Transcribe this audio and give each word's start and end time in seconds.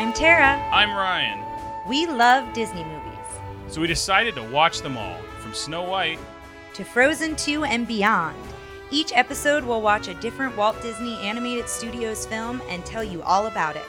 I'm 0.00 0.12
Tara. 0.14 0.56
I'm 0.72 0.94
Ryan. 0.94 1.44
We 1.86 2.06
love 2.06 2.54
Disney 2.54 2.84
movies. 2.84 3.18
So 3.68 3.80
we 3.80 3.86
decided 3.86 4.34
to 4.36 4.42
watch 4.44 4.82
them 4.82 4.96
all, 4.96 5.20
from 5.40 5.52
Snow 5.52 5.82
White. 5.82 6.18
To 6.74 6.84
Frozen 6.84 7.36
2 7.36 7.64
and 7.64 7.86
beyond. 7.86 8.36
Each 8.90 9.12
episode 9.12 9.62
we'll 9.62 9.82
watch 9.82 10.08
a 10.08 10.14
different 10.14 10.56
Walt 10.56 10.80
Disney 10.80 11.18
Animated 11.18 11.68
Studios 11.68 12.24
film 12.24 12.62
and 12.68 12.86
tell 12.86 13.04
you 13.04 13.20
all 13.22 13.46
about 13.48 13.76
it. 13.76 13.84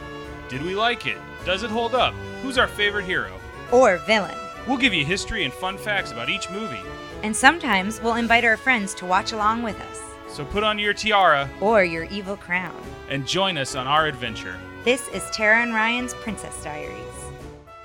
Did 0.49 0.63
we 0.63 0.75
like 0.75 1.05
it? 1.05 1.17
Does 1.45 1.63
it 1.63 1.69
hold 1.69 1.95
up? 1.95 2.13
Who's 2.41 2.57
our 2.57 2.67
favorite 2.67 3.05
hero? 3.05 3.31
Or 3.71 3.97
villain. 3.99 4.35
We'll 4.67 4.77
give 4.77 4.93
you 4.93 5.05
history 5.05 5.45
and 5.45 5.53
fun 5.53 5.77
facts 5.77 6.11
about 6.11 6.29
each 6.29 6.49
movie. 6.49 6.81
And 7.23 7.33
sometimes 7.33 8.01
we'll 8.01 8.15
invite 8.15 8.43
our 8.43 8.57
friends 8.57 8.93
to 8.95 9.05
watch 9.05 9.31
along 9.31 9.63
with 9.63 9.79
us. 9.79 10.10
So 10.31 10.45
put 10.45 10.63
on 10.63 10.79
your 10.79 10.93
tiara 10.93 11.49
Or 11.59 11.83
your 11.83 12.05
evil 12.05 12.37
crown. 12.37 12.81
and 13.09 13.27
join 13.27 13.57
us 13.57 13.75
on 13.75 13.85
our 13.87 14.07
adventure. 14.07 14.57
This 14.85 15.07
is 15.09 15.29
Tara 15.31 15.61
and 15.61 15.73
Ryan's 15.73 16.13
Princess 16.15 16.63
Diaries. 16.63 16.95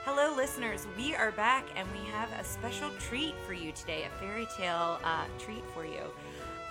Hello, 0.04 0.34
listeners. 0.34 0.86
We 0.96 1.14
are 1.16 1.32
back 1.32 1.64
and 1.76 1.86
we 1.92 2.08
have 2.10 2.30
a 2.38 2.44
special 2.44 2.90
treat 3.00 3.34
for 3.46 3.52
you 3.52 3.72
today 3.72 4.04
a 4.04 4.18
fairy 4.20 4.46
tale 4.56 5.00
uh, 5.02 5.24
treat 5.38 5.64
for 5.74 5.84
you. 5.84 6.00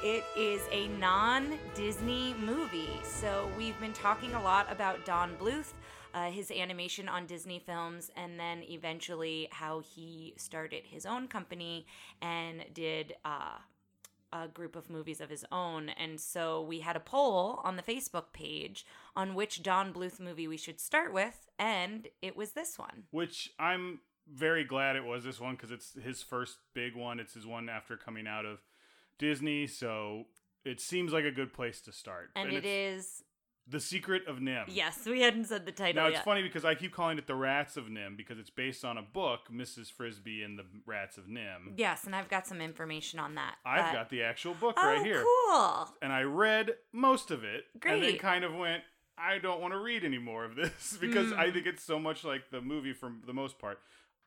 It 0.01 0.23
is 0.37 0.61
a 0.71 0.87
non 0.87 1.59
Disney 1.73 2.33
movie. 2.39 2.99
So, 3.03 3.49
we've 3.57 3.79
been 3.79 3.93
talking 3.93 4.33
a 4.33 4.41
lot 4.41 4.71
about 4.71 5.05
Don 5.05 5.35
Bluth, 5.35 5.73
uh, 6.13 6.29
his 6.31 6.51
animation 6.51 7.09
on 7.09 7.25
Disney 7.25 7.59
films, 7.59 8.11
and 8.15 8.39
then 8.39 8.63
eventually 8.63 9.47
how 9.51 9.79
he 9.81 10.33
started 10.37 10.83
his 10.85 11.05
own 11.05 11.27
company 11.27 11.85
and 12.21 12.63
did. 12.73 13.15
Uh, 13.25 13.57
a 14.43 14.47
group 14.47 14.75
of 14.75 14.89
movies 14.89 15.21
of 15.21 15.29
his 15.29 15.45
own. 15.51 15.89
And 15.89 16.19
so 16.19 16.61
we 16.61 16.79
had 16.79 16.95
a 16.95 16.99
poll 16.99 17.61
on 17.63 17.75
the 17.75 17.83
Facebook 17.83 18.33
page 18.33 18.85
on 19.15 19.35
which 19.35 19.63
Don 19.63 19.93
Bluth 19.93 20.19
movie 20.19 20.47
we 20.47 20.57
should 20.57 20.79
start 20.79 21.13
with, 21.13 21.47
and 21.57 22.07
it 22.21 22.35
was 22.35 22.51
this 22.51 22.77
one. 22.77 23.03
Which 23.11 23.51
I'm 23.59 23.99
very 24.31 24.63
glad 24.63 24.95
it 24.95 25.03
was 25.03 25.23
this 25.23 25.39
one 25.39 25.55
because 25.55 25.71
it's 25.71 25.93
his 25.93 26.23
first 26.23 26.57
big 26.73 26.95
one. 26.95 27.19
It's 27.19 27.33
his 27.33 27.45
one 27.45 27.69
after 27.69 27.95
coming 27.95 28.27
out 28.27 28.45
of 28.45 28.59
Disney. 29.19 29.67
So 29.67 30.25
it 30.63 30.81
seems 30.81 31.13
like 31.13 31.25
a 31.25 31.31
good 31.31 31.53
place 31.53 31.79
to 31.81 31.91
start. 31.91 32.31
And, 32.35 32.51
it 32.51 32.65
it's 32.65 32.65
is 32.65 33.23
The 33.67 33.79
Secret 33.79 34.27
of 34.27 34.37
NIMH. 34.37 34.65
yes, 34.67 35.05
we 35.07 35.21
hadn't 35.21 35.45
said 35.45 35.65
the 35.65 35.71
title 35.71 36.03
Now 36.03 36.07
it's 36.07 36.17
yet. 36.17 36.23
funny 36.25 36.43
because 36.43 36.63
I 36.63 36.75
keep 36.75 36.93
calling 36.93 37.17
it 37.17 37.25
the 37.25 37.33
Rats 37.35 37.77
of 37.77 37.85
NIMH 37.85 38.15
because 38.15 38.37
it's 38.37 38.51
based 38.51 38.85
on 38.85 38.97
a 38.97 39.01
book, 39.01 39.49
Mrs. 39.51 39.91
Frisby 39.91 40.43
and 40.43 40.57
the 40.59 40.65
Rats 40.85 41.17
of 41.17 41.23
NIMH. 41.25 41.73
Yes, 41.77 42.03
and 42.05 42.15
I've 42.15 42.29
got 42.29 42.45
some 42.45 42.61
information 42.61 43.19
on 43.19 43.33
that. 43.35 43.55
I've 43.65 43.85
but- 43.85 43.93
got 43.93 44.09
the 44.11 44.21
actual 44.21 44.53
book 44.53 44.75
oh, 44.77 44.87
right 44.87 45.03
here. 45.03 45.23
cool. 45.23 45.89
And 46.01 46.13
I 46.13 46.21
read 46.21 46.75
most 46.93 47.31
of 47.31 47.43
it 47.43 47.63
Great. 47.79 47.93
and 47.95 48.03
then 48.03 48.17
kind 48.17 48.43
of 48.43 48.53
went, 48.53 48.83
I 49.17 49.39
don't 49.39 49.61
want 49.61 49.73
to 49.73 49.79
read 49.79 50.03
any 50.03 50.19
more 50.19 50.45
of 50.45 50.55
this 50.55 50.97
because 51.01 51.31
Hmm. 51.31 51.39
I 51.39 51.49
think 51.49 51.65
it's 51.65 51.83
so 51.83 51.97
much 51.97 52.23
like 52.23 52.51
the 52.51 52.61
movie 52.61 52.93
for 52.93 53.11
the 53.25 53.33
most 53.33 53.57
part. 53.57 53.79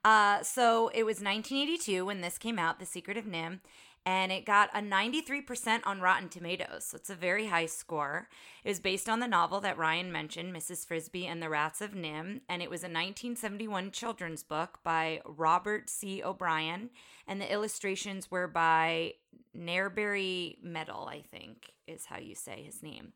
Uh, 0.05 0.43
so 0.43 0.89
it 0.95 1.05
was 1.05 1.17
1982 1.21 2.05
when 2.07 2.23
this 2.23 2.39
came 2.39 2.59
out, 2.59 2.79
The 2.81 2.87
Secret 2.87 3.17
of 3.17 3.25
NIMH, 3.25 3.61
and 4.07 4.33
it 4.33 4.45
got 4.45 4.71
a 4.75 4.81
93% 4.81 5.81
on 5.85 6.01
Rotten 6.01 6.29
Tomatoes. 6.29 6.85
So 6.85 6.97
it's 6.97 7.11
a 7.11 7.15
very 7.15 7.47
high 7.47 7.67
score. 7.67 8.29
It 8.65 8.69
was 8.69 8.81
based 8.81 9.09
on 9.09 9.21
the 9.21 9.29
novel 9.29 9.61
that 9.61 9.79
Ryan 9.79 10.11
mentioned, 10.11 10.55
Mrs. 10.55 10.87
Frisby 10.87 11.27
and 11.27 11.43
the 11.43 11.49
Rats 11.49 11.81
of 11.81 11.93
NIMH, 11.93 12.41
and 12.49 12.63
it 12.63 12.71
was 12.71 12.83
a 12.83 12.87
1971 12.87 13.91
children's 13.91 14.43
book 14.43 14.79
by 14.83 15.21
Robert 15.25 15.91
C. 15.91 16.23
O'Brien, 16.23 16.91
and 17.27 17.41
the 17.41 17.53
illustrations 17.53 18.31
were 18.31 18.49
by 18.49 19.15
Newbery 19.55 20.59
Medal, 20.63 21.09
I 21.09 21.21
think 21.21 21.73
is 21.87 22.07
how 22.07 22.19
you 22.19 22.35
say 22.35 22.63
his 22.63 22.83
name. 22.83 23.13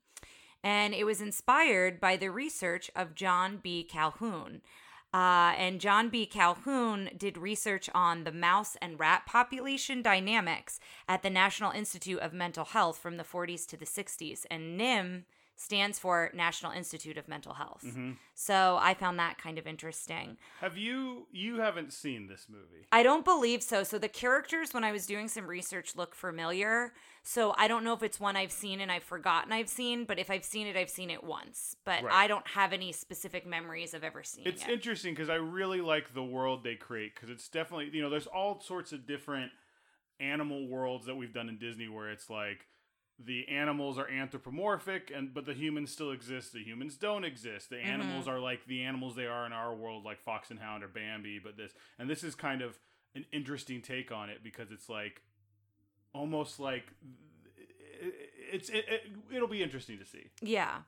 And 0.65 0.95
it 0.95 1.05
was 1.05 1.21
inspired 1.21 2.01
by 2.01 2.17
the 2.17 2.31
research 2.31 2.91
of 2.95 3.15
John 3.15 3.59
B. 3.63 3.83
Calhoun. 3.83 4.63
Uh, 5.15 5.53
and 5.59 5.81
John 5.81 6.09
B. 6.09 6.25
Calhoun 6.25 7.11
did 7.17 7.37
research 7.37 7.91
on 7.95 8.25
the 8.25 8.33
mouse 8.33 8.77
and 8.81 8.99
rat 8.99 9.27
population 9.27 10.01
dynamics 10.01 10.81
at 11.07 11.23
the 11.23 11.29
National 11.29 11.71
Institute 11.71 12.21
of 12.21 12.33
Mental 12.33 12.65
Health 12.65 12.97
from 12.99 13.19
the 13.19 13.25
40s 13.25 13.67
to 13.69 13.77
the 13.77 13.85
60s. 13.85 14.47
And 14.51 14.81
NIMH 14.81 15.25
stands 15.63 15.99
for 15.99 16.31
National 16.35 16.73
Institute 16.73 17.17
of 17.17 17.29
Mental 17.29 17.55
Health. 17.55 17.85
Mm-hmm. 17.87 18.13
So 18.35 18.79
I 18.81 18.95
found 18.95 19.19
that 19.19 19.39
kind 19.39 19.59
of 19.59 19.67
interesting. 19.67 20.37
Have 20.61 20.77
you 20.77 21.27
you 21.31 21.61
haven't 21.61 21.93
seen 21.93 22.27
this 22.27 22.47
movie? 22.51 22.87
I 22.91 23.03
don't 23.03 23.25
believe 23.25 23.63
so. 23.63 23.85
So 23.85 23.99
the 23.99 24.09
characters, 24.09 24.75
when 24.75 24.83
I 24.83 24.91
was 24.91 25.07
doing 25.07 25.29
some 25.29 25.47
research, 25.47 25.95
look 25.95 26.15
familiar. 26.15 26.93
So 27.23 27.55
I 27.57 27.69
don't 27.69 27.85
know 27.85 27.93
if 27.93 28.03
it's 28.03 28.19
one 28.19 28.37
I've 28.37 28.51
seen 28.51 28.81
and 28.81 28.91
I've 28.91 29.05
forgotten 29.05 29.53
I've 29.53 29.69
seen, 29.69 30.05
but 30.05 30.19
if 30.19 30.31
I've 30.31 30.45
seen 30.45 30.67
it, 30.67 30.77
I've 30.77 30.91
seen 30.91 31.11
it 31.11 31.23
once. 31.23 31.77
But 31.85 32.03
Right. 32.03 32.13
I 32.13 32.27
don't 32.27 32.47
have 32.49 32.73
any 32.73 32.91
specific 32.91 33.47
memories 33.47 33.95
of 33.95 34.03
ever 34.03 34.25
seeing 34.25 34.47
It's 34.47 34.63
it. 34.63 34.65
It's 34.65 34.73
interesting 34.73 35.15
because 35.15 35.31
I 35.31 35.37
really 35.37 35.81
like 35.81 36.15
the 36.15 36.25
world 36.25 36.65
they 36.65 36.75
create 36.75 37.15
because 37.15 37.31
it's 37.31 37.49
definitely 37.49 37.91
you 37.93 38.03
know 38.03 38.11
there's 38.11 38.27
all 38.27 38.61
sorts 38.61 38.93
of 38.93 39.07
different 39.07 39.53
animal 40.19 40.67
worlds 40.67 41.07
that 41.07 41.15
we've 41.15 41.33
done 41.33 41.49
in 41.49 41.59
Disney 41.59 41.89
where 41.89 42.11
it's 42.11 42.29
like 42.29 42.67
the 43.19 43.49
animals 43.49 43.99
are 43.99 44.09
anthropomorphic 44.09 45.13
and 45.15 45.33
but 45.33 45.47
the 45.47 45.55
humans 45.55 45.91
still 45.91 46.11
exist. 46.11 46.53
The 46.53 46.65
humans 46.65 46.97
don't 46.97 47.25
exist. 47.25 47.71
The 47.71 47.77
mm-hmm. 47.77 47.89
animals 47.89 48.29
are 48.29 48.41
like 48.41 48.67
the 48.67 48.83
animals 48.83 49.15
they 49.15 49.27
are 49.27 49.47
in 49.47 49.53
our 49.53 49.75
world 49.75 50.05
like 50.05 50.21
fox 50.21 50.51
and 50.51 50.59
hound 50.59 50.83
or 50.83 50.89
bambi 50.89 51.39
but 51.43 51.57
this 51.57 51.73
and 51.99 52.09
this 52.09 52.25
is 52.25 52.35
kind 52.35 52.63
of 52.63 52.79
an 53.15 53.25
interesting 53.33 53.83
take 53.83 54.11
on 54.11 54.31
it 54.31 54.43
because 54.43 54.71
it's 54.71 54.89
like 54.89 55.23
almost 56.15 56.59
like 56.59 56.85
it's 58.53 58.69
it, 58.69 58.85
it, 58.89 59.03
it'll 59.35 59.49
be 59.49 59.63
interesting 59.63 59.99
to 59.99 60.05
see. 60.05 60.31
Yeah. 60.41 60.79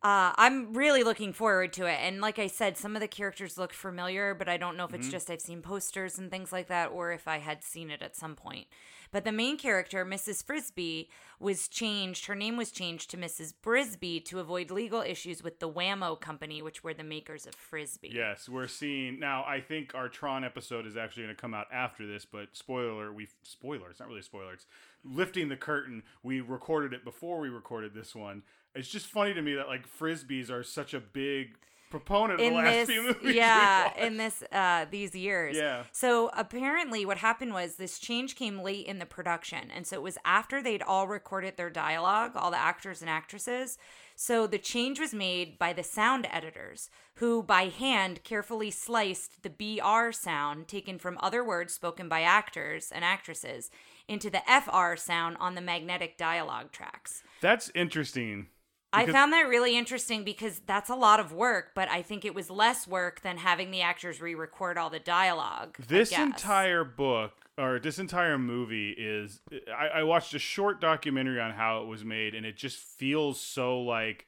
Uh, 0.00 0.30
I'm 0.36 0.74
really 0.74 1.02
looking 1.02 1.32
forward 1.32 1.72
to 1.72 1.86
it. 1.86 1.98
And 2.00 2.20
like 2.20 2.38
I 2.38 2.46
said, 2.46 2.76
some 2.76 2.94
of 2.94 3.00
the 3.00 3.08
characters 3.08 3.58
look 3.58 3.72
familiar, 3.72 4.32
but 4.32 4.48
I 4.48 4.56
don't 4.56 4.76
know 4.76 4.84
if 4.84 4.90
Mm-hmm. 4.90 5.00
it's 5.00 5.08
just 5.10 5.28
I've 5.28 5.40
seen 5.40 5.60
posters 5.60 6.18
and 6.18 6.30
things 6.30 6.52
like 6.52 6.68
that 6.68 6.92
or 6.92 7.10
if 7.10 7.26
I 7.26 7.38
had 7.38 7.64
seen 7.64 7.90
it 7.90 8.00
at 8.00 8.14
some 8.14 8.36
point. 8.36 8.68
But 9.10 9.24
the 9.24 9.32
main 9.32 9.56
character, 9.56 10.04
Mrs. 10.04 10.44
Frisby, 10.44 11.08
was 11.40 11.66
changed. 11.66 12.26
Her 12.26 12.34
name 12.34 12.56
was 12.58 12.70
changed 12.70 13.10
to 13.10 13.16
Mrs. 13.16 13.54
Brisby 13.60 14.22
to 14.26 14.38
avoid 14.38 14.70
legal 14.70 15.00
issues 15.00 15.42
with 15.42 15.60
the 15.60 15.66
Wham-O 15.68 16.14
Company, 16.16 16.60
which 16.60 16.84
were 16.84 16.92
the 16.94 17.02
makers 17.02 17.46
of 17.46 17.54
Frisbee. 17.54 18.12
Yes, 18.14 18.48
we're 18.50 18.66
seeing 18.68 19.18
now. 19.18 19.44
I 19.48 19.60
think 19.60 19.94
our 19.94 20.08
Tron 20.10 20.44
episode 20.44 20.86
is 20.86 20.96
actually 20.96 21.22
going 21.24 21.34
to 21.34 21.40
come 21.40 21.54
out 21.54 21.68
after 21.72 22.06
this, 22.06 22.26
but 22.26 22.48
spoiler, 22.52 23.10
we 23.12 23.28
spoiler. 23.42 23.88
It's 23.90 23.98
not 23.98 24.08
really 24.08 24.20
a 24.20 24.24
spoiler. 24.24 24.52
It's 24.52 24.66
lifting 25.04 25.48
the 25.48 25.56
curtain. 25.56 26.02
We 26.22 26.40
recorded 26.42 26.92
it 26.92 27.02
before 27.02 27.40
we 27.40 27.48
recorded 27.48 27.94
this 27.94 28.14
one. 28.14 28.42
It's 28.78 28.88
just 28.88 29.06
funny 29.06 29.34
to 29.34 29.42
me 29.42 29.54
that 29.54 29.68
like 29.68 29.86
frisbees 29.88 30.50
are 30.50 30.62
such 30.62 30.94
a 30.94 31.00
big 31.00 31.56
proponent 31.90 32.38
of 32.38 32.46
in 32.46 32.52
the 32.52 32.58
last 32.58 32.70
this 32.70 32.88
few 32.90 33.02
movies. 33.02 33.34
yeah 33.34 33.90
in 33.96 34.18
this 34.18 34.42
uh 34.52 34.84
these 34.90 35.14
years 35.14 35.56
Yeah. 35.56 35.84
so 35.90 36.30
apparently 36.36 37.06
what 37.06 37.16
happened 37.16 37.54
was 37.54 37.76
this 37.76 37.98
change 37.98 38.36
came 38.36 38.58
late 38.58 38.84
in 38.84 38.98
the 38.98 39.06
production 39.06 39.70
and 39.74 39.86
so 39.86 39.96
it 39.96 40.02
was 40.02 40.18
after 40.22 40.62
they'd 40.62 40.82
all 40.82 41.08
recorded 41.08 41.56
their 41.56 41.70
dialogue 41.70 42.32
all 42.36 42.50
the 42.50 42.58
actors 42.58 43.00
and 43.00 43.08
actresses 43.08 43.78
so 44.14 44.46
the 44.46 44.58
change 44.58 45.00
was 45.00 45.14
made 45.14 45.58
by 45.58 45.72
the 45.72 45.82
sound 45.82 46.26
editors 46.30 46.90
who 47.14 47.42
by 47.42 47.68
hand 47.68 48.22
carefully 48.22 48.70
sliced 48.70 49.42
the 49.42 49.48
br 49.48 50.10
sound 50.12 50.68
taken 50.68 50.98
from 50.98 51.16
other 51.22 51.42
words 51.42 51.72
spoken 51.72 52.06
by 52.06 52.20
actors 52.20 52.92
and 52.94 53.02
actresses 53.02 53.70
into 54.06 54.28
the 54.28 54.42
fr 54.62 54.94
sound 54.96 55.38
on 55.40 55.54
the 55.54 55.62
magnetic 55.62 56.18
dialogue 56.18 56.70
tracks 56.70 57.22
That's 57.40 57.70
interesting. 57.74 58.48
I 58.92 59.06
found 59.06 59.32
that 59.32 59.48
really 59.48 59.76
interesting 59.76 60.24
because 60.24 60.60
that's 60.66 60.88
a 60.88 60.94
lot 60.94 61.20
of 61.20 61.32
work, 61.32 61.72
but 61.74 61.90
I 61.90 62.02
think 62.02 62.24
it 62.24 62.34
was 62.34 62.48
less 62.50 62.86
work 62.88 63.20
than 63.22 63.36
having 63.36 63.70
the 63.70 63.82
actors 63.82 64.20
re 64.20 64.34
record 64.34 64.78
all 64.78 64.88
the 64.90 64.98
dialogue. 64.98 65.76
This 65.88 66.12
entire 66.12 66.84
book 66.84 67.32
or 67.58 67.78
this 67.78 67.98
entire 67.98 68.38
movie 68.38 68.90
is 68.96 69.40
I, 69.76 70.00
I 70.00 70.02
watched 70.04 70.32
a 70.34 70.38
short 70.38 70.80
documentary 70.80 71.40
on 71.40 71.52
how 71.52 71.82
it 71.82 71.86
was 71.86 72.04
made 72.04 72.34
and 72.34 72.46
it 72.46 72.56
just 72.56 72.78
feels 72.78 73.40
so 73.40 73.80
like 73.80 74.26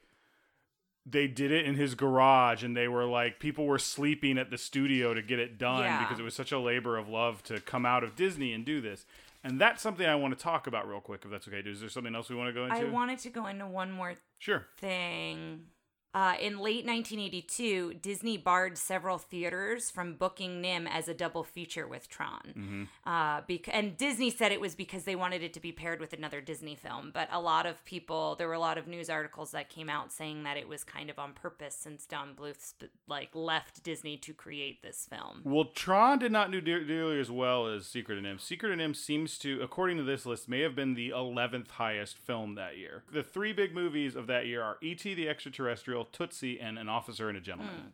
they 1.06 1.26
did 1.26 1.50
it 1.50 1.64
in 1.64 1.76
his 1.76 1.94
garage 1.94 2.62
and 2.62 2.76
they 2.76 2.88
were 2.88 3.06
like 3.06 3.38
people 3.38 3.64
were 3.66 3.78
sleeping 3.78 4.36
at 4.36 4.50
the 4.50 4.58
studio 4.58 5.14
to 5.14 5.22
get 5.22 5.38
it 5.38 5.58
done 5.58 5.84
Yeah. 5.84 6.00
because 6.02 6.18
it 6.20 6.22
was 6.22 6.34
such 6.34 6.52
a 6.52 6.58
labor 6.58 6.98
of 6.98 7.08
love 7.08 7.42
to 7.44 7.60
come 7.60 7.86
out 7.86 8.04
of 8.04 8.14
Disney 8.16 8.52
and 8.52 8.64
do 8.64 8.80
this. 8.80 9.06
And 9.42 9.60
that's 9.60 9.80
something 9.82 10.06
I 10.06 10.14
want 10.16 10.36
to 10.36 10.42
talk 10.42 10.66
about 10.66 10.86
real 10.88 11.00
quick 11.00 11.22
if 11.24 11.30
that's 11.30 11.48
okay. 11.48 11.62
Is 11.64 11.80
there 11.80 11.88
something 11.88 12.14
else 12.14 12.28
we 12.28 12.36
want 12.36 12.48
to 12.48 12.52
go 12.52 12.64
into? 12.64 12.76
I 12.76 12.84
wanted 12.84 13.18
to 13.20 13.30
go 13.30 13.46
into 13.46 13.66
one 13.66 13.90
more 13.90 14.14
Sure. 14.38 14.66
thing. 14.78 15.66
Uh, 16.12 16.34
in 16.40 16.58
late 16.58 16.84
1982, 16.84 17.94
Disney 17.94 18.36
barred 18.36 18.76
several 18.76 19.18
theaters 19.18 19.90
from 19.90 20.14
booking 20.14 20.60
NIMH 20.62 20.88
as 20.90 21.08
a 21.08 21.14
double 21.14 21.44
feature 21.44 21.86
with 21.86 22.08
Tron. 22.08 22.88
Uh, 23.06 23.42
bec- 23.46 23.68
and 23.72 23.96
Disney 23.96 24.30
said 24.30 24.50
it 24.50 24.60
was 24.60 24.74
because 24.74 25.04
they 25.04 25.14
wanted 25.14 25.42
it 25.42 25.52
to 25.54 25.60
be 25.60 25.70
paired 25.70 26.00
with 26.00 26.12
another 26.12 26.40
Disney 26.40 26.74
film. 26.74 27.10
But 27.14 27.28
a 27.30 27.40
lot 27.40 27.64
of 27.66 27.84
people, 27.84 28.34
there 28.36 28.48
were 28.48 28.54
a 28.54 28.58
lot 28.60 28.76
of 28.76 28.88
news 28.88 29.08
articles 29.08 29.52
that 29.52 29.68
came 29.68 29.88
out 29.88 30.10
saying 30.12 30.42
that 30.42 30.56
it 30.56 30.68
was 30.68 30.82
kind 30.82 31.10
of 31.10 31.18
on 31.18 31.32
purpose 31.32 31.76
since 31.78 32.06
Don 32.06 32.34
Bluth 32.34 32.60
sp- 32.60 32.90
like 33.06 33.30
left 33.34 33.82
Disney 33.84 34.16
to 34.18 34.32
create 34.34 34.82
this 34.82 35.06
film. 35.08 35.42
Well, 35.44 35.66
Tron 35.66 36.18
did 36.18 36.32
not 36.32 36.50
do 36.50 36.60
nearly 36.60 37.20
as 37.20 37.30
well 37.30 37.66
as 37.66 37.86
Secret 37.86 38.18
of 38.18 38.24
NIMH. 38.24 38.40
Secret 38.40 38.72
of 38.72 38.78
NIMH 38.78 38.96
seems 38.96 39.38
to, 39.38 39.60
according 39.62 39.96
to 39.98 40.02
this 40.02 40.26
list, 40.26 40.48
may 40.48 40.60
have 40.60 40.74
been 40.74 40.94
the 40.94 41.10
11th 41.10 41.70
highest 41.72 42.18
film 42.18 42.56
that 42.56 42.76
year. 42.76 43.04
The 43.12 43.22
three 43.22 43.52
big 43.52 43.74
movies 43.74 44.16
of 44.16 44.26
that 44.26 44.46
year 44.46 44.62
are 44.62 44.76
E.T. 44.82 45.14
the 45.14 45.28
Extraterrestrial, 45.28 45.99
Tootsie, 46.04 46.60
and 46.60 46.78
An 46.78 46.88
Officer 46.88 47.28
and 47.28 47.38
a 47.38 47.40
Gentleman. 47.40 47.92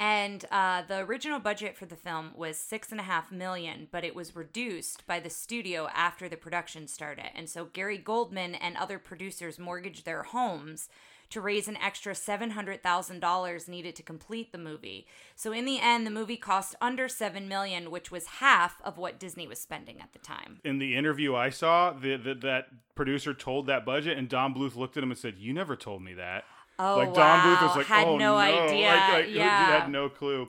And 0.00 0.46
uh, 0.50 0.80
the 0.88 1.00
original 1.00 1.40
budget 1.40 1.76
for 1.76 1.84
the 1.84 1.94
film 1.94 2.30
was 2.34 2.56
six 2.56 2.90
and 2.90 2.98
a 2.98 3.02
half 3.04 3.30
million, 3.30 3.86
but 3.90 4.02
it 4.02 4.14
was 4.14 4.34
reduced 4.34 5.06
by 5.06 5.20
the 5.20 5.28
studio 5.28 5.88
after 5.94 6.26
the 6.26 6.38
production 6.38 6.88
started. 6.88 7.26
And 7.34 7.50
so 7.50 7.66
Gary 7.66 7.98
Goldman 7.98 8.54
and 8.54 8.78
other 8.78 8.98
producers 8.98 9.58
mortgaged 9.58 10.06
their 10.06 10.22
homes 10.22 10.88
to 11.28 11.40
raise 11.40 11.68
an 11.68 11.76
extra 11.76 12.12
$700,000 12.12 13.68
needed 13.68 13.94
to 13.94 14.02
complete 14.02 14.52
the 14.52 14.58
movie. 14.58 15.06
So 15.36 15.52
in 15.52 15.64
the 15.64 15.78
end, 15.80 16.06
the 16.06 16.10
movie 16.10 16.36
cost 16.36 16.74
under 16.80 17.08
7 17.08 17.46
million, 17.46 17.90
which 17.90 18.10
was 18.10 18.26
half 18.26 18.80
of 18.82 18.98
what 18.98 19.20
Disney 19.20 19.46
was 19.46 19.60
spending 19.60 20.00
at 20.00 20.12
the 20.12 20.18
time. 20.18 20.60
In 20.64 20.78
the 20.78 20.96
interview 20.96 21.34
I 21.34 21.50
saw, 21.50 21.92
the, 21.92 22.16
the, 22.16 22.34
that 22.36 22.68
producer 22.94 23.32
told 23.32 23.66
that 23.66 23.84
budget, 23.84 24.18
and 24.18 24.28
Don 24.28 24.54
Bluth 24.54 24.76
looked 24.76 24.96
at 24.96 25.02
him 25.02 25.10
and 25.10 25.18
said, 25.18 25.36
"You 25.38 25.52
never 25.52 25.76
told 25.76 26.02
me 26.02 26.14
that." 26.14 26.44
Oh, 26.80 26.96
like 26.98 27.14
Don 27.14 27.40
Bluth 27.40 27.60
wow. 27.60 27.66
was 27.68 27.76
like, 27.76 27.86
Had 27.86 28.06
"Oh 28.08 28.16
no 28.18 28.36
idea. 28.36 28.86
Like, 28.88 29.12
like, 29.12 29.24
he 29.26 29.34
Yeah. 29.36 29.80
had 29.80 29.90
no 29.90 30.08
clue. 30.08 30.48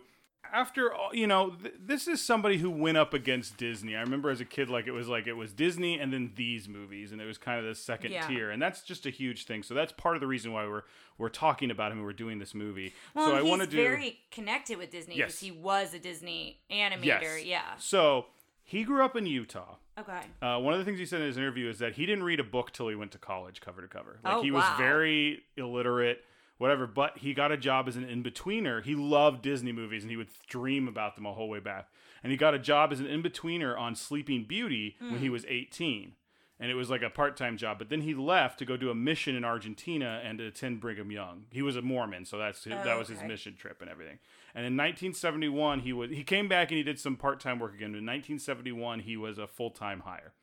After 0.53 0.93
all, 0.93 1.15
you 1.15 1.27
know, 1.27 1.51
th- 1.51 1.75
this 1.79 2.09
is 2.09 2.21
somebody 2.21 2.57
who 2.57 2.69
went 2.69 2.97
up 2.97 3.13
against 3.13 3.55
Disney. 3.55 3.95
I 3.95 4.01
remember 4.01 4.29
as 4.29 4.41
a 4.41 4.45
kid, 4.45 4.69
like 4.69 4.85
it 4.85 4.91
was 4.91 5.07
like 5.07 5.25
it 5.25 5.33
was 5.33 5.53
Disney 5.53 5.97
and 5.97 6.11
then 6.11 6.33
these 6.35 6.67
movies, 6.67 7.13
and 7.13 7.21
it 7.21 7.25
was 7.25 7.37
kind 7.37 7.57
of 7.57 7.65
the 7.65 7.73
second 7.73 8.11
Yeah. 8.11 8.27
tier, 8.27 8.49
and 8.49 8.61
that's 8.61 8.81
just 8.81 9.05
a 9.05 9.09
huge 9.09 9.45
thing. 9.45 9.63
So 9.63 9.73
that's 9.73 9.93
part 9.93 10.15
of 10.17 10.19
the 10.21 10.27
reason 10.27 10.51
why 10.51 10.65
we're 10.67 10.83
we're 11.17 11.29
talking 11.29 11.71
about 11.71 11.91
him 11.93 11.99
and 11.99 12.05
we're 12.05 12.11
doing 12.11 12.39
this 12.39 12.53
movie. 12.53 12.93
Well, 13.13 13.27
so 13.27 13.35
I 13.37 13.41
want 13.43 13.61
to 13.61 13.67
do 13.67 13.77
very 13.77 14.19
connected 14.29 14.77
with 14.77 14.91
Disney 14.91 15.15
because 15.15 15.35
Yes. 15.35 15.39
he 15.39 15.51
was 15.51 15.93
a 15.93 15.99
Disney 15.99 16.59
animator. 16.69 17.05
yes, 17.21 17.45
Yeah. 17.45 17.75
So 17.77 18.25
he 18.63 18.83
grew 18.83 19.05
up 19.05 19.15
in 19.15 19.25
Utah. 19.25 19.75
Okay. 20.01 20.21
Uh, 20.41 20.59
one 20.59 20.73
of 20.73 20.79
the 20.79 20.85
things 20.85 20.99
he 20.99 21.05
said 21.05 21.21
in 21.21 21.27
his 21.27 21.37
interview 21.37 21.69
is 21.69 21.79
that 21.79 21.93
he 21.93 22.05
didn't 22.05 22.23
read 22.23 22.39
a 22.39 22.43
book 22.43 22.71
till 22.73 22.87
he 22.87 22.95
went 22.95 23.11
to 23.11 23.17
college, 23.17 23.61
cover 23.61 23.81
to 23.81 23.87
cover. 23.87 24.19
Like 24.23 24.35
Oh, 24.35 24.41
he 24.41 24.51
was 24.51 24.63
wow. 24.63 24.75
very 24.77 25.43
illiterate, 25.57 26.23
whatever. 26.57 26.87
But 26.87 27.17
he 27.19 27.33
got 27.33 27.51
a 27.51 27.57
job 27.57 27.87
as 27.87 27.95
an 27.95 28.03
in 28.03 28.23
betweener. 28.23 28.83
He 28.83 28.95
loved 28.95 29.41
Disney 29.41 29.71
movies 29.71 30.03
and 30.03 30.11
he 30.11 30.17
would 30.17 30.29
dream 30.47 30.87
about 30.87 31.15
them 31.15 31.25
a 31.25 31.33
whole 31.33 31.49
way 31.49 31.59
back. 31.59 31.87
And 32.23 32.31
he 32.31 32.37
got 32.37 32.53
a 32.53 32.59
job 32.59 32.91
as 32.91 32.99
an 32.99 33.07
in 33.07 33.23
betweener 33.23 33.77
on 33.77 33.95
Sleeping 33.95 34.45
Beauty 34.45 34.95
when 34.99 35.19
he 35.19 35.29
was 35.29 35.45
18. 35.47 36.13
And 36.59 36.69
it 36.69 36.75
was 36.75 36.91
like 36.91 37.01
a 37.01 37.09
part 37.09 37.35
time 37.35 37.57
job. 37.57 37.79
But 37.79 37.89
then 37.89 38.01
he 38.01 38.13
left 38.13 38.59
to 38.59 38.65
go 38.65 38.77
do 38.77 38.91
a 38.91 38.95
mission 38.95 39.35
in 39.35 39.43
Argentina 39.43 40.21
and 40.23 40.37
to 40.37 40.45
attend 40.45 40.79
Brigham 40.79 41.11
Young. 41.11 41.45
He 41.51 41.63
was 41.63 41.75
a 41.75 41.81
Mormon, 41.81 42.25
so 42.25 42.37
that's 42.37 42.63
his, 42.63 42.73
Oh, 42.73 42.83
that 42.83 42.99
was 42.99 43.07
his 43.07 43.23
mission 43.23 43.55
trip 43.55 43.81
and 43.81 43.89
everything. 43.89 44.19
And 44.53 44.65
in 44.65 44.73
1971, 44.75 45.79
he 45.81 45.93
was 45.93 46.11
he 46.11 46.23
came 46.23 46.47
back 46.47 46.69
and 46.71 46.77
he 46.77 46.83
did 46.83 46.99
some 46.99 47.15
part 47.15 47.39
time 47.39 47.59
work 47.59 47.73
again. 47.73 47.89
In 47.95 48.05
1971, 48.05 48.99
he 49.01 49.15
was 49.17 49.37
a 49.37 49.47
full 49.47 49.69
time 49.71 50.01
hire. 50.01 50.33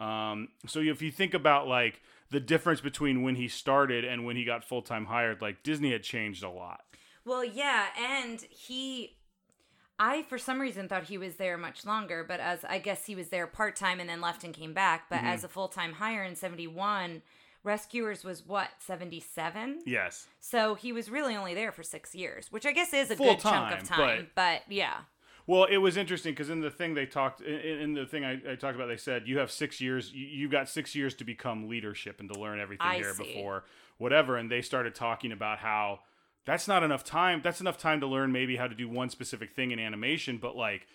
Um, 0.00 0.48
so 0.66 0.80
if 0.80 1.00
you 1.02 1.10
think 1.12 1.32
about 1.34 1.68
like 1.68 2.00
the 2.30 2.40
difference 2.40 2.80
between 2.80 3.22
when 3.22 3.36
he 3.36 3.46
started 3.48 4.04
and 4.04 4.24
when 4.24 4.36
he 4.36 4.44
got 4.44 4.64
full 4.64 4.82
time 4.82 5.06
hired, 5.06 5.40
like 5.42 5.62
Disney 5.62 5.92
had 5.92 6.02
changed 6.02 6.42
a 6.42 6.50
lot. 6.50 6.80
Well, 7.24 7.44
yeah, 7.44 7.86
and 8.00 8.40
he 8.50 9.16
I 9.98 10.22
for 10.22 10.38
some 10.38 10.60
reason 10.60 10.88
thought 10.88 11.04
he 11.04 11.18
was 11.18 11.36
there 11.36 11.56
much 11.56 11.84
longer, 11.84 12.24
but 12.26 12.40
as 12.40 12.64
I 12.64 12.78
guess 12.78 13.04
he 13.06 13.14
was 13.14 13.28
there 13.28 13.46
part-time 13.46 14.00
and 14.00 14.08
then 14.08 14.20
left 14.20 14.42
and 14.42 14.52
came 14.54 14.72
back, 14.72 15.02
Mm-hmm. 15.10 15.24
but 15.24 15.30
as 15.30 15.44
a 15.44 15.48
full-time 15.48 15.92
hire 15.92 16.24
in 16.24 16.34
71, 16.34 17.22
Rescuers 17.64 18.24
was 18.24 18.46
what, 18.46 18.68
77? 18.78 19.82
Yes. 19.86 20.26
So 20.40 20.74
he 20.74 20.92
was 20.92 21.10
really 21.10 21.36
only 21.36 21.54
there 21.54 21.72
for 21.72 21.82
6 21.82 22.14
years, 22.14 22.50
which 22.50 22.66
I 22.66 22.72
guess 22.72 22.92
is 22.92 23.10
a 23.10 23.16
good 23.16 23.38
chunk 23.38 23.72
of 23.80 23.84
time, 23.84 24.28
but, 24.34 24.62
yeah. 24.68 24.98
Well, 25.46 25.64
it 25.64 25.78
was 25.78 25.96
interesting 25.96 26.32
because 26.32 26.50
in 26.50 26.60
the 26.60 26.70
thing 26.70 26.94
they 26.94 27.06
talked, 27.06 27.40
in, 27.40 27.54
in 27.54 27.94
the 27.94 28.06
thing 28.06 28.24
I, 28.24 28.40
I 28.52 28.54
talked 28.54 28.76
about, 28.76 28.86
they 28.86 28.96
said 28.96 29.26
you 29.26 29.38
have 29.38 29.50
six 29.50 29.80
years, 29.80 30.12
you, 30.12 30.26
you've 30.26 30.52
got 30.52 30.68
six 30.68 30.94
years 30.94 31.14
to 31.16 31.24
become 31.24 31.68
leadership 31.68 32.20
and 32.20 32.32
to 32.32 32.38
learn 32.38 32.60
everything 32.60 32.86
I 32.86 32.96
here 32.96 33.12
see. 33.12 33.24
before 33.24 33.64
whatever. 33.98 34.36
And 34.36 34.50
they 34.50 34.62
started 34.62 34.94
talking 34.94 35.32
about 35.32 35.58
how 35.58 36.00
that's 36.44 36.68
not 36.68 36.82
enough 36.82 37.04
time. 37.04 37.40
That's 37.42 37.60
enough 37.60 37.78
time 37.78 38.00
to 38.00 38.06
learn 38.06 38.32
maybe 38.32 38.56
how 38.56 38.66
to 38.66 38.74
do 38.74 38.88
one 38.88 39.08
specific 39.10 39.52
thing 39.52 39.70
in 39.70 39.78
animation, 39.78 40.38
but 40.40 40.56
like 40.56 40.86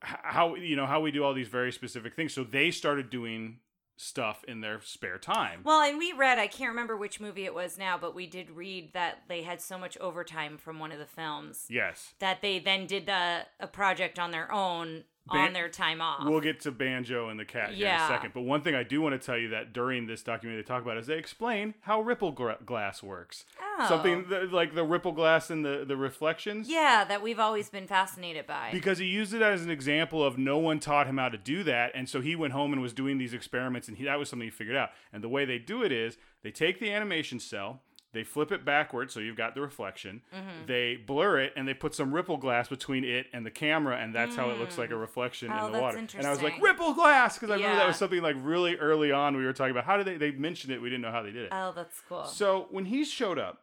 how 0.00 0.54
you 0.54 0.76
know 0.76 0.86
how 0.86 1.00
we 1.00 1.10
do 1.10 1.24
all 1.24 1.34
these 1.34 1.48
very 1.48 1.72
specific 1.72 2.14
things. 2.14 2.32
So 2.32 2.44
they 2.44 2.70
started 2.70 3.10
doing 3.10 3.58
stuff 3.98 4.44
in 4.46 4.60
their 4.60 4.80
spare 4.80 5.18
time. 5.18 5.60
Well, 5.64 5.82
and 5.82 5.98
we 5.98 6.12
read, 6.12 6.38
I 6.38 6.46
can't 6.46 6.70
remember 6.70 6.96
which 6.96 7.20
movie 7.20 7.44
it 7.44 7.54
was 7.54 7.76
now, 7.76 7.98
but 7.98 8.14
we 8.14 8.26
did 8.26 8.50
read 8.50 8.92
that 8.92 9.24
they 9.28 9.42
had 9.42 9.60
so 9.60 9.76
much 9.76 9.98
overtime 9.98 10.56
from 10.56 10.78
one 10.78 10.92
of 10.92 10.98
the 10.98 11.06
films 11.06 11.66
yes. 11.68 12.14
that 12.20 12.40
they 12.40 12.58
then 12.58 12.86
did 12.86 13.06
the, 13.06 13.46
a 13.58 13.66
project 13.66 14.18
on 14.18 14.30
their 14.30 14.50
own 14.52 15.04
Ban- 15.32 15.48
on 15.48 15.52
their 15.52 15.68
time 15.68 16.00
off. 16.00 16.24
We'll 16.24 16.40
get 16.40 16.60
to 16.60 16.70
Banjo 16.70 17.28
and 17.28 17.38
the 17.38 17.44
cat 17.44 17.72
here 17.72 17.86
in 17.88 17.94
a 17.94 18.08
second. 18.08 18.32
But 18.34 18.42
one 18.42 18.62
thing 18.62 18.74
I 18.74 18.82
do 18.82 19.00
want 19.00 19.20
to 19.20 19.24
tell 19.24 19.38
you 19.38 19.48
that 19.50 19.72
during 19.72 20.06
this 20.06 20.22
documentary 20.22 20.62
they 20.62 20.66
talk 20.66 20.82
about 20.82 20.96
is 20.96 21.06
they 21.06 21.18
explain 21.18 21.74
how 21.80 22.00
ripple 22.00 22.32
glass 22.32 23.02
works. 23.02 23.44
Oh. 23.60 23.86
Something 23.88 24.26
th- 24.28 24.50
like 24.50 24.74
the 24.74 24.84
ripple 24.84 25.12
glass 25.12 25.50
and 25.50 25.64
the, 25.64 25.84
the 25.86 25.96
reflections. 25.96 26.68
Yeah, 26.68 27.04
that 27.04 27.22
we've 27.22 27.38
always 27.38 27.68
been 27.68 27.86
fascinated 27.86 28.46
by. 28.46 28.70
Because 28.72 28.98
he 28.98 29.06
used 29.06 29.32
it 29.32 29.42
as 29.42 29.62
an 29.62 29.70
example 29.70 30.24
of 30.24 30.38
no 30.38 30.58
one 30.58 30.80
taught 30.80 31.06
him 31.06 31.18
how 31.18 31.28
to 31.28 31.38
do 31.38 31.62
that. 31.64 31.92
And 31.94 32.08
so 32.08 32.20
he 32.20 32.34
went 32.34 32.52
home 32.52 32.72
and 32.72 32.82
was 32.82 32.92
doing 32.92 33.18
these 33.18 33.34
experiments, 33.34 33.88
and 33.88 33.96
he, 33.96 34.04
that 34.04 34.18
was 34.18 34.28
something 34.28 34.46
he 34.46 34.50
figured 34.50 34.76
out. 34.76 34.90
And 35.12 35.22
the 35.22 35.28
way 35.28 35.44
they 35.44 35.58
do 35.58 35.82
it 35.82 35.92
is 35.92 36.16
they 36.42 36.50
take 36.50 36.80
the 36.80 36.92
animation 36.92 37.38
cell, 37.40 37.82
they 38.18 38.24
flip 38.24 38.50
it 38.50 38.64
backwards, 38.64 39.14
so 39.14 39.20
you've 39.20 39.36
got 39.36 39.54
the 39.54 39.60
reflection. 39.60 40.22
Mm-hmm. 40.34 40.66
They 40.66 40.96
blur 40.96 41.38
it, 41.38 41.52
and 41.56 41.68
they 41.68 41.72
put 41.74 41.94
some 41.94 42.12
ripple 42.12 42.36
glass 42.36 42.68
between 42.68 43.04
it 43.04 43.26
and 43.32 43.46
the 43.46 43.50
camera, 43.50 43.96
and 43.96 44.12
that's 44.12 44.34
how 44.34 44.50
it 44.50 44.58
looks 44.58 44.76
like 44.76 44.90
a 44.90 44.96
reflection 44.96 45.50
Oh, 45.52 45.66
in 45.66 45.72
the 45.72 45.78
that's 45.78 45.82
water. 45.82 45.98
And 46.18 46.26
I 46.26 46.30
was 46.30 46.42
like, 46.42 46.60
ripple 46.60 46.94
glass! 46.94 47.34
Because 47.38 47.50
I 47.50 47.54
remember 47.54 47.76
that 47.76 47.86
was 47.86 47.96
something 47.96 48.20
like 48.20 48.34
really 48.40 48.74
early 48.76 49.12
on 49.12 49.36
we 49.36 49.44
were 49.44 49.52
talking 49.52 49.70
about. 49.70 49.84
How 49.84 49.96
did 49.96 50.06
they, 50.06 50.16
they 50.16 50.36
mentioned 50.36 50.72
it? 50.72 50.82
We 50.82 50.88
didn't 50.90 51.02
know 51.02 51.12
how 51.12 51.22
they 51.22 51.30
did 51.30 51.44
it. 51.44 51.48
oh, 51.52 51.72
that's 51.74 52.00
cool. 52.08 52.24
So 52.24 52.66
when 52.70 52.86
he 52.86 53.04
showed 53.04 53.38
up, 53.38 53.62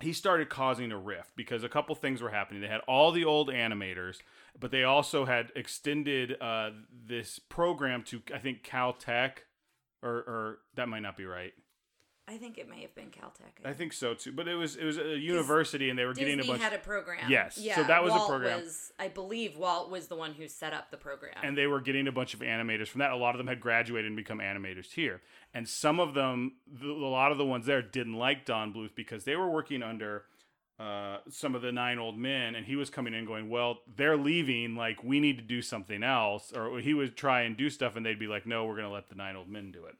he 0.00 0.12
started 0.12 0.48
causing 0.48 0.92
a 0.92 0.98
rift 0.98 1.30
because 1.36 1.62
a 1.64 1.68
couple 1.68 1.94
things 1.94 2.20
were 2.20 2.30
happening. 2.30 2.60
They 2.60 2.68
had 2.68 2.80
all 2.86 3.12
the 3.12 3.24
old 3.24 3.48
animators, 3.48 4.18
but 4.58 4.70
they 4.70 4.84
also 4.84 5.24
had 5.24 5.50
extended 5.56 6.36
uh, 6.40 6.70
this 7.06 7.38
program 7.38 8.02
to 8.04 8.22
I 8.34 8.38
think 8.38 8.62
Caltech, 8.64 9.38
or 10.02 10.10
or 10.10 10.58
that 10.74 10.88
might 10.88 11.00
not 11.02 11.16
be 11.16 11.24
right. 11.24 11.52
I 12.28 12.36
think 12.36 12.58
it 12.58 12.68
may 12.68 12.82
have 12.82 12.94
been 12.94 13.06
Caltech. 13.06 13.64
I 13.64 13.72
think 13.72 13.94
so 13.94 14.12
too. 14.12 14.32
But 14.32 14.48
it 14.48 14.54
was 14.54 14.76
it 14.76 14.84
was 14.84 14.98
a 14.98 15.16
university, 15.16 15.88
and 15.88 15.98
they 15.98 16.04
were 16.04 16.12
Disney 16.12 16.36
getting 16.36 16.44
a 16.44 16.52
bunch. 16.52 16.62
had 16.62 16.74
a 16.74 16.78
program. 16.78 17.30
Yes, 17.30 17.56
yeah, 17.56 17.76
so 17.76 17.84
that 17.84 18.04
was 18.04 18.12
a 18.12 18.18
program. 18.26 18.60
Was, 18.62 18.92
I 18.98 19.08
believe 19.08 19.56
Walt 19.56 19.90
was 19.90 20.08
the 20.08 20.16
one 20.16 20.34
who 20.34 20.46
set 20.46 20.74
up 20.74 20.90
the 20.90 20.98
program. 20.98 21.34
and 21.42 21.56
they 21.56 21.66
were 21.66 21.80
getting 21.80 22.06
a 22.06 22.12
bunch 22.12 22.34
of 22.34 22.40
animators 22.40 22.88
from 22.88 22.98
that. 22.98 23.12
A 23.12 23.16
lot 23.16 23.34
of 23.34 23.38
them 23.38 23.46
had 23.46 23.60
graduated 23.60 24.06
and 24.06 24.16
become 24.16 24.38
animators 24.40 24.92
here, 24.92 25.22
and 25.54 25.66
some 25.66 25.98
of 25.98 26.12
them, 26.14 26.56
the, 26.66 26.88
a 26.88 27.08
lot 27.08 27.32
of 27.32 27.38
the 27.38 27.46
ones 27.46 27.64
there, 27.64 27.80
didn't 27.80 28.14
like 28.14 28.44
Don 28.44 28.74
Bluth 28.74 28.94
because 28.94 29.24
they 29.24 29.34
were 29.34 29.48
working 29.48 29.82
under 29.82 30.24
uh, 30.78 31.18
some 31.30 31.54
of 31.54 31.62
the 31.62 31.72
nine 31.72 31.98
old 31.98 32.18
men, 32.18 32.54
and 32.54 32.66
he 32.66 32.76
was 32.76 32.90
coming 32.90 33.14
in 33.14 33.24
going, 33.24 33.48
"Well, 33.48 33.78
they're 33.96 34.16
leaving. 34.18 34.76
Like 34.76 35.02
we 35.02 35.18
need 35.18 35.38
to 35.38 35.42
do 35.42 35.62
something 35.62 36.02
else," 36.02 36.52
or 36.52 36.78
he 36.78 36.92
would 36.92 37.16
try 37.16 37.42
and 37.42 37.56
do 37.56 37.70
stuff, 37.70 37.96
and 37.96 38.04
they'd 38.04 38.18
be 38.18 38.28
like, 38.28 38.46
"No, 38.46 38.66
we're 38.66 38.76
going 38.76 38.86
to 38.86 38.92
let 38.92 39.08
the 39.08 39.14
nine 39.16 39.34
old 39.34 39.48
men 39.48 39.72
do 39.72 39.86
it." 39.86 39.96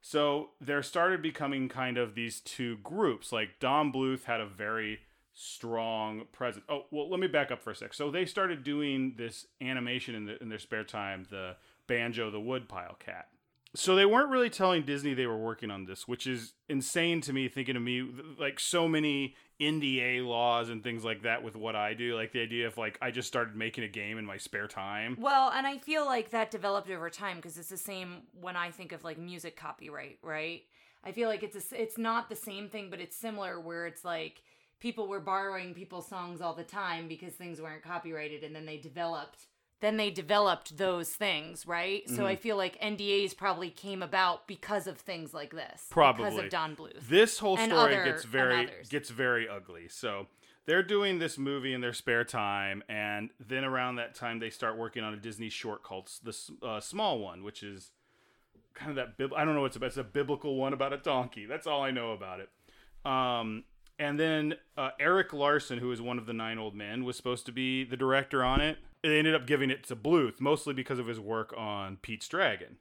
So 0.00 0.50
there 0.60 0.82
started 0.82 1.22
becoming 1.22 1.68
kind 1.68 1.98
of 1.98 2.14
these 2.14 2.40
two 2.40 2.78
groups. 2.78 3.32
Like 3.32 3.60
Don 3.60 3.92
Bluth 3.92 4.24
had 4.24 4.40
a 4.40 4.46
very 4.46 5.00
strong 5.34 6.26
presence. 6.32 6.64
Oh, 6.68 6.84
well, 6.90 7.08
let 7.08 7.20
me 7.20 7.26
back 7.26 7.50
up 7.50 7.62
for 7.62 7.70
a 7.70 7.76
sec. 7.76 7.94
So 7.94 8.10
they 8.10 8.24
started 8.26 8.62
doing 8.62 9.14
this 9.16 9.46
animation 9.60 10.14
in, 10.14 10.26
the, 10.26 10.42
in 10.42 10.48
their 10.48 10.58
spare 10.58 10.84
time, 10.84 11.26
the 11.30 11.56
Banjo 11.86 12.30
the 12.30 12.40
Woodpile 12.40 12.98
Cat. 12.98 13.29
So 13.74 13.94
they 13.94 14.04
weren't 14.04 14.30
really 14.30 14.50
telling 14.50 14.82
Disney 14.82 15.14
they 15.14 15.26
were 15.26 15.38
working 15.38 15.70
on 15.70 15.84
this, 15.84 16.08
which 16.08 16.26
is 16.26 16.54
insane 16.68 17.20
to 17.22 17.32
me. 17.32 17.48
Thinking 17.48 17.76
of 17.76 17.82
me 17.82 18.08
like 18.38 18.58
so 18.58 18.88
many 18.88 19.36
NDA 19.60 20.26
laws 20.26 20.70
and 20.70 20.82
things 20.82 21.04
like 21.04 21.22
that 21.22 21.44
with 21.44 21.54
what 21.54 21.76
I 21.76 21.94
do. 21.94 22.16
Like 22.16 22.32
the 22.32 22.40
idea 22.40 22.66
of 22.66 22.78
like 22.78 22.98
I 23.00 23.10
just 23.10 23.28
started 23.28 23.54
making 23.54 23.84
a 23.84 23.88
game 23.88 24.18
in 24.18 24.24
my 24.24 24.38
spare 24.38 24.66
time. 24.66 25.16
well, 25.20 25.52
and 25.54 25.66
I 25.66 25.78
feel 25.78 26.04
like 26.04 26.30
that 26.30 26.50
developed 26.50 26.90
over 26.90 27.10
time 27.10 27.36
because 27.36 27.58
it's 27.58 27.68
the 27.68 27.76
same 27.76 28.22
when 28.40 28.56
I 28.56 28.70
think 28.70 28.92
of 28.92 29.04
like 29.04 29.18
music 29.18 29.56
copyright, 29.56 30.18
right? 30.22 30.62
I 31.04 31.12
feel 31.12 31.28
like 31.28 31.42
it's 31.42 31.72
a, 31.72 31.80
it's 31.82 31.96
not 31.96 32.28
the 32.28 32.36
same 32.36 32.68
thing, 32.68 32.90
but 32.90 33.00
it's 33.00 33.16
similar 33.16 33.60
where 33.60 33.86
it's 33.86 34.04
like 34.04 34.42
people 34.80 35.06
were 35.06 35.20
borrowing 35.20 35.74
people's 35.74 36.08
songs 36.08 36.40
all 36.40 36.54
the 36.54 36.64
time 36.64 37.06
because 37.06 37.34
things 37.34 37.60
weren't 37.60 37.82
copyrighted, 37.82 38.42
and 38.42 38.54
then 38.54 38.66
they 38.66 38.78
developed 38.78 39.46
then 39.80 39.96
they 39.96 40.10
developed 40.10 40.76
those 40.76 41.08
things, 41.10 41.66
right? 41.66 42.06
So 42.08 42.16
Mm-hmm. 42.16 42.24
I 42.26 42.36
feel 42.36 42.56
like 42.56 42.78
NDAs 42.80 43.36
probably 43.36 43.70
came 43.70 44.02
about 44.02 44.46
because 44.46 44.86
of 44.86 44.98
things 44.98 45.32
like 45.34 45.50
this. 45.52 45.86
Probably 45.90 46.24
Because 46.26 46.38
of 46.44 46.50
Don 46.50 46.76
Bluth. 46.76 47.08
This 47.08 47.38
whole 47.38 47.56
story 47.56 47.94
other- 47.96 48.04
gets 48.04 48.24
very 48.24 48.68
gets 48.88 49.10
very 49.10 49.48
ugly. 49.48 49.88
So 49.88 50.26
they're 50.66 50.82
doing 50.82 51.18
this 51.18 51.38
movie 51.38 51.72
in 51.72 51.80
their 51.80 51.94
spare 51.94 52.24
time, 52.24 52.82
and 52.88 53.30
then 53.40 53.64
around 53.64 53.96
that 53.96 54.14
time 54.14 54.38
they 54.38 54.50
start 54.50 54.76
working 54.76 55.02
on 55.02 55.14
a 55.14 55.16
Disney 55.16 55.48
short 55.48 55.82
called 55.82 56.10
the 56.22 56.36
uh, 56.62 56.80
Small 56.80 57.18
One, 57.18 57.42
which 57.42 57.62
is 57.62 57.90
kind 58.74 58.90
of 58.90 58.96
that. 58.96 59.16
Bib- 59.16 59.32
I 59.34 59.44
don't 59.44 59.54
know 59.54 59.62
what 59.62 59.68
it's 59.68 59.76
about. 59.76 59.86
It's 59.86 59.96
a 59.96 60.04
biblical 60.04 60.56
one 60.56 60.72
about 60.74 60.92
a 60.92 60.98
donkey. 60.98 61.46
That's 61.46 61.66
all 61.66 61.82
I 61.82 61.90
know 61.90 62.12
about 62.12 62.40
it. 62.40 62.50
Um, 63.10 63.64
and 64.00 64.18
then 64.18 64.54
uh, 64.78 64.90
Eric 64.98 65.32
Larson, 65.34 65.78
who 65.78 65.92
is 65.92 66.00
one 66.00 66.18
of 66.18 66.24
the 66.24 66.32
nine 66.32 66.58
old 66.58 66.74
men, 66.74 67.04
was 67.04 67.16
supposed 67.16 67.44
to 67.46 67.52
be 67.52 67.84
the 67.84 67.98
director 67.98 68.42
on 68.42 68.60
it. 68.62 68.78
They 69.04 69.18
ended 69.18 69.34
up 69.34 69.46
giving 69.46 69.70
it 69.70 69.84
to 69.84 69.94
Bluth, 69.96 70.40
mostly 70.40 70.72
because 70.72 70.98
of 70.98 71.06
his 71.06 71.20
work 71.20 71.54
on 71.56 71.98
Pete's 71.98 72.26
Dragon. 72.26 72.78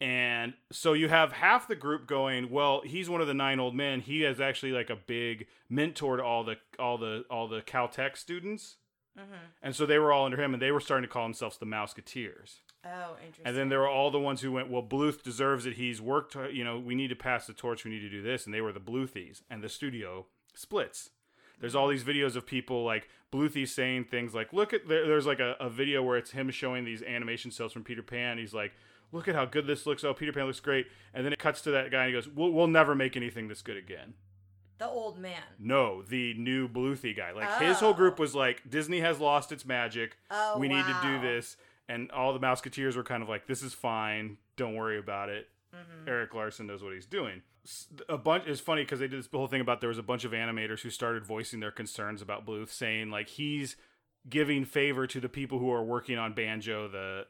And 0.00 0.54
so 0.72 0.94
you 0.94 1.08
have 1.08 1.32
half 1.32 1.68
the 1.68 1.76
group 1.76 2.06
going, 2.06 2.50
well, 2.50 2.80
he's 2.84 3.08
one 3.08 3.20
of 3.20 3.26
the 3.26 3.34
nine 3.34 3.60
old 3.60 3.74
men. 3.74 4.00
He 4.00 4.24
is 4.24 4.40
actually 4.40 4.72
like 4.72 4.90
a 4.90 4.96
big 4.96 5.46
mentor 5.68 6.16
to 6.16 6.24
all 6.24 6.42
the 6.42 6.56
all 6.78 6.98
the 6.98 7.24
all 7.30 7.46
the 7.46 7.60
Caltech 7.60 8.16
students. 8.16 8.76
Mm-hmm. 9.18 9.34
And 9.62 9.76
so 9.76 9.86
they 9.86 9.98
were 9.98 10.12
all 10.12 10.24
under 10.24 10.40
him, 10.40 10.54
and 10.54 10.62
they 10.62 10.72
were 10.72 10.80
starting 10.80 11.08
to 11.08 11.12
call 11.12 11.22
themselves 11.22 11.56
the 11.58 11.66
Mouseketeers. 11.66 12.56
Oh, 12.84 13.16
interesting. 13.20 13.46
And 13.46 13.56
then 13.56 13.68
there 13.68 13.78
were 13.78 13.88
all 13.88 14.10
the 14.10 14.18
ones 14.18 14.40
who 14.40 14.52
went, 14.52 14.70
well, 14.70 14.82
Bluth 14.82 15.22
deserves 15.22 15.66
it. 15.66 15.74
He's 15.74 16.02
worked, 16.02 16.36
you 16.52 16.64
know, 16.64 16.78
we 16.78 16.94
need 16.94 17.08
to 17.08 17.16
pass 17.16 17.46
the 17.46 17.52
torch. 17.52 17.84
We 17.84 17.90
need 17.90 18.00
to 18.00 18.10
do 18.10 18.22
this. 18.22 18.44
And 18.44 18.52
they 18.54 18.60
were 18.60 18.72
the 18.72 18.80
Bluthies. 18.80 19.42
And 19.48 19.62
the 19.62 19.68
studio 19.68 20.26
splits. 20.54 21.10
There's 21.60 21.74
all 21.74 21.88
mm-hmm. 21.88 22.06
these 22.06 22.16
videos 22.16 22.36
of 22.36 22.46
people 22.46 22.84
like 22.84 23.08
Bluthy 23.32 23.66
saying 23.66 24.04
things 24.04 24.34
like, 24.34 24.52
look 24.52 24.72
at, 24.72 24.88
there, 24.88 25.06
there's 25.06 25.26
like 25.26 25.40
a, 25.40 25.56
a 25.60 25.70
video 25.70 26.02
where 26.02 26.18
it's 26.18 26.32
him 26.32 26.50
showing 26.50 26.84
these 26.84 27.02
animation 27.02 27.50
cells 27.50 27.72
from 27.72 27.84
Peter 27.84 28.02
Pan. 28.02 28.38
He's 28.38 28.52
like, 28.52 28.72
look 29.12 29.28
at 29.28 29.34
how 29.34 29.44
good 29.44 29.66
this 29.66 29.86
looks. 29.86 30.04
Oh, 30.04 30.12
Peter 30.12 30.32
Pan 30.32 30.46
looks 30.46 30.60
great. 30.60 30.86
And 31.14 31.24
then 31.24 31.32
it 31.32 31.38
cuts 31.38 31.62
to 31.62 31.70
that 31.70 31.90
guy 31.90 32.04
and 32.04 32.08
he 32.08 32.20
goes, 32.20 32.28
we'll, 32.28 32.50
we'll 32.50 32.66
never 32.66 32.94
make 32.94 33.16
anything 33.16 33.48
this 33.48 33.62
good 33.62 33.76
again. 33.76 34.14
The 34.84 34.90
old 34.90 35.18
man. 35.18 35.40
No, 35.58 36.02
the 36.02 36.34
new 36.34 36.68
Bluthy 36.68 37.16
guy. 37.16 37.32
Like 37.32 37.60
his 37.60 37.78
whole 37.80 37.94
group 37.94 38.14
Oh. 38.18 38.22
was 38.22 38.34
like, 38.34 38.62
Disney 38.68 39.00
has 39.00 39.18
lost 39.20 39.52
its 39.52 39.64
magic. 39.64 40.16
Oh, 40.30 40.58
we 40.58 40.68
need 40.68 40.84
to 40.84 40.96
do 41.02 41.20
this. 41.20 41.56
And 41.88 42.10
all 42.12 42.32
the 42.32 42.40
Mouseketeers 42.40 42.96
were 42.96 43.04
kind 43.04 43.22
of 43.22 43.28
like, 43.28 43.46
this 43.46 43.62
is 43.62 43.74
fine. 43.74 44.38
Don't 44.56 44.74
worry 44.74 44.98
about 44.98 45.28
it. 45.28 45.48
Mm-hmm. 45.74 46.08
Eric 46.08 46.34
Larson 46.34 46.66
knows 46.66 46.82
what 46.82 46.94
he's 46.94 47.06
doing. 47.06 47.42
A 48.08 48.18
bunch 48.18 48.46
is 48.46 48.60
funny 48.60 48.82
because 48.82 49.00
they 49.00 49.08
did 49.08 49.18
this 49.18 49.28
whole 49.32 49.46
thing 49.46 49.60
about 49.60 49.80
there 49.80 49.88
was 49.88 49.98
a 49.98 50.02
bunch 50.02 50.24
of 50.24 50.32
animators 50.32 50.80
who 50.80 50.90
started 50.90 51.24
voicing 51.24 51.60
their 51.60 51.70
concerns 51.70 52.20
about 52.22 52.46
Bluth, 52.46 52.68
saying 52.70 53.10
like 53.10 53.28
he's 53.28 53.76
giving 54.28 54.64
favor 54.64 55.06
to 55.06 55.20
the 55.20 55.28
people 55.28 55.58
who 55.58 55.70
are 55.72 55.82
working 55.82 56.18
on 56.18 56.32
Banjo, 56.34 56.88
the 56.88 57.26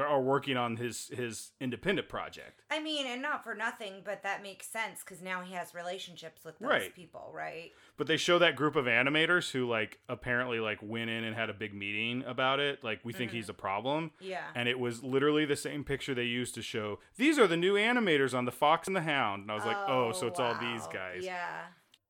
are 0.00 0.20
working 0.20 0.56
on 0.56 0.76
his 0.76 1.08
his 1.08 1.50
independent 1.60 2.08
project. 2.08 2.62
I 2.70 2.80
mean, 2.80 3.06
and 3.06 3.20
not 3.20 3.44
for 3.44 3.54
nothing, 3.54 4.02
but 4.04 4.22
that 4.22 4.42
makes 4.42 4.66
sense 4.66 5.00
because 5.04 5.20
now 5.20 5.42
he 5.42 5.54
has 5.54 5.74
relationships 5.74 6.44
with 6.44 6.58
those 6.58 6.68
Right. 6.68 6.94
people, 6.94 7.30
right? 7.34 7.72
But 7.96 8.06
they 8.06 8.16
show 8.16 8.38
that 8.38 8.56
group 8.56 8.76
of 8.76 8.86
animators 8.86 9.50
who 9.50 9.68
like 9.68 9.98
apparently 10.08 10.60
like 10.60 10.78
went 10.82 11.10
in 11.10 11.24
and 11.24 11.36
had 11.36 11.50
a 11.50 11.54
big 11.54 11.74
meeting 11.74 12.24
about 12.26 12.58
it. 12.60 12.82
Like 12.82 13.00
we 13.04 13.12
think 13.12 13.32
he's 13.32 13.44
mm-hmm. 13.44 13.50
a 13.50 13.54
problem. 13.54 14.10
Yeah. 14.20 14.44
And 14.54 14.68
it 14.68 14.78
was 14.78 15.02
literally 15.02 15.44
the 15.44 15.56
same 15.56 15.84
picture 15.84 16.14
they 16.14 16.24
used 16.24 16.54
to 16.54 16.62
show 16.62 16.98
these 17.16 17.38
are 17.38 17.46
the 17.46 17.56
new 17.56 17.74
animators 17.74 18.36
on 18.36 18.46
the 18.46 18.52
Fox 18.52 18.86
and 18.86 18.96
the 18.96 19.02
Hound. 19.02 19.42
And 19.42 19.50
I 19.50 19.54
was 19.54 19.64
like, 19.64 19.76
oh, 19.76 20.12
so 20.12 20.26
it's 20.26 20.40
all 20.40 20.54
these 20.54 20.82
oh, 20.86 20.92
guys. 20.92 21.22
Yeah. 21.24 21.60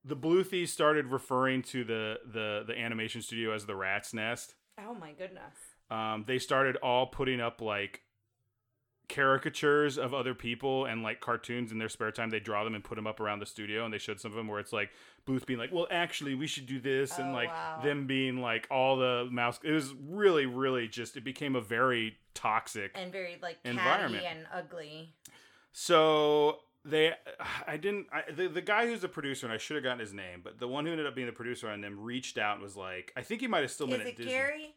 The 0.04 0.16
Bluthies 0.16 0.68
started 0.68 1.06
referring 1.06 1.62
to 1.64 1.84
the 1.84 2.18
the 2.24 2.64
the 2.66 2.78
animation 2.78 3.22
studio 3.22 3.52
as 3.52 3.66
the 3.66 3.76
Rat's 3.76 4.14
Nest. 4.14 4.54
Oh 4.78 4.94
my 4.94 5.12
goodness. 5.12 5.71
Um, 5.92 6.24
they 6.26 6.38
started 6.38 6.76
all 6.76 7.06
putting 7.06 7.40
up 7.40 7.60
like 7.60 8.00
caricatures 9.08 9.98
of 9.98 10.14
other 10.14 10.34
people 10.34 10.86
and 10.86 11.02
like 11.02 11.20
cartoons 11.20 11.70
in 11.70 11.78
their 11.78 11.88
spare 11.88 12.10
time. 12.10 12.30
They 12.30 12.40
draw 12.40 12.64
them 12.64 12.74
and 12.74 12.82
put 12.82 12.94
them 12.96 13.06
up 13.06 13.20
around 13.20 13.40
the 13.40 13.46
studio, 13.46 13.84
and 13.84 13.92
they 13.92 13.98
showed 13.98 14.20
some 14.20 14.30
of 14.30 14.36
them 14.36 14.48
where 14.48 14.58
it's 14.60 14.72
like 14.72 14.90
Booth 15.26 15.44
being 15.46 15.58
like, 15.58 15.70
"Well, 15.72 15.86
actually, 15.90 16.34
we 16.34 16.46
should 16.46 16.66
do 16.66 16.80
this," 16.80 17.18
and 17.18 17.30
Oh, 17.30 17.34
like 17.34 17.48
wow. 17.50 17.80
them 17.82 18.06
being 18.06 18.40
like 18.40 18.66
all 18.70 18.96
the 18.96 19.28
mouse. 19.30 19.60
It 19.62 19.72
was 19.72 19.92
really, 19.94 20.46
really 20.46 20.88
just. 20.88 21.16
It 21.16 21.24
became 21.24 21.54
a 21.56 21.60
very 21.60 22.16
toxic 22.34 22.92
And 22.94 23.12
very 23.12 23.38
like 23.42 23.58
Environment. 23.64 24.24
and 24.24 24.46
ugly. 24.52 25.14
So 25.72 26.60
they, 26.84 27.12
I 27.66 27.76
didn't. 27.76 28.06
I, 28.12 28.30
the 28.32 28.48
the 28.48 28.62
guy 28.62 28.86
who's 28.86 29.00
the 29.02 29.08
producer, 29.08 29.46
and 29.46 29.52
I 29.52 29.58
should 29.58 29.76
have 29.76 29.84
gotten 29.84 30.00
his 30.00 30.12
name, 30.12 30.40
but 30.42 30.58
the 30.58 30.68
one 30.68 30.86
who 30.86 30.92
ended 30.92 31.06
up 31.06 31.14
being 31.14 31.26
the 31.26 31.32
producer 31.32 31.68
on 31.68 31.80
them 31.80 31.98
reached 32.00 32.38
out 32.38 32.54
and 32.54 32.62
was 32.62 32.76
like, 32.76 33.12
I 33.16 33.22
think 33.22 33.40
he 33.42 33.46
might 33.46 33.60
have 33.60 33.70
still 33.70 33.86
Is 33.92 33.98
been 33.98 34.06
at 34.06 34.16
Disney. 34.16 34.32
Gary? 34.32 34.74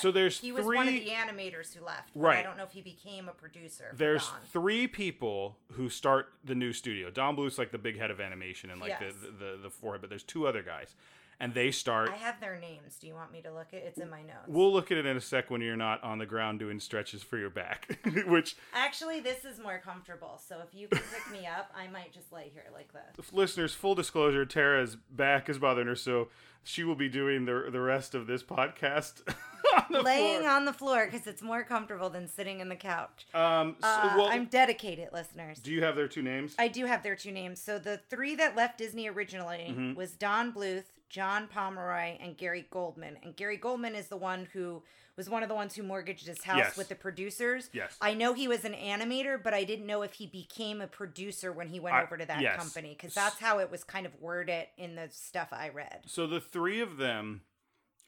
So 0.00 0.10
there's 0.10 0.40
He 0.40 0.52
was 0.52 0.64
three. 0.64 0.76
one 0.76 0.88
of 0.88 0.94
the 0.94 1.06
animators 1.08 1.74
who 1.74 1.84
left. 1.84 2.10
Right. 2.14 2.38
I 2.38 2.42
don't 2.42 2.56
know 2.56 2.64
if 2.64 2.72
he 2.72 2.82
became 2.82 3.28
a 3.28 3.32
producer. 3.32 3.92
there's 3.96 4.26
Don. 4.28 4.38
three 4.52 4.86
people 4.86 5.56
who 5.72 5.88
start 5.88 6.28
the 6.44 6.54
new 6.54 6.72
studio. 6.72 7.10
Don 7.10 7.34
Bluth's 7.36 7.58
like 7.58 7.72
the 7.72 7.78
big 7.78 7.98
head 7.98 8.10
of 8.10 8.20
animation 8.20 8.70
and 8.70 8.80
like 8.80 8.90
Yes. 9.00 9.14
the, 9.22 9.28
the, 9.28 9.32
the 9.52 9.58
the 9.64 9.70
forehead, 9.70 10.00
but 10.00 10.10
there's 10.10 10.22
two 10.22 10.46
other 10.46 10.62
guys, 10.62 10.94
and 11.40 11.54
they 11.54 11.70
start. 11.70 12.10
I 12.10 12.16
have 12.16 12.40
their 12.40 12.58
names. 12.58 12.96
Do 13.00 13.06
you 13.06 13.14
want 13.14 13.32
me 13.32 13.40
to 13.42 13.52
look 13.52 13.68
at? 13.72 13.80
It? 13.80 13.84
It's 13.88 13.98
in 13.98 14.08
my 14.10 14.22
notes. 14.22 14.46
We'll 14.48 14.72
look 14.72 14.90
at 14.92 14.98
it 14.98 15.06
in 15.06 15.16
a 15.16 15.20
sec 15.20 15.50
when 15.50 15.60
you're 15.60 15.76
not 15.76 16.02
on 16.02 16.18
the 16.18 16.26
ground 16.26 16.58
doing 16.60 16.78
stretches 16.80 17.22
for 17.22 17.38
your 17.38 17.50
back, 17.50 17.98
which 18.26 18.56
Actually, 18.72 19.20
this 19.20 19.44
is 19.44 19.58
more 19.58 19.80
comfortable. 19.84 20.40
So 20.46 20.60
if 20.66 20.74
you 20.78 20.88
can 20.88 20.98
pick 21.12 21.32
me 21.32 21.46
up, 21.46 21.70
I 21.76 21.88
might 21.88 22.12
just 22.12 22.32
lay 22.32 22.50
here 22.52 22.64
like 22.72 22.90
this. 22.92 23.32
listeners, 23.32 23.74
full 23.74 23.94
disclosure, 23.94 24.44
Tara's 24.44 24.96
back 24.96 25.48
is 25.48 25.58
bothering 25.58 25.86
her, 25.88 25.96
so 25.96 26.28
she 26.64 26.82
will 26.84 26.94
be 26.96 27.08
doing 27.08 27.44
the 27.44 27.68
the 27.70 27.80
rest 27.80 28.14
of 28.14 28.26
this 28.26 28.42
podcast 28.42 29.22
on 29.92 30.02
Laying 30.02 30.40
floor. 30.40 30.50
on 30.50 30.64
the 30.64 30.72
floor 30.72 31.08
because 31.10 31.26
it's 31.26 31.42
more 31.42 31.62
comfortable 31.64 32.10
than 32.10 32.26
sitting 32.28 32.60
in 32.60 32.68
the 32.68 32.76
couch. 32.76 33.26
Um, 33.34 33.76
so, 33.80 33.86
Uh, 33.88 34.14
well, 34.16 34.26
I'm 34.26 34.46
dedicated, 34.46 35.08
listeners. 35.12 35.58
do 35.60 35.72
you 35.72 35.82
have 35.82 35.96
their 35.96 36.08
two 36.08 36.22
names? 36.22 36.54
I 36.58 36.68
do 36.68 36.86
have 36.86 37.02
their 37.02 37.16
two 37.16 37.32
names. 37.32 37.60
So 37.60 37.78
the 37.78 38.00
three 38.10 38.34
that 38.36 38.56
left 38.56 38.78
Disney 38.78 39.08
originally 39.08 39.66
Mm-hmm. 39.70 39.94
was 39.94 40.12
Don 40.12 40.52
Bluth, 40.52 40.84
John 41.08 41.48
Pomeroy, 41.48 42.16
and 42.20 42.36
Gary 42.36 42.66
Goldman. 42.70 43.16
And 43.22 43.36
Gary 43.36 43.56
Goldman 43.56 43.94
is 43.94 44.08
the 44.08 44.16
one 44.16 44.48
who 44.52 44.82
was 45.16 45.28
one 45.28 45.42
of 45.42 45.48
the 45.48 45.54
ones 45.54 45.74
who 45.74 45.82
mortgaged 45.82 46.26
his 46.26 46.42
house 46.42 46.58
Yes. 46.58 46.76
with 46.76 46.88
the 46.88 46.94
producers. 46.94 47.70
Yes. 47.72 47.96
I 48.00 48.14
know 48.14 48.32
he 48.32 48.48
was 48.48 48.64
an 48.64 48.72
animator, 48.72 49.40
but 49.42 49.54
I 49.54 49.64
didn't 49.64 49.86
know 49.86 50.02
if 50.02 50.14
he 50.14 50.26
became 50.26 50.80
a 50.80 50.86
producer 50.86 51.52
when 51.52 51.68
he 51.68 51.80
went 51.80 51.96
I- 51.96 52.02
over 52.02 52.16
to 52.16 52.26
that 52.26 52.40
yes. 52.40 52.56
company 52.56 52.90
because 52.96 53.14
that's 53.14 53.38
how 53.38 53.58
it 53.58 53.70
was 53.70 53.84
kind 53.84 54.06
of 54.06 54.20
worded 54.20 54.66
in 54.76 54.94
the 54.96 55.08
stuff 55.10 55.48
I 55.52 55.68
read. 55.68 56.00
So 56.06 56.26
the 56.26 56.40
three 56.40 56.80
of 56.80 56.96
them 56.96 57.42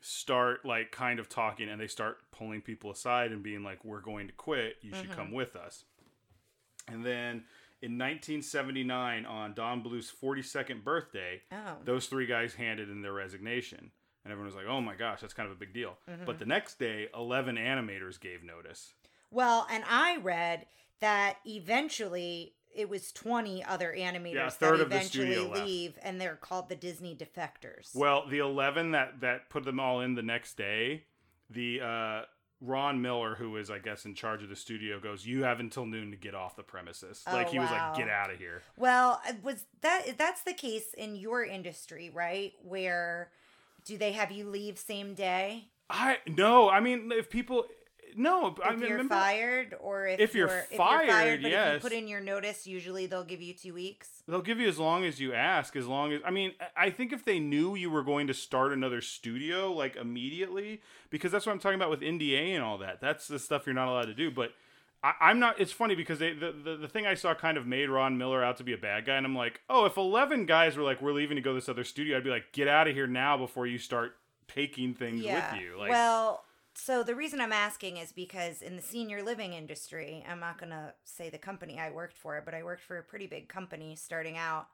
start 0.01 0.65
like 0.65 0.93
kind 0.93 1.19
of 1.19 1.29
talking 1.29 1.69
and 1.69 1.81
they 1.81 1.87
start 1.87 2.19
pulling 2.31 2.61
people 2.61 2.91
aside 2.91 3.33
and 3.33 3.43
being 3.43 3.63
like, 3.63 3.85
We're 3.85 4.01
going 4.01 4.27
to 4.29 4.33
quit. 4.33 4.77
You 4.83 4.95
should 4.95 5.11
come 5.11 5.27
mm-hmm. 5.27 5.37
with 5.37 5.57
us. 5.57 5.85
And 6.89 7.05
then 7.05 7.45
in 7.83 7.99
1979, 7.99 9.27
on 9.27 9.55
Don 9.55 9.83
Bluth's 9.83 10.13
42nd 10.13 10.85
birthday, 10.85 11.43
Oh. 11.53 11.77
those 11.85 12.07
three 12.07 12.27
guys 12.27 12.55
handed 12.55 12.89
in 12.91 13.03
their 13.03 13.13
resignation. 13.13 13.91
And 14.27 14.33
everyone 14.33 14.47
was 14.47 14.57
like, 14.57 14.67
oh 14.69 14.81
my 14.81 14.97
gosh, 14.97 15.21
that's 15.21 15.35
kind 15.35 15.49
of 15.49 15.55
a 15.55 15.59
big 15.59 15.73
deal. 15.73 15.99
But 16.25 16.41
the 16.41 16.47
next 16.47 16.81
day, 16.81 17.07
11 17.15 17.55
animators 17.55 18.19
gave 18.19 18.43
notice. 18.43 18.95
Well, 19.31 19.69
and 19.71 19.85
I 19.89 20.17
read 20.17 20.67
that 21.01 21.37
eventually 21.47 22.55
it 22.75 22.89
was 22.89 23.13
20 23.13 23.65
other 23.65 23.95
animators 23.97 24.35
Yeah, 24.35 24.51
that 24.59 24.81
eventually 24.81 25.33
studio 25.33 25.49
left. 25.49 25.65
leave 25.65 25.99
and 26.03 26.21
they're 26.21 26.35
called 26.35 26.69
the 26.69 26.75
Disney 26.75 27.15
defectors. 27.15 27.95
Well, 27.95 28.27
the 28.29 28.39
11 28.39 28.91
that, 28.91 29.21
that 29.21 29.49
put 29.49 29.65
them 29.65 29.79
all 29.79 30.01
in 30.01 30.17
the 30.17 30.25
next 30.25 30.57
day, 30.57 31.05
the 31.49 31.81
uh, 31.81 32.23
Ron 32.61 33.01
Miller, 33.01 33.37
who 33.37 33.57
is, 33.59 33.71
I 33.71 33.79
guess, 33.79 34.07
in 34.07 34.15
charge 34.15 34.43
of 34.43 34.49
the 34.49 34.57
studio, 34.57 34.99
goes, 34.99 35.25
You 35.25 35.45
have 35.45 35.61
until 35.61 35.87
noon 35.87 36.11
to 36.11 36.17
get 36.17 36.35
off 36.35 36.57
the 36.57 36.65
premises. 36.65 37.23
Oh, 37.29 37.33
like, 37.33 37.51
he 37.51 37.61
was 37.61 37.71
like, 37.71 37.97
Get 37.97 38.09
out 38.09 38.33
of 38.33 38.39
here. 38.39 38.63
Well, 38.77 39.23
was 39.45 39.65
that 39.83 40.19
that's 40.19 40.43
the 40.43 40.53
case 40.55 40.93
in 40.97 41.15
your 41.15 41.45
industry, 41.45 42.11
right? 42.11 42.55
Where 42.63 43.31
do 43.87 43.97
they 43.97 44.13
have 44.13 44.31
you 44.31 44.47
leave 44.47 44.79
same 44.79 45.15
day 45.15 45.69
I, 45.89 46.19
no, 46.27 46.69
I 46.69 46.81
mean, 46.81 47.13
if 47.13 47.31
people, 47.31 47.65
no, 48.17 48.49
if 48.49 48.55
I 48.63 48.71
mean, 48.73 48.81
you're 48.81 48.91
remember, 48.93 49.15
fired, 49.15 49.77
or 49.79 50.07
if, 50.07 50.19
If 50.19 50.35
you're 50.35 50.49
fired, 50.77 51.43
but 51.43 51.49
if 51.49 51.53
yes. 51.53 51.75
you 51.75 51.81
put 51.81 51.93
in 51.93 52.09
your 52.09 52.21
notice, 52.21 52.67
usually 52.67 53.07
they'll 53.07 53.25
give 53.25 53.41
you 53.41 53.55
two 53.55 53.75
weeks. 53.75 54.09
They'll 54.27 54.43
give 54.43 54.59
you 54.59 54.69
as 54.69 54.79
long 54.79 55.05
as 55.05 55.21
you 55.21 55.33
ask, 55.33 55.77
as 55.77 55.87
long 55.87 56.13
as 56.13 56.21
I 56.25 56.31
mean, 56.31 56.53
I 56.77 56.91
think 56.91 57.13
if 57.13 57.25
they 57.25 57.39
knew 57.39 57.77
you 57.77 57.91
were 57.91 58.03
going 58.03 58.27
to 58.27 58.35
start 58.35 58.73
another 58.73 59.01
studio 59.01 59.73
like 59.73 59.97
immediately, 59.97 60.81
because 61.11 61.31
that's 61.31 61.47
what 61.47 61.53
I'm 61.53 61.61
talking 61.61 61.77
about 61.77 61.91
with 61.91 62.01
NDA 62.01 62.55
and 62.55 62.65
all 62.65 62.79
that. 62.79 63.01
That's 63.01 63.29
the 63.29 63.39
stuff 63.39 63.63
you're 63.67 63.75
not 63.75 63.89
allowed 63.89 64.07
to 64.07 64.15
do. 64.15 64.31
But 64.31 64.53
I, 65.07 65.31
I'm 65.31 65.39
not. 65.39 65.61
It's 65.61 65.73
funny 65.73 65.95
because 65.95 66.19
they 66.19 66.33
the, 66.33 66.53
the 66.53 66.77
the 66.77 66.89
thing 66.89 67.07
I 67.07 67.15
saw 67.15 67.35
kind 67.35 67.57
of 67.57 67.67
made 67.67 67.89
Ron 67.89 68.19
Miller 68.19 68.43
out 68.43 68.57
to 68.59 68.65
be 68.65 68.73
a 68.73 68.79
bad 68.79 69.07
guy, 69.07 69.17
and 69.17 69.25
I'm 69.27 69.37
like, 69.37 69.61
oh, 69.69 69.85
if 69.85 69.97
11 69.97 70.47
guys 70.47 70.77
were 70.77 70.83
like, 70.83 71.01
we're 71.01 71.13
leaving 71.13 71.37
to 71.37 71.43
go 71.43 71.51
to 71.51 71.55
this 71.55 71.69
other 71.69 71.85
studio, 71.85 72.17
I'd 72.17 72.25
be 72.25 72.31
like, 72.31 72.53
get 72.53 72.69
out 72.69 72.89
of 72.89 72.95
here 72.95 73.07
now 73.07 73.37
before 73.37 73.67
you 73.67 73.79
start 73.79 74.17
taking 74.49 74.95
things 74.95 75.23
Yeah. 75.23 75.53
with 75.53 75.61
you. 75.63 75.79
Like, 75.79 75.91
well, 75.91 76.45
so 76.75 77.03
the 77.03 77.15
reason 77.15 77.41
I'm 77.41 77.53
asking 77.53 77.97
is 77.99 78.13
because 78.13 78.63
in 78.63 78.77
the 78.77 78.83
senior 78.83 79.23
living 79.23 79.53
industry, 79.53 80.25
I'm 80.29 80.41
not 80.41 80.59
going 80.59 80.71
to 80.71 80.95
say 81.05 81.31
the 81.31 81.39
company 81.39 81.79
I 81.79 81.91
worked 81.91 82.17
for, 82.17 82.43
but 82.45 82.55
I 82.55 82.63
worked 82.63 82.83
for 82.83 82.99
a 82.99 83.03
pretty 83.03 83.27
big 83.27 83.49
company 83.49 83.97
starting 83.97 84.37
out. 84.37 84.67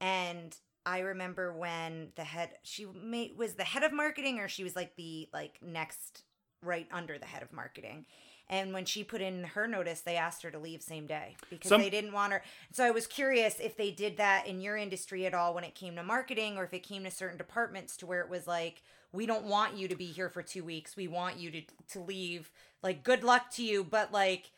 And 0.00 0.56
I 0.84 1.00
remember 1.00 1.52
when 1.52 2.08
the 2.16 2.24
head 2.24 2.50
she 2.62 2.86
made 2.86 3.36
was 3.36 3.54
the 3.54 3.64
head 3.64 3.82
of 3.84 3.92
marketing 3.92 4.38
or 4.40 4.48
she 4.48 4.64
was 4.64 4.74
like 4.74 4.96
the 4.96 5.28
like 5.32 5.60
next 5.62 6.24
right 6.62 6.88
under 6.92 7.18
the 7.18 7.26
head 7.26 7.42
of 7.42 7.52
marketing. 7.52 8.06
And 8.52 8.74
when 8.74 8.84
she 8.84 9.02
put 9.02 9.22
in 9.22 9.44
her 9.44 9.66
notice, 9.66 10.02
they 10.02 10.14
asked 10.16 10.42
her 10.42 10.50
to 10.50 10.58
leave 10.58 10.82
same 10.82 11.06
day 11.06 11.36
because 11.48 11.70
Some- 11.70 11.80
they 11.80 11.88
didn't 11.88 12.12
want 12.12 12.34
her. 12.34 12.42
So 12.70 12.84
I 12.84 12.90
was 12.90 13.06
curious 13.06 13.58
if 13.58 13.78
they 13.78 13.90
did 13.90 14.18
that 14.18 14.46
in 14.46 14.60
your 14.60 14.76
industry 14.76 15.24
at 15.24 15.32
all 15.32 15.54
when 15.54 15.64
it 15.64 15.74
came 15.74 15.96
to 15.96 16.02
marketing 16.02 16.58
or 16.58 16.64
if 16.64 16.74
it 16.74 16.82
came 16.82 17.02
to 17.04 17.10
certain 17.10 17.38
departments 17.38 17.96
to 17.96 18.06
where 18.06 18.20
it 18.20 18.28
was 18.28 18.46
like, 18.46 18.82
we 19.10 19.24
don't 19.24 19.46
want 19.46 19.78
you 19.78 19.88
to 19.88 19.96
be 19.96 20.04
here 20.04 20.28
for 20.28 20.42
two 20.42 20.62
weeks. 20.64 20.96
We 20.96 21.08
want 21.08 21.38
you 21.38 21.50
to, 21.50 21.62
to 21.92 22.00
leave. 22.00 22.50
Like, 22.82 23.02
good 23.02 23.24
luck 23.24 23.50
to 23.52 23.64
you. 23.64 23.84
But 23.84 24.12
like, 24.12 24.50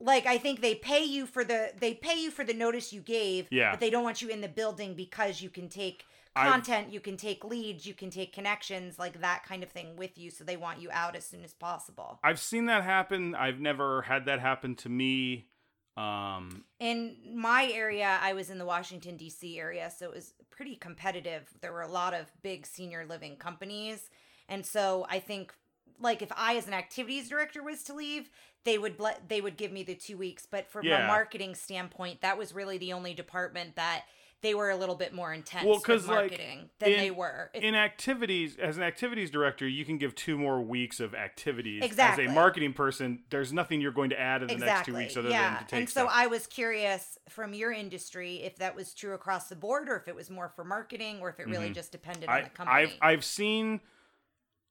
like 0.00 0.26
I 0.26 0.36
think 0.36 0.60
they 0.60 0.74
pay 0.74 1.04
you 1.04 1.24
for 1.24 1.44
the 1.44 1.72
they 1.78 1.94
pay 1.94 2.20
you 2.20 2.32
for 2.32 2.44
the 2.44 2.54
notice 2.54 2.92
you 2.92 3.00
gave, 3.00 3.46
Yeah. 3.50 3.70
but 3.70 3.80
they 3.80 3.90
don't 3.90 4.02
want 4.04 4.22
you 4.22 4.28
in 4.28 4.40
the 4.40 4.48
building 4.48 4.94
because 4.94 5.40
you 5.40 5.50
can 5.50 5.68
take 5.68 6.04
I've- 6.38 6.50
content, 6.50 6.92
you 6.92 7.00
can 7.00 7.16
take 7.16 7.44
leads, 7.44 7.86
you 7.86 7.94
can 7.94 8.10
take 8.10 8.32
connections, 8.32 8.98
like 8.98 9.20
that 9.20 9.44
kind 9.44 9.62
of 9.62 9.70
thing 9.70 9.96
with 9.96 10.16
you. 10.18 10.30
So 10.30 10.44
they 10.44 10.56
want 10.56 10.80
you 10.80 10.88
out 10.92 11.16
as 11.16 11.24
soon 11.26 11.44
as 11.44 11.52
possible. 11.54 12.18
I've 12.22 12.40
seen 12.40 12.66
that 12.66 12.84
happen. 12.84 13.34
I've 13.34 13.60
never 13.60 14.02
had 14.02 14.24
that 14.26 14.40
happen 14.40 14.74
to 14.76 14.88
me. 14.88 15.48
Um, 15.96 16.64
In 16.78 17.16
my 17.34 17.70
area, 17.72 18.18
I 18.22 18.32
was 18.32 18.50
in 18.50 18.58
the 18.58 18.64
Washington 18.64 19.16
D.C. 19.16 19.58
area, 19.58 19.90
so 19.90 20.06
it 20.06 20.14
was 20.14 20.32
pretty 20.48 20.76
competitive. 20.76 21.48
There 21.60 21.72
were 21.72 21.82
a 21.82 21.88
lot 21.88 22.14
of 22.14 22.30
big 22.42 22.66
senior 22.66 23.04
living 23.04 23.36
companies, 23.36 24.08
and 24.48 24.64
so 24.64 25.06
I 25.10 25.18
think, 25.18 25.52
like, 25.98 26.22
if 26.22 26.30
I 26.36 26.56
as 26.56 26.68
an 26.68 26.74
activities 26.74 27.28
director 27.28 27.64
was 27.64 27.82
to 27.84 27.94
leave, 27.94 28.30
they 28.64 28.78
would 28.78 29.00
let 29.00 29.28
they 29.28 29.40
would 29.40 29.56
give 29.56 29.72
me 29.72 29.82
the 29.82 29.96
two 29.96 30.16
weeks. 30.16 30.46
But 30.46 30.70
from 30.70 30.86
Yeah. 30.86 31.02
a 31.04 31.06
marketing 31.08 31.56
standpoint, 31.56 32.20
that 32.20 32.38
was 32.38 32.52
really 32.54 32.78
the 32.78 32.92
only 32.92 33.12
department 33.12 33.74
that 33.74 34.04
they 34.40 34.54
were 34.54 34.70
a 34.70 34.76
little 34.76 34.94
bit 34.94 35.12
more 35.12 35.32
intense 35.32 35.64
Well, 35.64 35.74
with 35.74 35.84
'cause, 35.84 36.06
like, 36.06 36.30
marketing 36.30 36.70
than 36.78 36.92
in- 36.92 36.98
they 37.00 37.10
were. 37.10 37.50
If- 37.52 37.62
in 37.62 37.74
activities, 37.74 38.56
as 38.56 38.76
an 38.76 38.84
activities 38.84 39.30
director, 39.32 39.66
you 39.66 39.84
can 39.84 39.98
give 39.98 40.14
two 40.14 40.38
more 40.38 40.60
weeks 40.60 41.00
of 41.00 41.12
activities. 41.14 41.82
Exactly. 41.82 42.26
As 42.26 42.30
a 42.30 42.34
marketing 42.34 42.72
person, 42.72 43.24
there's 43.30 43.52
nothing 43.52 43.80
you're 43.80 43.90
going 43.90 44.10
to 44.10 44.20
add 44.20 44.42
in 44.42 44.48
the 44.48 44.56
next 44.64 44.86
two 44.86 44.94
weeks 44.94 45.16
other 45.16 45.28
yeah. 45.30 45.54
than 45.54 45.58
to 45.58 45.64
take 45.66 45.78
and 45.80 45.88
so 45.88 46.02
stuff. 46.02 46.12
I 46.14 46.28
was 46.28 46.46
curious 46.46 47.18
from 47.28 47.52
your 47.52 47.72
industry 47.72 48.36
if 48.42 48.56
that 48.58 48.76
was 48.76 48.94
true 48.94 49.12
across 49.14 49.48
the 49.48 49.56
board, 49.56 49.88
or 49.88 49.96
if 49.96 50.06
it 50.06 50.14
was 50.14 50.30
more 50.30 50.48
for 50.48 50.62
marketing, 50.64 51.18
or 51.20 51.28
if 51.30 51.40
it 51.40 51.48
really 51.48 51.70
just 51.70 51.90
depended 51.90 52.28
on 52.28 52.36
Mm-hmm. 52.36 52.44
The 52.44 52.50
company. 52.50 52.82
I've 52.82 52.98
I've 53.02 53.24
seen. 53.24 53.80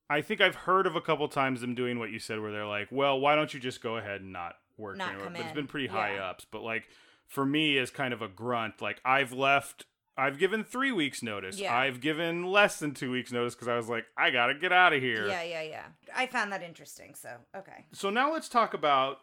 I 0.09 0.21
think 0.21 0.39
I've 0.39 0.55
heard 0.55 0.87
of 0.87 0.95
a 0.95 1.01
couple 1.01 1.27
times 1.27 1.59
them 1.59 1.75
doing 1.75 1.99
what 1.99 2.11
you 2.11 2.19
said, 2.19 2.39
where 2.39 2.53
they're 2.53 2.65
like, 2.65 2.87
"Well, 2.91 3.19
why 3.19 3.35
don't 3.35 3.53
you 3.53 3.59
just 3.59 3.81
go 3.81 3.97
ahead 3.97 4.21
and 4.21 4.31
not 4.31 4.55
work 4.77 4.95
Not 4.95 5.09
anymore?" 5.09 5.25
come 5.25 5.33
But 5.33 5.41
it's 5.41 5.49
in. 5.49 5.55
been 5.55 5.67
pretty 5.67 5.87
high 5.87 6.13
Yeah. 6.13 6.29
ups. 6.29 6.45
But 6.49 6.61
like 6.61 6.87
for 7.27 7.45
me, 7.45 7.77
as 7.77 7.91
kind 7.91 8.13
of 8.13 8.21
a 8.21 8.27
grunt, 8.27 8.81
like 8.81 9.01
I've 9.05 9.31
left. 9.31 9.85
I've 10.19 10.39
given 10.39 10.63
three 10.63 10.91
weeks 10.91 11.21
notice. 11.21 11.59
Yeah. 11.59 11.77
I've 11.77 12.01
given 12.01 12.43
less 12.43 12.79
than 12.79 12.95
two 12.95 13.11
weeks 13.11 13.31
notice 13.31 13.53
because 13.53 13.67
I 13.67 13.75
was 13.75 13.87
like, 13.87 14.05
I 14.17 14.31
gotta 14.31 14.55
get 14.55 14.71
out 14.71 14.93
of 14.93 15.01
here. 15.01 15.27
Yeah, 15.27 15.43
yeah, 15.43 15.61
yeah. 15.61 15.85
I 16.15 16.25
found 16.25 16.51
that 16.51 16.63
interesting. 16.63 17.13
So, 17.13 17.29
okay. 17.55 17.85
So 17.93 18.09
now 18.09 18.33
let's 18.33 18.49
talk 18.49 18.73
about 18.73 19.17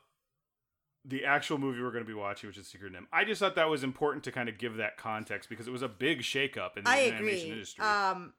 the 1.05 1.25
actual 1.25 1.59
movie 1.59 1.83
we're 1.83 1.91
going 1.91 2.05
to 2.05 2.09
be 2.09 2.15
watching, 2.15 2.49
which 2.49 2.57
is 2.57 2.67
Secret 2.67 2.93
NIMH. 2.93 3.07
I 3.13 3.25
just 3.25 3.39
thought 3.39 3.57
that 3.57 3.69
was 3.69 3.85
important 3.85 4.25
to 4.25 4.33
kind 4.33 4.49
of 4.49 4.57
give 4.57 4.77
that 4.77 4.97
context 4.97 5.49
because 5.51 5.69
it 5.69 5.71
was 5.71 5.83
a 5.83 5.89
big 5.89 6.21
shakeup 6.21 6.77
in 6.79 6.85
the 6.85 6.91
I 6.91 7.09
animation 7.09 7.19
agree. 7.21 7.53
industry. 7.53 7.85
Um, 7.85 8.33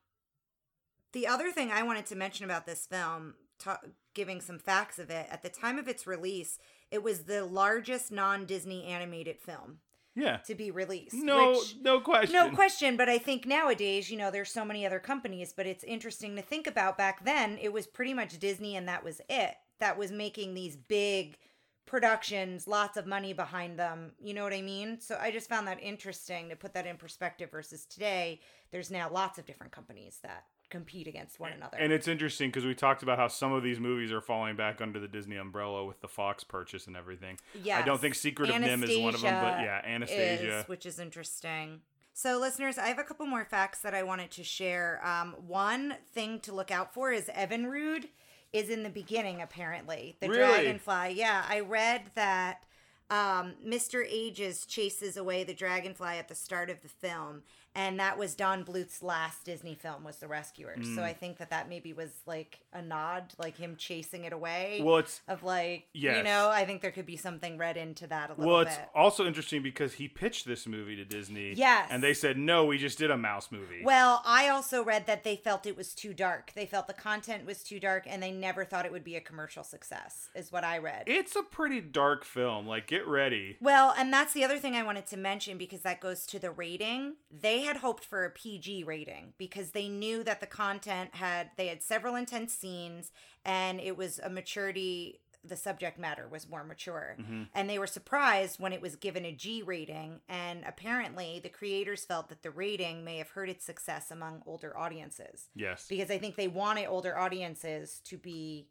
the 1.13 1.27
other 1.27 1.51
thing 1.51 1.72
I 1.72 1.84
wanted 1.84 2.07
to 2.07 2.15
mention 2.15 2.43
about 2.43 2.65
this 2.65 2.88
film, 2.88 3.36
ta- 3.60 3.81
giving 4.15 4.41
some 4.41 4.57
facts 4.57 4.98
of 4.98 5.10
it, 5.12 5.27
at 5.29 5.43
the 5.43 5.50
time 5.50 5.77
of 5.77 5.88
its 5.88 6.07
release, 6.07 6.57
it 6.92 7.04
was 7.04 7.24
the 7.24 7.46
largest 7.46 8.12
non-Disney 8.12 8.86
animated 8.86 9.39
film 9.39 9.80
yeah. 10.15 10.38
to 10.38 10.56
be 10.56 10.72
released. 10.72 11.15
No, 11.15 11.51
which- 11.51 11.75
no 11.82 12.00
question. 12.00 12.34
No 12.34 12.50
question, 12.51 12.98
but 12.98 13.10
I 13.10 13.18
think 13.18 13.46
nowadays, 13.46 14.10
you 14.10 14.18
know, 14.18 14.32
there's 14.32 14.51
so 14.51 14.65
many 14.65 14.86
other 14.86 15.00
companies, 15.00 15.54
but 15.56 15.68
it's 15.68 15.84
interesting 15.84 16.36
to 16.36 16.42
think 16.42 16.68
about 16.68 16.98
back 16.98 17.25
then, 17.25 17.58
it 17.62 17.74
was 17.74 17.88
pretty 17.88 18.13
much 18.13 18.39
Disney 18.39 18.75
and 18.75 18.88
that 18.88 19.04
was 19.04 19.22
it. 19.30 19.56
That 19.80 19.98
was 19.98 20.12
making 20.12 20.54
these 20.54 20.75
big 20.75 21.38
productions, 21.86 22.68
lots 22.68 22.98
of 22.98 23.06
money 23.06 23.34
behind 23.34 23.77
them. 23.77 24.13
You 24.20 24.34
know 24.34 24.44
what 24.44 24.54
I 24.54 24.62
mean? 24.62 25.00
So 25.00 25.18
I 25.22 25.32
just 25.32 25.50
found 25.50 25.68
that 25.68 25.82
interesting 25.84 26.50
to 26.50 26.56
put 26.56 26.74
that 26.74 26.88
in 26.88 26.98
perspective 26.98 27.51
versus 27.51 27.86
today, 27.86 28.39
there's 28.72 28.89
now 28.89 29.10
lots 29.10 29.38
of 29.38 29.46
different 29.46 29.72
companies 29.72 30.20
that 30.24 30.46
compete 30.69 31.07
against 31.07 31.39
one 31.39 31.51
another. 31.51 31.77
And 31.77 31.91
it's 31.93 32.07
interesting 32.07 32.50
because 32.50 32.65
we 32.65 32.74
talked 32.75 33.03
about 33.03 33.17
how 33.17 33.27
some 33.27 33.53
of 33.53 33.63
these 33.63 33.79
movies 33.79 34.12
are 34.12 34.22
falling 34.22 34.55
back 34.55 34.81
under 34.81 35.00
the 35.00 35.07
Disney 35.07 35.36
umbrella 35.36 35.86
with 35.86 36.01
the 36.01 36.07
Fox 36.07 36.43
purchase 36.43 36.88
and 36.88 36.95
everything. 36.98 37.38
Yeah, 37.63 37.77
I 37.77 37.81
don't 37.81 38.00
think 38.01 38.15
Secret 38.15 38.50
of 38.50 38.55
NIMH 38.55 38.89
is 38.89 39.00
one 39.00 39.15
of 39.15 39.22
them, 39.22 39.43
but 39.43 39.62
yeah, 39.62 39.81
Anastasia. 39.86 40.60
is, 40.60 40.67
which 40.67 40.86
is 40.86 41.00
interesting. 41.00 41.81
So, 42.13 42.39
listeners, 42.39 42.77
I 42.77 42.88
have 42.88 43.00
a 43.00 43.03
couple 43.03 43.25
more 43.25 43.43
facts 43.43 43.81
that 43.81 43.93
I 43.93 44.03
wanted 44.03 44.31
to 44.31 44.43
share. 44.43 45.05
Um, 45.05 45.36
one 45.48 45.95
thing 46.13 46.39
to 46.41 46.53
look 46.53 46.72
out 46.72 46.93
for 46.93 47.12
is 47.12 47.25
Evinrude 47.25 48.05
is 48.53 48.69
in 48.69 48.84
the 48.84 48.89
beginning, 48.89 49.41
apparently. 49.41 50.15
The 50.22 50.29
Really? 50.29 50.63
dragonfly. 50.63 51.15
Yeah, 51.15 51.43
I 51.48 51.60
read 51.60 52.03
that 52.15 52.63
um, 53.10 53.55
Mr. 53.65 54.03
Ages 54.07 54.65
chases 54.65 55.17
away 55.17 55.43
the 55.43 55.53
dragonfly 55.53 56.17
at 56.17 56.29
the 56.29 56.36
start 56.36 56.69
of 56.69 56.81
the 56.81 56.88
film, 56.88 57.43
and 57.75 58.00
that 58.00 58.17
was 58.17 58.36
Don 58.36 58.63
Bluth's 58.63 59.03
last 59.03 59.44
Disney 59.44 59.75
film 59.75 60.05
was 60.05 60.18
The 60.18 60.27
Rescuers. 60.27 60.88
Mm. 60.88 60.96
So 60.96 61.03
I 61.03 61.14
think 61.14 61.38
that 61.38 61.50
that 61.50 61.68
maybe 61.68 61.92
was 61.92 62.09
like 62.25 62.59
a 62.74 62.81
nod, 62.81 63.33
like 63.38 63.57
him 63.57 63.75
chasing 63.77 64.24
it 64.24 64.31
away. 64.31 64.79
Well, 64.81 64.98
it's 64.98 65.22
of 65.27 65.44
like, 65.44 65.88
yes. 65.94 66.18
you 66.18 66.24
know, 66.24 66.50
I 66.50 66.66
think 66.66 66.81
there 66.81 66.92
could 66.92 67.05
be 67.05 67.18
something 67.18 67.57
read 67.57 67.75
into 67.75 68.07
that 68.07 68.29
a 68.29 68.33
little 68.33 68.46
bit. 68.46 68.48
well, 68.48 68.64
bit. 68.64 68.68
it's 68.70 68.79
also 68.96 69.27
interesting 69.27 69.61
because 69.61 69.94
he 69.94 70.07
pitched 70.07 70.48
this 70.48 70.66
movie 70.66 70.96
to 70.96 71.03
Disney. 71.03 71.53
Yes. 71.53 71.90
And 71.92 72.01
they 72.01 72.14
said, 72.14 72.38
no, 72.38 72.66
we 72.66 72.77
just 72.77 72.98
did 72.98 73.11
a 73.11 73.18
mouse 73.18 73.51
movie. 73.51 73.81
Well, 73.83 74.22
I 74.25 74.48
also 74.48 74.83
read 74.83 75.05
that 75.07 75.25
they 75.25 75.35
felt 75.35 75.66
it 75.66 75.75
was 75.75 75.94
too 75.94 76.14
dark. 76.14 76.53
They 76.55 76.66
felt 76.66 76.88
the 76.88 76.94
content 76.94 77.46
was 77.46 77.61
too 77.61 77.81
dark 77.81 78.05
and 78.07 78.24
they 78.24 78.31
never 78.31 78.64
thought 78.64 78.85
it 78.85 78.92
would 78.94 79.03
be 79.03 79.18
a 79.18 79.22
commercial 79.22 79.64
success, 79.64 80.29
is 80.33 80.51
what 80.51 80.64
I 80.64 80.77
read. 80.77 81.03
it's 81.07 81.35
a 81.35 81.44
pretty 81.44 81.81
dark 81.81 82.24
film. 82.24 82.68
Like, 82.68 82.88
get 82.88 83.05
ready. 83.05 83.57
well, 83.59 83.94
and 83.98 84.14
that's 84.14 84.33
the 84.33 84.46
other 84.46 84.59
thing 84.59 84.75
I 84.75 84.83
wanted 84.83 85.07
to 85.07 85.18
mention 85.18 85.57
because 85.57 85.81
that 85.81 86.00
goes 86.00 86.25
to 86.27 86.40
the 86.40 86.51
rating. 86.51 87.16
They 87.29 87.65
had 87.66 87.78
hoped 87.78 88.06
for 88.06 88.25
a 88.25 88.30
PG 88.30 88.84
rating 88.84 89.34
because 89.38 89.72
they 89.72 89.88
knew 89.88 90.24
that 90.24 90.40
the 90.40 90.48
content 90.48 91.16
had, 91.16 91.51
they 91.58 91.68
had 91.68 91.84
several 91.84 92.16
intense 92.16 92.54
scenes 92.54 93.12
and 93.44 93.80
it 93.80 93.98
was 93.98 94.20
a 94.20 94.30
maturity. 94.30 95.20
The 95.44 95.56
subject 95.56 96.00
matter 96.00 96.28
was 96.28 96.50
more 96.50 96.64
mature. 96.64 97.16
Mm-hmm. 97.20 97.44
And 97.54 97.70
they 97.70 97.78
were 97.78 97.86
surprised 97.86 98.60
when 98.60 98.74
it 98.74 98.82
was 98.82 98.96
given 98.96 99.25
a 99.25 99.32
G 99.32 99.62
rating. 99.62 100.22
And 100.28 100.64
apparently, 100.66 101.40
the 101.44 101.50
creators 101.50 102.04
felt 102.04 102.30
that 102.30 102.42
the 102.42 102.50
rating 102.50 103.04
may 103.04 103.18
have 103.18 103.30
hurt 103.30 103.50
its 103.50 103.64
success 103.64 104.10
among 104.10 104.42
older 104.48 104.75
audiences. 104.75 105.50
Yes. 105.54 105.86
because 105.88 106.10
I 106.10 106.18
think 106.18 106.36
they 106.36 106.48
wanted 106.48 106.88
older 106.88 107.16
audiences 107.16 108.01
to 108.06 108.18
be 108.18 108.70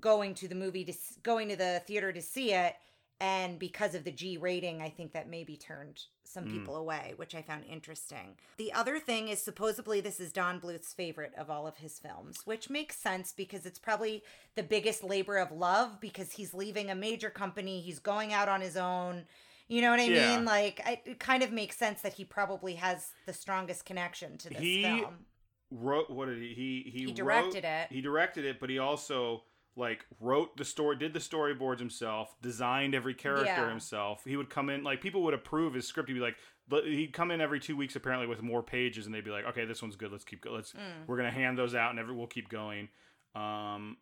going 0.00 0.34
to 0.34 0.48
the 0.48 0.54
movie 0.54 0.84
to 0.84 0.94
going 1.22 1.48
to 1.48 1.56
the 1.56 1.82
theater 1.86 2.12
to 2.12 2.22
see 2.22 2.52
it 2.52 2.74
and 3.22 3.56
because 3.56 3.94
of 3.94 4.02
the 4.02 4.10
G 4.10 4.36
rating 4.36 4.82
I 4.82 4.90
think 4.90 5.12
that 5.12 5.30
maybe 5.30 5.56
turned 5.56 6.02
some 6.24 6.44
hmm. 6.44 6.58
people 6.58 6.76
away 6.76 7.14
which 7.16 7.34
I 7.34 7.40
found 7.40 7.64
interesting. 7.64 8.36
The 8.58 8.72
other 8.72 8.98
thing 8.98 9.28
is 9.28 9.40
supposedly 9.40 10.00
this 10.00 10.18
is 10.20 10.32
Don 10.32 10.58
Bluth's 10.58 10.92
favorite 10.92 11.32
of 11.38 11.48
all 11.48 11.66
of 11.66 11.76
his 11.78 11.98
films 11.98 12.40
which 12.44 12.68
makes 12.68 12.96
sense 12.96 13.32
because 13.34 13.64
it's 13.64 13.78
probably 13.78 14.22
the 14.56 14.62
biggest 14.62 15.04
labor 15.04 15.38
of 15.38 15.52
love 15.52 16.00
because 16.00 16.32
he's 16.32 16.52
leaving 16.52 16.90
a 16.90 16.94
major 16.94 17.30
company 17.30 17.80
he's 17.80 18.00
going 18.00 18.32
out 18.32 18.48
on 18.48 18.60
his 18.60 18.76
own 18.76 19.24
you 19.68 19.80
know 19.80 19.90
what 19.92 20.00
I 20.00 20.08
Yeah. 20.08 20.36
mean 20.36 20.44
like 20.44 20.80
it 21.06 21.20
kind 21.20 21.44
of 21.44 21.52
makes 21.52 21.76
sense 21.76 22.02
that 22.02 22.14
he 22.14 22.24
probably 22.24 22.74
has 22.74 23.10
the 23.26 23.32
strongest 23.32 23.84
connection 23.84 24.36
to 24.38 24.48
this 24.48 24.58
He 24.58 24.82
film 24.82 25.26
wrote 25.70 26.10
what 26.10 26.26
did 26.26 26.38
he 26.38 26.52
he 26.54 26.90
he, 26.92 27.04
He 27.06 27.12
directed 27.12 27.64
wrote- 27.64 27.64
it. 27.64 27.86
He 27.90 28.00
directed 28.00 28.44
it, 28.44 28.58
but 28.60 28.68
he 28.68 28.78
also 28.78 29.44
like 29.76 30.04
wrote 30.20 30.56
the 30.56 30.64
story, 30.64 30.96
did 30.96 31.14
the 31.14 31.18
storyboards 31.18 31.78
himself, 31.78 32.34
designed 32.42 32.94
every 32.94 33.14
character 33.14 33.46
Yeah. 33.46 33.68
himself. 33.70 34.22
He 34.24 34.36
would 34.36 34.50
come 34.50 34.68
in 34.70 34.84
like 34.84 35.00
people 35.00 35.22
would 35.22 35.34
approve 35.34 35.74
his 35.74 35.86
script. 35.88 36.08
He'd 36.08 36.14
be 36.14 36.20
like, 36.20 36.36
he'd 36.84 37.12
come 37.12 37.30
in 37.30 37.40
every 37.40 37.58
two 37.60 37.76
weeks 37.76 37.96
apparently 37.96 38.26
with 38.26 38.42
more 38.42 38.62
pages, 38.62 39.06
and 39.06 39.14
they'd 39.14 39.24
be 39.24 39.30
like, 39.30 39.46
okay, 39.46 39.64
this 39.64 39.80
one's 39.82 39.96
good. 39.96 40.12
Let's 40.12 40.24
keep 40.24 40.42
go. 40.42 40.52
Let's 40.52 40.72
Mm. 40.72 41.06
we're 41.06 41.16
gonna 41.16 41.30
hand 41.30 41.56
those 41.58 41.74
out, 41.74 41.90
and 41.90 41.98
every 41.98 42.14
we'll 42.14 42.26
keep 42.26 42.48
going. 42.48 42.88
Um, 43.34 43.96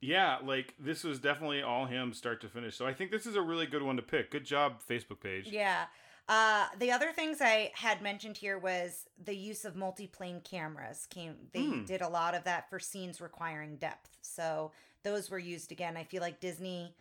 yeah, 0.00 0.38
like 0.42 0.74
this 0.78 1.04
was 1.04 1.20
definitely 1.20 1.62
all 1.62 1.86
him 1.86 2.12
start 2.12 2.40
to 2.40 2.48
finish. 2.48 2.76
So 2.76 2.86
I 2.86 2.92
think 2.92 3.10
this 3.12 3.24
is 3.26 3.36
a 3.36 3.42
really 3.42 3.66
good 3.66 3.82
one 3.82 3.96
to 3.96 4.02
pick. 4.02 4.30
Good 4.32 4.44
job, 4.44 4.80
Facebook 4.88 5.20
page. 5.20 5.46
Yeah. 5.48 5.86
Uh, 6.28 6.66
the 6.78 6.90
other 6.90 7.12
things 7.12 7.40
I 7.40 7.72
had 7.74 8.00
mentioned 8.00 8.36
here 8.36 8.58
was 8.58 9.06
the 9.22 9.34
use 9.36 9.64
of 9.64 9.74
multi-plane 9.76 10.40
cameras. 10.40 11.06
Came 11.06 11.36
they 11.52 11.64
Hmm. 11.66 11.84
did 11.84 12.00
a 12.00 12.08
lot 12.08 12.34
of 12.34 12.44
that 12.44 12.68
for 12.70 12.78
scenes 12.80 13.20
requiring 13.20 13.76
depth. 13.76 14.18
So 14.22 14.72
those 15.04 15.30
were 15.30 15.38
used 15.38 15.72
again. 15.72 15.96
I 15.96 16.04
feel 16.04 16.20
like 16.20 16.40
Disney 16.40 16.94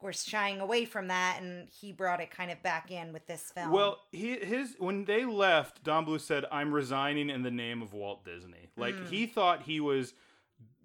was 0.00 0.24
shying 0.24 0.60
away 0.60 0.84
from 0.84 1.08
that, 1.08 1.38
and 1.40 1.68
he 1.68 1.92
brought 1.92 2.20
it 2.20 2.30
kind 2.30 2.50
of 2.50 2.60
back 2.62 2.90
in 2.90 3.12
with 3.12 3.26
this 3.26 3.52
film. 3.54 3.70
Well, 3.70 3.98
he 4.10 4.36
his 4.36 4.74
when 4.78 5.04
they 5.04 5.24
left, 5.24 5.84
Don 5.84 6.04
Bluth 6.06 6.22
said, 6.22 6.44
"I'm 6.50 6.72
resigning 6.72 7.30
in 7.30 7.42
the 7.42 7.50
name 7.50 7.82
of 7.82 7.92
Walt 7.92 8.24
Disney." 8.24 8.68
Like 8.76 8.94
Mm. 8.94 9.08
he 9.08 9.26
thought 9.26 9.62
he 9.62 9.78
was 9.80 10.14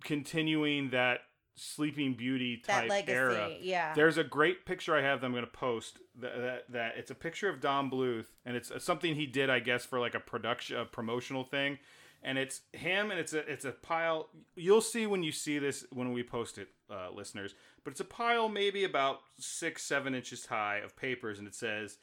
continuing 0.04 0.92
that 0.92 1.22
Sleeping 1.56 2.14
Beauty 2.14 2.62
that 2.68 2.82
type 2.82 2.90
legacy, 2.90 3.12
era. 3.14 3.50
yeah. 3.60 3.94
There's 3.96 4.18
a 4.18 4.24
great 4.24 4.66
picture 4.66 4.96
I 4.96 5.02
have 5.02 5.22
that 5.22 5.26
I'm 5.26 5.32
going 5.34 5.44
to 5.44 5.50
post 5.52 5.98
that, 6.20 6.38
that 6.38 6.64
that 6.72 6.94
it's 6.98 7.10
a 7.10 7.16
picture 7.16 7.50
of 7.50 7.60
Don 7.60 7.90
Bluth 7.90 8.28
and 8.46 8.56
it's 8.56 8.72
something 8.84 9.16
he 9.16 9.26
did 9.26 9.50
I 9.50 9.60
guess 9.60 9.84
for 9.84 10.00
like 10.00 10.14
a 10.14 10.20
production 10.20 10.78
a 10.78 10.86
promotional 10.86 11.44
thing 11.44 11.80
and 12.24 12.38
it's 12.38 12.62
him, 12.74 13.12
and 13.12 13.20
it's 13.20 13.34
a 13.34 13.40
it's 13.52 13.66
a 13.66 13.72
pile. 13.72 14.30
You'll 14.56 14.82
see 14.82 15.08
when 15.08 15.24
you 15.24 15.32
see 15.32 15.60
this 15.60 15.86
when 15.92 16.14
we 16.14 16.24
post 16.24 16.58
it, 16.58 16.70
uh, 16.90 17.10
listeners. 17.14 17.56
But 17.84 17.92
it's 17.92 18.00
a 18.00 18.06
pile 18.06 18.50
maybe 18.50 18.84
about 18.84 19.20
six 19.40 19.84
seven 19.84 20.14
inches 20.16 20.48
high 20.48 20.78
of 20.78 20.96
papers, 20.96 21.40
and 21.40 21.48
it 21.48 21.56
says 21.56 21.98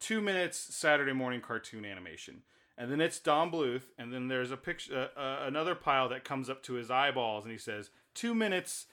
two 0.00 0.20
minutes 0.20 0.58
Saturday 0.58 1.12
morning 1.12 1.40
cartoon 1.40 1.84
animation. 1.84 2.42
And 2.78 2.92
then 2.92 3.00
it's 3.00 3.18
Don 3.18 3.50
Bluth, 3.50 3.84
and 3.96 4.12
then 4.12 4.28
there's 4.28 4.50
a 4.50 4.56
picture, 4.56 5.08
uh, 5.16 5.18
uh, 5.18 5.38
another 5.46 5.74
pile 5.74 6.10
that 6.10 6.24
comes 6.24 6.50
up 6.50 6.62
to 6.64 6.74
his 6.74 6.90
eyeballs, 6.90 7.44
and 7.44 7.52
he 7.52 7.58
says 7.58 7.88
two 8.14 8.34
minutes 8.34 8.86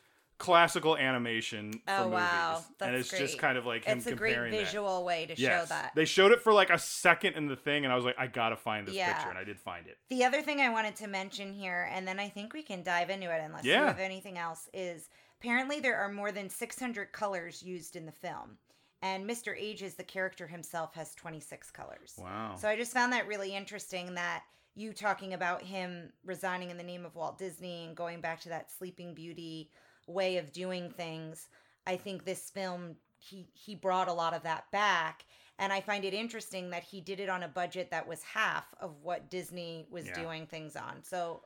classical 0.44 0.98
animation 0.98 1.72
for 1.72 1.80
Oh 1.88 2.04
movies. 2.04 2.14
wow, 2.14 2.66
that's 2.78 2.88
and 2.90 2.96
it's 2.98 3.10
great. 3.10 3.20
just 3.20 3.38
kind 3.38 3.58
of 3.58 3.66
like 3.66 3.86
him 3.86 3.98
it's 4.00 4.08
a 4.08 4.14
great 4.14 4.32
comparing 4.34 4.52
that. 4.52 4.66
visual 4.66 5.06
way 5.06 5.26
to 5.26 5.36
show 5.36 5.64
that. 5.70 5.94
They 5.96 6.04
showed 6.06 6.32
it 6.34 6.42
for 6.42 6.52
like 6.52 6.70
a 6.70 6.78
second 6.78 7.36
in 7.36 7.48
the 7.48 7.56
thing, 7.56 7.86
and 7.86 7.94
I 7.94 7.96
was 7.96 8.04
like, 8.04 8.16
I 8.20 8.28
gotta 8.28 8.58
find 8.58 8.86
this 8.88 8.96
Yeah. 8.96 9.14
picture, 9.14 9.30
and 9.30 9.38
I 9.38 9.46
did 9.46 9.60
find 9.60 9.88
it. 9.88 9.98
The 10.10 10.26
other 10.26 10.42
thing 10.42 10.60
I 10.60 10.70
wanted 10.70 10.96
to 10.98 11.08
mention 11.08 11.54
here, 11.54 11.90
and 11.92 12.06
then 12.08 12.20
I 12.20 12.28
think 12.28 12.54
we 12.54 12.62
can 12.62 12.84
dive 12.84 13.10
into 13.10 13.34
it 13.34 13.42
unless 13.42 13.64
you 13.64 13.72
have 13.72 14.00
anything 14.00 14.38
else, 14.38 14.68
is 14.74 15.10
apparently 15.40 15.80
there 15.80 15.98
are 15.98 16.12
more 16.12 16.32
than 16.34 16.50
600 16.50 17.14
colors 17.14 17.64
used 17.64 17.96
in 17.96 18.06
the 18.06 18.12
film. 18.12 18.58
And 19.02 19.30
Mr. 19.30 19.54
Ages, 19.58 19.96
the 19.96 20.04
character 20.04 20.48
himself, 20.48 20.94
has 20.96 21.14
26 21.16 21.72
colors. 21.72 22.16
Wow. 22.18 22.56
So 22.58 22.68
I 22.70 22.76
just 22.78 22.94
found 22.94 23.12
that 23.14 23.28
really 23.28 23.54
interesting 23.56 24.14
that 24.16 24.44
you 24.76 24.92
talking 24.94 25.34
about 25.34 25.62
him 25.62 26.12
resigning 26.26 26.70
in 26.70 26.78
the 26.78 26.84
name 26.84 27.06
of 27.06 27.16
Walt 27.16 27.38
Disney 27.38 27.86
and 27.86 27.96
going 27.96 28.22
back 28.22 28.40
to 28.42 28.50
that 28.50 28.72
Sleeping 28.72 29.14
Beauty 29.14 29.70
way 30.08 30.38
of 30.38 30.52
doing 30.52 30.90
things. 30.90 31.48
I 31.86 31.96
think 31.98 32.26
this 32.26 32.50
film 32.50 32.96
he 33.18 33.48
he 33.54 33.76
brought 33.76 34.08
a 34.10 34.14
lot 34.14 34.34
of 34.34 34.44
that 34.44 34.70
back 34.72 35.26
and 35.58 35.72
I 35.72 35.80
find 35.82 36.04
it 36.04 36.14
interesting 36.14 36.72
that 36.72 36.84
he 36.84 37.00
did 37.00 37.20
it 37.20 37.30
on 37.30 37.44
a 37.44 37.48
budget 37.48 37.92
that 37.92 38.08
was 38.08 38.22
half 38.24 38.66
of 38.82 39.02
what 39.02 39.30
Disney 39.30 39.86
was 39.90 40.08
Yeah. 40.08 40.14
doing 40.16 40.46
things 40.46 40.76
on. 40.76 41.04
So 41.04 41.44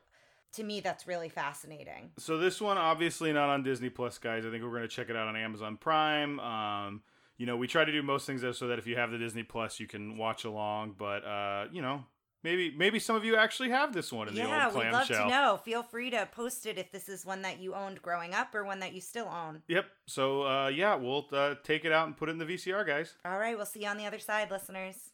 to 0.52 0.64
me 0.64 0.80
that's 0.80 1.06
really 1.06 1.28
fascinating. 1.28 2.10
So 2.18 2.38
this 2.38 2.60
one 2.60 2.78
obviously 2.78 3.32
not 3.32 3.48
on 3.48 3.62
Disney 3.62 3.90
Plus, 3.90 4.18
guys. 4.18 4.44
I 4.44 4.50
think 4.50 4.64
we're 4.64 4.72
gonna 4.72 4.88
check 4.88 5.08
it 5.10 5.16
out 5.16 5.28
on 5.28 5.36
Amazon 5.36 5.76
Prime. 5.76 6.40
Um, 6.40 7.02
you 7.36 7.46
know, 7.46 7.56
we 7.56 7.68
try 7.68 7.84
to 7.84 7.92
do 7.92 8.02
most 8.02 8.26
things 8.26 8.44
so 8.56 8.66
that 8.66 8.80
if 8.80 8.86
you 8.86 8.96
have 8.96 9.12
the 9.12 9.18
Disney 9.18 9.44
Plus, 9.44 9.78
you 9.78 9.86
can 9.86 10.16
watch 10.16 10.44
along. 10.44 10.96
But 10.98 11.24
uh, 11.24 11.66
you 11.70 11.80
know, 11.82 12.04
maybe 12.42 12.74
maybe 12.76 12.98
some 12.98 13.16
of 13.16 13.24
you 13.24 13.36
actually 13.36 13.70
have 13.70 13.92
this 13.92 14.12
one 14.12 14.28
in 14.28 14.34
the 14.34 14.42
old 14.42 14.50
clamshell. 14.50 14.82
yeah, 14.82 14.86
we'd 14.86 14.92
love 14.92 15.06
to 15.08 15.28
know. 15.28 15.60
Feel 15.64 15.82
free 15.82 16.10
to 16.10 16.28
post 16.32 16.66
it 16.66 16.78
if 16.78 16.90
this 16.92 17.08
is 17.08 17.24
one 17.26 17.42
that 17.42 17.58
you 17.60 17.74
owned 17.74 18.00
growing 18.02 18.34
up 18.34 18.54
or 18.54 18.64
one 18.64 18.80
that 18.80 18.92
you 18.92 19.00
still 19.00 19.28
own. 19.28 19.62
Yep. 19.68 19.86
So 20.06 20.46
uh, 20.46 20.68
yeah, 20.68 20.94
we'll 20.94 21.26
uh, 21.32 21.54
take 21.62 21.84
it 21.84 21.92
out 21.92 22.06
and 22.06 22.16
put 22.16 22.28
it 22.28 22.32
in 22.32 22.38
the 22.38 22.44
VCR, 22.46 22.86
guys. 22.86 23.14
All 23.24 23.38
right, 23.38 23.56
we'll 23.56 23.66
see 23.66 23.82
you 23.82 23.88
on 23.88 23.96
the 23.98 24.06
other 24.06 24.18
side, 24.18 24.50
listeners. 24.50 25.10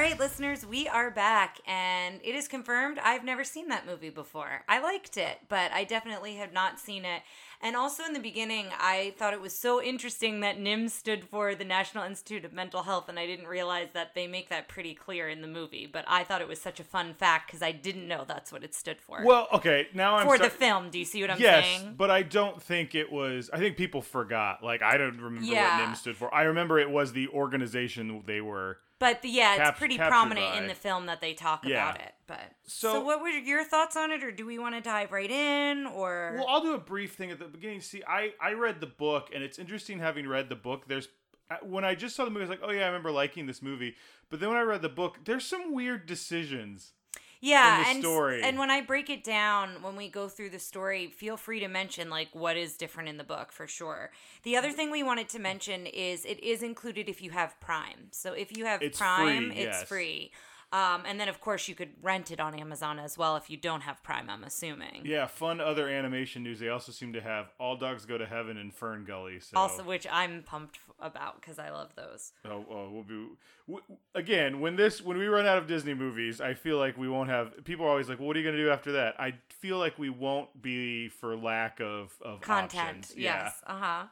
Right, 0.00 0.18
listeners, 0.18 0.64
we 0.64 0.88
are 0.88 1.10
back, 1.10 1.58
and 1.66 2.20
it 2.24 2.34
is 2.34 2.48
confirmed 2.48 2.98
I've 2.98 3.22
never 3.22 3.44
seen 3.44 3.68
that 3.68 3.84
movie 3.84 4.08
before. 4.08 4.62
I 4.66 4.80
liked 4.80 5.18
it, 5.18 5.40
but 5.50 5.70
I 5.72 5.84
definitely 5.84 6.36
have 6.36 6.54
not 6.54 6.80
seen 6.80 7.04
it. 7.04 7.20
And 7.60 7.76
also 7.76 8.04
in 8.04 8.14
the 8.14 8.18
beginning, 8.18 8.68
I 8.78 9.12
thought 9.18 9.34
it 9.34 9.42
was 9.42 9.54
so 9.54 9.82
interesting 9.82 10.40
that 10.40 10.58
NIMS 10.58 10.92
stood 10.92 11.24
for 11.24 11.54
the 11.54 11.66
National 11.66 12.04
Institute 12.04 12.46
of 12.46 12.54
Mental 12.54 12.82
Health, 12.82 13.10
and 13.10 13.18
I 13.18 13.26
didn't 13.26 13.46
realize 13.46 13.88
that 13.92 14.14
they 14.14 14.26
make 14.26 14.48
that 14.48 14.68
pretty 14.68 14.94
clear 14.94 15.28
in 15.28 15.42
the 15.42 15.46
movie. 15.46 15.86
But 15.86 16.06
I 16.08 16.24
thought 16.24 16.40
it 16.40 16.48
was 16.48 16.62
such 16.62 16.80
a 16.80 16.84
fun 16.84 17.12
fact 17.12 17.48
because 17.48 17.60
I 17.62 17.72
didn't 17.72 18.08
know 18.08 18.24
that's 18.26 18.50
what 18.50 18.64
it 18.64 18.74
stood 18.74 19.02
for. 19.02 19.22
Well, 19.22 19.48
okay, 19.52 19.88
now 19.92 20.16
I'm 20.16 20.26
for 20.26 20.38
the 20.38 20.48
film, 20.48 20.88
do 20.88 20.98
you 20.98 21.04
see 21.04 21.20
what 21.20 21.30
I'm 21.30 21.38
yes, 21.38 21.62
saying? 21.62 21.96
but 21.98 22.10
I 22.10 22.22
don't 22.22 22.62
think 22.62 22.94
it 22.94 23.12
was. 23.12 23.50
I 23.52 23.58
think 23.58 23.76
people 23.76 24.00
forgot. 24.00 24.64
Like 24.64 24.80
I 24.80 24.96
don't 24.96 25.20
remember 25.20 25.46
Yeah. 25.46 25.78
what 25.78 25.90
NIMH 25.90 25.96
stood 25.98 26.16
for. 26.16 26.34
I 26.34 26.44
remember 26.44 26.78
it 26.78 26.88
was 26.88 27.12
the 27.12 27.28
organization 27.28 28.22
they 28.24 28.40
were. 28.40 28.78
But 29.00 29.22
the, 29.22 29.28
yeah, 29.30 29.56
Cap- 29.56 29.68
it's 29.70 29.78
pretty 29.78 29.98
prominent 29.98 30.46
by- 30.52 30.58
in 30.58 30.68
the 30.68 30.74
film 30.74 31.06
that 31.06 31.20
they 31.20 31.34
talk 31.34 31.64
Yeah. 31.64 31.88
about 31.90 32.00
it. 32.00 32.14
But 32.28 32.52
so, 32.64 32.92
So- 32.92 33.00
what 33.00 33.20
were 33.20 33.28
your 33.30 33.64
thoughts 33.64 33.96
on 33.96 34.12
it, 34.12 34.22
or 34.22 34.30
do 34.30 34.46
we 34.46 34.58
want 34.58 34.76
to 34.76 34.80
dive 34.80 35.10
right 35.10 35.30
in, 35.30 35.86
or 35.86 36.34
Well, 36.36 36.46
I'll 36.48 36.60
do 36.60 36.74
a 36.74 36.78
brief 36.78 37.14
thing 37.14 37.30
at 37.32 37.38
the 37.40 37.46
beginning. 37.46 37.80
See, 37.80 38.02
I 38.06 38.34
I 38.40 38.52
read 38.52 38.80
the 38.80 38.86
book, 38.86 39.30
and 39.34 39.42
it's 39.42 39.58
interesting 39.58 39.98
having 39.98 40.28
read 40.28 40.48
the 40.48 40.54
book. 40.54 40.86
There's 40.86 41.08
uh, 41.50 41.56
when 41.62 41.84
I 41.84 41.96
just 41.96 42.14
saw 42.14 42.24
the 42.24 42.30
movie, 42.30 42.44
I 42.44 42.48
was 42.48 42.50
like, 42.60 42.60
oh 42.62 42.70
yeah, 42.70 42.82
I 42.84 42.86
remember 42.86 43.10
liking 43.10 43.46
this 43.46 43.60
movie. 43.60 43.96
But 44.28 44.38
then 44.38 44.50
when 44.50 44.58
I 44.58 44.62
read 44.62 44.82
the 44.82 44.88
book, 44.88 45.24
there's 45.24 45.44
some 45.44 45.72
weird 45.74 46.06
decisions. 46.06 46.92
Yeah, 47.40 47.84
and 47.88 48.00
story. 48.00 48.42
and 48.42 48.58
when 48.58 48.70
I 48.70 48.82
break 48.82 49.08
it 49.08 49.24
down, 49.24 49.82
when 49.82 49.96
we 49.96 50.08
go 50.08 50.28
through 50.28 50.50
the 50.50 50.58
story, 50.58 51.06
feel 51.08 51.36
free 51.36 51.60
to 51.60 51.68
mention 51.68 52.10
like 52.10 52.28
what 52.32 52.56
is 52.56 52.76
different 52.76 53.08
in 53.08 53.16
the 53.16 53.24
book 53.24 53.50
for 53.50 53.66
sure. 53.66 54.10
The 54.42 54.56
other 54.56 54.72
thing 54.72 54.90
we 54.90 55.02
wanted 55.02 55.28
to 55.30 55.38
mention 55.38 55.86
is 55.86 56.24
it 56.24 56.42
is 56.42 56.62
included 56.62 57.08
if 57.08 57.22
you 57.22 57.30
have 57.30 57.58
Prime. 57.60 58.08
So 58.10 58.32
if 58.32 58.56
you 58.56 58.66
have 58.66 58.82
It's 58.82 58.98
Prime, 58.98 59.50
free, 59.50 59.58
it's 59.58 59.78
yes. 59.78 59.84
free. 59.84 60.30
Um, 60.72 61.02
and 61.04 61.18
then 61.18 61.28
of 61.28 61.40
course 61.40 61.66
you 61.66 61.74
could 61.74 61.90
rent 62.00 62.30
it 62.30 62.38
on 62.38 62.54
Amazon 62.54 63.00
as 63.00 63.18
well 63.18 63.34
if 63.36 63.50
you 63.50 63.56
don't 63.56 63.80
have 63.80 64.02
Prime. 64.04 64.30
I'm 64.30 64.44
assuming. 64.44 65.02
Yeah, 65.04 65.26
fun 65.26 65.60
other 65.60 65.88
animation 65.88 66.44
news. 66.44 66.60
They 66.60 66.68
also 66.68 66.92
seem 66.92 67.12
to 67.14 67.20
have 67.20 67.50
All 67.58 67.76
Dogs 67.76 68.06
Go 68.06 68.16
to 68.16 68.24
Heaven 68.26 68.56
and 68.56 68.72
FernGully. 68.72 69.42
So 69.42 69.56
Also, 69.56 69.82
which 69.82 70.06
I'm 70.10 70.44
pumped 70.44 70.78
about 71.00 71.40
because 71.40 71.58
I 71.58 71.70
love 71.70 71.96
those. 71.96 72.32
Oh, 72.44 72.64
oh, 72.70 72.88
we'll 72.92 73.02
be 73.02 73.26
w- 73.66 73.84
again 74.14 74.60
when 74.60 74.76
this 74.76 75.02
when 75.02 75.18
we 75.18 75.26
run 75.26 75.44
out 75.44 75.58
of 75.58 75.66
Disney 75.66 75.94
movies. 75.94 76.40
I 76.40 76.54
feel 76.54 76.78
like 76.78 76.96
we 76.96 77.08
won't 77.08 77.30
have. 77.30 77.64
People 77.64 77.84
are 77.86 77.88
always 77.88 78.08
like, 78.08 78.18
well, 78.20 78.28
"What 78.28 78.36
are 78.36 78.38
you 78.38 78.44
going 78.46 78.56
to 78.56 78.62
do 78.62 78.70
after 78.70 78.92
that?" 78.92 79.20
I 79.20 79.34
feel 79.48 79.78
like 79.78 79.98
we 79.98 80.08
won't 80.10 80.62
be 80.62 81.08
for 81.08 81.36
lack 81.36 81.80
of 81.80 82.12
of 82.22 82.42
content. 82.42 82.74
options. 83.06 83.14
Yeah. 83.16 83.44
Yes. 83.44 83.54
Uh 83.66 83.78
huh. 83.78 84.04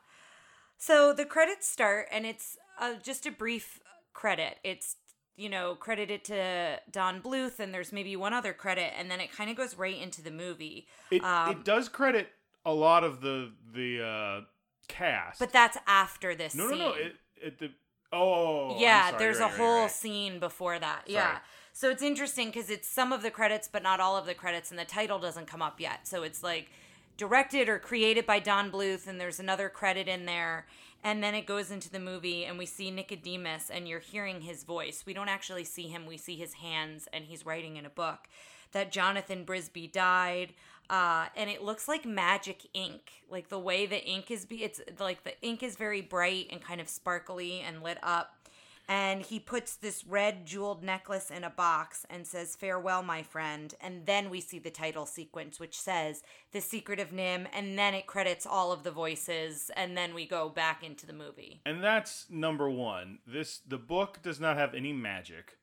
So 0.76 1.12
the 1.12 1.24
credits 1.24 1.68
start, 1.68 2.06
and 2.10 2.24
it's 2.26 2.56
uh, 2.80 2.94
just 3.02 3.26
a 3.26 3.30
brief 3.30 3.80
credit. 4.12 4.58
It's 4.64 4.96
you 5.38 5.48
know 5.48 5.74
credit 5.74 6.10
it 6.10 6.24
to 6.24 6.80
Don 6.90 7.22
Bluth, 7.22 7.58
and 7.60 7.72
there's 7.72 7.92
maybe 7.92 8.16
one 8.16 8.34
other 8.34 8.52
credit, 8.52 8.92
and 8.98 9.10
then 9.10 9.20
it 9.20 9.32
kind 9.32 9.48
of 9.50 9.56
goes 9.56 9.76
right 9.76 9.96
into 10.00 10.20
the 10.22 10.30
movie. 10.30 10.86
It 11.10 11.24
Um, 11.24 11.52
it 11.52 11.64
does 11.64 11.88
credit 11.88 12.28
a 12.66 12.72
lot 12.74 13.04
of 13.04 13.20
the 13.20 13.52
the 13.72 14.02
uh, 14.04 14.40
cast, 14.88 15.38
But 15.38 15.52
that's 15.52 15.78
after 15.86 16.34
this. 16.34 16.54
no, 16.54 16.64
no, 16.64 16.70
scene. 16.70 16.78
no. 16.78 16.92
It, 16.92 17.16
it 17.40 17.58
the 17.58 17.70
oh 18.12 18.74
I'm 18.74 18.80
yeah, 18.80 19.10
sorry, 19.10 19.18
there's 19.18 19.38
right, 19.38 19.46
a 19.46 19.48
right, 19.48 19.58
whole 19.58 19.82
right. 19.82 19.90
scene 19.90 20.40
before 20.40 20.78
that. 20.78 21.02
Sorry. 21.06 21.14
Yeah. 21.14 21.38
So 21.72 21.90
it's 21.90 22.02
interesting 22.02 22.48
because 22.48 22.70
it's 22.70 22.88
some 22.88 23.12
of 23.12 23.22
the 23.22 23.30
credits, 23.30 23.68
but 23.68 23.84
not 23.84 24.00
all 24.00 24.16
of 24.16 24.26
the 24.26 24.34
credits, 24.34 24.70
and 24.70 24.78
the 24.78 24.84
title 24.84 25.20
doesn't 25.20 25.46
come 25.46 25.62
up 25.62 25.78
yet. 25.80 26.08
So 26.08 26.24
it's 26.24 26.42
like 26.42 26.70
directed 27.18 27.68
or 27.68 27.78
created 27.78 28.24
by 28.24 28.38
Don 28.38 28.70
Bluth, 28.70 29.06
and 29.06 29.20
there's 29.20 29.40
another 29.40 29.68
credit 29.68 30.08
in 30.08 30.24
there. 30.24 30.66
And 31.04 31.22
then 31.22 31.34
it 31.34 31.46
goes 31.46 31.70
into 31.70 31.90
the 31.90 32.00
movie, 32.00 32.44
and 32.44 32.56
we 32.56 32.64
see 32.64 32.90
Nicodemus, 32.90 33.70
and 33.70 33.86
you're 33.86 34.00
hearing 34.00 34.40
his 34.40 34.64
voice. 34.64 35.04
We 35.06 35.12
don't 35.12 35.28
actually 35.28 35.64
see 35.64 35.88
him, 35.88 36.06
we 36.06 36.16
see 36.16 36.36
his 36.36 36.54
hands, 36.54 37.06
and 37.12 37.24
he's 37.24 37.44
writing 37.44 37.76
in 37.76 37.84
a 37.84 37.90
book 37.90 38.28
that 38.72 38.90
Jonathan 38.90 39.44
Brisby 39.44 39.92
died. 39.92 40.54
Uh, 40.90 41.26
and 41.36 41.50
it 41.50 41.62
looks 41.62 41.86
like 41.86 42.06
magic 42.06 42.66
ink, 42.72 43.22
like 43.30 43.48
the 43.48 43.58
way 43.58 43.84
the 43.84 44.02
ink 44.04 44.30
is. 44.30 44.46
Be- 44.46 44.64
it's 44.64 44.80
like 44.98 45.22
the 45.22 45.40
ink 45.42 45.62
is 45.62 45.76
very 45.76 46.00
bright 46.00 46.46
and 46.50 46.62
kind 46.62 46.80
of 46.80 46.88
sparkly 46.88 47.60
and 47.60 47.82
lit 47.82 47.98
up 48.02 48.37
and 48.90 49.20
he 49.22 49.38
puts 49.38 49.76
this 49.76 50.04
red 50.06 50.46
jeweled 50.46 50.82
necklace 50.82 51.30
in 51.30 51.44
a 51.44 51.50
box 51.50 52.06
and 52.08 52.26
says 52.26 52.56
farewell 52.56 53.02
my 53.02 53.22
friend 53.22 53.74
and 53.80 54.06
then 54.06 54.30
we 54.30 54.40
see 54.40 54.58
the 54.58 54.70
title 54.70 55.04
sequence 55.06 55.60
which 55.60 55.78
says 55.78 56.22
the 56.52 56.60
secret 56.60 56.98
of 56.98 57.10
NIMH 57.10 57.46
and 57.52 57.78
then 57.78 57.92
it 57.94 58.06
credits 58.06 58.46
all 58.46 58.72
of 58.72 58.82
the 58.84 58.90
voices 58.90 59.70
and 59.76 59.96
then 59.96 60.14
we 60.14 60.26
go 60.26 60.48
back 60.48 60.82
into 60.82 61.06
the 61.06 61.12
movie 61.12 61.60
and 61.66 61.84
that's 61.84 62.26
number 62.30 62.68
one. 62.70 63.18
This 63.26 63.58
the 63.66 63.78
book 63.78 64.20
does 64.22 64.40
not 64.40 64.56
have 64.56 64.74
any 64.74 64.92
magic. 64.92 65.58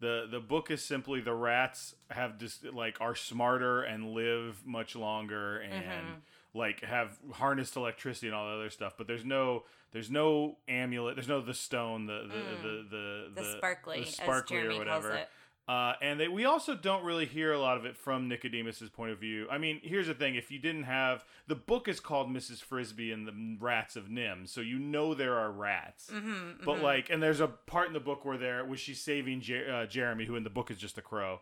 the 0.00 0.26
The 0.30 0.40
book 0.40 0.70
is 0.70 0.82
simply 0.82 1.20
the 1.20 1.34
rats 1.34 1.94
have 2.10 2.38
just 2.38 2.64
like 2.64 2.96
are 3.00 3.14
smarter 3.14 3.82
and 3.82 4.12
live 4.12 4.62
much 4.64 4.96
longer 4.96 5.58
and 5.58 5.72
Mm-hmm. 5.74 6.58
like 6.58 6.82
have 6.82 7.18
harnessed 7.34 7.76
electricity 7.76 8.28
and 8.28 8.34
all 8.36 8.48
the 8.48 8.54
other 8.54 8.70
stuff. 8.70 8.94
But 8.96 9.06
there's 9.06 9.24
no 9.24 9.64
there's 9.92 10.10
no 10.10 10.56
amulet. 10.68 11.16
There's 11.16 11.28
no 11.28 11.40
the 11.40 11.54
stone. 11.54 12.06
The 12.06 12.22
the 12.28 12.68
the 12.68 12.84
the, 12.90 12.96
Mm. 12.96 13.34
the, 13.34 13.56
sparkly 13.56 14.00
the 14.04 14.06
sparkly 14.10 14.58
or 14.58 14.76
whatever. 14.78 15.20
Uh, 15.66 15.92
and 16.00 16.18
they, 16.18 16.28
we 16.28 16.46
also 16.46 16.74
don't 16.74 17.04
really 17.04 17.26
hear 17.26 17.52
a 17.52 17.58
lot 17.58 17.76
of 17.76 17.84
it 17.84 17.94
from 17.94 18.26
Nicodemus's 18.26 18.88
point 18.88 19.12
of 19.12 19.18
view. 19.18 19.46
I 19.50 19.58
mean, 19.58 19.80
here's 19.82 20.06
the 20.06 20.14
thing: 20.14 20.34
if 20.34 20.50
you 20.50 20.58
didn't 20.58 20.84
have 20.84 21.26
the 21.46 21.54
book 21.54 21.88
is 21.88 22.00
called 22.00 22.30
Mrs. 22.30 22.62
Frisby 22.62 23.12
and 23.12 23.26
the 23.28 23.56
Rats 23.60 23.94
of 23.94 24.04
NIMH, 24.08 24.48
so 24.48 24.62
you 24.62 24.78
know 24.78 25.12
there 25.12 25.34
are 25.38 25.50
rats. 25.50 26.10
Mm-hmm, 26.10 26.64
But 26.64 26.80
like, 26.82 27.10
and 27.10 27.22
there's 27.22 27.40
a 27.40 27.48
part 27.48 27.86
in 27.88 27.92
the 27.92 28.00
book 28.00 28.24
where 28.24 28.38
there 28.38 28.64
was 28.64 28.80
she's 28.80 29.00
saving 29.02 29.42
Jer- 29.42 29.70
uh, 29.70 29.86
Jeremy, 29.86 30.24
who 30.24 30.36
in 30.36 30.42
the 30.44 30.48
book 30.48 30.70
is 30.70 30.78
just 30.78 30.96
a 30.96 31.02
crow, 31.02 31.40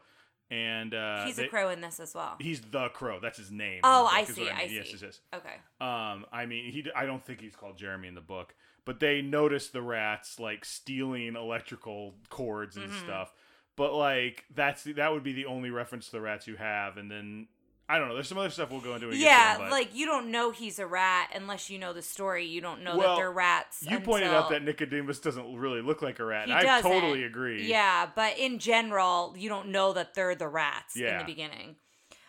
and 0.50 0.94
uh, 0.94 1.24
he's 1.24 1.36
they- 1.36 1.46
a 1.46 1.48
crow 1.48 1.70
in 1.70 1.80
this 1.80 1.98
as 2.00 2.14
well 2.14 2.36
He's 2.40 2.60
the 2.60 2.88
crow. 2.90 3.18
That's 3.20 3.38
his 3.38 3.50
name. 3.50 3.80
Oh, 3.84 4.06
I 4.10 4.24
see, 4.24 4.48
I 4.48 4.66
mean. 4.66 4.74
Yes, 4.76 4.86
see. 4.86 4.92
yes, 4.92 5.02
yes. 5.02 5.20
okay 5.34 5.54
Um, 5.80 6.24
I 6.32 6.46
mean, 6.46 6.70
he. 6.72 6.84
I 6.94 7.06
don't 7.06 7.24
think 7.24 7.40
he's 7.40 7.56
called 7.56 7.76
Jeremy 7.76 8.08
in 8.08 8.14
the 8.14 8.20
book, 8.20 8.54
but 8.84 9.00
they 9.00 9.22
notice 9.22 9.68
the 9.68 9.82
rats 9.82 10.38
like 10.38 10.64
stealing 10.64 11.34
electrical 11.36 12.14
cords 12.28 12.76
and 12.76 12.90
Mm-hmm. 12.90 13.04
stuff. 13.04 13.32
But 13.76 13.92
like 13.94 14.44
that's 14.54 14.84
that 14.84 15.12
would 15.12 15.22
be 15.22 15.32
the 15.34 15.46
only 15.46 15.70
reference 15.70 16.06
to 16.06 16.12
the 16.12 16.20
rats 16.20 16.46
you 16.46 16.56
have, 16.56 16.96
and 16.96 17.10
then 17.10 17.48
I 17.88 17.98
don't 17.98 18.08
know. 18.08 18.14
There's 18.14 18.28
some 18.28 18.38
other 18.38 18.50
stuff 18.50 18.70
we'll 18.70 18.80
go 18.80 18.94
into. 18.94 19.14
yeah, 19.16 19.58
them, 19.58 19.70
like 19.70 19.94
you 19.94 20.06
don't 20.06 20.30
know 20.32 20.50
he's 20.50 20.78
a 20.78 20.86
rat 20.86 21.30
unless 21.34 21.70
you 21.70 21.78
know 21.78 21.92
the 21.92 22.02
story. 22.02 22.44
You 22.46 22.60
don't 22.60 22.82
know 22.82 22.96
Well, 22.96 23.10
that 23.14 23.20
they're 23.20 23.30
rats. 23.32 23.84
you 23.88 24.00
pointed 24.00 24.28
out 24.28 24.50
that 24.50 24.64
Nicodemus 24.64 25.20
doesn't 25.20 25.56
really 25.56 25.82
look 25.82 26.02
like 26.02 26.18
a 26.18 26.24
rat. 26.24 26.50
I 26.50 26.80
totally 26.80 27.22
agree. 27.22 27.66
Yeah, 27.68 28.08
but 28.14 28.38
in 28.38 28.58
general, 28.58 29.34
you 29.36 29.48
don't 29.48 29.68
know 29.68 29.92
that 29.92 30.14
they're 30.14 30.34
the 30.34 30.48
rats 30.48 30.96
in 30.96 31.18
the 31.18 31.24
beginning. 31.24 31.76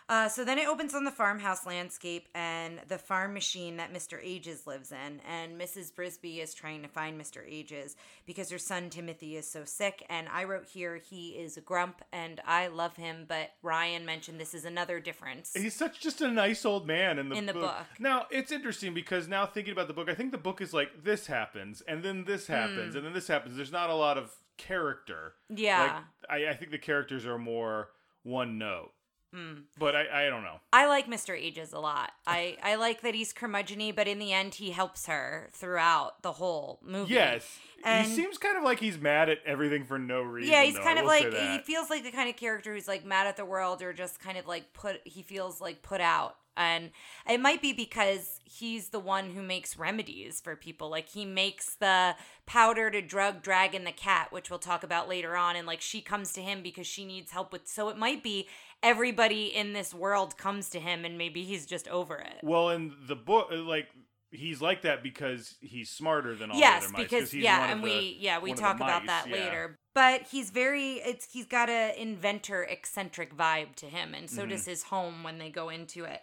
Uh, 0.08 0.26
so 0.28 0.42
then 0.42 0.58
it 0.58 0.66
opens 0.66 0.94
on 0.94 1.04
the 1.04 1.10
farmhouse 1.10 1.66
landscape 1.66 2.28
and 2.34 2.80
the 2.88 2.96
farm 2.96 3.34
machine 3.34 3.76
that 3.76 3.92
Mr. 3.92 4.18
Ages 4.22 4.66
lives 4.66 4.90
in. 4.90 5.20
And 5.28 5.60
Mrs. 5.60 5.92
Brisby 5.92 6.38
is 6.38 6.54
trying 6.54 6.80
to 6.82 6.88
find 6.88 7.20
Mr. 7.20 7.42
Ages 7.46 7.94
because 8.24 8.50
her 8.50 8.58
son 8.58 8.88
Timothy 8.88 9.36
is 9.36 9.50
so 9.50 9.64
sick. 9.64 10.04
And 10.08 10.26
I 10.32 10.44
wrote 10.44 10.66
here 10.66 10.96
he 10.96 11.30
is 11.30 11.58
a 11.58 11.60
grump 11.60 12.02
and 12.10 12.40
I 12.46 12.68
love 12.68 12.96
him, 12.96 13.26
but 13.28 13.50
Ryan 13.62 14.06
mentioned 14.06 14.40
this 14.40 14.54
is 14.54 14.64
another 14.64 14.98
difference. 14.98 15.52
He's 15.54 15.74
such 15.74 16.00
just 16.00 16.22
a 16.22 16.30
nice 16.30 16.64
old 16.64 16.86
man 16.86 17.18
in 17.18 17.28
the 17.28 17.36
In 17.36 17.46
the 17.46 17.52
book. 17.52 17.74
Now 17.98 18.26
it's 18.30 18.50
interesting 18.50 18.94
because 18.94 19.28
now 19.28 19.44
thinking 19.44 19.72
about 19.72 19.88
the 19.88 19.94
book, 19.94 20.08
I 20.08 20.14
think 20.14 20.32
the 20.32 20.38
book 20.38 20.62
is 20.62 20.72
like 20.72 21.04
this 21.04 21.26
happens 21.26 21.82
and 21.86 22.02
then 22.02 22.24
this 22.24 22.46
happens 22.46 22.94
and 22.94 23.04
then 23.04 23.12
this 23.12 23.28
happens. 23.28 23.56
There's 23.56 23.72
not 23.72 23.90
a 23.90 23.94
lot 23.94 24.16
of 24.16 24.32
character. 24.56 25.34
Hmm. 25.50 25.56
Yeah. 25.58 25.82
Like 25.82 26.40
I, 26.46 26.50
I 26.50 26.54
think 26.54 26.70
the 26.70 26.78
characters 26.78 27.26
are 27.26 27.38
more 27.38 27.88
one 28.22 28.58
note. 28.58 28.92
Hmm. 29.34 29.60
But 29.78 29.94
I, 29.94 30.26
I 30.26 30.30
don't 30.30 30.42
know. 30.42 30.60
I 30.72 30.86
like 30.86 31.06
Mr. 31.06 31.38
Ages 31.38 31.72
a 31.72 31.78
lot. 31.78 32.12
I, 32.26 32.56
I 32.62 32.76
like 32.76 33.02
that 33.02 33.14
he's 33.14 33.32
curmudgeony, 33.32 33.94
but 33.94 34.08
in 34.08 34.18
the 34.18 34.32
end, 34.32 34.54
he 34.54 34.70
helps 34.70 35.06
her 35.06 35.50
throughout 35.52 36.22
the 36.22 36.32
whole 36.32 36.80
movie. 36.82 37.14
Yes. 37.14 37.58
And- 37.84 38.06
he 38.06 38.14
seems 38.14 38.38
kind 38.38 38.56
of 38.56 38.64
like 38.64 38.80
he's 38.80 38.98
mad 38.98 39.28
at 39.28 39.38
everything 39.44 39.84
for 39.84 39.98
no 39.98 40.22
reason. 40.22 40.52
Yeah, 40.52 40.62
he's 40.64 40.74
though, 40.74 40.82
kind 40.82 40.98
of 40.98 41.04
like 41.04 41.32
he 41.32 41.58
feels 41.58 41.90
like 41.90 42.04
the 42.04 42.10
kind 42.10 42.28
of 42.28 42.36
character 42.36 42.74
who's 42.74 42.88
like 42.88 43.04
mad 43.04 43.26
at 43.26 43.36
the 43.36 43.44
world 43.44 43.82
or 43.82 43.92
just 43.92 44.18
kind 44.18 44.38
of 44.38 44.46
like 44.46 44.72
put 44.72 45.00
he 45.04 45.22
feels 45.22 45.60
like 45.60 45.82
put 45.82 46.00
out. 46.00 46.36
And 46.56 46.90
it 47.30 47.38
might 47.38 47.62
be 47.62 47.72
because 47.72 48.40
he's 48.42 48.88
the 48.88 48.98
one 48.98 49.30
who 49.30 49.42
makes 49.42 49.78
remedies 49.78 50.40
for 50.40 50.56
people. 50.56 50.90
Like 50.90 51.08
he 51.08 51.24
makes 51.24 51.76
the 51.76 52.16
powder 52.46 52.90
to 52.90 53.00
drug 53.00 53.42
Dragon 53.42 53.84
the 53.84 53.92
cat, 53.92 54.32
which 54.32 54.50
we'll 54.50 54.58
talk 54.58 54.82
about 54.82 55.08
later 55.08 55.36
on. 55.36 55.54
And 55.54 55.68
like 55.68 55.80
she 55.80 56.00
comes 56.00 56.32
to 56.32 56.40
him 56.40 56.60
because 56.62 56.88
she 56.88 57.04
needs 57.04 57.30
help 57.30 57.52
with. 57.52 57.68
So 57.68 57.90
it 57.90 57.96
might 57.96 58.24
be 58.24 58.48
everybody 58.82 59.46
in 59.46 59.72
this 59.72 59.92
world 59.94 60.36
comes 60.36 60.70
to 60.70 60.80
him 60.80 61.04
and 61.04 61.18
maybe 61.18 61.44
he's 61.44 61.66
just 61.66 61.88
over 61.88 62.16
it. 62.16 62.34
Well, 62.42 62.70
in 62.70 62.94
the 63.06 63.16
book, 63.16 63.48
like 63.52 63.88
he's 64.30 64.60
like 64.60 64.82
that 64.82 65.02
because 65.02 65.56
he's 65.60 65.88
smarter 65.90 66.34
than 66.34 66.50
all 66.50 66.58
yes 66.58 66.82
the 66.82 66.88
other 66.88 66.92
mice. 66.98 67.02
because 67.10 67.30
he's 67.30 67.42
yeah 67.42 67.70
and 67.72 67.80
the- 67.80 67.84
we 67.84 68.16
yeah 68.20 68.38
we 68.38 68.50
one 68.50 68.50
of 68.50 68.56
the 68.56 68.62
talk 68.62 68.76
about 68.76 69.06
that 69.06 69.26
yeah. 69.26 69.32
later 69.34 69.78
but 69.94 70.20
he's 70.30 70.50
very 70.50 70.96
it's 70.96 71.32
he's 71.32 71.46
got 71.46 71.70
a 71.70 71.98
inventor 71.98 72.62
eccentric 72.64 73.34
vibe 73.34 73.74
to 73.74 73.86
him 73.86 74.12
and 74.14 74.28
so 74.28 74.42
Mm-hmm. 74.42 74.50
does 74.50 74.66
his 74.66 74.82
home 74.82 75.22
when 75.24 75.38
they 75.38 75.48
go 75.48 75.70
into 75.70 76.04
it 76.04 76.20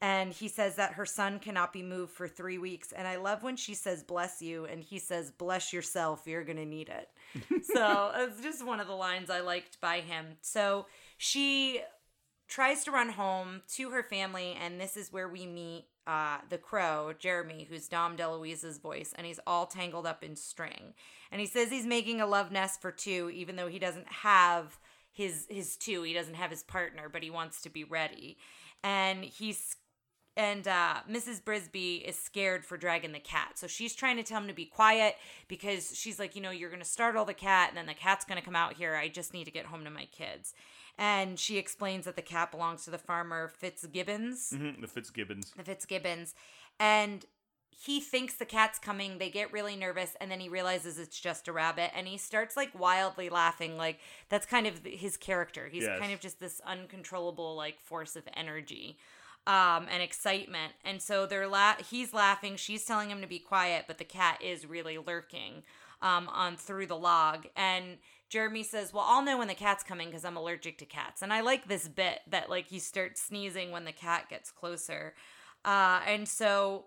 and 0.00 0.32
he 0.32 0.46
says 0.46 0.76
that 0.76 0.92
her 0.92 1.04
son 1.04 1.40
cannot 1.40 1.72
be 1.72 1.82
moved 1.82 2.12
for 2.12 2.28
three 2.28 2.58
weeks 2.58 2.92
and 2.92 3.08
i 3.08 3.16
love 3.16 3.42
when 3.42 3.56
she 3.56 3.74
says 3.74 4.04
bless 4.04 4.40
you 4.40 4.64
and 4.66 4.84
he 4.84 5.00
says 5.00 5.32
bless 5.32 5.72
yourself 5.72 6.22
you're 6.26 6.44
gonna 6.44 6.64
need 6.64 6.88
it 6.88 7.08
so 7.74 8.12
it's 8.18 8.40
just 8.40 8.64
one 8.64 8.78
of 8.78 8.86
the 8.86 8.94
lines 8.94 9.30
i 9.30 9.40
liked 9.40 9.80
by 9.80 9.98
him 9.98 10.26
so 10.42 10.86
she 11.16 11.80
tries 12.48 12.84
to 12.84 12.90
run 12.90 13.10
home 13.10 13.62
to 13.74 13.90
her 13.90 14.02
family, 14.02 14.56
and 14.60 14.80
this 14.80 14.96
is 14.96 15.12
where 15.12 15.28
we 15.28 15.46
meet 15.46 15.86
uh, 16.06 16.38
the 16.48 16.58
crow, 16.58 17.12
Jeremy, 17.18 17.66
who's 17.68 17.88
Dom 17.88 18.16
DeLuise's 18.16 18.78
voice, 18.78 19.12
and 19.16 19.26
he's 19.26 19.40
all 19.46 19.66
tangled 19.66 20.06
up 20.06 20.24
in 20.24 20.34
string. 20.34 20.94
And 21.30 21.40
he 21.40 21.46
says 21.46 21.68
he's 21.70 21.86
making 21.86 22.20
a 22.20 22.26
love 22.26 22.50
nest 22.50 22.80
for 22.80 22.90
two, 22.90 23.30
even 23.34 23.56
though 23.56 23.68
he 23.68 23.78
doesn't 23.78 24.10
have 24.10 24.78
his 25.12 25.46
his 25.50 25.76
two. 25.76 26.02
He 26.02 26.14
doesn't 26.14 26.34
have 26.34 26.50
his 26.50 26.62
partner, 26.62 27.10
but 27.12 27.22
he 27.22 27.30
wants 27.30 27.60
to 27.62 27.70
be 27.70 27.84
ready. 27.84 28.38
And 28.82 29.22
he's 29.22 29.76
and 30.38 30.68
uh, 30.68 30.98
Mrs. 31.10 31.42
Brisby 31.42 32.08
is 32.08 32.16
scared 32.16 32.64
for 32.64 32.76
Dragon 32.76 33.10
the 33.10 33.18
cat. 33.18 33.58
So 33.58 33.66
she's 33.66 33.92
trying 33.92 34.16
to 34.18 34.22
tell 34.22 34.40
him 34.40 34.46
to 34.46 34.54
be 34.54 34.66
quiet 34.66 35.16
because 35.48 35.98
she's 35.98 36.20
like, 36.20 36.36
you 36.36 36.40
know, 36.40 36.52
you're 36.52 36.70
going 36.70 36.80
to 36.80 36.88
startle 36.88 37.24
the 37.24 37.34
cat 37.34 37.70
and 37.70 37.76
then 37.76 37.86
the 37.86 37.94
cat's 37.94 38.24
going 38.24 38.38
to 38.38 38.44
come 38.44 38.54
out 38.54 38.74
here. 38.74 38.94
I 38.94 39.08
just 39.08 39.34
need 39.34 39.46
to 39.46 39.50
get 39.50 39.66
home 39.66 39.82
to 39.82 39.90
my 39.90 40.06
kids. 40.06 40.54
And 40.98 41.38
she 41.38 41.58
explains 41.58 42.06
that 42.06 42.16
the 42.16 42.22
cat 42.22 42.50
belongs 42.50 42.84
to 42.84 42.90
the 42.90 42.98
farmer 42.98 43.46
Fitzgibbons 43.48 44.50
Mhm, 44.52 44.80
the 44.80 44.88
Fitzgibbons. 44.88 45.52
the 45.56 45.62
Fitzgibbons, 45.62 46.34
and 46.80 47.24
he 47.70 48.00
thinks 48.00 48.34
the 48.34 48.44
cat's 48.44 48.76
coming. 48.80 49.18
They 49.18 49.30
get 49.30 49.52
really 49.52 49.76
nervous, 49.76 50.16
and 50.20 50.28
then 50.30 50.40
he 50.40 50.48
realizes 50.48 50.98
it's 50.98 51.20
just 51.20 51.46
a 51.46 51.52
rabbit, 51.52 51.92
and 51.94 52.08
he 52.08 52.18
starts 52.18 52.56
like 52.56 52.76
wildly 52.76 53.28
laughing. 53.28 53.76
Like 53.76 54.00
that's 54.28 54.46
kind 54.46 54.66
of 54.66 54.84
his 54.84 55.16
character. 55.16 55.68
He's 55.68 55.84
Yes. 55.84 56.00
kind 56.00 56.12
of 56.12 56.18
just 56.18 56.40
this 56.40 56.60
uncontrollable 56.66 57.54
like 57.54 57.78
force 57.80 58.16
of 58.16 58.28
energy. 58.34 58.98
Um, 59.46 59.86
and 59.90 60.02
excitement, 60.02 60.74
and 60.84 61.00
so 61.00 61.24
they're 61.24 61.46
la- 61.48 61.76
he's 61.88 62.12
laughing. 62.12 62.56
She's 62.56 62.84
telling 62.84 63.08
him 63.10 63.22
to 63.22 63.26
be 63.26 63.38
quiet, 63.38 63.84
but 63.86 63.96
the 63.96 64.04
cat 64.04 64.42
is 64.42 64.66
really 64.66 64.98
lurking 64.98 65.62
um, 66.02 66.28
on 66.28 66.56
through 66.58 66.86
the 66.86 66.98
log. 66.98 67.46
And 67.56 67.96
Jeremy 68.28 68.62
says, 68.62 68.92
"Well, 68.92 69.04
I'll 69.06 69.22
know 69.22 69.38
when 69.38 69.48
the 69.48 69.54
cat's 69.54 69.82
coming 69.82 70.08
because 70.08 70.24
I'm 70.24 70.36
allergic 70.36 70.78
to 70.78 70.84
cats." 70.86 71.22
And 71.22 71.32
I 71.32 71.40
like 71.40 71.68
this 71.68 71.88
bit 71.88 72.20
that 72.28 72.50
like 72.50 72.68
he 72.68 72.78
starts 72.78 73.22
sneezing 73.22 73.70
when 73.70 73.84
the 73.84 73.92
cat 73.92 74.28
gets 74.28 74.50
closer. 74.50 75.14
Uh, 75.64 76.00
and 76.06 76.28
so 76.28 76.86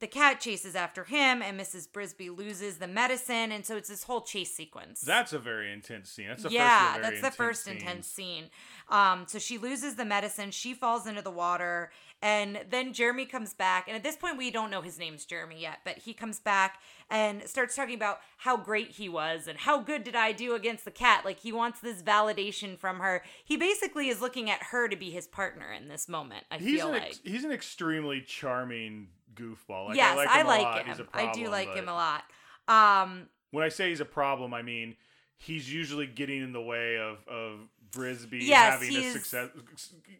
the 0.00 0.06
cat 0.06 0.40
chases 0.40 0.74
after 0.74 1.04
him, 1.04 1.42
and 1.42 1.60
Mrs. 1.60 1.86
Brisby 1.86 2.34
loses 2.34 2.78
the 2.78 2.88
medicine, 2.88 3.52
and 3.52 3.66
so 3.66 3.76
it's 3.76 3.90
this 3.90 4.02
whole 4.02 4.22
chase 4.22 4.54
sequence. 4.54 5.02
That's 5.02 5.34
a 5.34 5.38
very 5.38 5.70
intense 5.70 6.10
scene. 6.10 6.28
That's 6.28 6.42
the 6.42 6.50
yeah, 6.50 6.78
first 6.78 6.92
very 6.92 7.02
that's 7.02 7.20
the 7.20 7.26
intense 7.26 7.36
first 7.36 7.68
intense 7.68 8.06
scene. 8.06 8.44
Um, 8.88 9.24
so 9.28 9.38
she 9.38 9.58
loses 9.58 9.96
the 9.96 10.06
medicine, 10.06 10.50
she 10.52 10.72
falls 10.72 11.06
into 11.06 11.20
the 11.20 11.30
water, 11.30 11.90
and 12.22 12.60
then 12.68 12.92
Jeremy 12.92 13.24
comes 13.26 13.54
back. 13.54 13.88
And 13.88 13.96
at 13.96 14.02
this 14.02 14.16
point, 14.16 14.36
we 14.36 14.50
don't 14.50 14.70
know 14.70 14.82
his 14.82 14.98
name's 14.98 15.24
Jeremy 15.24 15.60
yet, 15.60 15.78
but 15.84 15.98
he 15.98 16.12
comes 16.12 16.38
back 16.38 16.78
and 17.10 17.48
starts 17.48 17.74
talking 17.74 17.94
about 17.94 18.18
how 18.38 18.56
great 18.56 18.92
he 18.92 19.08
was 19.08 19.46
and 19.46 19.58
how 19.58 19.80
good 19.80 20.04
did 20.04 20.14
I 20.14 20.32
do 20.32 20.54
against 20.54 20.84
the 20.84 20.90
cat. 20.90 21.24
Like 21.24 21.40
he 21.40 21.50
wants 21.52 21.80
this 21.80 22.02
validation 22.02 22.78
from 22.78 23.00
her. 23.00 23.22
He 23.44 23.56
basically 23.56 24.08
is 24.08 24.20
looking 24.20 24.50
at 24.50 24.62
her 24.64 24.86
to 24.88 24.96
be 24.96 25.10
his 25.10 25.26
partner 25.26 25.72
in 25.72 25.88
this 25.88 26.08
moment. 26.08 26.44
I 26.50 26.58
He's 26.58 26.80
feel 26.80 26.88
an 26.92 27.00
like. 27.00 27.14
he's 27.24 27.44
an 27.44 27.52
extremely 27.52 28.20
charming 28.20 29.08
goofball. 29.34 29.88
Like, 29.88 29.96
yes, 29.96 30.12
I 30.12 30.16
like 30.16 30.28
I 30.28 30.40
him 30.40 30.46
like 30.46 30.60
a 30.60 30.62
lot. 30.62 30.86
him. 30.98 31.08
A 31.14 31.16
I 31.18 31.32
do 31.32 31.48
like 31.48 31.74
him 31.74 31.88
a 31.88 31.94
lot. 31.94 32.24
Um, 32.68 33.28
When 33.50 33.64
I 33.64 33.68
say 33.68 33.88
he's 33.88 34.00
a 34.00 34.04
problem, 34.04 34.52
I 34.54 34.62
mean 34.62 34.96
he's 35.36 35.72
usually 35.72 36.06
getting 36.06 36.42
in 36.42 36.52
the 36.52 36.60
way 36.60 36.98
of 36.98 37.26
of 37.26 37.60
Brisby 37.92 38.46
Yes, 38.46 38.80
having 38.80 38.96
a 38.96 39.12
success. 39.12 39.50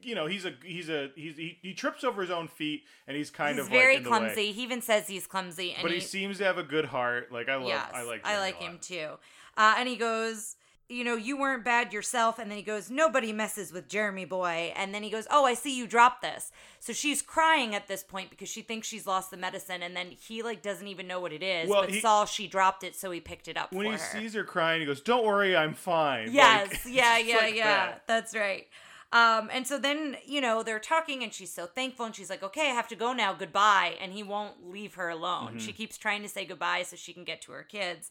You 0.03 0.15
know, 0.15 0.27
he's 0.27 0.45
a 0.45 0.55
he's 0.65 0.89
a 0.89 1.11
he's 1.15 1.37
he, 1.37 1.59
he 1.63 1.75
trips 1.75 2.05
over 2.05 2.23
his 2.23 2.31
own 2.31 2.49
feet 2.49 2.85
and 3.07 3.17
he's 3.17 3.31
kind 3.31 3.57
he's 3.57 3.67
of 3.67 3.71
very 3.71 3.95
like 3.95 3.99
in 3.99 4.05
the 4.05 4.11
way. 4.11 4.19
clumsy. 4.19 4.53
He 4.53 4.63
even 4.63 4.83
says 4.83 5.09
he's 5.09 5.27
clumsy, 5.27 5.73
and 5.73 5.83
But 5.83 5.91
he, 5.91 5.99
he, 5.99 6.03
seems 6.03 6.39
to 6.39 6.45
have 6.45 6.59
a 6.59 6.63
good 6.63 6.87
heart. 6.87 7.33
Like 7.33 7.49
I 7.49 7.57
love, 7.57 7.69
yes, 7.69 7.91
I 7.93 8.03
like, 8.03 8.27
I 8.27 8.39
like 8.39 8.61
him 8.61 8.79
too. 8.81 9.11
Uh, 9.57 9.75
and 9.79 9.89
he 9.89 9.97
goes, 9.97 10.57
you 10.91 11.05
know, 11.05 11.15
you 11.15 11.39
weren't 11.39 11.65
bad 11.65 11.93
yourself. 11.93 12.39
And 12.39 12.51
then 12.51 12.59
he 12.59 12.65
goes, 12.65 12.91
nobody 12.91 13.33
messes 13.33 13.73
with 13.73 13.89
Jeremy 13.89 14.25
boy. 14.25 14.73
And 14.75 14.93
then 14.93 15.03
he 15.03 15.11
goes, 15.11 15.27
oh, 15.31 15.45
I 15.47 15.55
see 15.55 15.77
you 15.77 15.87
dropped 15.87 16.21
this. 16.23 16.51
So 16.81 16.93
she's 16.93 17.23
crying 17.23 17.75
at 17.75 17.87
this 17.87 18.03
point 18.03 18.29
because 18.31 18.49
she 18.49 18.63
thinks 18.63 18.89
she's 18.89 19.07
lost 19.07 19.31
the 19.31 19.37
medicine, 19.37 19.83
and 19.83 19.95
then 19.95 20.09
he 20.11 20.43
like 20.43 20.63
doesn't 20.63 20.87
even 20.89 21.07
know 21.07 21.21
what 21.21 21.33
it 21.33 21.43
is. 21.43 21.69
Well, 21.71 21.83
but 21.83 21.91
he- 21.91 22.01
saw 22.01 22.25
she 22.25 22.49
dropped 22.49 22.83
it, 22.85 22.97
so 22.97 23.11
he 23.11 23.21
picked 23.21 23.49
it 23.49 23.57
up 23.57 23.73
When 23.73 23.87
he 23.87 23.93
her. 23.93 23.99
sees 23.99 24.35
her 24.35 24.45
crying, 24.45 24.81
he 24.81 24.87
goes, 24.87 25.01
"Don't 25.01 25.25
worry, 25.25 25.57
I'm 25.57 25.75
fine." 25.75 26.33
Yes, 26.33 26.71
Like, 26.85 26.95
yeah, 26.95 27.19
yeah, 27.19 27.37
like 27.37 27.55
yeah. 27.55 27.65
that. 27.65 28.03
That's 28.07 28.35
right. 28.35 28.67
Um, 29.13 29.51
and 29.53 29.67
so 29.67 29.77
then, 29.79 30.17
you 30.25 30.41
know, 30.41 30.63
they're 30.63 30.79
talking 30.79 31.25
and 31.25 31.35
she's 31.35 31.53
so 31.53 31.67
thankful 31.67 32.07
and 32.07 32.15
she's 32.15 32.31
like, 32.31 32.45
okay, 32.45 32.71
I 32.71 32.75
have 32.75 32.87
to 32.89 32.95
go 32.95 33.13
now. 33.13 33.33
Goodbye. 33.35 33.97
And 34.01 34.13
he 34.13 34.23
won't 34.23 34.71
leave 34.71 34.95
her 34.95 35.09
alone. 35.09 35.49
Mm-hmm. 35.49 35.59
She 35.59 35.73
keeps 35.73 35.99
trying 35.99 36.23
to 36.23 36.29
say 36.29 36.45
goodbye 36.45 36.83
so 36.85 36.95
she 36.95 37.13
can 37.13 37.25
get 37.25 37.43
to 37.43 37.53
her 37.53 37.65
kids. 37.65 38.11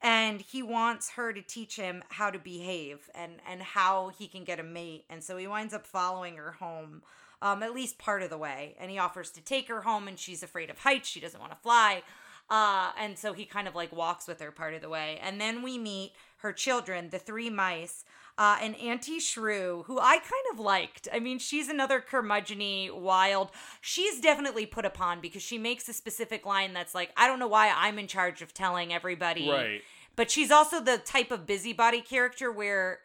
And 0.00 0.40
he 0.40 0.62
wants 0.62 1.10
her 1.10 1.32
to 1.32 1.42
teach 1.42 1.76
him 1.76 2.04
how 2.08 2.30
to 2.30 2.38
behave 2.38 3.10
and, 3.14 3.34
and 3.48 3.62
how 3.62 4.12
he 4.16 4.28
can 4.28 4.44
get 4.44 4.60
a 4.60 4.62
mate. 4.62 5.04
And 5.10 5.22
so 5.24 5.36
he 5.36 5.46
winds 5.46 5.74
up 5.74 5.86
following 5.86 6.36
her 6.36 6.52
home, 6.52 7.02
um, 7.42 7.62
at 7.62 7.74
least 7.74 7.98
part 7.98 8.22
of 8.22 8.30
the 8.30 8.38
way. 8.38 8.76
And 8.78 8.90
he 8.90 8.98
offers 8.98 9.30
to 9.30 9.40
take 9.40 9.68
her 9.68 9.82
home 9.82 10.06
and 10.06 10.18
she's 10.18 10.42
afraid 10.42 10.70
of 10.70 10.78
heights. 10.78 11.08
She 11.08 11.20
doesn't 11.20 11.40
want 11.40 11.52
to 11.52 11.58
fly. 11.58 12.02
Uh, 12.48 12.92
and 12.98 13.18
so 13.18 13.32
he 13.32 13.44
kind 13.44 13.68
of 13.68 13.74
like 13.74 13.92
walks 13.92 14.26
with 14.26 14.40
her 14.40 14.52
part 14.52 14.74
of 14.74 14.80
the 14.80 14.88
way. 14.88 15.18
And 15.22 15.40
then 15.40 15.62
we 15.62 15.78
meet 15.78 16.12
her 16.38 16.52
children, 16.52 17.10
the 17.10 17.18
three 17.18 17.50
mice, 17.50 18.04
uh, 18.38 18.56
and 18.62 18.76
Auntie 18.76 19.18
Shrew, 19.18 19.82
who 19.88 19.98
I 19.98 20.18
kind 20.18 20.44
of 20.52 20.60
liked. 20.60 21.08
I 21.12 21.18
mean, 21.18 21.40
she's 21.40 21.68
another 21.68 22.00
curmudgeony, 22.00 22.94
wild. 22.94 23.50
She's 23.80 24.20
definitely 24.20 24.64
put 24.64 24.84
upon 24.84 25.20
because 25.20 25.42
she 25.42 25.58
makes 25.58 25.88
a 25.88 25.92
specific 25.92 26.46
line 26.46 26.72
that's 26.72 26.94
like, 26.94 27.10
I 27.16 27.26
don't 27.26 27.40
know 27.40 27.48
why 27.48 27.72
I'm 27.74 27.98
in 27.98 28.06
charge 28.06 28.40
of 28.40 28.54
telling 28.54 28.92
everybody. 28.92 29.50
Right. 29.50 29.82
But 30.14 30.30
she's 30.30 30.52
also 30.52 30.80
the 30.80 30.98
type 30.98 31.32
of 31.32 31.46
busybody 31.46 32.00
character 32.00 32.50
where 32.52 33.00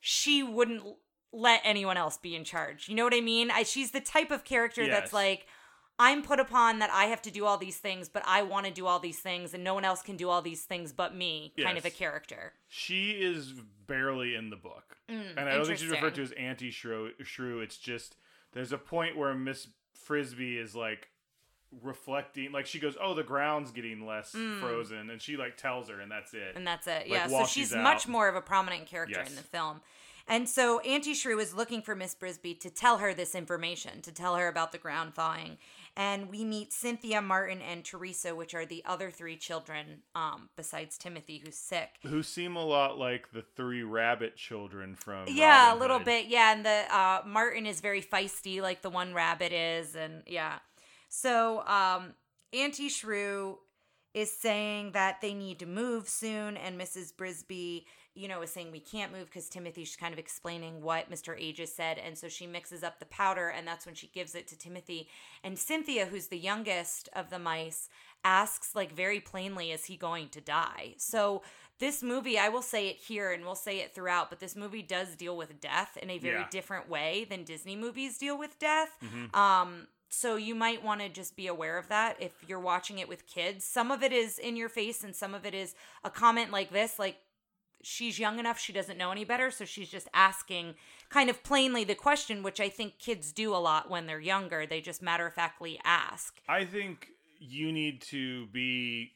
she 0.00 0.42
wouldn't 0.42 0.82
let 1.32 1.60
anyone 1.62 1.98
else 1.98 2.16
be 2.16 2.34
in 2.34 2.44
charge. 2.44 2.88
You 2.88 2.94
know 2.94 3.04
what 3.04 3.14
I 3.14 3.20
mean? 3.20 3.50
I, 3.50 3.62
she's 3.62 3.90
the 3.90 4.00
type 4.00 4.30
of 4.30 4.44
character 4.44 4.82
Yes. 4.82 4.90
that's 4.90 5.12
like, 5.12 5.46
I'm 5.98 6.22
put 6.22 6.38
upon 6.40 6.78
that 6.80 6.90
I 6.92 7.06
have 7.06 7.22
to 7.22 7.30
do 7.30 7.46
all 7.46 7.56
these 7.56 7.78
things, 7.78 8.08
but 8.08 8.22
I 8.26 8.42
want 8.42 8.66
to 8.66 8.72
do 8.72 8.86
all 8.86 8.98
these 8.98 9.18
things, 9.20 9.54
and 9.54 9.64
no 9.64 9.72
one 9.74 9.84
else 9.84 10.02
can 10.02 10.16
do 10.16 10.28
all 10.28 10.42
these 10.42 10.62
things 10.62 10.92
but 10.92 11.14
me. 11.14 11.52
Kind 11.58 11.78
of 11.78 11.84
a 11.86 11.90
character. 11.90 12.52
She 12.68 13.12
is 13.12 13.52
barely 13.86 14.34
in 14.34 14.50
the 14.50 14.56
book, 14.56 14.96
and 15.08 15.38
I 15.40 15.54
don't 15.56 15.64
think 15.66 15.78
she's 15.78 15.88
referred 15.88 16.14
to 16.16 16.22
as 16.22 16.32
Auntie 16.32 16.70
Shrew. 16.70 17.12
Shrew. 17.22 17.60
It's 17.60 17.76
just 17.78 18.16
there's 18.52 18.72
a 18.72 18.78
point 18.78 19.16
where 19.16 19.32
Miss 19.34 19.68
Frisby 19.94 20.58
is 20.58 20.76
like 20.76 21.08
reflecting 21.82 22.52
like 22.52 22.64
she 22.64 22.78
goes 22.78 22.96
oh 23.02 23.12
the 23.12 23.24
ground's 23.24 23.70
getting 23.72 24.06
less 24.06 24.32
Mm. 24.32 24.60
frozen 24.60 25.10
and 25.10 25.20
she 25.20 25.36
like 25.36 25.56
tells 25.56 25.88
her 25.88 26.00
and 26.00 26.10
that's 26.10 26.32
it 26.32 26.52
and 26.54 26.66
that's 26.66 26.86
it. 26.86 27.08
Like, 27.08 27.10
yeah, 27.10 27.26
so 27.26 27.44
she's 27.44 27.74
much 27.74 28.06
more 28.06 28.28
of 28.28 28.36
a 28.36 28.40
prominent 28.40 28.86
character 28.86 29.18
Yes. 29.18 29.30
in 29.30 29.36
the 29.36 29.42
film. 29.42 29.80
And 30.28 30.48
so 30.48 30.80
Auntie 30.80 31.14
Shrew 31.14 31.38
is 31.38 31.54
looking 31.54 31.82
for 31.82 31.94
Miss 31.94 32.14
Brisby 32.14 32.58
to 32.60 32.70
tell 32.70 32.98
her 32.98 33.14
this 33.14 33.34
information, 33.34 34.00
to 34.02 34.10
tell 34.12 34.34
her 34.36 34.48
about 34.48 34.72
the 34.72 34.78
ground 34.78 35.14
thawing. 35.14 35.56
And 35.98 36.30
we 36.30 36.44
meet 36.44 36.74
Cynthia, 36.74 37.22
Martin, 37.22 37.62
and 37.62 37.82
Teresa, 37.82 38.34
which 38.34 38.54
are 38.54 38.66
the 38.66 38.82
other 38.84 39.10
three 39.10 39.36
children, 39.38 40.02
um, 40.14 40.50
besides 40.54 40.98
Timothy, 40.98 41.40
who's 41.42 41.56
sick. 41.56 41.88
who 42.02 42.22
seem 42.22 42.54
a 42.54 42.64
lot 42.64 42.98
like 42.98 43.32
the 43.32 43.40
three 43.56 43.82
rabbit 43.82 44.36
children 44.36 44.94
from 44.94 45.24
Yeah, 45.28 45.68
Robin 45.68 45.76
a 45.76 45.80
little 45.80 45.96
Hood. 45.98 46.04
bit. 46.04 46.26
Yeah, 46.26 46.52
and 46.52 46.66
the 46.66 46.84
uh, 46.94 47.22
Martin 47.26 47.64
is 47.64 47.80
very 47.80 48.02
feisty, 48.02 48.60
like 48.60 48.82
the 48.82 48.90
one 48.90 49.14
rabbit 49.14 49.52
is, 49.52 49.96
and 49.96 50.22
yeah. 50.26 50.58
So 51.08 51.66
um, 51.66 52.12
Auntie 52.52 52.90
Shrew 52.90 53.58
is 54.12 54.30
saying 54.30 54.92
that 54.92 55.20
they 55.22 55.32
need 55.32 55.58
to 55.60 55.66
move 55.66 56.08
soon, 56.08 56.56
and 56.58 56.78
Mrs. 56.78 57.14
Brisby, 57.14 57.84
you 58.16 58.28
know, 58.28 58.40
is 58.42 58.50
saying 58.50 58.72
we 58.72 58.80
can't 58.80 59.12
move 59.12 59.26
because 59.26 59.48
Timothy's 59.48 59.94
kind 59.96 60.12
of 60.12 60.18
explaining 60.18 60.82
what 60.82 61.10
Mr. 61.10 61.38
Ages 61.38 61.74
said, 61.74 61.98
and 61.98 62.16
so 62.16 62.28
she 62.28 62.46
mixes 62.46 62.82
up 62.82 62.98
the 62.98 63.06
powder, 63.06 63.48
and 63.48 63.66
that's 63.68 63.86
when 63.86 63.94
she 63.94 64.08
gives 64.08 64.34
it 64.34 64.48
to 64.48 64.58
Timothy. 64.58 65.08
And 65.44 65.58
Cynthia, 65.58 66.06
who's 66.06 66.28
the 66.28 66.38
youngest 66.38 67.08
of 67.14 67.30
the 67.30 67.38
mice, 67.38 67.88
asks 68.24 68.74
like 68.74 68.92
very 68.92 69.20
plainly, 69.20 69.70
"Is 69.70 69.84
he 69.84 69.96
going 69.96 70.28
to 70.30 70.40
die?" 70.40 70.94
So 70.98 71.42
this 71.78 72.02
movie, 72.02 72.38
I 72.38 72.48
will 72.48 72.62
say 72.62 72.88
it 72.88 72.96
here 72.96 73.32
and 73.32 73.44
we'll 73.44 73.54
say 73.54 73.80
it 73.80 73.94
throughout, 73.94 74.30
but 74.30 74.40
this 74.40 74.56
movie 74.56 74.82
does 74.82 75.14
deal 75.14 75.36
with 75.36 75.60
death 75.60 75.98
in 75.98 76.08
a 76.08 76.16
very 76.18 76.40
Yeah. 76.40 76.48
different 76.50 76.88
way 76.88 77.24
than 77.24 77.44
Disney 77.44 77.76
movies 77.76 78.16
deal 78.16 78.38
with 78.38 78.58
death. 78.58 78.96
Mhm. 79.02 79.34
Um, 79.36 79.88
so 80.08 80.36
you 80.36 80.54
might 80.54 80.82
want 80.82 81.02
to 81.02 81.10
just 81.10 81.36
be 81.36 81.46
aware 81.48 81.76
of 81.76 81.88
that 81.88 82.16
if 82.18 82.32
you're 82.48 82.58
watching 82.60 82.98
it 82.98 83.08
with 83.08 83.26
kids. 83.26 83.66
Some 83.66 83.90
of 83.90 84.02
it 84.02 84.12
is 84.12 84.38
in 84.38 84.56
your 84.56 84.70
face, 84.70 85.04
and 85.04 85.14
some 85.14 85.34
of 85.34 85.44
it 85.44 85.52
is 85.52 85.74
a 86.02 86.10
comment 86.10 86.50
like 86.50 86.70
this, 86.70 86.98
like 86.98 87.18
she's 87.82 88.18
young 88.18 88.38
enough, 88.38 88.58
she 88.58 88.72
doesn't 88.72 88.98
know 88.98 89.10
any 89.10 89.24
better, 89.24 89.50
so 89.50 89.64
she's 89.64 89.88
just 89.88 90.08
asking 90.14 90.74
kind 91.08 91.30
of 91.30 91.42
plainly 91.42 91.84
the 91.84 91.94
question, 91.94 92.42
which 92.42 92.60
I 92.60 92.68
think 92.68 92.98
kids 92.98 93.32
do 93.32 93.54
a 93.54 93.58
lot 93.58 93.90
when 93.90 94.06
they're 94.06 94.20
younger. 94.20 94.66
They 94.66 94.80
just 94.80 95.02
matter 95.02 95.26
of 95.26 95.34
factly 95.34 95.78
ask. 95.84 96.40
I 96.48 96.64
think 96.64 97.08
you 97.38 97.72
need 97.72 98.02
to 98.02 98.46
be 98.46 99.12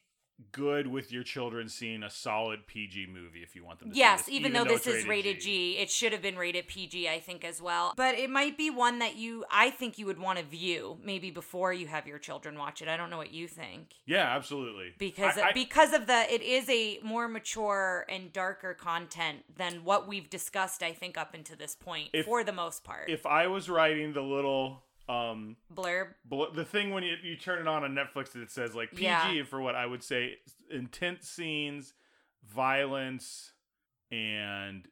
good 0.53 0.87
with 0.87 1.12
your 1.12 1.22
children 1.22 1.68
seeing 1.68 2.03
a 2.03 2.11
solid 2.11 2.66
PG 2.66 3.07
movie 3.12 3.42
if 3.42 3.55
you 3.55 3.64
want 3.64 3.79
them 3.81 3.90
to 3.90 3.96
Yes, 3.96 4.22
this, 4.26 4.35
even, 4.35 4.53
though 4.53 4.64
this 4.64 4.87
it's 4.87 4.98
is 4.98 5.07
rated 5.07 5.40
G. 5.40 5.76
it 5.79 5.90
should 5.90 6.12
have 6.12 6.22
been 6.22 6.37
rated 6.37 6.66
PG, 6.68 7.09
I 7.09 7.20
think, 7.20 7.44
as 7.44 7.61
well. 7.62 7.92
But 7.96 8.16
it 8.16 8.31
might 8.31 8.57
be 8.57 8.70
one 8.70 8.98
that 9.00 9.16
you, 9.16 9.44
I 9.50 9.70
think 9.70 9.98
you 9.98 10.07
would 10.07 10.18
want 10.18 10.38
to 10.38 10.44
view 10.44 10.98
maybe 11.05 11.31
before 11.31 11.72
you 11.72 11.87
have 11.87 12.07
your 12.07 12.18
children 12.18 12.59
watch 12.59 12.83
it. 12.83 12.88
I 12.88 12.96
don't 12.96 13.11
know 13.11 13.16
what 13.18 13.33
you 13.33 13.48
think. 13.48 13.94
Yeah, 14.07 14.24
absolutely. 14.37 14.94
Because 14.98 15.38
I- 15.38 15.48
I- 15.48 15.53
because 15.53 15.92
of 15.92 16.07
the, 16.07 16.33
it 16.33 16.42
is 16.42 16.68
a 16.68 16.98
more 17.03 17.29
mature 17.29 18.05
and 18.09 18.33
darker 18.33 18.74
content 18.74 19.44
than 19.57 19.85
what 19.85 20.09
we've 20.09 20.29
discussed. 20.31 20.83
I 20.83 20.92
think 20.92 21.16
up 21.18 21.35
until 21.35 21.57
this 21.57 21.74
point, 21.74 22.11
If- 22.12 22.26
for 22.26 22.44
the 22.44 22.53
most 22.53 22.85
part. 22.85 23.09
if 23.11 23.26
I 23.26 23.46
was 23.46 23.68
writing 23.68 24.12
the 24.12 24.22
little 24.22 24.83
um 25.11 25.57
Blurb. 25.75 26.09
bl- 26.25 26.53
the 26.55 26.64
thing 26.64 26.90
when 26.90 27.03
you, 27.03 27.16
you 27.23 27.37
turn 27.37 27.59
it 27.59 27.66
on 27.68 27.83
on 27.85 27.94
Netflix 27.94 28.33
that 28.33 28.42
it 28.42 28.51
says 28.51 28.75
like 28.75 28.90
PG 28.90 29.03
Yeah. 29.03 29.42
for 29.44 29.61
what 29.61 29.75
I 29.75 29.87
would 29.87 30.03
say 30.03 30.37
intense 30.70 31.29
scenes, 31.29 31.94
violence, 32.55 33.53
and 34.11 34.87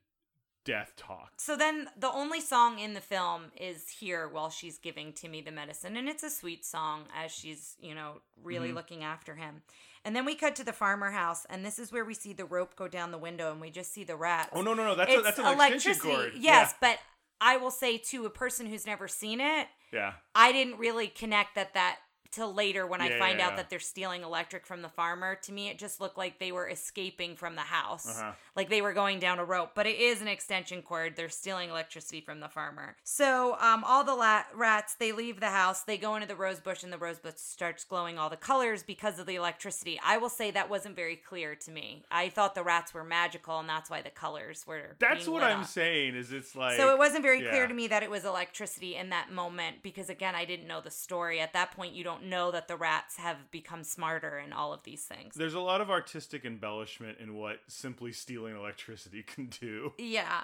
death 0.64 0.92
talk. 0.96 1.32
So 1.38 1.56
then 1.56 1.88
the 1.98 2.10
only 2.10 2.40
song 2.40 2.78
in 2.78 2.92
the 2.94 3.00
film 3.00 3.44
is 3.58 3.88
here 3.88 4.28
while 4.28 4.50
she's 4.50 4.76
giving 4.78 5.12
Timmy 5.12 5.40
the 5.40 5.50
medicine. 5.50 5.96
And 5.96 6.08
it's 6.08 6.22
a 6.22 6.28
sweet 6.30 6.64
song 6.64 7.04
as 7.16 7.30
she's, 7.32 7.76
you 7.80 7.94
know, 7.94 8.20
really 8.42 8.70
Mhm. 8.70 8.74
looking 8.74 9.02
after 9.04 9.36
him. 9.36 9.62
And 10.04 10.14
then 10.14 10.24
we 10.24 10.34
cut 10.34 10.54
to 10.56 10.64
the 10.64 10.72
farmer 10.72 11.10
house, 11.10 11.44
and 11.46 11.64
this 11.64 11.78
is 11.78 11.90
where 11.90 12.04
we 12.04 12.14
see 12.14 12.32
the 12.32 12.44
rope 12.44 12.76
go 12.76 12.86
down 12.86 13.10
the 13.12 13.18
window 13.18 13.50
and 13.50 13.60
we 13.60 13.70
just 13.70 13.92
see 13.92 14.04
the 14.04 14.16
rats. 14.16 14.50
Oh 14.52 14.62
no 14.62 14.74
no 14.74 14.84
no 14.84 14.94
that's 14.94 15.14
a, 15.14 15.20
that's 15.22 15.38
an 15.38 15.46
extension 15.60 15.98
cord. 15.98 16.32
Yes, 16.36 16.74
but 16.80 16.98
I 17.40 17.56
will 17.56 17.70
say 17.70 17.98
to 17.98 18.26
a 18.26 18.30
person 18.30 18.66
who's 18.66 18.86
never 18.86 19.08
seen 19.08 19.40
it, 19.40 19.68
Yeah. 19.92 20.12
I 20.34 20.52
didn't 20.52 20.78
really 20.78 21.08
connect 21.08 21.54
that 21.54 21.74
that 21.74 21.98
till 22.30 22.52
later 22.52 22.86
when 22.86 23.00
I 23.00 23.18
find 23.18 23.38
yeah, 23.38 23.46
out 23.46 23.50
yeah. 23.52 23.56
that 23.56 23.70
they're 23.70 23.78
stealing 23.78 24.22
electric 24.22 24.66
from 24.66 24.82
the 24.82 24.88
farmer. 24.88 25.34
To 25.42 25.52
me, 25.52 25.68
it 25.68 25.78
just 25.78 26.00
looked 26.00 26.18
like 26.18 26.38
they 26.38 26.52
were 26.52 26.68
escaping 26.68 27.36
from 27.36 27.54
the 27.54 27.62
house, 27.62 28.06
Uh-huh. 28.06 28.32
like 28.56 28.68
they 28.68 28.82
were 28.82 28.92
going 28.92 29.18
down 29.18 29.38
a 29.38 29.44
rope. 29.44 29.70
But 29.74 29.86
it 29.86 29.98
is 29.98 30.20
an 30.20 30.28
extension 30.28 30.82
cord. 30.82 31.16
They're 31.16 31.28
stealing 31.28 31.70
electricity 31.70 32.20
from 32.20 32.40
the 32.40 32.48
farmer. 32.48 32.96
So 33.04 33.56
um, 33.60 33.84
all 33.84 34.04
the 34.04 34.14
la- 34.14 34.44
rats 34.54 34.94
they 34.94 35.12
leave 35.12 35.40
the 35.40 35.50
house. 35.50 35.82
They 35.82 35.98
go 35.98 36.14
into 36.16 36.26
the 36.28 36.36
rose 36.36 36.60
bush, 36.60 36.82
and 36.82 36.92
the 36.92 36.98
rose 36.98 37.18
bush 37.18 37.34
starts 37.36 37.84
glowing 37.84 38.18
all 38.18 38.30
the 38.30 38.36
colors 38.36 38.82
because 38.82 39.18
of 39.18 39.26
the 39.26 39.36
electricity. 39.36 40.00
I 40.04 40.18
will 40.18 40.28
say 40.28 40.50
that 40.50 40.68
wasn't 40.70 40.96
very 40.96 41.16
clear 41.16 41.54
to 41.54 41.70
me. 41.70 42.04
I 42.10 42.28
thought 42.28 42.54
the 42.54 42.62
rats 42.62 42.92
were 42.94 43.04
magical, 43.04 43.58
and 43.58 43.68
that's 43.68 43.90
why 43.90 44.02
the 44.02 44.10
colors 44.10 44.64
were. 44.66 44.96
That's 44.98 45.26
what 45.28 45.42
I'm 45.42 45.60
up. 45.60 45.66
saying 45.66 46.14
is 46.14 46.32
it's 46.32 46.54
like 46.54 46.76
So 46.76 46.90
it 46.90 46.98
wasn't 46.98 47.22
very 47.22 47.40
clear 47.42 47.66
to 47.66 47.74
me 47.74 47.86
that 47.88 48.02
it 48.02 48.10
was 48.10 48.24
electricity 48.24 48.96
in 48.96 49.10
that 49.10 49.30
moment 49.32 49.76
because 49.82 50.08
again, 50.10 50.34
I 50.34 50.44
didn't 50.44 50.66
know 50.66 50.80
the 50.80 50.90
story. 50.90 51.40
At 51.40 51.52
that 51.52 51.72
point, 51.72 51.94
you 51.94 52.04
don't 52.04 52.17
know 52.24 52.50
that 52.50 52.68
the 52.68 52.76
rats 52.76 53.16
have 53.16 53.50
become 53.50 53.84
smarter 53.84 54.36
and 54.38 54.52
all 54.54 54.72
of 54.72 54.82
these 54.84 55.04
things. 55.04 55.34
There's 55.34 55.54
a 55.54 55.60
lot 55.60 55.80
of 55.80 55.90
artistic 55.90 56.44
embellishment 56.44 57.18
in 57.20 57.34
what 57.34 57.60
simply 57.68 58.12
stealing 58.12 58.56
electricity 58.56 59.22
can 59.26 59.46
do. 59.46 59.92
Yeah. 59.98 60.42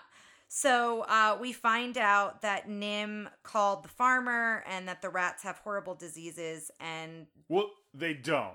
So 0.49 1.03
uh, 1.09 1.37
we 1.41 1.53
find 1.53 1.99
out 1.99 2.43
that 2.43 2.69
NIMH 2.69 3.29
called 3.43 3.85
the 3.85 3.89
farmer 3.89 4.63
and 4.69 4.87
that 4.89 5.03
the 5.03 5.09
rats 5.09 5.43
have 5.43 5.59
horrible 5.59 5.95
diseases 5.95 6.71
and 6.79 7.27
Well, 7.49 7.71
they 7.93 8.15
don't. 8.15 8.55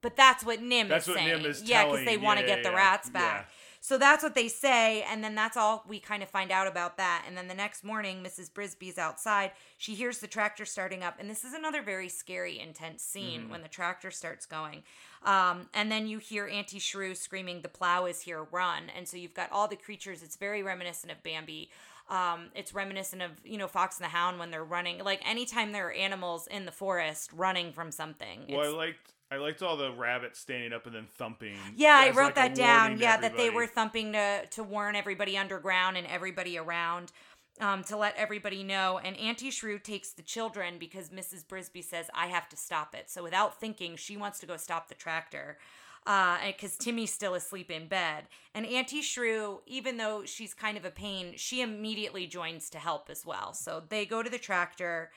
but 0.00 0.14
that's 0.16 0.44
what 0.44 0.60
NIMH 0.60 0.88
That's 0.88 1.04
is 1.08 1.14
what 1.14 1.18
saying. 1.18 1.42
NIMH 1.42 1.46
is 1.46 1.62
yeah, 1.64 1.84
because 1.86 2.04
they 2.04 2.16
want 2.18 2.38
to 2.38 2.46
Yeah, 2.46 2.54
get 2.56 2.62
the 2.62 2.70
yeah, 2.70 2.76
rats 2.76 3.10
yeah. 3.12 3.44
So 3.80 3.96
that's 3.96 4.22
what 4.22 4.34
they 4.34 4.48
say, 4.48 5.02
and 5.02 5.22
then 5.22 5.34
that's 5.34 5.56
all 5.56 5.84
we 5.88 6.00
kind 6.00 6.22
of 6.22 6.28
find 6.28 6.50
out 6.50 6.66
about 6.66 6.96
that. 6.96 7.24
And 7.26 7.36
then 7.36 7.48
the 7.48 7.54
next 7.54 7.84
morning, 7.84 8.22
Mrs. 8.22 8.52
Brisby's 8.52 8.98
outside. 8.98 9.52
She 9.76 9.94
hears 9.94 10.18
the 10.18 10.26
tractor 10.26 10.64
starting 10.64 11.02
up, 11.02 11.16
and 11.18 11.30
this 11.30 11.44
is 11.44 11.54
another 11.54 11.80
very 11.82 12.08
scary, 12.08 12.58
intense 12.58 13.02
scene 13.02 13.42
Mm-hmm. 13.42 13.50
when 13.50 13.62
the 13.62 13.68
tractor 13.68 14.10
starts 14.10 14.46
going. 14.46 14.82
Um, 15.24 15.68
and 15.74 15.90
then 15.92 16.06
you 16.06 16.18
hear 16.18 16.46
Auntie 16.46 16.78
Shrew 16.78 17.14
screaming, 17.14 17.62
"The 17.62 17.68
plow 17.68 18.06
is 18.06 18.20
here, 18.20 18.44
run!" 18.50 18.84
And 18.96 19.06
so 19.06 19.16
you've 19.16 19.34
got 19.34 19.50
all 19.52 19.68
the 19.68 19.76
creatures. 19.76 20.22
It's 20.22 20.36
very 20.36 20.62
reminiscent 20.62 21.10
of 21.12 21.22
Bambi. 21.22 21.70
Um, 22.08 22.48
it's 22.54 22.72
reminiscent 22.74 23.20
of 23.22 23.32
you 23.44 23.58
know 23.58 23.68
Fox 23.68 23.98
and 23.98 24.04
the 24.04 24.08
Hound 24.10 24.38
when 24.38 24.50
they're 24.50 24.64
running. 24.64 25.02
Like 25.04 25.20
anytime 25.28 25.72
there 25.72 25.88
are 25.88 25.92
animals 25.92 26.46
in 26.46 26.64
the 26.66 26.72
forest 26.72 27.30
running 27.34 27.72
from 27.72 27.90
something. 27.92 28.46
Well, 28.48 28.74
I 28.74 28.76
liked 28.76 29.12
I 29.30 29.36
liked 29.36 29.62
all 29.62 29.76
the 29.76 29.92
rabbits 29.92 30.38
standing 30.38 30.72
up 30.72 30.86
and 30.86 30.94
then 30.94 31.06
thumping. 31.16 31.58
Yeah, 31.76 31.96
I 31.98 32.10
wrote 32.10 32.34
like, 32.34 32.34
that 32.36 32.54
down. 32.54 32.98
Yeah, 32.98 33.18
that 33.18 33.36
they 33.36 33.50
were 33.50 33.66
thumping 33.66 34.12
to 34.12 34.46
to 34.46 34.62
warn 34.62 34.96
everybody 34.96 35.36
underground 35.36 35.96
and 35.96 36.06
everybody 36.06 36.58
around. 36.58 37.12
Um, 37.60 37.82
to 37.84 37.96
let 37.96 38.14
everybody 38.16 38.62
know. 38.62 39.00
And 39.02 39.16
Auntie 39.16 39.50
Shrew 39.50 39.80
takes 39.80 40.12
the 40.12 40.22
children 40.22 40.78
because 40.78 41.08
Mrs. 41.08 41.44
Brisby 41.44 41.82
says, 41.82 42.06
I 42.14 42.28
have 42.28 42.48
to 42.50 42.56
stop 42.56 42.94
it. 42.94 43.10
So 43.10 43.24
without 43.24 43.58
thinking, 43.58 43.96
she 43.96 44.16
wants 44.16 44.38
to 44.38 44.46
go 44.46 44.56
stop 44.56 44.88
the 44.88 44.94
tractor. 44.94 45.58
Because 46.04 46.76
Timmy's 46.78 47.12
still 47.12 47.34
asleep 47.34 47.68
in 47.70 47.88
bed. 47.88 48.28
And 48.54 48.64
Auntie 48.64 49.02
Shrew, 49.02 49.60
even 49.66 49.96
though 49.96 50.22
she's 50.24 50.54
kind 50.54 50.78
of 50.78 50.84
a 50.84 50.90
pain, 50.90 51.32
she 51.36 51.60
immediately 51.60 52.28
joins 52.28 52.70
to 52.70 52.78
help 52.78 53.10
as 53.10 53.26
well. 53.26 53.52
So 53.52 53.82
they 53.88 54.06
go 54.06 54.22
to 54.22 54.30
the 54.30 54.38
tractor 54.38 55.10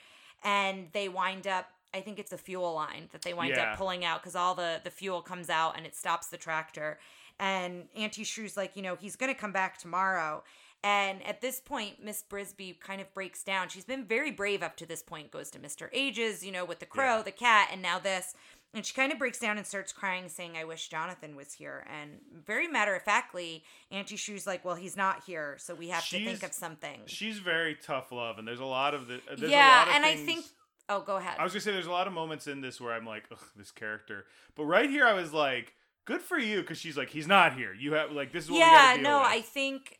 and 0.44 0.88
they 0.92 1.08
wind 1.08 1.46
up, 1.46 1.70
I 1.94 2.00
think 2.00 2.18
it's 2.18 2.32
a 2.32 2.38
fuel 2.38 2.72
line 2.74 3.08
that 3.12 3.22
they 3.22 3.34
wind 3.34 3.54
Yeah. 3.56 3.72
up 3.72 3.78
pulling 3.78 4.04
out 4.04 4.22
because 4.22 4.34
all 4.36 4.54
the, 4.54 4.80
the 4.82 4.90
fuel 4.90 5.20
comes 5.22 5.50
out 5.50 5.76
and 5.76 5.84
it 5.86 5.94
stops 5.94 6.28
the 6.28 6.36
tractor. 6.38 6.98
And 7.38 7.88
Auntie 7.96 8.24
Shrew's 8.24 8.56
like, 8.56 8.76
you 8.76 8.82
know, 8.82 8.96
he's 8.96 9.16
going 9.16 9.32
to 9.32 9.38
come 9.40 9.52
back 9.52 9.78
tomorrow. 9.78 10.42
And 10.84 11.24
at 11.26 11.40
this 11.40 11.60
point, 11.60 12.02
Miss 12.02 12.24
Brisby 12.28 12.78
kind 12.80 13.00
of 13.00 13.12
breaks 13.14 13.42
down. 13.44 13.68
She's 13.68 13.84
been 13.84 14.04
very 14.04 14.30
brave 14.32 14.62
up 14.62 14.76
to 14.78 14.86
this 14.86 15.02
point, 15.02 15.30
goes 15.30 15.50
to 15.52 15.58
Mr. 15.58 15.88
Ages, 15.92 16.44
you 16.44 16.50
know, 16.50 16.64
with 16.64 16.80
the 16.80 16.86
crow, 16.86 17.18
Yeah. 17.18 17.22
the 17.22 17.30
cat, 17.32 17.68
and 17.72 17.80
now 17.82 17.98
this. 17.98 18.34
And 18.74 18.84
she 18.86 18.94
kind 18.94 19.12
of 19.12 19.18
breaks 19.18 19.38
down 19.38 19.58
and 19.58 19.66
starts 19.66 19.92
crying, 19.92 20.28
saying, 20.28 20.56
I 20.56 20.64
wish 20.64 20.88
Jonathan 20.88 21.36
was 21.36 21.52
here. 21.52 21.86
And 21.92 22.20
very 22.46 22.66
matter 22.66 22.96
of 22.96 23.02
factly, 23.02 23.64
Auntie 23.90 24.16
Shrew's 24.16 24.46
like, 24.46 24.64
well, 24.64 24.74
he's 24.76 24.96
not 24.96 25.24
here, 25.24 25.56
so 25.58 25.74
we 25.74 25.88
have 25.90 26.08
to 26.08 26.24
think 26.24 26.42
of 26.42 26.54
something. 26.54 27.02
She's 27.06 27.38
very 27.38 27.76
tough 27.76 28.10
love, 28.10 28.38
and 28.38 28.48
there's 28.48 28.60
a 28.60 28.64
lot 28.64 28.94
of 28.94 29.08
the. 29.08 29.20
There's 29.36 29.50
yeah, 29.52 29.76
a 29.76 29.78
lot 29.80 29.88
of 29.88 29.94
and 29.94 30.04
I 30.06 30.16
think. 30.16 30.46
Oh, 30.88 31.00
go 31.00 31.16
ahead. 31.16 31.36
I 31.38 31.44
was 31.44 31.52
gonna 31.52 31.60
say 31.62 31.72
there's 31.72 31.86
a 31.86 31.90
lot 31.90 32.06
of 32.06 32.12
moments 32.12 32.46
in 32.46 32.60
this 32.60 32.80
where 32.80 32.92
I'm 32.92 33.06
like, 33.06 33.24
ugh, 33.32 33.38
this 33.56 33.70
character. 33.70 34.26
But 34.56 34.64
right 34.64 34.90
here, 34.90 35.06
I 35.06 35.12
was 35.14 35.32
like, 35.32 35.74
good 36.04 36.20
for 36.20 36.38
you, 36.38 36.60
because 36.60 36.78
she's 36.78 36.96
like, 36.96 37.08
he's 37.10 37.26
not 37.28 37.54
here. 37.54 37.72
You 37.72 37.94
have 37.94 38.12
like 38.12 38.32
this 38.32 38.44
is 38.44 38.50
what 38.50 38.56
we 38.56 38.60
yeah 38.60 38.96
no 39.00 39.18
with. 39.20 39.28
i 39.28 39.40
think 39.40 39.98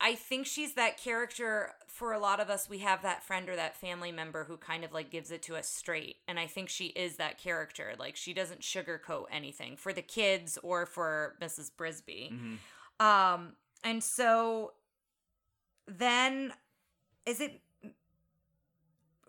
i 0.00 0.14
think 0.16 0.46
she's 0.46 0.74
that 0.74 0.96
character 0.96 1.70
for 1.86 2.12
a 2.12 2.18
lot 2.18 2.40
of 2.40 2.48
us 2.50 2.68
we 2.68 2.78
have 2.78 3.02
that 3.02 3.22
friend 3.22 3.48
or 3.48 3.54
that 3.54 3.76
family 3.76 4.10
member 4.10 4.44
who 4.44 4.56
kind 4.56 4.82
of 4.82 4.92
like 4.92 5.10
gives 5.10 5.30
it 5.30 5.42
to 5.42 5.54
us 5.54 5.68
straight 5.68 6.16
and 6.26 6.40
i 6.40 6.46
think 6.46 6.68
she 6.68 6.86
is 6.86 7.16
that 7.18 7.38
character 7.38 7.92
like 7.98 8.16
she 8.16 8.32
doesn't 8.32 8.60
sugarcoat 8.62 9.24
anything 9.30 9.76
for 9.76 9.92
the 9.92 10.02
kids 10.02 10.58
or 10.64 10.86
for 10.86 11.36
mrs 11.40 11.70
brisby 11.78 12.32
Mhm. 12.32 13.04
um 13.04 13.52
and 13.84 14.02
so 14.02 14.72
then 15.86 16.52
is 17.26 17.40
it 17.40 17.60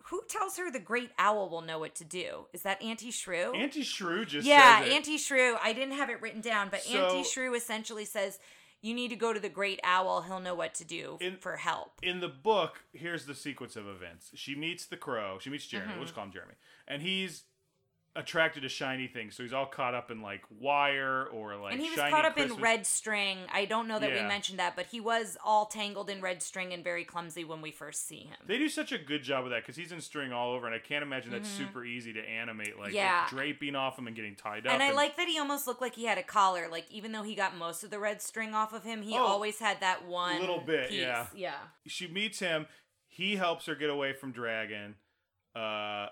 who 0.08 0.22
tells 0.28 0.56
her 0.58 0.70
the 0.70 0.78
great 0.78 1.10
owl 1.18 1.48
will 1.48 1.62
know 1.62 1.78
what 1.78 1.94
to 1.96 2.04
do? 2.04 2.46
Is 2.52 2.62
that 2.62 2.82
Auntie 2.82 3.10
Shrew? 3.10 3.52
Auntie 3.54 3.82
Shrew 3.82 4.24
just 4.24 4.46
yeah. 4.46 4.82
Auntie 4.82 5.18
Shrew. 5.18 5.56
I 5.62 5.72
didn't 5.72 5.94
have 5.94 6.10
it 6.10 6.20
written 6.20 6.40
down, 6.40 6.68
but 6.70 6.82
So- 6.82 7.06
Auntie 7.06 7.28
Shrew 7.28 7.54
essentially 7.54 8.04
says 8.04 8.38
you 8.82 8.92
need 8.94 9.08
to 9.08 9.16
go 9.16 9.32
to 9.32 9.40
the 9.40 9.48
great 9.48 9.80
owl. 9.82 10.20
He'll 10.22 10.40
know 10.40 10.54
what 10.54 10.74
to 10.74 10.84
do 10.84 11.16
In- 11.20 11.38
for 11.38 11.56
help. 11.56 12.00
in 12.02 12.20
the 12.20 12.28
book, 12.28 12.80
here's 12.92 13.24
the 13.24 13.34
sequence 13.34 13.76
of 13.76 13.88
events. 13.88 14.30
She 14.34 14.54
meets 14.54 14.84
the 14.84 14.98
crow. 14.98 15.38
She 15.40 15.48
meets 15.48 15.66
Jeremy. 15.66 15.88
Mm-hmm. 15.92 15.98
We'll 16.00 16.04
just 16.06 16.14
call 16.14 16.24
him 16.24 16.32
Jeremy. 16.32 16.54
And 16.86 17.00
he's 17.00 17.44
attracted 18.16 18.60
to 18.62 18.68
shiny 18.68 19.08
things. 19.08 19.34
So 19.34 19.42
he's 19.42 19.52
all 19.52 19.66
caught 19.66 19.92
up 19.92 20.10
in 20.10 20.22
like 20.22 20.42
wire 20.60 21.24
or 21.32 21.56
like 21.56 21.72
and 21.72 21.82
he 21.82 21.90
was 21.90 21.98
shiny 21.98 22.12
caught 22.12 22.24
up 22.24 22.38
in 22.38 22.54
red 22.54 22.86
string. 22.86 23.38
I 23.52 23.64
don't 23.64 23.88
know 23.88 23.98
that 23.98 24.10
we 24.12 24.22
mentioned 24.22 24.60
that, 24.60 24.76
but 24.76 24.86
he 24.86 25.00
was 25.00 25.36
all 25.44 25.66
tangled 25.66 26.08
in 26.08 26.20
red 26.20 26.40
string 26.40 26.72
and 26.72 26.84
very 26.84 27.04
clumsy 27.04 27.44
when 27.44 27.60
we 27.60 27.72
first 27.72 28.06
see 28.06 28.20
him. 28.20 28.36
They 28.46 28.56
do 28.58 28.68
such 28.68 28.92
a 28.92 28.98
good 28.98 29.24
job 29.24 29.42
with 29.42 29.52
that 29.52 29.62
because 29.62 29.74
he's 29.74 29.90
in 29.90 30.00
string 30.00 30.32
all 30.32 30.52
over, 30.52 30.66
and 30.66 30.74
I 30.74 30.78
can't 30.78 31.02
imagine 31.02 31.32
that's 31.32 31.48
super 31.48 31.84
easy 31.84 32.12
to 32.12 32.20
animate, 32.20 32.78
like 32.78 32.88
Mm-hmm. 32.88 32.96
Yeah. 32.96 33.26
draping 33.28 33.74
off 33.74 33.98
him 33.98 34.06
and 34.06 34.14
getting 34.14 34.36
tied 34.36 34.66
up. 34.66 34.72
And 34.74 34.82
I 34.82 34.92
like 34.92 35.16
that 35.16 35.26
he 35.26 35.38
almost 35.38 35.66
looked 35.66 35.80
like 35.80 35.96
he 35.96 36.04
had 36.04 36.18
a 36.18 36.22
collar. 36.22 36.68
Like 36.70 36.86
even 36.90 37.10
though 37.10 37.24
he 37.24 37.34
got 37.34 37.56
most 37.56 37.82
of 37.82 37.90
the 37.90 37.98
red 37.98 38.22
string 38.22 38.54
off 38.54 38.72
of 38.72 38.84
him, 38.84 39.02
he 39.02 39.14
Oh, 39.16 39.24
always 39.24 39.58
had 39.58 39.80
that 39.80 40.06
one 40.06 40.38
little 40.38 40.60
bit, 40.60 40.90
piece. 40.90 41.00
yeah. 41.00 41.26
Yeah. 41.34 41.54
she 41.88 42.06
meets 42.06 42.38
him. 42.38 42.66
He 43.08 43.36
helps 43.36 43.66
her 43.66 43.74
get 43.74 43.90
away 43.90 44.12
from 44.12 44.30
Dragon. 44.32 44.94
Uh, 45.56 46.06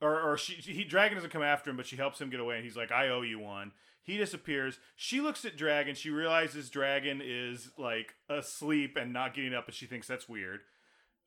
or 0.00 0.20
or 0.20 0.36
she 0.36 0.54
he 0.54 0.84
Dragon 0.84 1.16
doesn't 1.16 1.30
come 1.30 1.42
after 1.42 1.70
him, 1.70 1.76
but 1.76 1.86
she 1.86 1.96
helps 1.96 2.20
him 2.20 2.30
get 2.30 2.40
away. 2.40 2.56
And 2.56 2.64
he's 2.64 2.76
like, 2.76 2.92
"I 2.92 3.08
owe 3.08 3.22
you 3.22 3.38
one." 3.38 3.72
He 4.02 4.16
disappears. 4.18 4.78
She 4.94 5.20
looks 5.20 5.44
at 5.44 5.56
Dragon. 5.56 5.94
She 5.96 6.10
realizes 6.10 6.70
Dragon 6.70 7.20
is 7.24 7.70
like 7.76 8.14
asleep 8.28 8.96
and 8.96 9.12
not 9.12 9.34
getting 9.34 9.52
up, 9.54 9.66
and 9.66 9.74
she 9.74 9.86
thinks 9.86 10.06
that's 10.06 10.28
weird. 10.28 10.60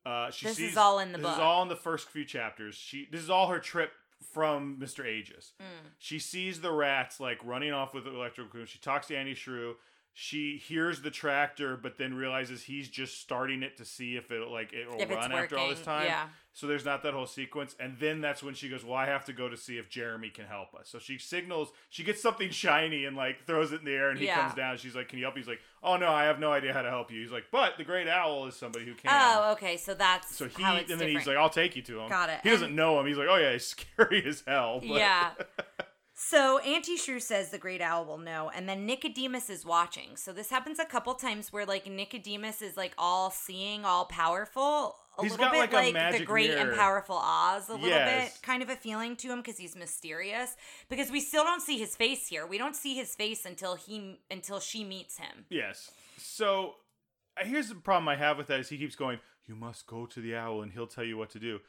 Uh, 0.06 0.30
she 0.30 0.46
This 0.46 0.56
sees, 0.56 0.70
is 0.72 0.76
all 0.78 0.98
in 0.98 1.12
the 1.12 1.18
this 1.18 1.26
book. 1.26 1.34
is 1.34 1.40
all 1.40 1.62
in 1.62 1.68
the 1.68 1.76
first 1.76 2.08
few 2.08 2.24
chapters. 2.24 2.74
She 2.74 3.06
this 3.12 3.20
is 3.20 3.28
all 3.28 3.48
her 3.48 3.58
trip 3.58 3.90
from 4.32 4.78
Mister 4.78 5.04
Ages. 5.04 5.52
Mm. 5.60 5.90
She 5.98 6.18
sees 6.18 6.60
the 6.62 6.72
rats 6.72 7.20
like 7.20 7.38
running 7.44 7.72
off 7.72 7.92
with 7.92 8.04
the 8.04 8.14
electrical. 8.14 8.64
She 8.64 8.78
talks 8.78 9.08
to 9.08 9.16
Auntie 9.16 9.34
Shrew. 9.34 9.76
She 10.12 10.58
hears 10.58 11.00
the 11.02 11.10
tractor, 11.10 11.76
but 11.76 11.96
then 11.96 12.14
realizes 12.14 12.64
he's 12.64 12.88
just 12.88 13.20
starting 13.20 13.62
it 13.62 13.76
to 13.78 13.84
see 13.84 14.16
if 14.16 14.30
it 14.30 14.46
like 14.48 14.72
it 14.72 14.90
will 14.90 15.00
If 15.00 15.08
run 15.10 15.32
after 15.32 15.56
all 15.56 15.68
this 15.70 15.80
time. 15.80 16.06
yeah. 16.06 16.26
So 16.52 16.66
there's 16.66 16.84
not 16.84 17.04
that 17.04 17.14
whole 17.14 17.28
sequence, 17.28 17.76
and 17.78 17.96
then 18.00 18.20
that's 18.20 18.42
when 18.42 18.54
she 18.54 18.68
goes, 18.68 18.84
"Well, 18.84 18.96
I 18.96 19.06
have 19.06 19.24
to 19.26 19.32
go 19.32 19.48
to 19.48 19.56
see 19.56 19.78
if 19.78 19.88
Jeremy 19.88 20.30
can 20.30 20.46
help 20.46 20.74
us." 20.74 20.88
So 20.88 20.98
she 20.98 21.16
signals. 21.16 21.70
She 21.90 22.02
gets 22.02 22.20
something 22.20 22.50
shiny 22.50 23.04
and 23.04 23.16
like 23.16 23.46
throws 23.46 23.70
it 23.72 23.78
in 23.78 23.84
the 23.86 23.92
air, 23.92 24.10
and 24.10 24.18
he 24.18 24.26
Yeah. 24.26 24.40
comes 24.42 24.54
down. 24.54 24.76
She's 24.76 24.96
like, 24.96 25.08
"Can 25.08 25.20
you 25.20 25.24
help?" 25.26 25.36
He's 25.36 25.46
like, 25.46 25.60
"Oh 25.80 25.96
no, 25.96 26.08
I 26.10 26.24
have 26.24 26.40
no 26.40 26.52
idea 26.52 26.72
how 26.72 26.82
to 26.82 26.90
help 26.90 27.12
you." 27.12 27.20
He's 27.22 27.30
like, 27.30 27.44
"But 27.52 27.78
the 27.78 27.84
Great 27.84 28.08
Owl 28.08 28.46
is 28.46 28.56
somebody 28.56 28.84
who 28.84 28.94
can." 28.94 29.12
Oh, 29.14 29.52
okay. 29.52 29.76
So 29.76 29.94
that's 29.94 30.34
So 30.34 30.48
he 30.48 30.62
and 30.64 30.76
then 30.78 30.86
different. 30.98 31.18
he's 31.18 31.26
like, 31.28 31.36
"I'll 31.36 31.48
take 31.50 31.76
you 31.76 31.82
to 31.82 32.00
him." 32.00 32.08
Got 32.10 32.30
it. 32.30 32.40
He 32.42 32.50
doesn't 32.50 32.74
know 32.74 32.98
him. 32.98 33.06
He's 33.06 33.16
like, 33.16 33.28
"Oh 33.30 33.36
yeah, 33.36 33.52
he's 33.52 33.66
scary 33.96 34.26
as 34.26 34.42
hell." 34.44 34.80
but- 34.80 34.88
Yeah. 34.88 35.30
So 36.22 36.58
Auntie 36.58 36.98
Shrew 36.98 37.18
says 37.18 37.48
the 37.48 37.56
great 37.56 37.80
owl 37.80 38.04
will 38.04 38.18
know, 38.18 38.50
and 38.54 38.68
then 38.68 38.84
Nicodemus 38.84 39.48
is 39.48 39.64
watching. 39.64 40.16
So 40.16 40.34
this 40.34 40.50
happens 40.50 40.78
a 40.78 40.84
couple 40.84 41.14
times 41.14 41.50
where 41.50 41.64
like 41.64 41.86
Nicodemus 41.86 42.60
is 42.60 42.76
like 42.76 42.92
all 42.98 43.30
seeing, 43.30 43.86
all 43.86 44.04
powerful. 44.04 44.96
A 45.18 45.22
He's 45.22 45.32
little 45.32 45.46
got, 45.46 45.52
bit 45.52 45.72
like, 45.72 45.94
like, 45.94 46.18
the 46.18 46.24
great 46.24 46.50
and 46.50 46.74
powerful 46.74 47.16
Oz, 47.16 47.70
a 47.70 47.72
little 47.72 47.88
Yes. 47.88 48.34
bit, 48.34 48.42
kind 48.42 48.62
of 48.62 48.68
a 48.68 48.76
feeling 48.76 49.16
to 49.16 49.28
him 49.28 49.38
because 49.38 49.56
he's 49.56 49.74
mysterious. 49.74 50.56
Because 50.90 51.10
we 51.10 51.20
still 51.20 51.42
don't 51.42 51.62
see 51.62 51.78
his 51.78 51.96
face 51.96 52.28
here. 52.28 52.46
We 52.46 52.58
don't 52.58 52.76
see 52.76 52.94
his 52.94 53.14
face 53.14 53.46
until 53.46 53.74
he 53.74 54.20
until 54.30 54.60
she 54.60 54.84
meets 54.84 55.16
him. 55.16 55.46
Yes. 55.48 55.90
So 56.18 56.74
here's 57.38 57.70
the 57.70 57.76
problem 57.76 58.08
I 58.08 58.16
have 58.16 58.36
with 58.36 58.48
that 58.48 58.60
is 58.60 58.68
he 58.68 58.76
keeps 58.76 58.94
going, 58.94 59.20
"You 59.46 59.56
must 59.56 59.86
go 59.86 60.04
to 60.04 60.20
the 60.20 60.36
owl 60.36 60.60
and 60.60 60.70
he'll 60.70 60.86
tell 60.86 61.04
you 61.04 61.16
what 61.16 61.30
to 61.30 61.38
do." 61.38 61.60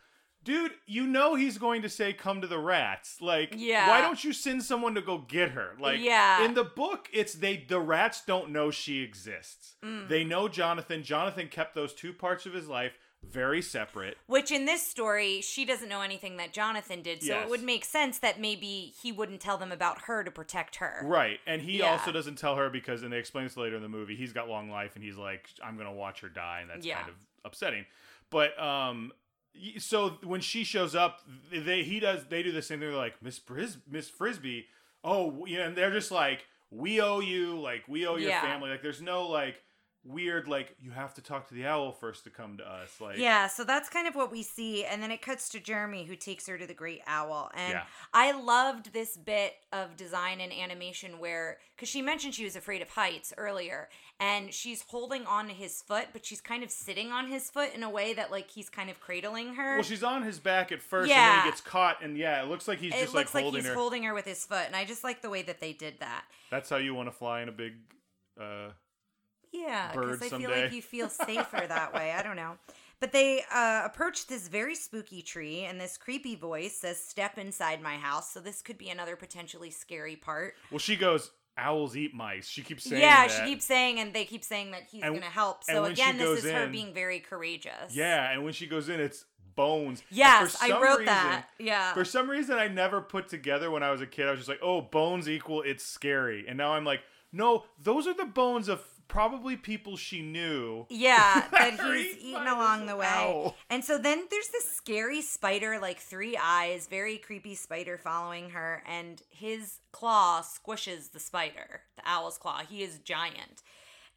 Dude, 0.44 0.72
you 0.88 1.06
know 1.06 1.36
he's 1.36 1.58
going 1.60 1.84
to 1.84 1.90
say 1.90 2.14
come 2.14 2.42
to 2.42 2.48
the 2.48 2.58
rats. 2.60 3.22
Like 3.22 3.54
Yeah. 3.56 3.90
why 3.90 4.02
don't 4.02 4.24
you 4.24 4.34
send 4.34 4.64
someone 4.64 4.96
to 4.96 5.02
go 5.02 5.20
get 5.20 5.52
her? 5.52 5.76
Like 5.80 6.00
Yeah. 6.00 6.44
in 6.46 6.54
the 6.56 6.64
book 6.64 7.10
it's 7.14 7.34
they 7.34 7.58
the 7.68 7.80
rats 7.80 8.24
don't 8.26 8.50
know 8.50 8.72
she 8.72 9.02
exists. 9.02 9.76
Mm. 9.84 10.08
They 10.08 10.24
know 10.24 10.48
Jonathan. 10.48 11.04
Jonathan 11.04 11.48
kept 11.48 11.76
those 11.76 11.94
two 11.94 12.12
parts 12.14 12.46
of 12.46 12.54
his 12.54 12.68
life 12.68 12.98
very 13.24 13.62
separate. 13.62 14.18
Which 14.26 14.50
in 14.50 14.66
this 14.66 14.82
story, 14.82 15.42
she 15.42 15.64
doesn't 15.64 15.88
know 15.88 16.02
anything 16.02 16.38
that 16.38 16.54
Jonathan 16.54 17.04
did, 17.04 17.22
so 17.22 17.28
Yes. 17.34 17.44
it 17.46 17.50
would 17.52 17.62
make 17.62 17.86
sense 17.86 18.18
that 18.18 18.40
maybe 18.40 18.94
he 19.00 19.12
wouldn't 19.12 19.42
tell 19.42 19.60
them 19.60 19.72
about 19.72 20.04
her 20.06 20.24
to 20.24 20.32
protect 20.32 20.78
her. 20.78 21.02
Right. 21.06 21.40
And 21.46 21.62
he 21.62 21.78
Yeah. 21.80 21.92
also 21.92 22.12
doesn't 22.12 22.38
tell 22.40 22.56
her 22.56 22.72
because 22.72 23.04
and 23.04 23.14
they 23.14 23.20
explain 23.20 23.44
this 23.46 23.58
later 23.58 23.76
in 23.76 23.84
the 23.84 23.90
movie, 23.90 24.16
he's 24.16 24.34
got 24.34 24.50
long 24.50 24.72
life 24.72 24.96
and 24.96 25.04
he's 25.04 25.18
like, 25.18 25.48
I'm 25.64 25.78
gonna 25.78 25.94
watch 25.94 26.22
her 26.22 26.30
die, 26.30 26.62
and 26.62 26.70
that's 26.72 26.84
Yeah. 26.84 26.98
kind 26.98 27.10
of 27.10 27.16
upsetting. 27.46 27.86
But 28.32 28.60
um 28.60 29.14
so 29.80 30.18
when 30.24 30.42
she 30.42 30.64
shows 30.64 30.96
up, 30.96 31.20
they 31.52 31.84
he 31.84 32.00
does 32.00 32.26
they 32.26 32.44
do 32.44 32.52
the 32.52 32.62
same 32.62 32.80
thing. 32.80 32.90
They're 32.90 32.98
like, 32.98 33.22
Miss 33.22 33.40
Bris 33.40 33.78
Miss 33.90 34.10
Frisby, 34.10 34.66
oh 35.04 35.46
yeah, 35.46 35.66
and 35.68 35.76
they're 35.76 35.92
just 35.92 36.12
like, 36.12 36.46
We 36.72 37.02
owe 37.02 37.20
you, 37.20 37.60
like 37.60 37.84
we 37.88 38.06
owe 38.08 38.16
your 38.16 38.30
Yeah. 38.30 38.42
family. 38.42 38.70
Like 38.70 38.82
there's 38.82 39.02
no 39.02 39.28
like 39.28 39.62
weird 40.04 40.48
like 40.48 40.76
you 40.82 40.90
have 40.90 41.14
to 41.14 41.22
talk 41.22 41.48
to 41.48 41.54
the 41.54 41.66
owl 41.66 41.92
first 41.92 42.24
to 42.24 42.30
come 42.32 42.58
to 42.58 42.64
us. 42.68 43.00
Like 43.00 43.18
Yeah, 43.20 43.48
so 43.48 43.64
that's 43.64 43.88
kind 43.88 44.08
of 44.08 44.16
what 44.16 44.32
we 44.32 44.42
see. 44.42 44.84
And 44.84 45.02
then 45.04 45.12
it 45.12 45.22
cuts 45.22 45.48
to 45.50 45.60
Jeremy, 45.60 46.06
who 46.06 46.16
takes 46.16 46.48
her 46.48 46.58
to 46.58 46.66
the 46.66 46.74
Great 46.74 47.02
Owl. 47.06 47.52
And 47.54 47.74
Yeah. 47.74 47.84
I 48.14 48.32
loved 48.32 48.94
this 48.94 49.16
bit 49.16 49.54
of 49.72 49.96
design 49.96 50.42
and 50.42 50.52
animation 50.52 51.20
where, 51.20 51.60
because 51.76 51.88
she 51.88 52.02
mentioned 52.02 52.34
she 52.34 52.44
was 52.44 52.56
afraid 52.56 52.82
of 52.82 52.90
heights 52.90 53.32
earlier, 53.38 53.90
and 54.20 54.52
she's 54.54 54.84
holding 54.88 55.26
on 55.28 55.48
to 55.48 55.54
his 55.54 55.82
foot, 55.84 56.08
but 56.14 56.26
she's 56.26 56.42
kind 56.42 56.64
of 56.64 56.72
sitting 56.72 57.12
on 57.12 57.28
his 57.28 57.50
foot 57.50 57.74
in 57.74 57.84
a 57.84 57.90
way 57.90 58.14
that, 58.14 58.32
like, 58.32 58.50
he's 58.52 58.70
kind 58.70 58.90
of 58.90 59.00
cradling 59.00 59.56
her. 59.56 59.76
Well, 59.76 59.84
she's 59.84 60.04
on 60.04 60.24
his 60.24 60.40
back 60.40 60.72
at 60.72 60.82
first, 60.82 61.12
and 61.12 61.18
then 61.20 61.28
Yeah. 61.38 61.44
he 61.44 61.50
gets 61.50 61.62
caught, 61.62 62.04
and 62.04 62.18
yeah, 62.18 62.42
it 62.44 62.48
looks 62.48 62.68
like 62.68 62.80
he's 62.80 62.94
it 62.94 63.02
just 63.02 63.14
looks 63.14 63.34
like 63.34 63.36
like, 63.36 63.44
holding 63.44 63.62
he's 63.62 63.70
her. 63.70 63.76
holding 63.76 64.04
her 64.04 64.14
with 64.14 64.26
his 64.26 64.46
foot. 64.46 64.66
And 64.66 64.76
I 64.76 64.86
just 64.86 65.04
like 65.04 65.22
the 65.22 65.30
way 65.30 65.42
that 65.44 65.60
they 65.60 65.74
did 65.74 66.00
that. 66.00 66.26
That's 66.50 66.70
how 66.70 66.78
you 66.78 66.94
want 66.96 67.08
to 67.08 67.12
fly 67.12 67.42
in 67.42 67.50
a 67.50 67.52
big. 67.52 67.74
uh 68.40 68.70
Yeah, 69.52 69.92
because 69.94 70.22
I 70.22 70.30
feel 70.30 70.50
like 70.50 70.72
you 70.72 70.82
feel 70.82 71.10
safer 71.26 71.66
that 71.68 71.94
way. 71.94 72.12
I 72.12 72.24
don't 72.24 72.36
know. 72.36 72.54
But 73.00 73.12
they 73.12 73.44
uh, 73.52 73.82
approach 73.84 74.28
this 74.28 74.48
very 74.48 74.76
spooky 74.76 75.22
tree, 75.24 75.62
and 75.64 75.82
this 75.82 75.98
creepy 75.98 76.36
voice 76.36 76.78
says, 76.78 77.04
Step 77.04 77.38
inside 77.40 77.82
my 77.82 77.96
house. 77.96 78.32
So 78.32 78.40
this 78.40 78.62
could 78.62 78.78
be 78.78 78.90
another 78.90 79.16
potentially 79.16 79.72
scary 79.72 80.16
part. 80.16 80.54
Well, 80.70 80.78
she 80.78 80.96
goes, 80.96 81.32
"Owls 81.58 81.98
eat 81.98 82.14
mice." 82.14 82.48
She 82.48 82.62
keeps 82.62 82.84
saying 82.84 83.02
yeah, 83.02 83.28
that. 83.28 83.32
she 83.32 83.44
keeps 83.52 83.66
saying, 83.66 84.00
and 84.00 84.14
they 84.14 84.26
keep 84.26 84.44
saying 84.44 84.72
that 84.72 84.84
he's 84.92 85.02
And- 85.02 85.14
going 85.14 85.24
to 85.24 85.30
help. 85.30 85.64
So 85.64 85.86
again, 85.86 86.18
this 86.18 86.44
is 86.44 86.52
her 86.52 86.68
being 86.68 86.94
very 86.94 87.20
courageous. 87.20 87.96
Yeah, 87.96 88.30
and 88.32 88.44
when 88.44 88.54
she 88.54 88.68
goes 88.68 88.88
in, 88.88 89.00
it's 89.00 89.26
bones. 89.56 90.04
Yes, 90.12 90.58
I 90.62 90.70
wrote 90.80 91.00
reason- 91.00 91.06
that. 91.08 91.48
Yeah. 91.58 91.94
For 91.96 92.06
some 92.06 92.30
reason, 92.30 92.58
I 92.58 92.68
never 92.68 93.02
put 93.02 93.28
together 93.30 93.72
when 93.72 93.82
I 93.82 93.90
was 93.90 94.02
a 94.02 94.08
kid. 94.08 94.28
I 94.28 94.32
was 94.32 94.42
just 94.42 94.50
like, 94.50 94.62
"Oh, 94.62 94.80
bones 94.80 95.28
equal 95.28 95.64
it's 95.64 95.84
scary," 95.84 96.46
and 96.48 96.56
now 96.56 96.74
I'm 96.74 96.86
like, 96.86 97.02
"No, 97.34 97.66
those 97.82 98.06
are 98.06 98.14
the 98.14 98.26
bones 98.26 98.70
of 98.70 98.80
probably 99.12 99.56
people 99.56 99.96
she 99.98 100.22
knew." 100.22 100.86
Yeah, 100.90 101.46
that 101.52 101.80
he's 101.80 102.18
eaten 102.18 102.48
along 102.48 102.88
the 102.88 102.96
way. 102.96 103.06
owl. 103.08 103.56
And 103.70 103.86
so 103.86 103.98
then 103.98 104.26
there's 104.32 104.48
this 104.50 104.68
scary 104.72 105.22
spider, 105.22 105.78
like 105.80 106.00
three 106.00 106.36
eyes, 106.42 106.88
very 106.88 107.18
creepy 107.18 107.54
spider 107.54 107.98
following 107.98 108.52
her, 108.52 108.82
and 108.88 109.22
his 109.30 109.80
claw 109.92 110.42
squishes 110.42 111.12
the 111.12 111.20
spider, 111.20 111.82
the 111.96 112.04
owl's 112.06 112.38
claw. 112.38 112.62
He 112.68 112.82
is 112.82 112.98
giant. 113.00 113.62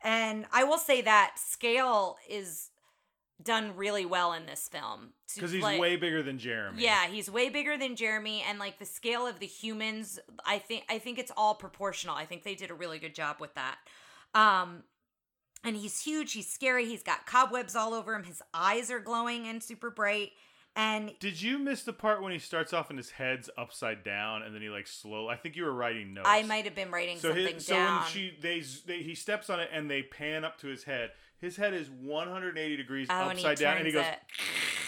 And 0.03 0.47
I 0.53 0.65
will 0.65 0.79
say 0.79 1.01
that 1.03 1.35
scale 1.39 2.17
is 2.29 2.71
done 3.43 3.77
really 3.77 4.07
well 4.07 4.33
in 4.33 4.47
this 4.47 4.69
film. 4.69 5.11
Because 5.35 5.51
he's 5.51 5.63
play- 5.63 5.79
way 5.81 5.97
bigger 5.97 6.23
than 6.23 6.39
Jeremy. 6.39 6.83
yeah, 6.83 7.07
he's 7.09 7.31
way 7.31 7.49
bigger 7.49 7.77
than 7.77 7.97
Jeremy, 7.97 8.45
and 8.49 8.59
like 8.59 8.79
the 8.79 8.85
scale 8.85 9.27
of 9.27 9.41
the 9.41 9.47
humans, 9.47 10.19
I 10.47 10.59
think 10.59 10.85
I 10.89 10.99
think 10.99 11.19
it's 11.19 11.33
all 11.37 11.55
proportional. 11.55 12.15
I 12.15 12.27
think 12.27 12.45
they 12.45 12.55
did 12.55 12.71
a 12.71 12.75
really 12.75 12.99
good 12.99 13.15
job 13.15 13.37
with 13.41 13.55
that. 13.55 13.77
Um, 14.35 14.85
and 15.63 15.77
he's 15.77 16.03
huge. 16.03 16.33
He's 16.33 16.51
scary. 16.51 16.87
He's 16.87 17.03
got 17.03 17.27
cobwebs 17.27 17.75
all 17.75 17.95
over 17.95 18.15
him. 18.15 18.25
His 18.25 18.43
eyes 18.53 18.91
are 18.91 19.01
glowing 19.01 19.47
and 19.47 19.63
super 19.63 19.91
bright. 19.91 20.33
And 20.77 21.13
Did 21.21 21.41
you 21.41 21.59
miss 21.59 21.85
the 21.85 21.93
part 21.93 22.21
when 22.21 22.33
he 22.33 22.39
starts 22.41 22.73
off 22.73 22.91
and 22.91 22.99
his 22.99 23.11
head's 23.11 23.49
upside 23.57 24.03
down 24.03 24.43
and 24.43 24.53
then 24.53 24.61
he 24.61 24.69
like 24.69 24.89
slow? 24.89 25.29
I 25.29 25.37
think 25.37 25.55
you 25.55 25.65
were 25.65 25.73
writing 25.73 26.15
notes. 26.15 26.27
I 26.29 26.43
might 26.43 26.65
have 26.65 26.75
been 26.75 26.91
writing 26.91 27.19
So 27.19 27.29
something 27.29 27.55
his, 27.55 27.67
so 27.67 27.75
down. 27.75 28.01
when 28.01 28.09
she 28.09 28.37
they, 28.41 28.61
they 28.87 29.03
he 29.03 29.15
steps 29.15 29.51
on 29.51 29.61
it 29.61 29.71
and 29.73 29.89
they 29.89 30.03
pan 30.03 30.45
up 30.45 30.59
to 30.61 30.67
his 30.67 30.83
head. 30.83 31.11
His 31.39 31.57
head 31.57 31.75
is 31.75 31.91
180 31.91 32.77
degrees 32.77 33.07
oh, 33.11 33.29
and 33.29 33.33
upside 33.33 33.59
down, 33.59 33.77
and 33.77 33.87
he 33.87 33.93
goes. 33.93 34.05
it. 34.05 34.19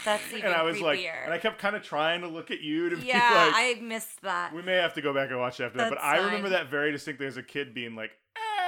That's 0.03 0.23
even 0.33 0.45
And 0.45 0.53
I 0.55 0.63
was 0.63 0.77
creepier. 0.77 0.83
like, 0.83 0.99
and 1.25 1.33
I 1.33 1.37
kept 1.37 1.59
kind 1.59 1.75
of 1.75 1.83
trying 1.83 2.21
to 2.21 2.27
look 2.27 2.51
at 2.51 2.61
you 2.61 2.89
to 2.89 2.97
yeah, 2.97 3.29
be 3.29 3.35
like, 3.35 3.53
I 3.55 3.79
missed 3.81 4.21
that. 4.23 4.53
we 4.53 4.63
may 4.63 4.75
have 4.75 4.93
to 4.95 5.01
go 5.01 5.13
back 5.13 5.29
and 5.29 5.39
watch 5.39 5.59
it 5.59 5.65
after 5.65 5.77
that. 5.77 5.89
But 5.89 5.99
That's 6.01 6.19
I 6.19 6.25
remember 6.25 6.49
that 6.49 6.69
very 6.69 6.91
distinctly 6.91 7.27
as 7.27 7.37
a 7.37 7.43
kid 7.43 7.73
being 7.73 7.95
like, 7.95 8.11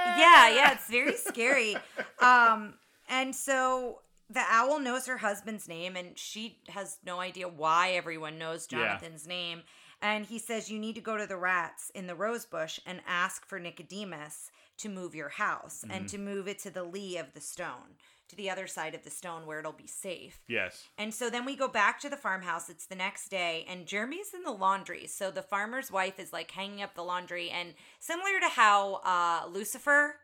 yeah 0.06 0.48
yeah 0.54 0.72
it's 0.72 0.88
very 0.88 1.16
scary 1.16 1.76
um 2.20 2.74
and 3.08 3.34
so 3.34 4.00
the 4.28 4.42
owl 4.48 4.78
knows 4.78 5.06
her 5.06 5.18
husband's 5.18 5.68
name 5.68 5.96
and 5.96 6.16
she 6.18 6.58
has 6.68 6.98
no 7.04 7.20
idea 7.20 7.48
why 7.48 7.90
everyone 7.92 8.38
knows 8.38 8.66
Yeah. 8.70 8.78
jonathan's 8.78 9.26
name 9.26 9.62
and 10.02 10.24
he 10.26 10.38
says 10.38 10.70
you 10.70 10.78
need 10.78 10.94
to 10.94 11.00
go 11.00 11.16
to 11.16 11.26
the 11.26 11.36
rats 11.36 11.90
in 11.94 12.06
the 12.06 12.14
rose 12.14 12.46
bush 12.46 12.78
and 12.86 13.00
ask 13.06 13.44
for 13.46 13.58
nicodemus 13.58 14.50
to 14.78 14.88
move 14.88 15.14
your 15.14 15.28
house 15.30 15.82
and 15.82 15.92
Mm-hmm. 15.92 16.06
to 16.06 16.18
move 16.18 16.48
it 16.48 16.58
to 16.60 16.70
the 16.70 16.84
lee 16.84 17.18
of 17.18 17.34
the 17.34 17.40
stone, 17.40 17.96
to 18.30 18.36
the 18.36 18.48
other 18.50 18.66
side 18.66 18.94
of 18.94 19.04
the 19.04 19.10
stone 19.10 19.46
where 19.46 19.58
it'll 19.58 19.72
be 19.72 19.86
safe. 19.86 20.40
Yes. 20.48 20.88
And 20.98 21.12
so 21.12 21.28
then 21.30 21.44
we 21.44 21.54
go 21.56 21.68
back 21.68 22.00
to 22.00 22.08
the 22.08 22.16
farmhouse. 22.16 22.70
It's 22.70 22.86
the 22.86 22.94
next 22.94 23.28
day, 23.28 23.64
and 23.68 23.86
Jeremy's 23.86 24.32
in 24.34 24.42
the 24.42 24.50
laundry. 24.50 25.06
So 25.06 25.30
the 25.30 25.42
farmer's 25.42 25.90
wife 25.92 26.18
is 26.18 26.32
like 26.32 26.50
hanging 26.50 26.82
up 26.82 26.94
the 26.94 27.02
laundry, 27.04 27.50
and 27.50 27.74
similar 27.98 28.40
to 28.40 28.48
how 28.48 28.94
uh, 29.04 29.48
Lucifer 29.50 30.16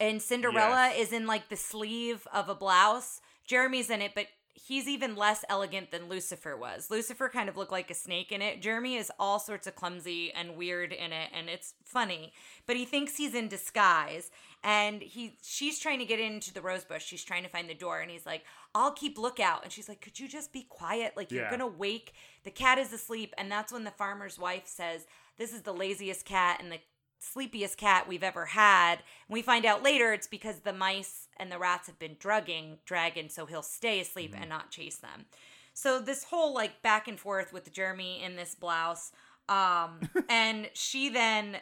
and 0.00 0.20
Cinderella 0.20 0.90
Yes. 0.94 1.06
is 1.08 1.12
in 1.12 1.26
like 1.26 1.48
the 1.48 1.56
sleeve 1.56 2.26
of 2.32 2.48
a 2.48 2.54
blouse, 2.54 3.20
Jeremy's 3.46 3.90
in 3.90 4.02
it, 4.02 4.12
but 4.14 4.26
he's 4.54 4.86
even 4.86 5.16
less 5.16 5.44
elegant 5.48 5.90
than 5.90 6.08
Lucifer 6.08 6.56
was. 6.56 6.90
Lucifer 6.90 7.28
kind 7.28 7.48
of 7.48 7.56
looked 7.56 7.72
like 7.72 7.90
a 7.90 7.94
snake 7.94 8.30
in 8.30 8.42
it. 8.42 8.60
Jeremy 8.62 8.96
is 8.96 9.10
all 9.18 9.38
sorts 9.38 9.66
of 9.66 9.74
clumsy 9.74 10.30
and 10.32 10.56
weird 10.56 10.92
in 10.92 11.12
it, 11.12 11.30
and 11.34 11.48
it's 11.48 11.74
funny. 11.84 12.32
But 12.66 12.76
he 12.76 12.84
thinks 12.84 13.16
he's 13.16 13.34
in 13.34 13.48
disguise, 13.48 14.30
and 14.64 15.02
he 15.02 15.36
she's 15.42 15.78
trying 15.78 15.98
to 15.98 16.04
get 16.04 16.20
into 16.20 16.52
the 16.52 16.60
rose 16.62 16.84
bush. 16.84 17.04
She's 17.04 17.24
trying 17.24 17.42
to 17.42 17.48
find 17.48 17.68
the 17.68 17.74
door, 17.74 18.00
and 18.00 18.10
he's 18.10 18.26
like, 18.26 18.44
"I'll 18.74 18.92
keep 18.92 19.18
lookout." 19.18 19.62
And 19.64 19.72
she's 19.72 19.88
like, 19.88 20.00
"Could 20.00 20.18
you 20.20 20.28
just 20.28 20.52
be 20.52 20.62
quiet? 20.68 21.14
Like 21.16 21.30
you're 21.30 21.44
Yeah. 21.44 21.50
gonna 21.50 21.66
wake 21.66 22.12
the 22.44 22.50
cat 22.50 22.78
is 22.78 22.92
asleep." 22.92 23.34
And 23.36 23.50
that's 23.50 23.72
when 23.72 23.84
the 23.84 23.90
farmer's 23.90 24.38
wife 24.38 24.66
says, 24.66 25.06
"This 25.36 25.52
is 25.52 25.62
the 25.62 25.74
laziest 25.74 26.24
cat 26.24 26.60
and 26.60 26.70
the 26.70 26.80
sleepiest 27.18 27.76
cat 27.76 28.06
we've 28.08 28.22
ever 28.22 28.46
had." 28.46 28.96
And 29.28 29.34
we 29.34 29.42
find 29.42 29.64
out 29.66 29.82
later 29.82 30.12
it's 30.12 30.26
because 30.26 30.60
the 30.60 30.72
mice 30.72 31.28
and 31.36 31.50
the 31.50 31.58
rats 31.58 31.86
have 31.88 31.98
been 31.98 32.16
drugging 32.18 32.78
Dragon, 32.84 33.28
so 33.28 33.46
he'll 33.46 33.62
stay 33.62 34.00
asleep 34.00 34.34
and 34.36 34.48
not 34.48 34.70
chase 34.70 34.96
them. 34.96 35.26
So 35.74 35.98
this 36.00 36.24
whole 36.24 36.52
like 36.54 36.82
back 36.82 37.08
and 37.08 37.18
forth 37.18 37.52
with 37.52 37.72
Jeremy 37.72 38.22
in 38.22 38.36
this 38.36 38.54
blouse, 38.54 39.10
um, 39.48 40.00
and 40.28 40.70
she 40.74 41.08
then 41.08 41.58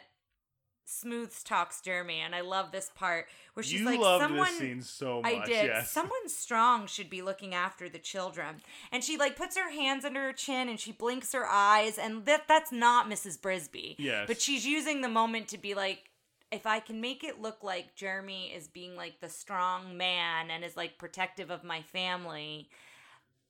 smooth 0.91 1.33
talks 1.43 1.81
Jeremy, 1.81 2.19
and 2.19 2.35
I 2.35 2.41
love 2.41 2.71
this 2.71 2.91
part 2.95 3.27
where 3.53 3.63
she's 3.63 3.79
you 3.79 3.85
like, 3.85 3.99
loved 3.99 4.23
"Someone." 4.23 4.47
this 4.47 4.57
scene 4.57 4.81
so 4.81 5.21
much. 5.21 5.33
I 5.33 5.45
did. 5.45 5.65
Yes. 5.65 5.91
Someone 5.91 6.27
strong 6.27 6.87
should 6.87 7.09
be 7.09 7.21
looking 7.21 7.55
after 7.55 7.89
the 7.89 7.99
children. 7.99 8.61
And 8.91 9.03
she 9.03 9.17
like 9.17 9.35
puts 9.35 9.57
her 9.57 9.71
hands 9.71 10.05
under 10.05 10.21
her 10.21 10.33
chin 10.33 10.69
and 10.69 10.79
she 10.79 10.91
blinks 10.91 11.33
her 11.33 11.47
eyes 11.47 11.97
and 11.97 12.25
that 12.25 12.47
that's 12.47 12.71
not 12.71 13.09
Mrs. 13.09 13.39
Brisby. 13.39 13.95
Yes. 13.97 14.25
But 14.27 14.41
she's 14.41 14.65
using 14.65 15.01
the 15.01 15.09
moment 15.09 15.47
to 15.49 15.57
be 15.57 15.73
like 15.73 16.09
if 16.51 16.65
I 16.65 16.79
can 16.81 16.99
make 16.99 17.23
it 17.23 17.41
look 17.41 17.63
like 17.63 17.95
Jeremy 17.95 18.51
is 18.53 18.67
being 18.67 18.95
like 18.95 19.21
the 19.21 19.29
strong 19.29 19.97
man 19.97 20.51
and 20.51 20.65
is 20.65 20.75
like 20.75 20.97
protective 20.97 21.49
of 21.49 21.63
my 21.63 21.81
family, 21.81 22.69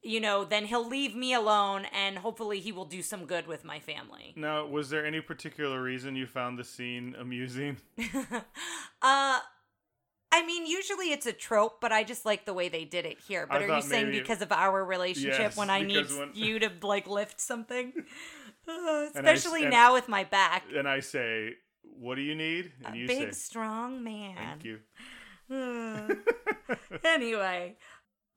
you 0.04 0.20
know, 0.20 0.44
then 0.44 0.66
he'll 0.66 0.88
leave 0.88 1.16
me 1.16 1.34
alone 1.34 1.86
and 1.94 2.18
hopefully 2.18 2.60
he 2.60 2.72
will 2.72 2.86
do 2.86 3.02
some 3.02 3.26
good 3.26 3.46
with 3.48 3.64
my 3.64 3.80
family. 3.80 4.34
Now, 4.36 4.66
was 4.66 4.90
there 4.90 5.06
any 5.06 5.22
particular 5.22 5.82
reason 5.82 6.16
you 6.16 6.26
found 6.26 6.58
the 6.58 6.64
scene 6.64 7.16
amusing? 7.20 7.78
uh 9.02 9.40
I 10.34 10.46
mean, 10.46 10.66
usually 10.66 11.12
it's 11.12 11.26
a 11.26 11.34
trope, 11.34 11.82
but 11.82 11.92
I 11.92 12.04
just 12.06 12.26
like 12.26 12.46
the 12.46 12.54
way 12.54 12.70
they 12.70 12.86
did 12.86 13.06
it 13.06 13.20
here. 13.20 13.46
But 13.46 13.64
I 13.64 13.66
are 13.66 13.76
you 13.76 13.82
saying 13.82 14.12
because 14.12 14.42
of 14.42 14.52
our 14.54 14.84
relationship 14.86 15.40
Yes, 15.40 15.58
when 15.58 15.70
I 15.70 15.82
need 15.82 16.10
when- 16.12 16.32
you 16.34 16.58
to 16.60 16.72
like 16.84 17.06
lift 17.08 17.40
something? 17.42 17.94
Uh, 18.68 19.08
And 19.16 19.28
I 19.28 19.32
especially 19.34 19.64
and- 19.64 19.72
now 19.72 19.94
with 19.94 20.08
my 20.08 20.24
back. 20.24 20.66
And 20.74 20.88
I 20.88 21.00
say, 21.00 21.56
"What 21.82 22.14
do 22.16 22.22
you 22.22 22.36
need?" 22.36 22.72
And 22.86 22.96
A 22.96 22.98
you 23.00 23.08
big, 23.08 23.18
say, 23.20 23.32
strong 23.32 24.04
man. 24.04 24.36
"Thank 24.38 24.64
you." 24.64 24.80
anyway, 27.04 27.76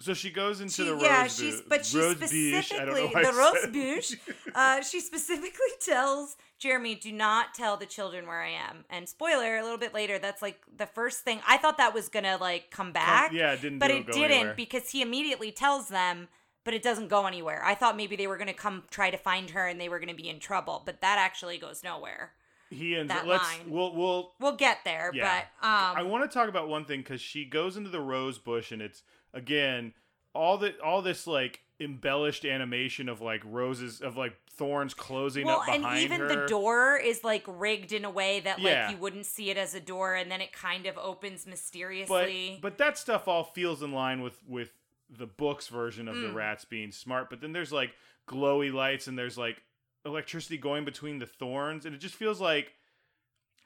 So 0.00 0.12
she 0.12 0.30
goes 0.30 0.60
into 0.60 0.74
she, 0.74 0.84
the 0.84 0.92
rose 0.94 1.00
bush. 1.02 1.08
yeah, 1.08 1.22
bu- 1.24 1.28
she's 1.30 1.60
but 1.68 1.86
she 1.86 1.98
rose 1.98 2.16
specifically 2.16 2.78
don't 2.78 2.94
know 2.94 3.06
why 3.12 3.22
the 3.22 3.32
rose 3.32 3.66
bush. 3.72 4.14
Uh, 4.54 4.82
she 4.82 5.00
specifically 5.00 5.50
tells 5.80 6.36
Jeremy, 6.58 6.94
"Do 6.96 7.12
not 7.12 7.54
tell 7.54 7.76
the 7.76 7.86
children 7.86 8.26
where 8.26 8.42
I 8.42 8.50
am." 8.50 8.84
And 8.90 9.08
spoiler, 9.08 9.56
a 9.56 9.62
little 9.62 9.78
bit 9.78 9.94
later, 9.94 10.18
that's 10.18 10.42
like 10.42 10.60
the 10.76 10.86
first 10.86 11.20
thing 11.20 11.40
I 11.46 11.56
thought 11.58 11.78
that 11.78 11.94
was 11.94 12.08
gonna 12.08 12.36
like 12.40 12.70
come 12.70 12.92
back. 12.92 13.32
yeah, 13.32 13.52
it 13.52 13.62
didn't 13.62 13.78
but 13.78 13.90
it 13.90 14.06
didn't 14.06 14.30
anywhere. 14.30 14.54
because 14.56 14.90
he 14.90 15.00
immediately 15.00 15.52
tells 15.52 15.88
them. 15.88 16.28
But 16.64 16.72
it 16.72 16.82
doesn't 16.82 17.08
go 17.08 17.26
anywhere. 17.26 17.62
I 17.62 17.74
thought 17.74 17.94
maybe 17.94 18.16
they 18.16 18.26
were 18.26 18.38
gonna 18.38 18.54
come 18.54 18.84
try 18.90 19.10
to 19.10 19.18
find 19.18 19.50
her 19.50 19.66
and 19.68 19.78
they 19.78 19.90
were 19.90 19.98
gonna 20.00 20.14
be 20.14 20.30
in 20.30 20.38
trouble, 20.40 20.82
but 20.86 21.02
that 21.02 21.18
actually 21.18 21.58
goes 21.58 21.84
nowhere. 21.84 22.32
he 22.70 22.96
ends. 22.96 23.12
that 23.12 23.26
let's. 23.26 23.44
line. 23.44 23.68
We'll. 23.70 23.94
We'll. 23.94 24.32
We'll 24.40 24.56
get 24.56 24.78
there, 24.84 25.10
Yeah. 25.14 25.42
but 25.60 25.66
um, 25.68 25.96
I 25.98 26.02
want 26.04 26.28
to 26.28 26.34
talk 26.34 26.48
about 26.48 26.68
one 26.68 26.86
thing 26.86 27.00
because 27.00 27.20
she 27.20 27.44
goes 27.44 27.76
into 27.76 27.90
the 27.90 28.00
rose 28.00 28.38
bush 28.38 28.72
and 28.72 28.80
it's 28.80 29.02
again 29.34 29.92
all 30.32 30.56
the 30.56 30.74
all 30.80 31.02
this 31.02 31.26
like 31.26 31.60
embellished 31.80 32.44
animation 32.44 33.08
of 33.08 33.20
like 33.20 33.42
roses 33.44 34.00
of 34.00 34.16
like 34.16 34.34
thorns 34.56 34.94
closing 34.94 35.44
well, 35.46 35.58
up 35.60 35.66
behind 35.66 35.84
and 35.84 35.98
even 36.04 36.20
her. 36.20 36.28
the 36.42 36.46
door 36.46 36.96
is 36.96 37.24
like 37.24 37.42
rigged 37.48 37.92
in 37.92 38.04
a 38.04 38.10
way 38.10 38.38
that 38.40 38.58
like 38.58 38.66
Yeah. 38.72 38.90
you 38.90 38.96
wouldn't 38.96 39.26
see 39.26 39.50
it 39.50 39.56
as 39.56 39.74
a 39.74 39.80
door, 39.80 40.14
and 40.14 40.30
then 40.30 40.40
it 40.40 40.52
kind 40.52 40.86
of 40.86 40.96
opens 40.96 41.44
mysteriously. 41.46 42.58
but 42.62 42.78
that 42.78 42.96
stuff 42.96 43.26
all 43.28 43.44
feels 43.44 43.82
in 43.82 43.92
line 43.92 44.22
with 44.22 44.38
with 44.46 44.72
the 45.10 45.26
book's 45.26 45.68
version 45.68 46.08
of 46.08 46.16
the 46.16 46.28
Mm. 46.28 46.34
rats 46.34 46.64
being 46.64 46.90
smart 46.90 47.28
but 47.28 47.40
then 47.40 47.52
there's 47.52 47.72
like 47.72 47.94
glowy 48.26 48.72
lights 48.72 49.06
and 49.06 49.18
there's 49.18 49.36
like 49.36 49.62
electricity 50.06 50.56
going 50.56 50.84
between 50.84 51.18
the 51.18 51.26
thorns 51.26 51.84
and 51.86 51.94
it 51.94 51.98
just 51.98 52.14
feels 52.14 52.40
like 52.40 52.72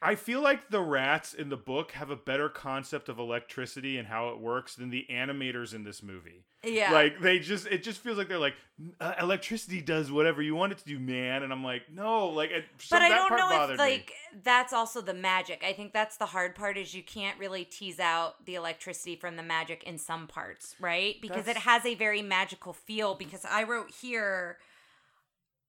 I 0.01 0.15
feel 0.15 0.41
like 0.41 0.71
the 0.71 0.81
rats 0.81 1.35
in 1.35 1.49
the 1.49 1.57
book 1.57 1.91
have 1.93 2.11
a 2.11 2.17
better 2.17 2.49
concept 2.49 3.09
of 3.09 3.19
electricity 3.19 3.99
and 3.99 4.07
how 4.07 4.29
it 4.29 4.39
works 4.39 4.77
than 4.77 4.91
the 4.91 5.05
animators 5.11 5.75
in 5.75 5.83
this 5.83 6.05
movie. 6.05 6.45
yeah, 6.63 6.93
Like 6.93 7.21
they 7.21 7.41
just 7.41 7.67
it 7.67 7.83
just 7.83 8.01
feels 8.01 8.17
like 8.17 8.29
they're 8.29 8.39
like 8.39 8.55
uh, 9.01 9.15
electricity 9.21 9.81
does 9.81 10.13
whatever 10.13 10.41
you 10.41 10.55
want 10.55 10.71
it 10.71 10.79
to 10.79 10.85
do, 10.85 11.01
man. 11.01 11.43
And 11.43 11.53
I'm 11.53 11.65
like, 11.65 11.83
no, 11.93 12.29
like 12.29 12.51
it, 12.51 12.65
so 12.79 12.97
but 12.97 13.03
I 13.03 13.09
don't 13.09 13.29
part 13.29 13.41
know 13.41 13.49
bothered 13.49 13.81
if 13.81 13.81
me. 13.85 13.93
like 13.93 14.13
that's 14.45 14.73
also 14.73 15.01
the 15.01 15.15
magic. 15.15 15.65
I 15.67 15.73
think 15.73 15.93
that's 15.93 16.17
the 16.17 16.27
hard 16.27 16.55
part 16.55 16.79
is 16.79 16.95
you 16.95 17.03
can't 17.03 17.37
really 17.39 17.65
tease 17.65 17.99
out 17.99 18.45
the 18.45 18.55
electricity 18.55 19.17
from 19.17 19.35
the 19.35 19.43
magic 19.43 19.83
in 19.83 19.99
some 19.99 20.29
parts, 20.29 20.77
right? 20.79 21.17
Because 21.21 21.49
it 21.49 21.57
has 21.59 21.85
a 21.85 21.97
very 21.97 22.23
magical 22.23 22.73
feel. 22.73 23.17
Because 23.17 23.45
I 23.45 23.65
wrote 23.65 23.91
here. 24.01 24.59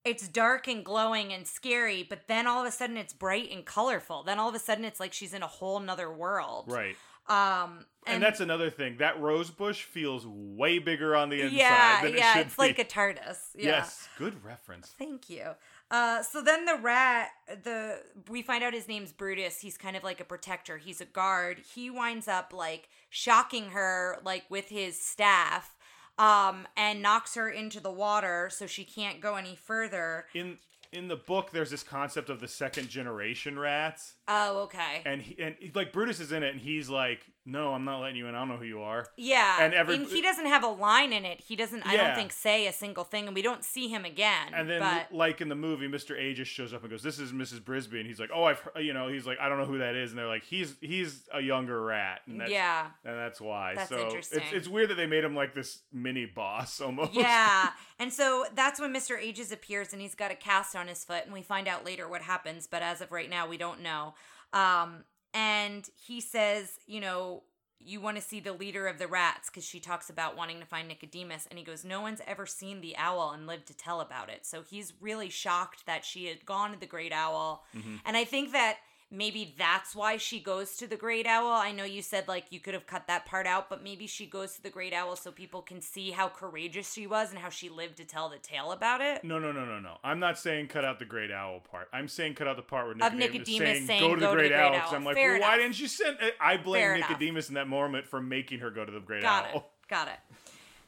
It's 0.06 0.28
dark 0.28 0.68
and 0.68 0.84
glowing 0.84 1.34
and 1.34 1.46
scary, 1.46 2.04
but 2.08 2.28
then 2.28 2.48
all 2.48 2.62
of 2.62 2.68
a 2.68 2.72
sudden 2.72 2.96
it's 2.98 3.14
bright 3.14 3.52
and 3.52 3.66
colorful. 3.66 4.24
Then 4.24 4.40
all 4.40 4.50
of 4.50 4.56
a 4.56 4.60
sudden 4.60 4.86
it's 4.86 5.00
like 5.00 5.14
she's 5.14 5.34
in 5.34 5.44
a 5.44 5.48
whole 5.48 5.80
nother 5.80 6.12
world. 6.12 6.66
right. 6.68 6.96
Um, 7.28 7.86
And, 8.08 8.24
that's 8.24 8.40
another 8.40 8.72
thing. 8.72 8.98
That 8.98 9.22
rose 9.22 9.52
bush 9.52 9.84
feels 9.84 10.26
way 10.26 10.80
bigger 10.80 11.16
on 11.16 11.30
the 11.30 11.42
inside 11.42 11.56
yeah, 11.58 12.02
than 12.02 12.14
it 12.14 12.18
yeah. 12.18 12.34
should 12.34 12.48
It's 12.48 12.56
be. 12.56 12.62
like 12.64 12.80
a 12.80 12.86
TARDIS. 12.86 13.38
Yeah. 13.56 13.66
Yes, 13.66 14.10
good 14.18 14.44
reference. 14.44 14.88
Thank 14.98 15.30
you. 15.30 15.44
Uh, 15.92 16.24
so 16.24 16.42
then 16.42 16.66
the 16.66 16.76
rat, 16.82 17.30
the 17.64 18.00
we 18.30 18.42
find 18.42 18.64
out 18.64 18.74
his 18.74 18.88
name's 18.88 19.12
Brutus. 19.12 19.60
He's 19.62 19.78
kind 19.78 19.96
of 19.96 20.04
like 20.04 20.20
a 20.20 20.24
protector. 20.24 20.78
He's 20.80 21.02
a 21.02 21.06
guard. 21.06 21.62
He 21.76 21.92
winds 21.92 22.28
up 22.28 22.52
like 22.52 22.90
shocking 23.12 23.70
her 23.72 24.18
like 24.24 24.46
with 24.50 24.70
his 24.70 25.00
staff, 25.00 25.76
um, 26.20 26.68
and 26.78 27.02
knocks 27.02 27.34
her 27.36 27.50
into 27.50 27.80
the 27.80 27.92
water 27.92 28.50
so 28.52 28.68
she 28.68 28.84
can't 28.84 29.22
go 29.22 29.36
any 29.36 29.56
further. 29.56 30.26
In 30.36 30.60
in 30.92 31.08
the 31.08 31.16
book, 31.16 31.52
there's 31.52 31.70
this 31.70 31.84
concept 31.84 32.30
of 32.30 32.40
the 32.40 32.48
second 32.48 32.90
generation 32.90 33.60
rats, 33.60 34.16
Oh, 34.32 34.60
okay. 34.64 35.02
and 35.06 35.22
he, 35.22 35.36
and 35.42 35.56
like 35.74 35.92
Brutus 35.92 36.20
is 36.20 36.32
in 36.32 36.44
it, 36.44 36.52
and 36.54 36.62
he's 36.62 36.88
like, 36.88 37.22
"No, 37.48 37.74
I'm 37.74 37.84
not 37.84 38.00
letting 38.00 38.16
you 38.16 38.28
in. 38.28 38.36
I 38.36 38.40
don't 38.40 38.50
know 38.50 38.58
who 38.58 38.66
you 38.66 38.82
are." 38.84 39.08
Yeah, 39.18 39.64
and 39.64 39.74
every- 39.74 39.96
and 39.96 40.06
he 40.06 40.22
doesn't 40.22 40.46
have 40.46 40.64
a 40.64 40.68
line 40.68 41.12
in 41.12 41.26
it. 41.26 41.40
He 41.42 41.56
doesn't. 41.56 41.84
I 41.86 41.98
don't 41.98 42.14
think 42.16 42.32
say 42.32 42.68
a 42.68 42.72
single 42.72 43.04
thing, 43.04 43.26
and 43.26 43.36
we 43.36 43.42
don't 43.42 43.64
see 43.66 43.88
him 43.88 44.06
again. 44.06 44.54
And 44.54 44.70
then, 44.70 44.82
but 44.82 45.12
like 45.12 45.42
in 45.42 45.50
the 45.50 45.56
movie, 45.56 45.88
Mr. 45.88 46.16
A 46.20 46.34
just 46.34 46.52
shows 46.52 46.74
up 46.74 46.82
and 46.84 46.92
goes, 46.92 47.02
"This 47.02 47.18
is 47.18 47.32
Mrs. 47.32 47.60
Brisby," 47.62 47.98
and 48.00 48.06
he's 48.08 48.20
like, 48.20 48.30
"Oh, 48.34 48.44
I've," 48.44 48.62
you 48.78 48.94
know, 48.94 49.08
he's 49.08 49.26
like, 49.26 49.40
"I 49.40 49.50
don't 49.50 49.58
know 49.58 49.66
who 49.66 49.80
that 49.80 49.96
is," 49.96 50.12
and 50.12 50.20
they're 50.20 50.28
like, 50.28 50.44
"He's 50.44 50.76
he's 50.80 51.28
a 51.34 51.42
younger 51.42 51.82
rat," 51.84 52.22
and 52.28 52.40
that's, 52.40 52.52
yeah, 52.52 52.88
and 53.04 53.18
that's 53.18 53.42
why. 53.42 53.74
That's 53.76 53.90
so 53.90 54.00
interesting. 54.06 54.42
It's, 54.44 54.54
it's 54.54 54.68
weird 54.68 54.90
that 54.92 54.96
they 54.96 55.08
made 55.08 55.24
him 55.24 55.36
like 55.36 55.56
this 55.56 55.80
mini 55.92 56.28
boss 56.28 56.80
almost. 56.86 57.14
Yeah. 57.14 57.70
And 58.02 58.14
so 58.14 58.46
that's 58.56 58.80
when 58.80 58.94
Mr. 58.94 59.20
Ages 59.20 59.52
appears 59.52 59.92
and 59.92 60.02
he's 60.02 60.16
got 60.16 60.32
a 60.32 60.36
cast 60.36 60.74
on 60.74 60.88
his 60.88 61.04
foot 61.04 61.26
and 61.26 61.34
we 61.34 61.42
find 61.42 61.68
out 61.68 61.84
later 61.86 62.08
what 62.08 62.22
happens, 62.22 62.66
but 62.66 62.82
as 62.82 63.02
of 63.02 63.12
right 63.12 63.30
now 63.30 63.46
we 63.46 63.58
don't 63.58 63.82
know. 63.82 64.14
Um 64.54 65.04
and 65.34 65.88
he 65.96 66.22
says, 66.22 66.80
you 66.88 67.00
know, 67.00 67.44
you 67.80 68.02
want 68.02 68.18
to 68.18 68.22
see 68.22 68.40
the 68.40 68.52
leader 68.52 68.88
of 68.88 68.98
the 68.98 69.08
rats 69.08 69.50
because 69.50 69.64
she 69.64 69.80
talks 69.80 70.10
about 70.10 70.36
wanting 70.36 70.60
to 70.60 70.66
find 70.66 70.88
Nicodemus 70.88 71.48
and 71.50 71.58
he 71.58 71.64
goes, 71.64 71.86
"No 71.86 72.02
one's 72.02 72.22
ever 72.28 72.46
seen 72.46 72.82
the 72.82 72.98
owl 72.98 73.32
and 73.32 73.48
lived 73.48 73.68
to 73.68 73.78
tell 73.78 74.02
about 74.02 74.30
it." 74.30 74.46
So 74.46 74.64
he's 74.64 74.94
really 75.00 75.30
shocked 75.30 75.86
that 75.86 76.04
she 76.04 76.26
had 76.26 76.46
gone 76.46 76.74
to 76.74 76.80
the 76.80 76.86
great 76.86 77.14
owl. 77.14 77.66
And 78.06 78.18
I 78.18 78.26
think 78.26 78.52
that 78.52 78.78
maybe 79.12 79.56
that's 79.58 79.96
why 79.96 80.18
she 80.18 80.40
goes 80.40 80.76
to 80.78 80.88
the 80.88 80.96
great 80.96 81.26
owl. 81.26 81.52
I 81.52 81.72
know 81.72 81.84
you 81.84 82.02
said 82.02 82.28
like 82.28 82.46
you 82.50 82.60
could 82.60 82.74
have 82.74 82.86
cut 82.86 83.08
that 83.08 83.26
part 83.26 83.48
out, 83.48 83.70
but 83.70 83.84
maybe 83.84 84.08
she 84.08 84.26
goes 84.26 84.56
to 84.56 84.64
the 84.64 84.70
great 84.70 84.94
owl 84.94 85.16
so 85.16 85.32
people 85.32 85.62
can 85.62 85.82
see 85.82 86.12
how 86.12 86.30
courageous 86.30 86.94
she 86.94 87.08
was 87.08 87.32
and 87.32 87.40
how 87.40 87.50
she 87.50 87.70
lived 87.70 87.98
to 87.98 88.06
tell 88.06 88.30
the 88.30 88.38
tale 88.38 88.72
about 88.72 89.02
it. 89.02 89.24
No, 89.24 89.40
no, 89.40 89.52
no, 89.52 89.66
no, 89.66 89.80
no. 89.80 89.98
I'm 90.04 90.20
not 90.20 90.38
saying 90.38 90.68
cut 90.68 90.86
out 90.86 91.00
the 91.00 91.06
great 91.06 91.32
owl 91.32 91.60
part. 91.60 91.90
I'm 91.92 92.08
saying 92.08 92.36
cut 92.36 92.48
out 92.48 92.56
the 92.56 92.62
part 92.62 92.86
where 92.86 92.94
Of 92.94 93.14
Nicodemus, 93.14 93.48
Nicodemus 93.48 93.52
is 93.52 93.88
saying, 93.88 93.88
saying, 93.88 94.02
go 94.02 94.16
to 94.16 94.22
the 94.22 94.32
great 94.34 94.54
owl. 94.54 94.72
Because 94.72 94.90
owl. 94.92 94.96
I'm 94.96 95.06
like, 95.06 95.16
Fair 95.16 95.34
well, 95.34 95.42
why 95.42 95.58
didn't 95.58 95.80
you 95.80 95.88
send? 95.88 96.18
I 96.40 96.58
blame 96.58 96.82
Fair 96.82 96.96
enough. 96.96 97.10
Nicodemus 97.10 97.50
in 97.50 97.56
that 97.56 97.68
moment 97.68 98.08
for 98.08 98.22
making 98.22 98.60
her 98.60 98.70
go 98.70 98.86
to 98.86 98.92
the 98.92 99.00
great 99.00 99.24
Owl. 99.24 99.42
Got 99.42 99.50
owl. 99.50 99.58
it. 99.58 99.64
Got 99.90 100.08
it. 100.10 100.20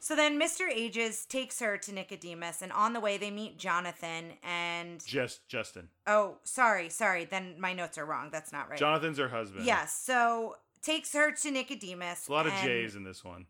So 0.02 0.16
then 0.16 0.36
Mr. 0.36 0.68
Ages 0.68 1.24
takes 1.24 1.60
her 1.60 1.78
to 1.78 1.92
Nicodemus, 1.92 2.60
and 2.60 2.72
on 2.72 2.92
the 2.92 2.98
way 2.98 3.18
they 3.18 3.30
meet 3.30 3.56
Jonathan 3.56 4.32
and. 4.42 4.98
Just 5.06 5.46
Justin. 5.46 5.90
Oh, 6.08 6.38
sorry, 6.42 6.88
sorry. 6.88 7.24
Then 7.24 7.54
my 7.56 7.72
notes 7.72 7.96
are 7.98 8.04
wrong. 8.04 8.30
That's 8.32 8.50
not 8.50 8.68
right. 8.68 8.80
Jonathan's 8.80 9.18
her 9.18 9.28
husband. 9.28 9.64
Yes. 9.64 9.94
So 9.94 10.56
takes 10.82 11.12
her 11.12 11.30
to 11.30 11.50
Nicodemus. 11.52 12.18
It's 12.18 12.28
a 12.28 12.32
lot 12.32 12.46
of 12.48 12.52
and- 12.52 12.66
J's 12.66 12.96
in 12.96 13.04
this 13.04 13.22
one. 13.22 13.46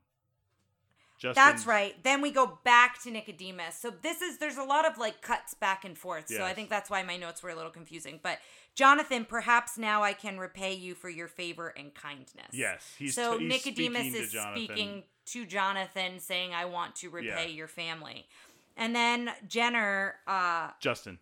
Justin. 1.19 1.43
That's 1.43 1.67
right. 1.67 1.95
Then 2.03 2.21
we 2.21 2.33
go 2.33 2.59
back 2.65 3.01
to 3.05 3.11
Nicodemus. 3.11 3.77
So 3.77 3.91
this 4.03 4.21
is 4.21 4.39
there's 4.39 4.57
a 4.57 4.65
lot 4.65 4.85
of 4.85 4.99
like 4.99 5.23
cuts 5.23 5.55
back 5.55 5.85
and 5.85 5.97
forth. 5.97 6.29
So 6.29 6.43
I 6.45 6.53
think 6.53 6.69
that's 6.69 6.91
why 6.91 7.05
my 7.05 7.17
notes 7.17 7.45
were 7.45 7.51
a 7.51 7.55
little 7.55 7.71
confusing. 7.71 8.19
But 8.21 8.39
Jonathan, 8.75 9.25
perhaps 9.25 9.79
now 9.79 10.03
I 10.03 10.15
can 10.15 10.37
repay 10.37 10.75
you 10.75 10.97
for 10.97 11.09
your 11.09 11.29
favor 11.29 11.69
and 11.69 11.95
kindness. 11.95 12.49
Yes, 12.53 12.95
he's 12.99 13.15
so 13.15 13.39
t- 13.39 13.45
he's 13.45 13.65
Nicodemus 13.65 14.07
speaking 14.09 14.23
is 14.23 14.31
speaking 14.31 15.03
to 15.27 15.47
Jonathan, 15.47 16.19
saying, 16.19 16.55
"I 16.55 16.65
want 16.65 16.97
to 16.97 17.11
repay 17.11 17.49
Yeah. 17.49 17.55
your 17.55 17.69
family." 17.69 18.27
And 18.77 18.95
then 18.97 19.33
Jenner, 19.47 20.17
uh, 20.27 20.71
Justin. 20.81 21.19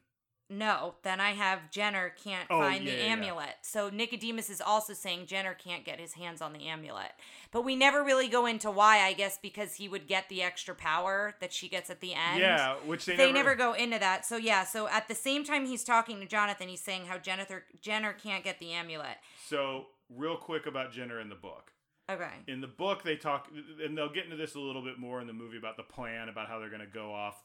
no, 0.49 0.95
then 1.03 1.21
I 1.21 1.31
have 1.33 1.71
Jenner 1.71 2.11
can't 2.11 2.47
Oh, 2.51 2.61
find 2.61 2.85
yeah, 2.85 2.91
the 2.93 2.97
yeah, 2.99 3.05
yeah. 3.07 3.13
amulet. 3.13 3.57
So 3.63 3.89
Nicodemus 3.91 4.49
is 4.51 4.61
also 4.61 4.95
saying 4.95 5.27
Jenner 5.27 5.55
can't 5.55 5.85
get 5.85 5.99
his 6.01 6.13
hands 6.15 6.41
on 6.41 6.53
the 6.53 6.67
amulet. 6.69 7.13
But 7.53 7.63
we 7.63 7.75
never 7.77 8.03
really 8.05 8.29
go 8.29 8.47
into 8.47 8.71
why, 8.71 9.01
I 9.01 9.13
guess 9.13 9.37
because 9.37 9.75
he 9.75 9.89
would 9.89 10.07
get 10.07 10.29
the 10.29 10.43
extra 10.43 10.75
power 10.77 11.35
that 11.41 11.53
she 11.53 11.69
gets 11.69 11.91
at 11.91 12.01
the 12.01 12.15
end. 12.15 12.39
Yeah, 12.41 12.77
which 12.85 13.05
they, 13.05 13.17
They, 13.17 13.33
never, 13.33 13.55
go 13.57 13.73
into 13.75 13.99
that. 13.99 14.25
So 14.25 14.37
yeah, 14.37 14.65
so 14.65 14.87
at 14.89 15.09
the 15.09 15.15
same 15.17 15.45
time 15.45 15.67
he's 15.67 15.83
talking 15.85 16.21
to 16.21 16.27
Jonathan, 16.27 16.69
he's 16.69 16.81
saying 16.81 17.07
how 17.07 17.19
Jennifer 17.19 17.65
Jenner 17.81 18.13
can't 18.13 18.45
get 18.45 18.59
the 18.61 18.73
amulet. 18.73 19.19
So 19.49 19.87
real 20.09 20.37
quick 20.37 20.67
about 20.67 20.93
Jenner 20.93 21.19
in 21.21 21.29
the 21.29 21.35
book. 21.37 21.73
Okay. 22.11 22.31
In 22.49 22.61
the 22.61 22.67
book, 22.67 23.03
they 23.03 23.17
talk, 23.17 23.49
and 23.85 23.97
they'll 23.97 24.13
get 24.13 24.25
into 24.25 24.37
this 24.37 24.55
a 24.55 24.61
little 24.61 24.83
bit 24.83 24.99
more 24.99 25.21
in 25.21 25.27
the 25.27 25.33
movie 25.33 25.57
about 25.59 25.77
the 25.77 25.83
plan 25.83 26.29
about 26.29 26.49
how 26.49 26.59
they're 26.59 26.69
going 26.71 26.81
to 26.81 26.87
go 26.87 27.13
off 27.15 27.43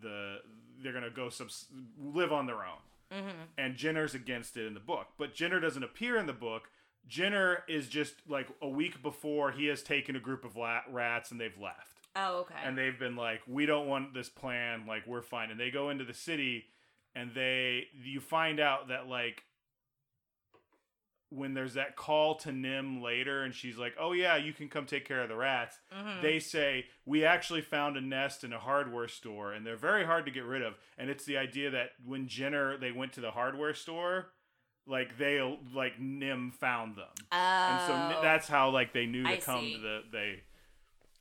the, 0.00 0.38
they're 0.82 0.92
going 0.92 1.04
to 1.04 1.10
go 1.10 1.28
subs- 1.28 1.66
live 2.00 2.32
on 2.32 2.46
their 2.46 2.56
own. 2.64 2.80
Mm-hmm. 3.12 3.28
and 3.56 3.76
Jenner's 3.76 4.14
against 4.14 4.56
it 4.56 4.66
in 4.66 4.74
the 4.74 4.80
book. 4.80 5.06
But 5.16 5.32
Jenner 5.32 5.60
doesn't 5.60 5.84
appear 5.84 6.18
in 6.18 6.26
the 6.26 6.32
book. 6.32 6.70
Jenner 7.06 7.62
is 7.68 7.86
just 7.86 8.14
like 8.28 8.48
a 8.60 8.68
week 8.68 9.00
before 9.00 9.52
he 9.52 9.66
has 9.66 9.80
taken 9.84 10.16
a 10.16 10.18
group 10.18 10.44
of 10.44 10.56
la- 10.56 10.80
rats 10.90 11.30
and 11.30 11.40
they've 11.40 11.56
left. 11.56 12.00
Oh, 12.16 12.38
okay. 12.38 12.56
And 12.64 12.76
they've 12.76 12.98
been 12.98 13.14
like, 13.14 13.42
we 13.46 13.64
don't 13.64 13.86
want 13.86 14.12
this 14.12 14.28
plan. 14.28 14.86
Like, 14.88 15.06
we're 15.06 15.22
fine. 15.22 15.52
And 15.52 15.60
they 15.60 15.70
go 15.70 15.90
into 15.90 16.02
the 16.04 16.14
city 16.14 16.64
and 17.14 17.30
they, 17.32 17.84
you 18.02 18.18
find 18.20 18.58
out 18.58 18.88
that 18.88 19.06
like, 19.06 19.44
when 21.30 21.54
there's 21.54 21.74
that 21.74 21.96
call 21.96 22.36
to 22.36 22.50
NIMH 22.50 23.02
later 23.02 23.42
and 23.42 23.52
she's 23.52 23.76
like, 23.76 23.94
oh 23.98 24.12
yeah, 24.12 24.36
you 24.36 24.52
can 24.52 24.68
come 24.68 24.86
take 24.86 25.06
care 25.06 25.22
of 25.22 25.28
the 25.28 25.34
rats. 25.36 25.76
Mhm. 25.92 26.22
They 26.22 26.38
say, 26.38 26.86
we 27.04 27.24
actually 27.24 27.62
found 27.62 27.96
a 27.96 28.00
nest 28.00 28.44
in 28.44 28.52
a 28.52 28.58
hardware 28.60 29.08
store 29.08 29.52
and 29.52 29.66
they're 29.66 29.76
very 29.76 30.04
hard 30.04 30.24
to 30.26 30.30
get 30.30 30.44
rid 30.44 30.62
of. 30.62 30.74
And 30.96 31.10
it's 31.10 31.24
the 31.24 31.36
idea 31.36 31.70
that 31.70 31.90
when 32.04 32.28
Jenner, 32.28 32.76
they 32.78 32.92
went 32.92 33.12
to 33.14 33.20
the 33.20 33.32
hardware 33.32 33.74
store, 33.74 34.28
like 34.86 35.18
they, 35.18 35.40
like 35.74 35.98
NIMH 36.00 36.54
found 36.54 36.94
them. 36.96 37.08
And 37.32 37.80
so 37.88 38.18
Oh. 38.18 38.22
That's 38.22 38.46
how 38.46 38.70
like 38.70 38.92
they 38.92 39.06
knew 39.06 39.24
to 39.24 39.28
I 39.28 39.36
come 39.38 39.60
see. 39.64 39.74
to 39.74 39.80
the, 39.80 40.00
they, 40.12 40.40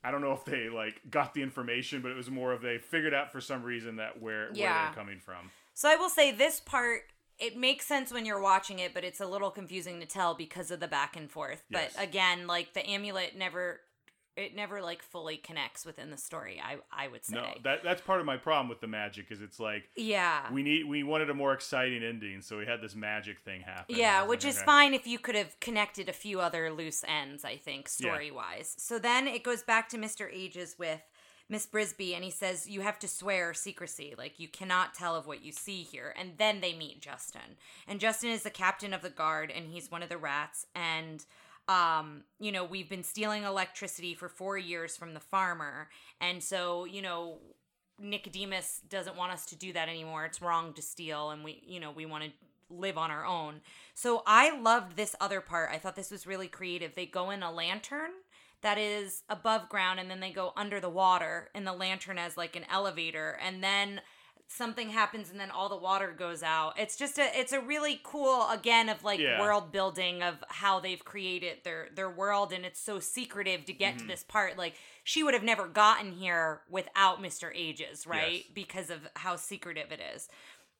I 0.03 0.11
don't 0.11 0.21
know 0.21 0.33
if 0.33 0.45
they 0.45 0.69
like 0.69 1.01
got 1.09 1.33
the 1.33 1.41
information, 1.41 2.01
but 2.03 2.11
it 2.11 2.15
was 2.15 2.29
more 2.29 2.53
of 2.53 2.61
they 2.61 2.77
figured 2.77 3.15
out 3.15 3.31
for 3.31 3.41
some 3.41 3.63
reason 3.63 3.95
that 3.95 4.21
where, 4.21 4.49
where 4.49 4.53
they're 4.85 4.93
coming 4.95 5.19
from. 5.19 5.49
So 5.73 5.89
I 5.89 5.95
will 5.95 6.09
say 6.09 6.31
this 6.31 6.59
part 6.59 7.01
it 7.39 7.57
makes 7.57 7.85
sense 7.85 8.13
when 8.13 8.25
you're 8.25 8.41
watching 8.41 8.79
it, 8.79 8.93
but 8.93 9.03
it's 9.03 9.19
a 9.19 9.27
little 9.27 9.51
confusing 9.51 9.99
to 9.99 10.05
tell 10.05 10.35
because 10.35 10.71
of 10.71 10.79
the 10.79 10.87
back 10.87 11.15
and 11.15 11.29
forth. 11.29 11.63
Yes. 11.69 11.93
But 11.95 12.03
again, 12.03 12.47
like 12.47 12.73
the 12.73 12.85
amulet 12.85 13.37
never 13.37 13.81
it 14.37 14.53
never 14.53 14.81
like 14.81 15.01
fully 15.01 15.37
connects 15.37 15.85
within 15.85 16.09
the 16.09 16.17
story, 16.17 16.61
I 16.63 16.77
I 16.91 17.07
would 17.07 17.25
say. 17.25 17.35
No, 17.35 17.53
that 17.63 17.83
that's 17.83 18.01
part 18.01 18.19
of 18.19 18.25
my 18.25 18.37
problem 18.37 18.67
with 18.67 18.81
the 18.81 18.87
magic 18.87 19.31
is 19.31 19.41
it's 19.41 19.59
like 19.59 19.83
yeah. 19.95 20.51
we 20.51 20.61
need 20.61 20.87
we 20.87 21.03
wanted 21.03 21.29
a 21.29 21.33
more 21.33 21.53
exciting 21.53 22.03
ending, 22.03 22.41
so 22.41 22.57
we 22.57 22.65
had 22.65 22.81
this 22.81 22.95
magic 22.95 23.39
thing 23.39 23.61
happen. 23.61 23.95
Yeah, 23.95 24.25
which 24.25 24.43
like, 24.43 24.51
is 24.51 24.57
okay. 24.57 24.65
fine 24.65 24.93
if 24.93 25.07
you 25.07 25.19
could 25.19 25.35
have 25.35 25.57
connected 25.59 26.09
a 26.09 26.13
few 26.13 26.41
other 26.41 26.71
loose 26.71 27.03
ends, 27.07 27.45
I 27.45 27.55
think, 27.55 27.87
story 27.87 28.31
wise. 28.31 28.75
So 28.77 28.99
then 28.99 29.27
it 29.27 29.43
goes 29.43 29.63
back 29.63 29.87
to 29.89 29.97
Mr. 29.97 30.27
Ages 30.31 30.75
with 30.77 31.01
Miss 31.47 31.67
Brisby, 31.67 32.15
and 32.15 32.23
he 32.23 32.31
says, 32.31 32.67
You 32.67 32.81
have 32.81 32.97
to 32.99 33.07
swear 33.07 33.53
secrecy. 33.53 34.15
Like, 34.17 34.39
you 34.39 34.47
cannot 34.47 34.93
tell 34.93 35.15
of 35.15 35.27
what 35.27 35.43
you 35.43 35.51
see 35.51 35.83
here. 35.83 36.13
And 36.17 36.31
then 36.37 36.61
they 36.61 36.73
meet 36.73 37.01
Justin. 37.01 37.57
And 37.87 37.99
Justin 37.99 38.31
is 38.31 38.43
the 38.43 38.49
captain 38.49 38.93
of 38.93 39.01
the 39.01 39.09
guard, 39.09 39.51
and 39.55 39.67
he's 39.67 39.91
one 39.91 40.01
of 40.01 40.09
the 40.09 40.17
rats. 40.17 40.65
And, 40.73 41.23
um, 41.67 42.23
you 42.39 42.51
know, 42.51 42.63
we've 42.63 42.89
been 42.89 43.03
stealing 43.03 43.43
electricity 43.43 44.15
for 44.15 44.27
four 44.27 44.57
years 44.57 44.97
from 44.97 45.13
the 45.13 45.19
farmer. 45.19 45.89
And 46.19 46.43
so, 46.43 46.85
you 46.85 47.03
know, 47.03 47.37
Nicodemus 47.99 48.81
doesn't 48.89 49.15
want 49.15 49.31
us 49.31 49.45
to 49.47 49.55
do 49.55 49.71
that 49.73 49.87
anymore. 49.87 50.25
It's 50.25 50.41
wrong 50.41 50.73
to 50.73 50.81
steal, 50.81 51.29
and 51.29 51.43
we, 51.43 51.61
you 51.65 51.79
know, 51.79 51.91
we 51.91 52.07
want 52.07 52.23
to 52.23 52.31
live 52.69 52.97
on 52.97 53.11
our 53.11 53.23
own. 53.25 53.61
So 53.93 54.23
I 54.25 54.59
loved 54.59 54.95
this 54.95 55.15
other 55.21 55.41
part. 55.41 55.69
I 55.71 55.77
thought 55.77 55.95
this 55.95 56.11
was 56.11 56.25
really 56.25 56.47
creative. 56.47 56.95
They 56.95 57.05
go 57.05 57.29
in 57.29 57.43
a 57.43 57.51
lantern 57.51 58.09
that 58.65 58.77
is 58.77 59.23
above 59.29 59.69
ground, 59.69 59.99
and 59.99 60.09
then 60.11 60.19
they 60.19 60.31
go 60.31 60.51
under 60.57 60.79
the 60.81 60.89
water 60.89 61.49
in 61.55 61.63
the 61.63 61.73
lantern 61.73 62.17
as 62.17 62.35
like 62.35 62.55
an 62.55 62.65
elevator, 62.69 63.37
and 63.41 63.63
then 63.63 64.01
something 64.47 64.89
happens 64.89 65.31
and 65.31 65.39
then 65.39 65.49
all 65.49 65.69
the 65.69 65.75
water 65.77 66.13
goes 66.15 66.43
out. 66.43 66.77
It's 66.77 66.95
just 66.97 67.17
a 67.17 67.27
it's 67.39 67.51
a 67.51 67.59
really 67.59 67.99
cool 68.03 68.47
again 68.51 68.89
of 68.89 69.03
like 69.03 69.19
Yeah. 69.19 69.39
world 69.41 69.71
building 69.71 70.21
of 70.21 70.43
how 70.49 70.79
they've 70.79 71.03
created 71.03 71.59
their 71.63 71.87
their 71.95 72.11
world 72.11 72.53
and 72.53 72.63
it's 72.63 72.79
so 72.79 72.99
secretive 72.99 73.65
to 73.65 73.73
get 73.73 73.95
Mm-hmm. 73.95 74.01
to 74.01 74.07
this 74.13 74.23
part. 74.23 74.55
Like 74.55 74.75
she 75.03 75.23
would 75.23 75.33
have 75.33 75.41
never 75.41 75.67
gotten 75.67 76.11
here 76.11 76.61
without 76.69 77.23
Mr. 77.23 77.49
Ages, 77.55 78.05
right? 78.05 78.33
Yes. 78.45 78.51
Because 78.53 78.89
of 78.91 78.99
how 79.15 79.35
secretive 79.35 79.91
it 79.91 79.99
is. 80.15 80.29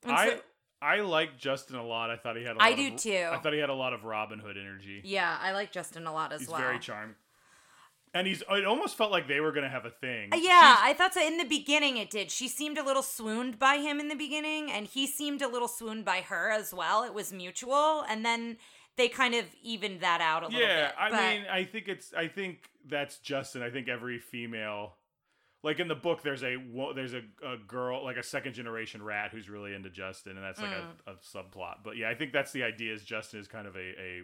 And 0.04 0.12
I 0.12 0.28
so- 0.28 0.40
I 0.80 1.00
like 1.00 1.36
Justin 1.36 1.74
a 1.76 1.84
lot. 1.84 2.10
I 2.10 2.16
thought 2.18 2.36
he 2.36 2.44
had. 2.44 2.54
a 2.54 2.58
lot 2.60 2.64
I 2.68 2.70
of, 2.70 2.76
do 2.76 2.96
too. 2.96 3.28
I 3.32 3.38
thought 3.38 3.52
he 3.52 3.58
had 3.58 3.70
a 3.70 3.74
lot 3.74 3.94
of 3.94 4.04
Robin 4.04 4.38
Hood 4.38 4.56
energy. 4.56 5.00
yeah, 5.04 5.36
I 5.40 5.50
like 5.52 5.72
Justin 5.72 6.06
a 6.06 6.12
lot 6.12 6.32
as 6.32 6.40
He's 6.42 6.48
well. 6.50 6.60
very 6.60 6.78
charming, 6.78 7.16
and 8.18 8.26
he's. 8.26 8.42
It 8.50 8.64
almost 8.64 8.96
felt 8.96 9.10
like 9.10 9.28
they 9.28 9.40
were 9.40 9.52
gonna 9.52 9.68
have 9.68 9.84
a 9.86 9.90
thing. 9.90 10.30
Uh, 10.32 10.36
Yeah, 10.36 10.76
I 10.80 10.94
thought 10.94 11.14
so. 11.14 11.24
In 11.26 11.36
the 11.38 11.44
beginning, 11.44 11.96
it 11.96 12.10
did. 12.10 12.30
She 12.30 12.48
seemed 12.48 12.78
a 12.78 12.82
little 12.84 13.02
swooned 13.02 13.58
by 13.58 13.76
him 13.78 14.00
in 14.00 14.08
the 14.08 14.14
beginning, 14.16 14.70
and 14.70 14.86
he 14.86 15.06
seemed 15.06 15.42
a 15.42 15.48
little 15.48 15.68
swooned 15.68 16.04
by 16.04 16.20
her 16.22 16.50
as 16.50 16.72
well. 16.74 17.02
It 17.04 17.14
was 17.14 17.32
mutual, 17.32 18.04
and 18.08 18.24
then 18.24 18.56
they 18.96 19.08
kind 19.08 19.34
of 19.34 19.44
evened 19.62 20.00
that 20.00 20.20
out 20.20 20.42
a 20.42 20.46
little 20.46 20.60
yeah, 20.60 20.66
bit. 20.68 20.94
Yeah, 20.98 21.04
I 21.04 21.10
but- 21.10 21.20
mean, 21.20 21.44
I 21.50 21.64
think 21.64 21.88
it's. 21.88 22.12
I 22.14 22.28
think 22.28 22.70
that's 22.88 23.18
Justin. 23.18 23.62
I 23.62 23.70
think 23.70 23.88
every 23.88 24.18
female, 24.18 24.94
like 25.62 25.80
in 25.80 25.88
the 25.88 25.94
book, 25.94 26.22
there's 26.22 26.42
a 26.44 26.56
there's 26.94 27.12
a, 27.14 27.22
a 27.44 27.56
girl 27.66 28.04
like 28.04 28.16
a 28.16 28.22
second 28.22 28.54
generation 28.54 29.02
rat 29.02 29.30
who's 29.32 29.50
really 29.50 29.74
into 29.74 29.90
Justin, 29.90 30.36
and 30.36 30.44
that's 30.44 30.60
like 30.60 30.70
Mm. 30.70 30.84
a, 31.06 31.10
a 31.12 31.14
subplot. 31.16 31.78
But 31.84 31.96
yeah, 31.96 32.08
I 32.08 32.14
think 32.14 32.32
that's 32.32 32.52
the 32.52 32.62
idea. 32.62 32.94
Is 32.94 33.02
Justin 33.04 33.40
is 33.40 33.48
kind 33.48 33.66
of 33.66 33.74
a 33.76 33.80
a 33.80 34.22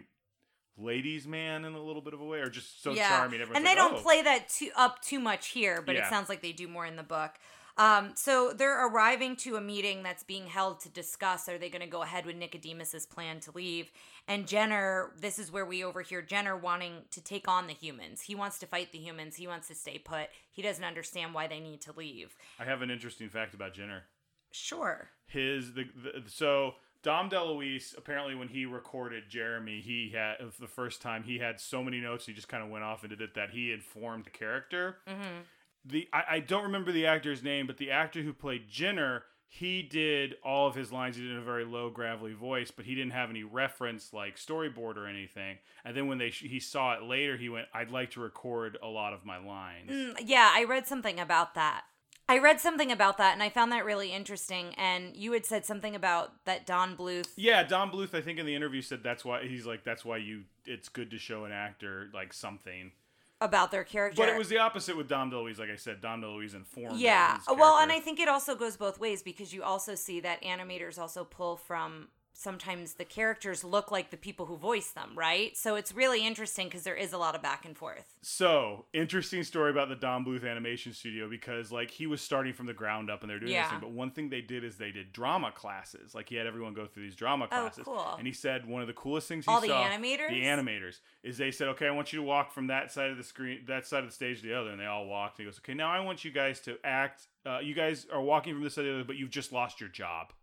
ladies' 0.77 1.27
man 1.27 1.65
in 1.65 1.73
a 1.73 1.81
little 1.81 2.01
bit 2.01 2.13
of 2.13 2.21
a 2.21 2.25
way, 2.25 2.39
or 2.39 2.49
just 2.49 2.81
so 2.81 2.95
charming. 2.95 3.41
Everyone's 3.41 3.57
and 3.57 3.65
like, 3.65 3.75
they 3.75 3.75
don't 3.75 3.95
"Oh." 3.95 4.01
play 4.01 4.21
that 4.21 4.49
too 4.49 4.69
up 4.75 5.01
too 5.01 5.19
much 5.19 5.49
here, 5.49 5.81
but 5.81 5.95
it 5.95 6.05
sounds 6.05 6.29
like 6.29 6.41
they 6.41 6.51
do 6.51 6.67
more 6.67 6.85
in 6.85 6.95
the 6.95 7.03
book. 7.03 7.31
Um, 7.75 8.11
so 8.15 8.53
they're 8.53 8.85
arriving 8.87 9.35
to 9.37 9.55
a 9.55 9.61
meeting 9.61 10.03
that's 10.03 10.23
being 10.23 10.45
held 10.45 10.79
to 10.81 10.89
discuss 10.89 11.49
are 11.49 11.57
they 11.57 11.69
going 11.69 11.81
to 11.81 11.87
go 11.87 12.03
ahead 12.03 12.25
with 12.25 12.35
Nicodemus's 12.35 13.07
plan 13.07 13.39
to 13.41 13.51
leave? 13.51 13.91
And 14.27 14.47
Jenner, 14.47 15.11
this 15.19 15.39
is 15.39 15.51
where 15.51 15.65
we 15.65 15.83
overhear 15.83 16.21
Jenner 16.21 16.55
wanting 16.55 17.05
to 17.09 17.19
take 17.19 17.47
on 17.47 17.65
the 17.65 17.73
humans. 17.73 18.21
He 18.21 18.35
wants 18.35 18.59
to 18.59 18.67
fight 18.67 18.91
the 18.91 18.99
humans. 18.99 19.37
He 19.37 19.47
wants 19.47 19.67
to 19.69 19.75
stay 19.75 19.97
put. 19.97 20.27
He 20.51 20.61
doesn't 20.61 20.83
understand 20.83 21.33
why 21.33 21.47
they 21.47 21.59
need 21.59 21.81
to 21.81 21.93
leave. 21.97 22.35
I 22.59 22.65
have 22.65 22.83
an 22.83 22.91
interesting 22.91 23.27
fact 23.29 23.55
about 23.55 23.73
Jenner. 23.73 24.03
Sure. 24.51 25.09
his 25.25 25.73
the, 25.73 25.85
the 25.95 26.23
so 26.27 26.75
Dom 27.03 27.29
DeLuise 27.29 27.97
apparently 27.97 28.33
when 28.33 28.47
he 28.47 28.65
recorded 28.65 29.25
Jeremy 29.29 29.81
he 29.81 30.13
had 30.13 30.37
the 30.59 30.67
first 30.67 31.01
time 31.01 31.23
he 31.23 31.37
had 31.37 31.59
so 31.59 31.83
many 31.83 31.99
notes 31.99 32.25
he 32.25 32.33
just 32.33 32.47
kind 32.47 32.63
of 32.63 32.69
went 32.69 32.83
off 32.83 33.03
and 33.03 33.09
did 33.09 33.21
it 33.21 33.35
that 33.35 33.51
he 33.51 33.71
informed 33.71 34.25
the 34.25 34.29
character. 34.29 34.97
Mm-hmm. 35.07 35.41
The 35.85 36.07
I, 36.13 36.23
I 36.31 36.39
don't 36.39 36.63
remember 36.63 36.91
the 36.91 37.05
actor's 37.05 37.43
name, 37.43 37.67
but 37.67 37.77
the 37.77 37.91
actor 37.91 38.21
who 38.21 38.33
played 38.33 38.69
Jenner 38.69 39.23
he 39.55 39.83
did 39.83 40.37
all 40.43 40.67
of 40.67 40.73
his 40.73 40.91
lines. 40.91 41.15
He 41.15 41.21
did 41.21 41.29
in 41.29 41.37
a 41.37 41.43
very 41.43 41.63
low, 41.63 41.91
gravelly 41.91 42.33
voice, 42.33 42.71
but 42.71 42.85
he 42.85 42.95
didn't 42.95 43.11
have 43.11 43.29
any 43.29 43.43
reference 43.43 44.11
like 44.11 44.35
storyboard 44.35 44.97
or 44.97 45.05
anything. 45.05 45.59
And 45.85 45.95
then 45.95 46.07
when 46.07 46.17
they 46.17 46.31
he 46.31 46.59
saw 46.59 46.95
it 46.95 47.03
later, 47.03 47.37
he 47.37 47.49
went, 47.49 47.67
"I'd 47.71 47.91
like 47.91 48.09
to 48.11 48.19
record 48.19 48.79
a 48.81 48.87
lot 48.87 49.13
of 49.13 49.25
my 49.25 49.37
lines." 49.37 49.91
Mm, 49.91 50.23
yeah, 50.25 50.51
I 50.51 50.63
read 50.63 50.87
something 50.87 51.19
about 51.19 51.53
that. 51.53 51.83
I 52.29 52.37
read 52.39 52.59
something 52.59 52.91
about 52.91 53.17
that, 53.17 53.33
and 53.33 53.43
I 53.43 53.49
found 53.49 53.71
that 53.73 53.83
really 53.85 54.13
interesting. 54.13 54.73
And 54.75 55.15
you 55.15 55.33
had 55.33 55.45
said 55.45 55.65
something 55.65 55.95
about 55.95 56.45
that 56.45 56.65
Don 56.65 56.95
Bluth. 56.95 57.27
Yeah, 57.35 57.63
Don 57.63 57.91
Bluth, 57.91 58.13
I 58.13 58.21
think 58.21 58.39
in 58.39 58.45
the 58.45 58.55
interview 58.55 58.81
said 58.81 59.01
that's 59.03 59.25
why 59.25 59.45
he's 59.45 59.65
like 59.65 59.83
that's 59.83 60.05
why 60.05 60.17
you 60.17 60.43
it's 60.65 60.89
good 60.89 61.11
to 61.11 61.17
show 61.17 61.45
an 61.45 61.51
actor 61.51 62.09
like 62.13 62.31
something. 62.33 62.91
about 63.41 63.71
their 63.71 63.83
character. 63.83 64.21
But 64.21 64.29
it 64.29 64.37
was 64.37 64.47
the 64.47 64.59
opposite 64.59 64.95
with 64.95 65.09
Dom 65.09 65.29
DeLuise. 65.29 65.59
Like 65.59 65.69
I 65.69 65.75
said, 65.75 65.99
Dom 65.99 66.21
DeLuise 66.21 66.55
informed. 66.55 66.97
yeah. 66.97 67.39
Well, 67.49 67.77
and 67.79 67.91
I 67.91 67.99
think 67.99 68.19
it 68.19 68.29
also 68.29 68.55
goes 68.55 68.77
both 68.77 68.99
ways 68.99 69.21
because 69.21 69.53
you 69.53 69.63
also 69.63 69.95
see 69.95 70.21
that 70.21 70.41
animators 70.43 70.97
also 70.97 71.25
pull 71.25 71.57
from 71.57 72.07
sometimes 72.33 72.95
the 72.95 73.05
characters 73.05 73.63
look 73.63 73.91
like 73.91 74.09
the 74.09 74.17
people 74.17 74.45
who 74.47 74.57
voice 74.57 74.89
them, 74.91 75.11
right? 75.15 75.55
So 75.55 75.75
it's 75.75 75.93
really 75.93 76.25
interesting 76.25 76.67
because 76.67 76.83
there 76.83 76.95
is 76.95 77.13
a 77.13 77.17
lot 77.17 77.35
of 77.35 77.41
back 77.41 77.63
and 77.65 77.77
forth. 77.77 78.15
So 78.21 78.85
interesting 78.93 79.43
story 79.43 79.71
about 79.71 79.89
the 79.89 79.95
Don 79.95 80.25
Bluth 80.25 80.49
Animation 80.49 80.93
Studio 80.93 81.29
because 81.29 81.71
like 81.71 81.91
he 81.91 82.07
was 82.07 82.21
starting 82.21 82.53
from 82.53 82.65
the 82.65 82.73
ground 82.73 83.09
up 83.09 83.21
and 83.21 83.29
they're 83.29 83.39
doing 83.39 83.51
Yeah. 83.51 83.63
this 83.63 83.71
thing. 83.71 83.79
But 83.79 83.91
one 83.91 84.11
thing 84.11 84.29
they 84.29 84.41
did 84.41 84.63
is 84.63 84.77
they 84.77 84.91
did 84.91 85.13
drama 85.13 85.51
classes. 85.51 86.13
Like 86.15 86.29
he 86.29 86.35
had 86.35 86.47
everyone 86.47 86.73
go 86.73 86.85
through 86.87 87.03
these 87.03 87.15
drama 87.15 87.47
classes. 87.47 87.83
Oh, 87.87 87.93
classes. 87.93 88.03
cool. 88.09 88.15
And 88.17 88.27
he 88.27 88.33
said 88.33 88.65
one 88.67 88.81
of 88.81 88.87
the 88.87 88.93
coolest 88.93 89.27
things 89.27 89.45
he 89.45 89.51
All 89.51 89.61
the 89.61 89.67
animators? 89.69 90.29
the 90.29 90.43
animators 90.43 90.99
is 91.23 91.37
they 91.37 91.51
said, 91.51 91.67
okay, 91.69 91.87
I 91.87 91.91
want 91.91 92.11
you 92.11 92.17
to 92.17 92.23
walk 92.23 92.51
from 92.51 92.67
that 92.67 92.91
side 92.91 93.11
of 93.11 93.17
the 93.17 93.23
screen, 93.23 93.61
that 93.67 93.85
side 93.85 94.03
of 94.03 94.09
the 94.09 94.15
stage 94.15 94.41
to 94.41 94.47
the 94.47 94.59
other, 94.59 94.71
and 94.71 94.79
they 94.79 94.85
all 94.85 95.05
walked. 95.05 95.39
And 95.39 95.45
he 95.45 95.51
goes, 95.51 95.59
okay, 95.59 95.73
now 95.73 95.91
I 95.91 95.99
want 96.01 96.25
you 96.25 96.31
guys 96.31 96.59
to 96.61 96.77
act. 96.83 97.27
Uh, 97.45 97.59
you 97.59 97.73
guys 97.73 98.07
are 98.11 98.21
walking 98.21 98.53
from 98.53 98.63
this 98.63 98.73
side 98.75 98.83
to 98.83 98.87
the 98.87 98.95
other, 98.95 99.03
but 99.03 99.17
you've 99.17 99.29
just 99.29 99.51
lost 99.51 99.79
your 99.79 99.89
job. 99.89 100.33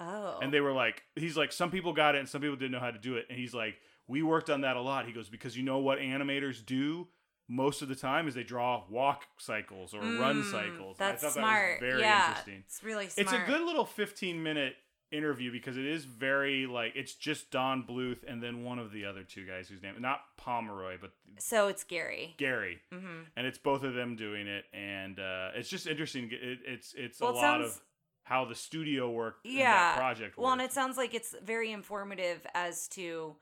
Oh. 0.00 0.38
And 0.42 0.52
they 0.52 0.60
were 0.60 0.72
like, 0.72 1.02
he's 1.16 1.36
like, 1.36 1.52
some 1.52 1.70
people 1.70 1.92
got 1.92 2.14
it 2.14 2.18
and 2.18 2.28
some 2.28 2.40
people 2.40 2.56
didn't 2.56 2.72
know 2.72 2.80
how 2.80 2.90
to 2.90 2.98
do 2.98 3.16
it. 3.16 3.26
And 3.30 3.38
he's 3.38 3.54
like, 3.54 3.76
we 4.08 4.22
worked 4.22 4.50
on 4.50 4.62
that 4.62 4.76
a 4.76 4.80
lot. 4.80 5.06
He 5.06 5.12
goes, 5.12 5.28
because 5.28 5.56
you 5.56 5.62
know 5.62 5.78
what 5.78 5.98
animators 5.98 6.64
do 6.64 7.08
most 7.48 7.82
of 7.82 7.88
the 7.88 7.94
time 7.94 8.26
is 8.26 8.34
they 8.34 8.42
draw 8.42 8.84
walk 8.90 9.24
cycles 9.38 9.94
or 9.94 10.00
run 10.00 10.42
Mm, 10.42 10.50
cycles. 10.50 10.96
And 10.98 11.08
That's 11.10 11.22
I 11.22 11.26
thought 11.28 11.32
smart. 11.34 11.80
that 11.80 11.84
was 11.86 11.90
very 11.92 12.00
yeah, 12.02 12.28
interesting. 12.28 12.64
It's 12.66 12.82
really 12.82 13.08
smart. 13.08 13.26
It's 13.26 13.32
a 13.32 13.44
good 13.46 13.62
little 13.66 13.84
15 13.84 14.42
minute 14.42 14.74
interview 15.12 15.52
because 15.52 15.76
it 15.76 15.84
is 15.84 16.04
very 16.06 16.66
like 16.66 16.92
it's 16.96 17.14
just 17.14 17.50
Don 17.52 17.84
Bluth 17.84 18.24
and 18.26 18.42
then 18.42 18.64
one 18.64 18.80
of 18.80 18.90
the 18.90 19.04
other 19.04 19.22
two 19.22 19.46
guys 19.46 19.68
whose 19.68 19.80
name 19.80 19.94
not 20.00 20.20
Pomeroy 20.36 20.96
but 21.00 21.12
So 21.38 21.68
it's 21.68 21.84
Gary. 21.84 22.34
Gary 22.36 22.80
hmm 22.92 23.20
and 23.36 23.46
it's 23.46 23.58
both 23.58 23.84
of 23.84 23.94
them 23.94 24.16
doing 24.16 24.48
it 24.48 24.64
and 24.72 25.20
uh, 25.20 25.50
it's 25.54 25.68
just 25.68 25.86
interesting 25.86 26.30
it, 26.32 26.58
it's 26.66 26.94
it's 26.96 27.20
Well, 27.20 27.30
a 27.30 27.32
it 27.32 27.36
lot 27.36 27.42
sounds- 27.60 27.76
of 27.76 27.80
how 28.24 28.44
the 28.44 28.54
studio 28.54 29.10
worked 29.10 29.46
Yeah. 29.46 29.72
that 29.72 29.96
project 29.96 30.36
Well, 30.36 30.52
and 30.52 30.62
it 30.62 30.72
sounds 30.72 30.96
like 30.96 31.14
it's 31.14 31.34
very 31.42 31.70
informative 31.70 32.46
as 32.54 32.88
to 32.88 33.36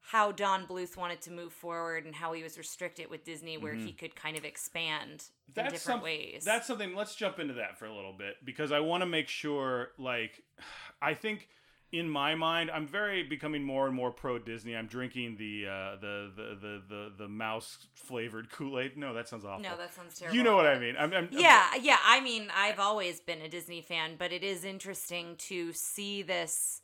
how 0.00 0.32
Don 0.32 0.66
Bluth 0.66 0.96
wanted 0.96 1.20
to 1.22 1.30
move 1.30 1.52
forward 1.52 2.04
and 2.06 2.14
how 2.14 2.32
he 2.32 2.42
was 2.42 2.56
restricted 2.56 3.10
with 3.10 3.24
Disney, 3.24 3.58
where 3.58 3.74
he 3.74 3.88
mm-hmm. 3.88 3.96
could 3.96 4.16
kind 4.16 4.36
of 4.36 4.44
expand 4.44 5.24
in 5.54 5.64
different 5.64 5.80
some- 5.80 6.02
ways. 6.02 6.44
That's 6.44 6.66
something. 6.66 6.94
Let's 6.94 7.14
jump 7.14 7.38
into 7.38 7.54
that 7.54 7.78
for 7.78 7.84
a 7.84 7.94
little 7.94 8.14
bit 8.14 8.36
because 8.44 8.72
I 8.72 8.80
want 8.80 9.02
to 9.02 9.06
make 9.06 9.28
sure. 9.28 9.90
Like, 9.98 10.42
I 11.02 11.14
think 11.14 11.48
in 11.90 12.08
my 12.08 12.34
mind, 12.34 12.70
I'm 12.70 12.86
very 12.86 13.22
becoming 13.22 13.62
more 13.62 13.86
and 13.86 13.94
more 13.94 14.10
pro 14.10 14.38
Disney. 14.38 14.76
I'm 14.76 14.86
drinking 14.86 15.36
the 15.38 15.66
uh, 15.66 15.96
the, 16.00 16.30
the 16.36 16.42
the 16.60 16.82
the 16.88 17.12
the 17.18 17.28
mouse 17.28 17.86
flavored 17.94 18.50
Kool 18.52 18.78
Aid. 18.78 18.96
No, 18.96 19.14
that 19.14 19.28
sounds 19.28 19.44
awful. 19.44 19.62
no, 19.62 19.76
that 19.76 19.94
sounds 19.94 20.18
terrible. 20.18 20.36
you 20.36 20.42
know 20.42 20.56
what 20.56 20.66
I 20.66 20.78
mean. 20.78 20.96
I'm, 20.98 21.12
I'm 21.14 21.28
Yeah, 21.30 21.74
yeah. 21.80 21.96
I 22.04 22.20
mean, 22.20 22.48
I've 22.54 22.78
always 22.78 23.20
been 23.20 23.40
a 23.40 23.48
Disney 23.48 23.80
fan, 23.80 24.16
but 24.18 24.32
it 24.32 24.42
is 24.44 24.64
interesting 24.64 25.36
to 25.38 25.72
see 25.72 26.22
this 26.22 26.82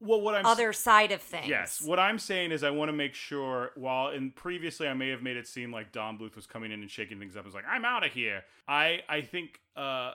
Well, 0.00 0.22
what 0.22 0.34
I'm 0.34 0.46
other 0.46 0.72
side 0.72 1.12
of 1.12 1.20
things. 1.20 1.48
Yes. 1.48 1.82
What 1.82 1.98
I'm 1.98 2.18
saying 2.18 2.52
is, 2.52 2.64
I 2.64 2.70
want 2.70 2.88
to 2.88 2.94
make 2.94 3.14
sure. 3.14 3.72
While 3.74 4.10
in 4.10 4.30
previously, 4.30 4.88
I 4.88 4.94
may 4.94 5.10
have 5.10 5.22
made 5.22 5.36
it 5.36 5.46
seem 5.46 5.72
like 5.72 5.92
Don 5.92 6.16
Bluth 6.18 6.36
was 6.36 6.46
coming 6.46 6.72
in 6.72 6.80
and 6.80 6.90
shaking 6.90 7.18
things 7.18 7.36
up. 7.36 7.40
and 7.40 7.46
was 7.46 7.54
like, 7.54 7.64
"I'm 7.68 7.84
out 7.84 8.04
of 8.04 8.12
here." 8.12 8.44
I 8.66 9.00
I 9.10 9.20
think 9.20 9.60
uh, 9.76 10.12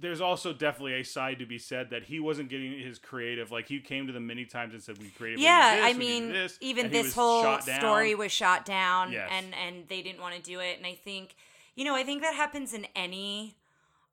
there's 0.00 0.20
also 0.20 0.52
definitely 0.52 0.94
a 0.94 1.04
side 1.04 1.38
to 1.38 1.46
be 1.46 1.58
said 1.58 1.90
that 1.90 2.04
he 2.04 2.20
wasn't 2.20 2.48
getting 2.48 2.78
his 2.78 2.98
creative. 2.98 3.50
Like 3.50 3.68
he 3.68 3.80
came 3.80 4.06
to 4.06 4.12
them 4.12 4.26
many 4.26 4.44
times 4.44 4.74
and 4.74 4.82
said, 4.82 4.98
"We 4.98 5.08
creatively 5.10 5.46
yeah, 5.46 5.70
this, 5.70 5.84
I 5.84 5.92
mean, 5.94 6.28
this," 6.28 6.58
even 6.60 6.84
and 6.86 6.94
this 6.94 7.14
whole 7.14 7.60
story 7.60 8.14
was 8.14 8.32
shot 8.32 8.64
down, 8.64 9.12
Yes. 9.12 9.30
and 9.30 9.54
and 9.54 9.88
they 9.88 10.02
didn't 10.02 10.20
want 10.20 10.34
to 10.34 10.42
do 10.42 10.60
it. 10.60 10.76
And 10.78 10.86
I 10.86 10.94
think, 10.94 11.34
you 11.76 11.84
know, 11.84 11.94
I 11.94 12.02
think 12.04 12.22
that 12.22 12.34
happens 12.34 12.74
in 12.74 12.86
any 12.96 13.56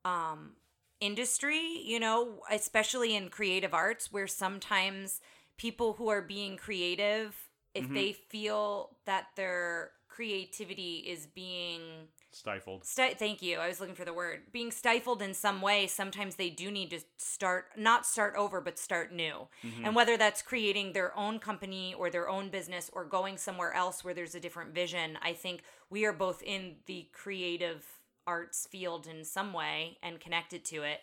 um, 0.04 0.52
industry, 1.00 1.82
you 1.84 2.00
know, 2.00 2.40
especially 2.50 3.14
in 3.16 3.28
creative 3.28 3.74
arts, 3.74 4.12
where 4.12 4.26
sometimes 4.26 5.20
people 5.56 5.94
who 5.94 6.08
are 6.08 6.22
being 6.22 6.56
creative, 6.56 7.36
if 7.74 7.84
Mhm. 7.84 7.94
they 7.94 8.12
feel 8.12 8.96
that 9.06 9.26
their 9.36 9.92
creativity 10.08 10.98
is 11.06 11.26
being 11.26 12.08
stifled. 12.30 12.84
Sti- 12.84 13.14
thank 13.14 13.42
you. 13.42 13.58
I 13.58 13.68
was 13.68 13.80
looking 13.80 13.94
for 13.94 14.04
the 14.04 14.12
word. 14.12 14.40
Being 14.52 14.70
stifled 14.70 15.22
in 15.22 15.34
some 15.34 15.60
way, 15.60 15.86
sometimes 15.86 16.36
they 16.36 16.50
do 16.50 16.70
need 16.70 16.90
to 16.90 17.00
start, 17.16 17.66
not 17.76 18.06
start 18.06 18.34
over, 18.36 18.60
but 18.60 18.78
start 18.78 19.12
new. 19.12 19.48
Mm-hmm. 19.64 19.84
And 19.84 19.94
whether 19.94 20.16
that's 20.16 20.42
creating 20.42 20.92
their 20.92 21.16
own 21.16 21.38
company 21.38 21.94
or 21.94 22.10
their 22.10 22.28
own 22.28 22.50
business 22.50 22.90
or 22.92 23.04
going 23.04 23.36
somewhere 23.36 23.72
else 23.72 24.04
where 24.04 24.14
there's 24.14 24.34
a 24.34 24.40
different 24.40 24.74
vision, 24.74 25.18
I 25.22 25.32
think 25.32 25.62
we 25.90 26.04
are 26.04 26.12
both 26.12 26.42
in 26.42 26.76
the 26.86 27.08
creative 27.12 27.84
arts 28.26 28.68
field 28.70 29.06
in 29.06 29.24
some 29.24 29.52
way 29.52 29.96
and 30.02 30.20
connected 30.20 30.64
to 30.66 30.82
it. 30.82 31.00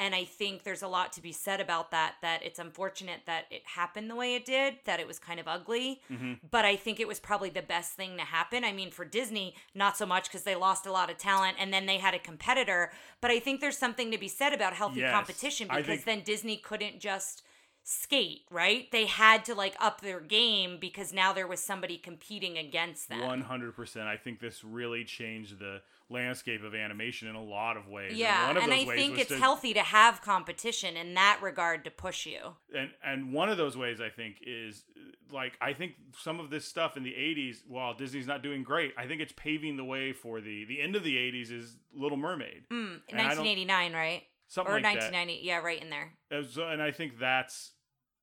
And 0.00 0.14
I 0.14 0.24
think 0.24 0.62
there's 0.62 0.82
a 0.82 0.88
lot 0.88 1.12
to 1.14 1.20
be 1.20 1.32
said 1.32 1.60
about 1.60 1.90
that, 1.90 2.14
that 2.22 2.44
it's 2.44 2.60
unfortunate 2.60 3.22
that 3.26 3.46
it 3.50 3.62
happened 3.64 4.08
the 4.08 4.14
way 4.14 4.36
it 4.36 4.44
did, 4.44 4.76
that 4.84 5.00
it 5.00 5.08
was 5.08 5.18
kind 5.18 5.40
of 5.40 5.48
ugly. 5.48 6.00
Mm-hmm. 6.10 6.34
But 6.48 6.64
I 6.64 6.76
think 6.76 7.00
it 7.00 7.08
was 7.08 7.18
probably 7.18 7.50
the 7.50 7.62
best 7.62 7.94
thing 7.94 8.16
to 8.16 8.22
happen. 8.22 8.62
I 8.62 8.72
mean, 8.72 8.92
for 8.92 9.04
Disney, 9.04 9.56
not 9.74 9.96
so 9.96 10.06
much 10.06 10.24
because 10.24 10.44
they 10.44 10.54
lost 10.54 10.86
a 10.86 10.92
lot 10.92 11.10
of 11.10 11.18
talent 11.18 11.56
and 11.58 11.72
then 11.72 11.86
they 11.86 11.98
had 11.98 12.14
a 12.14 12.18
competitor. 12.20 12.92
But 13.20 13.32
I 13.32 13.40
think 13.40 13.60
there's 13.60 13.76
something 13.76 14.12
to 14.12 14.18
be 14.18 14.28
said 14.28 14.52
about 14.52 14.74
healthy 14.74 15.00
Yes. 15.00 15.12
competition 15.12 15.66
because 15.68 15.86
think- 15.86 16.04
then 16.04 16.20
Disney 16.22 16.56
couldn't 16.56 17.00
just 17.00 17.42
skate, 17.82 18.42
right? 18.50 18.90
They 18.92 19.06
had 19.06 19.46
to 19.46 19.54
like 19.54 19.74
up 19.80 20.02
their 20.02 20.20
game 20.20 20.76
because 20.78 21.12
now 21.12 21.32
there 21.32 21.46
was 21.46 21.58
somebody 21.60 21.96
competing 21.96 22.58
against 22.58 23.08
them. 23.08 23.20
One 23.22 23.40
hundred 23.40 23.74
percent. 23.74 24.06
I 24.06 24.18
think 24.18 24.40
this 24.40 24.62
really 24.62 25.04
changed 25.04 25.58
the 25.58 25.80
landscape 26.10 26.62
of 26.64 26.74
animation 26.74 27.28
in 27.28 27.34
a 27.34 27.42
lot 27.42 27.76
of 27.76 27.86
ways. 27.88 28.14
Yeah, 28.16 28.46
one 28.48 28.56
of 28.56 28.62
and 28.62 28.72
those 28.72 28.88
I 28.88 28.96
think 28.96 29.18
it's 29.18 29.28
to- 29.30 29.38
healthy 29.38 29.74
to 29.74 29.82
have 29.82 30.22
competition 30.22 30.96
in 30.96 31.14
that 31.14 31.40
regard 31.42 31.84
to 31.84 31.90
push 31.90 32.26
you. 32.26 32.54
and 32.74 32.90
and 33.04 33.32
one 33.32 33.48
of 33.48 33.56
those 33.58 33.76
ways 33.76 34.00
I 34.00 34.08
think 34.08 34.36
is 34.46 34.84
like 35.30 35.52
I 35.60 35.74
think 35.74 35.92
some 36.18 36.40
of 36.40 36.48
this 36.50 36.64
stuff 36.64 36.96
in 36.96 37.02
the 37.02 37.12
80s 37.12 37.58
while 37.66 37.92
Disney's 37.94 38.26
not 38.26 38.42
doing 38.42 38.62
great 38.62 38.94
I 38.96 39.06
think 39.06 39.20
it's 39.20 39.32
paving 39.36 39.76
the 39.76 39.84
way 39.84 40.12
for 40.14 40.40
the 40.40 40.64
the 40.64 40.80
end 40.80 40.96
of 40.96 41.04
the 41.04 41.16
80s 41.16 41.50
is 41.50 41.76
Little 41.92 42.16
Mermaid 42.18 42.64
Mm, 42.70 43.00
And 43.10 43.20
I 43.20 43.34
don't- 43.34 43.44
1989, 43.44 43.92
right? 43.92 44.22
something 44.46 44.72
or 44.72 44.76
like 44.80 44.84
1990. 44.96 45.40
Yeah, 45.46 45.58
right 45.58 45.82
in 45.82 45.90
there. 45.90 46.12
that 46.30 46.38
As- 46.38 46.56
and 46.56 46.80
I 46.82 46.90
think 46.90 47.18
that's 47.18 47.72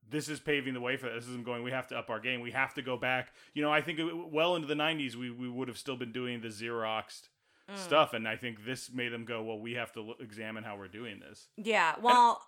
this 0.08 0.30
is 0.30 0.40
paving 0.40 0.74
the 0.76 0.82
way 0.82 0.98
for 0.98 1.08
that. 1.08 1.16
This 1.16 1.28
isn't 1.28 1.46
going. 1.46 1.64
We 1.64 1.72
have 1.72 1.88
to 1.88 1.98
up 1.98 2.12
our 2.12 2.20
game. 2.20 2.40
We 2.42 2.52
have 2.52 2.76
to 2.76 2.84
go 2.84 2.96
back. 2.96 3.34
You 3.56 3.64
know, 3.64 3.72
I 3.72 3.82
think 3.82 4.00
well 4.32 4.56
into 4.56 4.68
the 4.68 4.76
'90s, 4.76 5.16
we, 5.16 5.32
we 5.32 5.50
would 5.50 5.68
have 5.68 5.80
still 5.80 5.96
been 5.98 6.12
doing 6.12 6.42
the 6.42 6.50
Xeroxed 6.50 7.30
Mm. 7.70 7.78
stuff, 7.78 8.14
and 8.14 8.28
I 8.28 8.36
think 8.36 8.64
this 8.64 8.92
made 8.92 9.12
them 9.12 9.26
go. 9.26 9.42
Well, 9.42 9.58
we 9.60 9.74
have 9.74 9.92
to 9.94 10.02
look, 10.02 10.18
examine 10.20 10.64
how 10.64 10.78
we're 10.78 10.88
doing 10.88 11.20
this. 11.20 11.48
Yeah. 11.58 11.96
Well, 12.00 12.40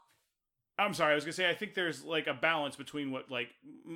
I'm 0.77 0.93
sorry, 0.93 1.13
I 1.13 1.15
was 1.15 1.23
gonna 1.23 1.33
say 1.33 1.49
I 1.49 1.55
think 1.55 1.73
there's 1.73 2.03
like 2.03 2.27
a 2.27 2.35
balance 2.35 2.75
between 2.75 3.09
what 3.11 3.31
like 3.31 3.49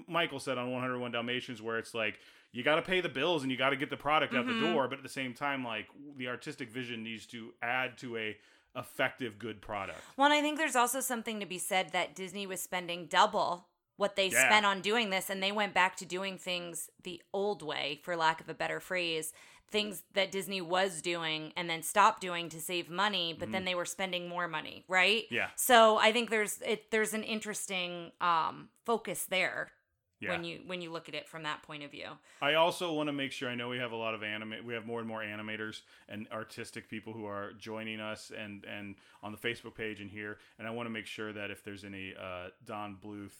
Michael 0.07 0.39
said 0.39 0.57
on 0.57 0.71
101 0.71 1.11
Dalmatians, 1.11 1.61
where 1.61 1.77
it's 1.77 1.93
like 1.93 2.17
you 2.51 2.63
got 2.63 2.75
to 2.77 2.81
pay 2.81 3.01
the 3.01 3.07
bills 3.09 3.43
and 3.43 3.51
you 3.51 3.57
got 3.57 3.69
to 3.69 3.75
get 3.75 3.89
the 3.91 3.97
product 3.97 4.33
out 4.33 4.45
Mhm. 4.45 4.59
the 4.61 4.67
door, 4.73 4.87
but 4.87 4.97
at 4.97 5.03
the 5.03 5.09
same 5.09 5.33
time, 5.35 5.63
like 5.63 5.87
the 6.17 6.27
artistic 6.27 6.69
vision 6.71 7.03
needs 7.03 7.27
to 7.27 7.53
add 7.61 7.97
to 7.99 8.17
a 8.17 8.35
effective, 8.75 9.37
good 9.37 9.61
product. 9.61 9.99
Well, 10.17 10.25
and 10.25 10.33
I 10.33 10.41
think 10.41 10.57
there's 10.57 10.75
also 10.75 11.01
something 11.01 11.39
to 11.39 11.45
be 11.45 11.57
said 11.59 11.89
that 11.89 12.15
Disney 12.15 12.47
was 12.47 12.61
spending 12.61 13.05
double 13.05 13.67
what 13.97 14.15
they 14.15 14.27
Yeah. 14.29 14.47
spent 14.47 14.65
on 14.65 14.81
doing 14.81 15.11
this, 15.11 15.29
and 15.29 15.43
they 15.43 15.51
went 15.51 15.73
back 15.75 15.95
to 15.97 16.05
doing 16.05 16.37
things 16.39 16.89
the 17.03 17.21
old 17.31 17.61
way, 17.61 17.99
for 18.03 18.15
lack 18.15 18.41
of 18.41 18.49
a 18.49 18.53
better 18.55 18.79
phrase. 18.79 19.33
Things 19.71 20.03
that 20.13 20.31
Disney 20.31 20.59
was 20.61 21.01
doing 21.01 21.53
and 21.55 21.69
then 21.69 21.81
stopped 21.81 22.19
doing 22.21 22.49
to 22.49 22.59
save 22.59 22.89
money, 22.89 23.33
but 23.37 23.51
then 23.51 23.63
they 23.65 23.73
were 23.75 23.85
spending 23.85 24.27
more 24.27 24.47
money, 24.47 24.83
right? 24.89 25.23
Mm-hmm. 25.25 25.35
Yeah. 25.35 25.47
So 25.55 25.97
I 25.97 26.11
think 26.11 26.29
there's 26.29 26.61
it 26.61 26.91
there's 26.91 27.13
an 27.13 27.23
interesting 27.23 28.11
um, 28.19 28.67
focus 28.85 29.23
there 29.25 29.71
Yeah. 30.19 30.31
when 30.31 30.43
you 30.43 30.59
when 30.67 30.81
you 30.81 30.91
look 30.91 31.07
at 31.07 31.15
it 31.15 31.27
from 31.29 31.43
that 31.43 31.63
point 31.63 31.83
of 31.83 31.91
view. 31.91 32.09
I 32.41 32.55
also 32.55 32.91
want 32.93 33.07
to 33.07 33.13
make 33.13 33.31
sure 33.31 33.49
I 33.49 33.55
know 33.55 33.69
we 33.69 33.77
have 33.79 33.91
a 33.93 33.95
lot 33.95 34.13
of 34.13 34.23
anime 34.23 34.55
we 34.65 34.73
have 34.73 34.85
more 34.85 34.99
and 34.99 35.07
more 35.07 35.21
animators 35.21 35.81
and 36.09 36.27
artistic 36.33 36.89
people 36.89 37.13
who 37.13 37.25
are 37.25 37.53
joining 37.57 37.99
us 38.01 38.31
and 38.37 38.65
and 38.65 38.95
on 39.23 39.31
the 39.31 39.37
Facebook 39.37 39.75
page 39.75 40.01
and 40.01 40.11
here 40.11 40.37
and 40.59 40.67
I 40.67 40.71
want 40.71 40.85
to 40.87 40.91
make 40.91 41.05
sure 41.05 41.31
that 41.33 41.49
if 41.49 41.63
there's 41.63 41.83
any 41.85 42.13
uh, 42.19 42.49
Don 42.65 42.97
Bluth 43.03 43.31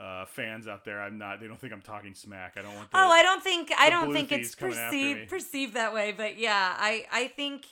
uh, 0.00 0.24
fans 0.24 0.66
out 0.66 0.84
there 0.84 1.00
I'm 1.02 1.18
not 1.18 1.40
they 1.40 1.46
don't 1.46 1.60
think 1.60 1.72
I'm 1.72 1.82
talking 1.82 2.14
smack 2.14 2.54
I 2.56 2.62
don't 2.62 2.74
want 2.74 2.90
the, 2.90 2.96
Oh, 2.96 3.10
I 3.10 3.22
don't 3.22 3.42
think 3.42 3.70
I 3.78 3.90
don't 3.90 4.12
think 4.12 4.32
it's 4.32 4.54
coming 4.54 4.76
after 4.78 4.96
me. 4.96 5.14
perceived 5.14 5.30
perceived 5.30 5.74
that 5.74 5.92
way, 5.92 6.12
but 6.16 6.38
yeah, 6.38 6.74
I 6.78 7.04
I 7.12 7.28
think 7.28 7.66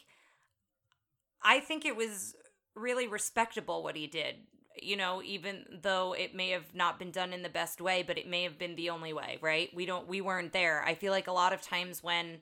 I 1.43 1.61
think 1.61 1.85
it 1.85 1.97
was 1.97 2.35
really 2.75 3.09
respectable 3.09 3.83
what 3.83 3.97
he 3.97 4.07
did. 4.07 4.37
You 4.81 4.97
know, 4.97 5.23
even 5.23 5.65
though 5.83 6.13
it 6.13 6.35
may 6.35 6.51
have 6.51 6.75
not 6.75 6.99
been 6.99 7.11
done 7.11 7.33
in 7.33 7.43
the 7.43 7.49
best 7.49 7.81
way, 7.81 8.05
but 8.07 8.17
it 8.17 8.29
may 8.29 8.45
have 8.45 8.59
been 8.59 8.77
the 8.77 8.91
only 8.91 9.13
way, 9.13 9.39
right? 9.41 9.71
We 9.75 9.87
don't 9.87 10.07
we 10.07 10.21
weren't 10.21 10.53
there. 10.53 10.85
I 10.85 10.95
feel 10.95 11.13
like 11.13 11.27
a 11.27 11.33
lot 11.33 11.53
of 11.53 11.63
times 11.63 12.03
when 12.03 12.39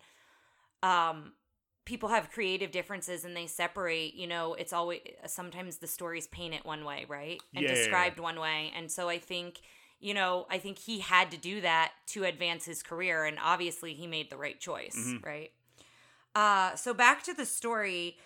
um 0.83 1.33
people 1.87 2.11
have 2.11 2.31
creative 2.31 2.71
differences 2.71 3.25
and 3.25 3.35
they 3.35 3.47
separate, 3.47 4.15
you 4.15 4.27
know, 4.27 4.53
it's 4.55 4.75
always 4.75 5.01
sometimes 5.27 5.79
the 5.79 5.87
stories 5.87 6.27
paint 6.27 6.53
it 6.53 6.67
one 6.67 6.85
way, 6.85 7.07
right? 7.09 7.41
And 7.55 7.65
Yeah, 7.65 7.71
yeah, 7.71 7.75
yeah. 7.77 7.81
described 7.83 8.21
one 8.21 8.39
way. 8.39 8.71
And 8.77 8.91
so 8.93 9.09
I 9.09 9.19
think 9.19 9.61
you 9.99 10.13
know, 10.13 10.47
I 10.51 10.59
think 10.59 10.79
he 10.79 10.99
had 11.01 11.31
to 11.31 11.39
do 11.39 11.63
that 11.63 11.93
to 12.09 12.25
advance 12.25 12.67
his 12.67 12.83
career, 12.83 13.25
and 13.25 13.39
obviously 13.43 13.95
he 13.95 14.07
made 14.07 14.29
the 14.29 14.37
right 14.37 14.61
choice, 14.61 14.95
Mhm. 14.95 15.25
right? 15.25 15.53
Uh, 16.35 16.77
so 16.77 16.93
back 16.93 17.23
to 17.23 17.33
the 17.33 17.47
story. 17.47 18.19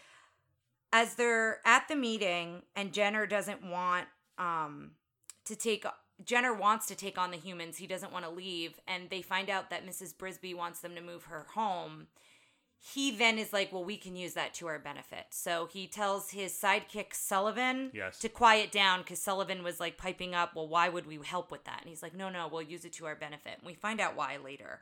As 0.92 1.14
they're 1.14 1.60
at 1.64 1.86
the 1.86 1.94
meeting, 1.94 2.64
and 2.74 2.92
Jenner 2.92 3.24
doesn't 3.24 3.62
want 3.62 4.08
um, 4.36 4.96
to 5.44 5.54
take 5.54 5.84
Jenner 6.24 6.52
wants 6.52 6.86
to 6.86 6.96
take 6.96 7.16
on 7.18 7.30
the 7.30 7.36
humans. 7.36 7.76
He 7.76 7.86
doesn't 7.86 8.10
want 8.12 8.24
to 8.24 8.30
leave, 8.30 8.80
and 8.88 9.08
they 9.08 9.22
find 9.22 9.48
out 9.48 9.70
that 9.70 9.86
Mrs. 9.86 10.12
Brisby 10.12 10.54
wants 10.54 10.80
them 10.80 10.94
to 10.96 11.00
move 11.00 11.24
her 11.26 11.46
home. 11.54 12.08
He 12.82 13.10
then 13.10 13.38
is 13.38 13.52
like, 13.52 13.72
"Well, 13.72 13.84
we 13.84 13.98
can 13.98 14.16
use 14.16 14.32
that 14.34 14.54
to 14.54 14.66
our 14.66 14.78
benefit." 14.78 15.26
So 15.30 15.66
he 15.66 15.86
tells 15.86 16.30
his 16.30 16.52
sidekick 16.52 17.14
Sullivan 17.14 17.90
Yes. 17.92 18.18
to 18.20 18.28
quiet 18.28 18.72
down 18.72 19.00
because 19.00 19.20
Sullivan 19.20 19.62
was 19.62 19.78
like 19.78 19.98
piping 19.98 20.34
up, 20.34 20.54
"Well, 20.54 20.66
why 20.66 20.88
would 20.88 21.06
we 21.06 21.18
help 21.22 21.50
with 21.50 21.64
that?" 21.64 21.80
And 21.80 21.90
he's 21.90 22.02
like, 22.02 22.14
"No, 22.14 22.30
no, 22.30 22.48
we'll 22.48 22.62
use 22.62 22.84
it 22.84 22.94
to 22.94 23.06
our 23.06 23.14
benefit." 23.14 23.58
And 23.58 23.66
we 23.66 23.74
find 23.74 24.00
out 24.00 24.16
why 24.16 24.36
later. 24.38 24.80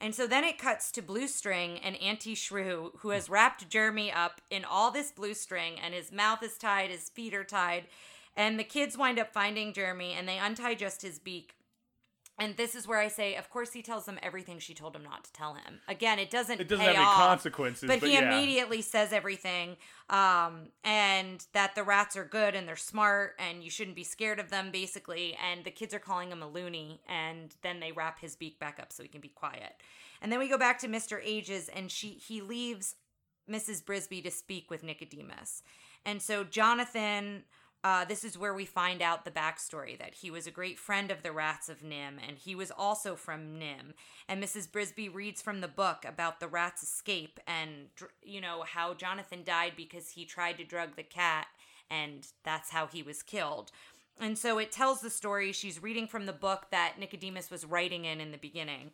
And 0.00 0.14
so 0.14 0.26
then 0.26 0.44
it 0.44 0.58
cuts 0.58 0.92
to 0.92 1.02
Blue 1.02 1.26
String 1.26 1.78
and 1.78 1.96
Auntie 1.96 2.36
Shrew, 2.36 2.92
who 2.98 3.08
has 3.10 3.28
wrapped 3.28 3.68
Jeremy 3.68 4.12
up 4.12 4.40
in 4.50 4.64
all 4.64 4.90
this 4.90 5.10
blue 5.10 5.34
string, 5.34 5.80
and 5.80 5.92
his 5.92 6.12
mouth 6.12 6.42
is 6.42 6.56
tied, 6.56 6.90
his 6.90 7.08
feet 7.08 7.34
are 7.34 7.44
tied. 7.44 7.88
And 8.36 8.60
the 8.60 8.64
kids 8.64 8.96
wind 8.96 9.18
up 9.18 9.32
finding 9.32 9.72
Jeremy, 9.72 10.12
and 10.12 10.28
they 10.28 10.38
untie 10.38 10.76
just 10.76 11.02
his 11.02 11.18
beak. 11.18 11.56
And 12.40 12.56
this 12.56 12.76
is 12.76 12.86
where 12.86 13.00
I 13.00 13.08
say, 13.08 13.34
of 13.34 13.50
course, 13.50 13.72
he 13.72 13.82
tells 13.82 14.04
them 14.04 14.16
everything 14.22 14.60
she 14.60 14.72
told 14.72 14.94
him 14.94 15.02
not 15.02 15.24
to 15.24 15.32
tell 15.32 15.54
him. 15.54 15.80
Again, 15.88 16.20
it 16.20 16.30
doesn't. 16.30 16.60
It 16.60 16.68
doesn't 16.68 16.84
pay 16.84 16.92
have 16.92 17.02
any 17.02 17.04
off, 17.04 17.16
consequences, 17.16 17.88
but, 17.88 17.98
but 17.98 18.08
he 18.08 18.14
yeah. 18.14 18.32
immediately 18.32 18.80
says 18.80 19.12
everything, 19.12 19.76
um, 20.08 20.68
and 20.84 21.44
that 21.52 21.74
the 21.74 21.82
rats 21.82 22.16
are 22.16 22.24
good 22.24 22.54
and 22.54 22.68
they're 22.68 22.76
smart, 22.76 23.34
and 23.40 23.64
you 23.64 23.70
shouldn't 23.70 23.96
be 23.96 24.04
scared 24.04 24.38
of 24.38 24.50
them, 24.50 24.70
basically. 24.70 25.36
And 25.44 25.64
the 25.64 25.72
kids 25.72 25.92
are 25.92 25.98
calling 25.98 26.30
him 26.30 26.40
a 26.40 26.48
loony, 26.48 27.00
and 27.08 27.56
then 27.62 27.80
they 27.80 27.90
wrap 27.90 28.20
his 28.20 28.36
beak 28.36 28.60
back 28.60 28.78
up 28.80 28.92
so 28.92 29.02
he 29.02 29.08
can 29.08 29.20
be 29.20 29.28
quiet. 29.30 29.72
And 30.22 30.30
then 30.30 30.38
we 30.38 30.48
go 30.48 30.58
back 30.58 30.78
to 30.78 30.86
Mister 30.88 31.20
Ages, 31.24 31.68
and 31.68 31.90
she 31.90 32.10
he 32.10 32.40
leaves 32.40 32.94
Mrs. 33.50 33.82
Brisby 33.82 34.22
to 34.22 34.30
speak 34.30 34.70
with 34.70 34.84
Nicodemus, 34.84 35.64
and 36.06 36.22
so 36.22 36.44
Jonathan. 36.44 37.42
Uh, 37.84 38.04
this 38.04 38.24
is 38.24 38.36
where 38.36 38.54
we 38.54 38.64
find 38.64 39.00
out 39.00 39.24
the 39.24 39.30
backstory 39.30 39.96
that 39.98 40.14
he 40.14 40.30
was 40.30 40.46
a 40.46 40.50
great 40.50 40.78
friend 40.78 41.10
of 41.12 41.22
the 41.22 41.30
rats 41.30 41.68
of 41.68 41.80
NIMH, 41.80 42.18
and 42.26 42.36
he 42.36 42.54
was 42.54 42.72
also 42.72 43.14
from 43.14 43.58
NIMH. 43.58 43.94
And 44.28 44.42
Mrs. 44.42 44.68
Brisby 44.68 45.14
reads 45.14 45.40
from 45.40 45.60
the 45.60 45.68
book 45.68 46.04
about 46.04 46.40
the 46.40 46.48
rat's 46.48 46.82
escape 46.82 47.38
and, 47.46 47.86
you 48.22 48.40
know, 48.40 48.64
how 48.66 48.94
Jonathan 48.94 49.44
died 49.44 49.74
because 49.76 50.10
he 50.10 50.24
tried 50.24 50.58
to 50.58 50.64
drug 50.64 50.96
the 50.96 51.04
cat, 51.04 51.46
and 51.88 52.26
that's 52.42 52.70
how 52.70 52.88
he 52.88 53.02
was 53.02 53.22
killed. 53.22 53.70
And 54.20 54.36
so 54.36 54.58
it 54.58 54.72
tells 54.72 55.00
the 55.00 55.10
story. 55.10 55.52
She's 55.52 55.80
reading 55.80 56.08
from 56.08 56.26
the 56.26 56.32
book 56.32 56.66
that 56.72 56.98
Nicodemus 56.98 57.50
was 57.50 57.64
writing 57.64 58.04
in 58.04 58.20
in 58.20 58.32
the 58.32 58.38
beginning. 58.38 58.90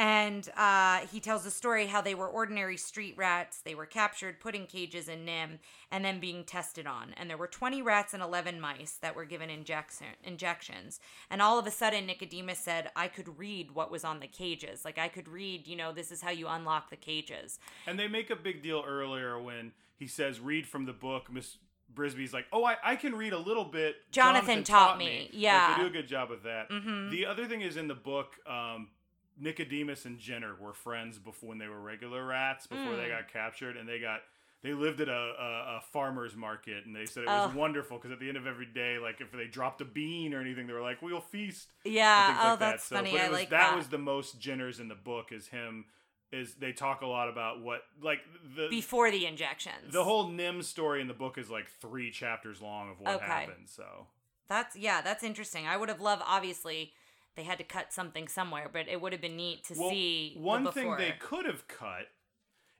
And 0.00 0.48
uh, 0.56 1.00
he 1.12 1.20
tells 1.20 1.44
the 1.44 1.50
story 1.50 1.86
how 1.86 2.00
they 2.00 2.14
were 2.14 2.26
ordinary 2.26 2.78
street 2.78 3.12
rats. 3.18 3.60
They 3.60 3.74
were 3.74 3.84
captured, 3.84 4.40
put 4.40 4.54
in 4.54 4.64
cages 4.64 5.08
in 5.10 5.26
NIMH, 5.26 5.58
and 5.92 6.02
then 6.02 6.20
being 6.20 6.42
tested 6.44 6.86
on. 6.86 7.12
And 7.18 7.28
there 7.28 7.36
were 7.36 7.46
20 7.46 7.82
rats 7.82 8.14
and 8.14 8.22
11 8.22 8.58
mice 8.62 8.92
that 9.02 9.14
were 9.14 9.26
given 9.26 9.50
injection, 9.50 10.06
injections. 10.24 11.00
And 11.28 11.42
all 11.42 11.58
of 11.58 11.66
a 11.66 11.70
sudden, 11.70 12.06
Nicodemus 12.06 12.58
said, 12.58 12.90
I 12.96 13.08
could 13.08 13.38
read 13.38 13.72
what 13.72 13.90
was 13.90 14.02
on 14.02 14.20
the 14.20 14.26
cages. 14.26 14.86
Like, 14.86 14.96
I 14.98 15.08
could 15.08 15.28
read, 15.28 15.66
you 15.66 15.76
know, 15.76 15.92
this 15.92 16.10
is 16.10 16.22
how 16.22 16.30
you 16.30 16.48
unlock 16.48 16.88
the 16.88 16.96
cages. 16.96 17.58
And 17.86 17.98
they 17.98 18.08
make 18.08 18.30
a 18.30 18.36
big 18.36 18.62
deal 18.62 18.82
earlier 18.88 19.38
when 19.38 19.72
he 19.98 20.06
says, 20.06 20.40
"Read 20.40 20.66
from 20.66 20.86
the 20.86 20.94
book." 20.94 21.30
Miss 21.30 21.58
Brisby's 21.94 22.32
like, 22.32 22.46
"Oh, 22.54 22.64
I, 22.64 22.76
I 22.82 22.96
can 22.96 23.14
read 23.14 23.34
a 23.34 23.38
little 23.38 23.66
bit." 23.66 23.96
Jonathan 24.12 24.64
taught 24.64 24.96
me. 24.96 25.24
Like, 25.24 25.30
Yeah. 25.34 25.76
they 25.76 25.82
do 25.82 25.88
a 25.88 25.92
good 25.92 26.08
job 26.08 26.30
with 26.30 26.44
that. 26.44 26.70
Mhm. 26.70 27.10
The 27.10 27.26
other 27.26 27.44
thing 27.46 27.60
is 27.60 27.76
in 27.76 27.86
the 27.86 27.94
book, 27.94 28.36
um, 28.46 28.88
Nicodemus 29.40 30.04
and 30.04 30.18
Jenner 30.18 30.54
were 30.60 30.72
friends 30.74 31.18
before 31.18 31.48
when 31.50 31.58
they 31.58 31.68
were 31.68 31.80
regular 31.80 32.24
rats 32.24 32.66
before 32.66 32.96
they 32.96 33.04
Mm. 33.04 33.18
got 33.18 33.28
captured, 33.32 33.76
and 33.76 33.88
they 33.88 33.98
got 33.98 34.20
they 34.62 34.74
lived 34.74 35.00
at 35.00 35.08
a, 35.08 35.12
a, 35.12 35.76
a 35.78 35.80
farmer's 35.90 36.36
market, 36.36 36.84
and 36.84 36.94
they 36.94 37.06
said 37.06 37.22
it 37.22 37.28
was 37.28 37.50
Oh. 37.54 37.58
wonderful 37.58 37.96
because 37.96 38.12
at 38.12 38.20
the 38.20 38.28
end 38.28 38.36
of 38.36 38.46
every 38.46 38.66
day, 38.66 38.98
like 38.98 39.22
if 39.22 39.32
they 39.32 39.46
dropped 39.46 39.80
a 39.80 39.86
bean 39.86 40.34
or 40.34 40.40
anything, 40.42 40.66
they 40.66 40.74
were 40.74 40.82
like, 40.82 41.00
"We'll 41.00 41.22
feast." 41.22 41.72
Yeah. 41.82 42.38
Oh, 42.42 42.48
like 42.50 42.58
that's 42.58 42.88
that. 42.90 42.94
So, 42.94 42.96
funny. 42.96 43.12
but 43.12 43.20
I 43.22 43.28
was, 43.30 43.38
like 43.38 43.50
that. 43.50 43.70
that. 43.70 43.76
was 43.76 43.88
the 43.88 43.96
most 43.96 44.38
Jenners 44.38 44.78
in 44.78 44.88
the 44.88 44.94
book 44.94 45.32
is 45.32 45.48
him. 45.48 45.86
Is 46.30 46.54
they 46.56 46.72
talk 46.72 47.00
a 47.00 47.06
lot 47.06 47.28
about 47.30 47.62
what 47.62 47.82
like 48.02 48.20
the 48.54 48.68
Before 48.68 49.10
the 49.10 49.24
injections. 49.26 49.92
the 49.92 50.04
whole 50.04 50.28
NIMH 50.30 50.64
story 50.64 51.00
in 51.00 51.08
the 51.08 51.14
book 51.14 51.38
is 51.38 51.48
like 51.50 51.68
three 51.80 52.10
chapters 52.10 52.60
long 52.60 52.90
of 52.90 53.00
what 53.00 53.14
Okay. 53.16 53.24
happened. 53.24 53.68
So 53.68 54.06
That's 54.48 54.76
yeah, 54.76 55.00
that's 55.00 55.24
interesting. 55.24 55.66
I 55.66 55.76
would 55.78 55.88
have 55.88 56.00
loved 56.02 56.22
obviously 56.26 56.92
they 57.36 57.44
had 57.44 57.58
to 57.58 57.64
cut 57.64 57.92
something 57.92 58.28
somewhere, 58.28 58.68
but 58.72 58.88
it 58.88 59.00
would 59.00 59.12
have 59.12 59.20
been 59.20 59.36
neat 59.36 59.64
to 59.64 59.74
Well, 59.78 59.90
see 59.90 60.36
one 60.38 60.70
thing 60.72 60.96
they 60.96 61.14
could 61.18 61.46
have 61.46 61.66
cut 61.68 62.08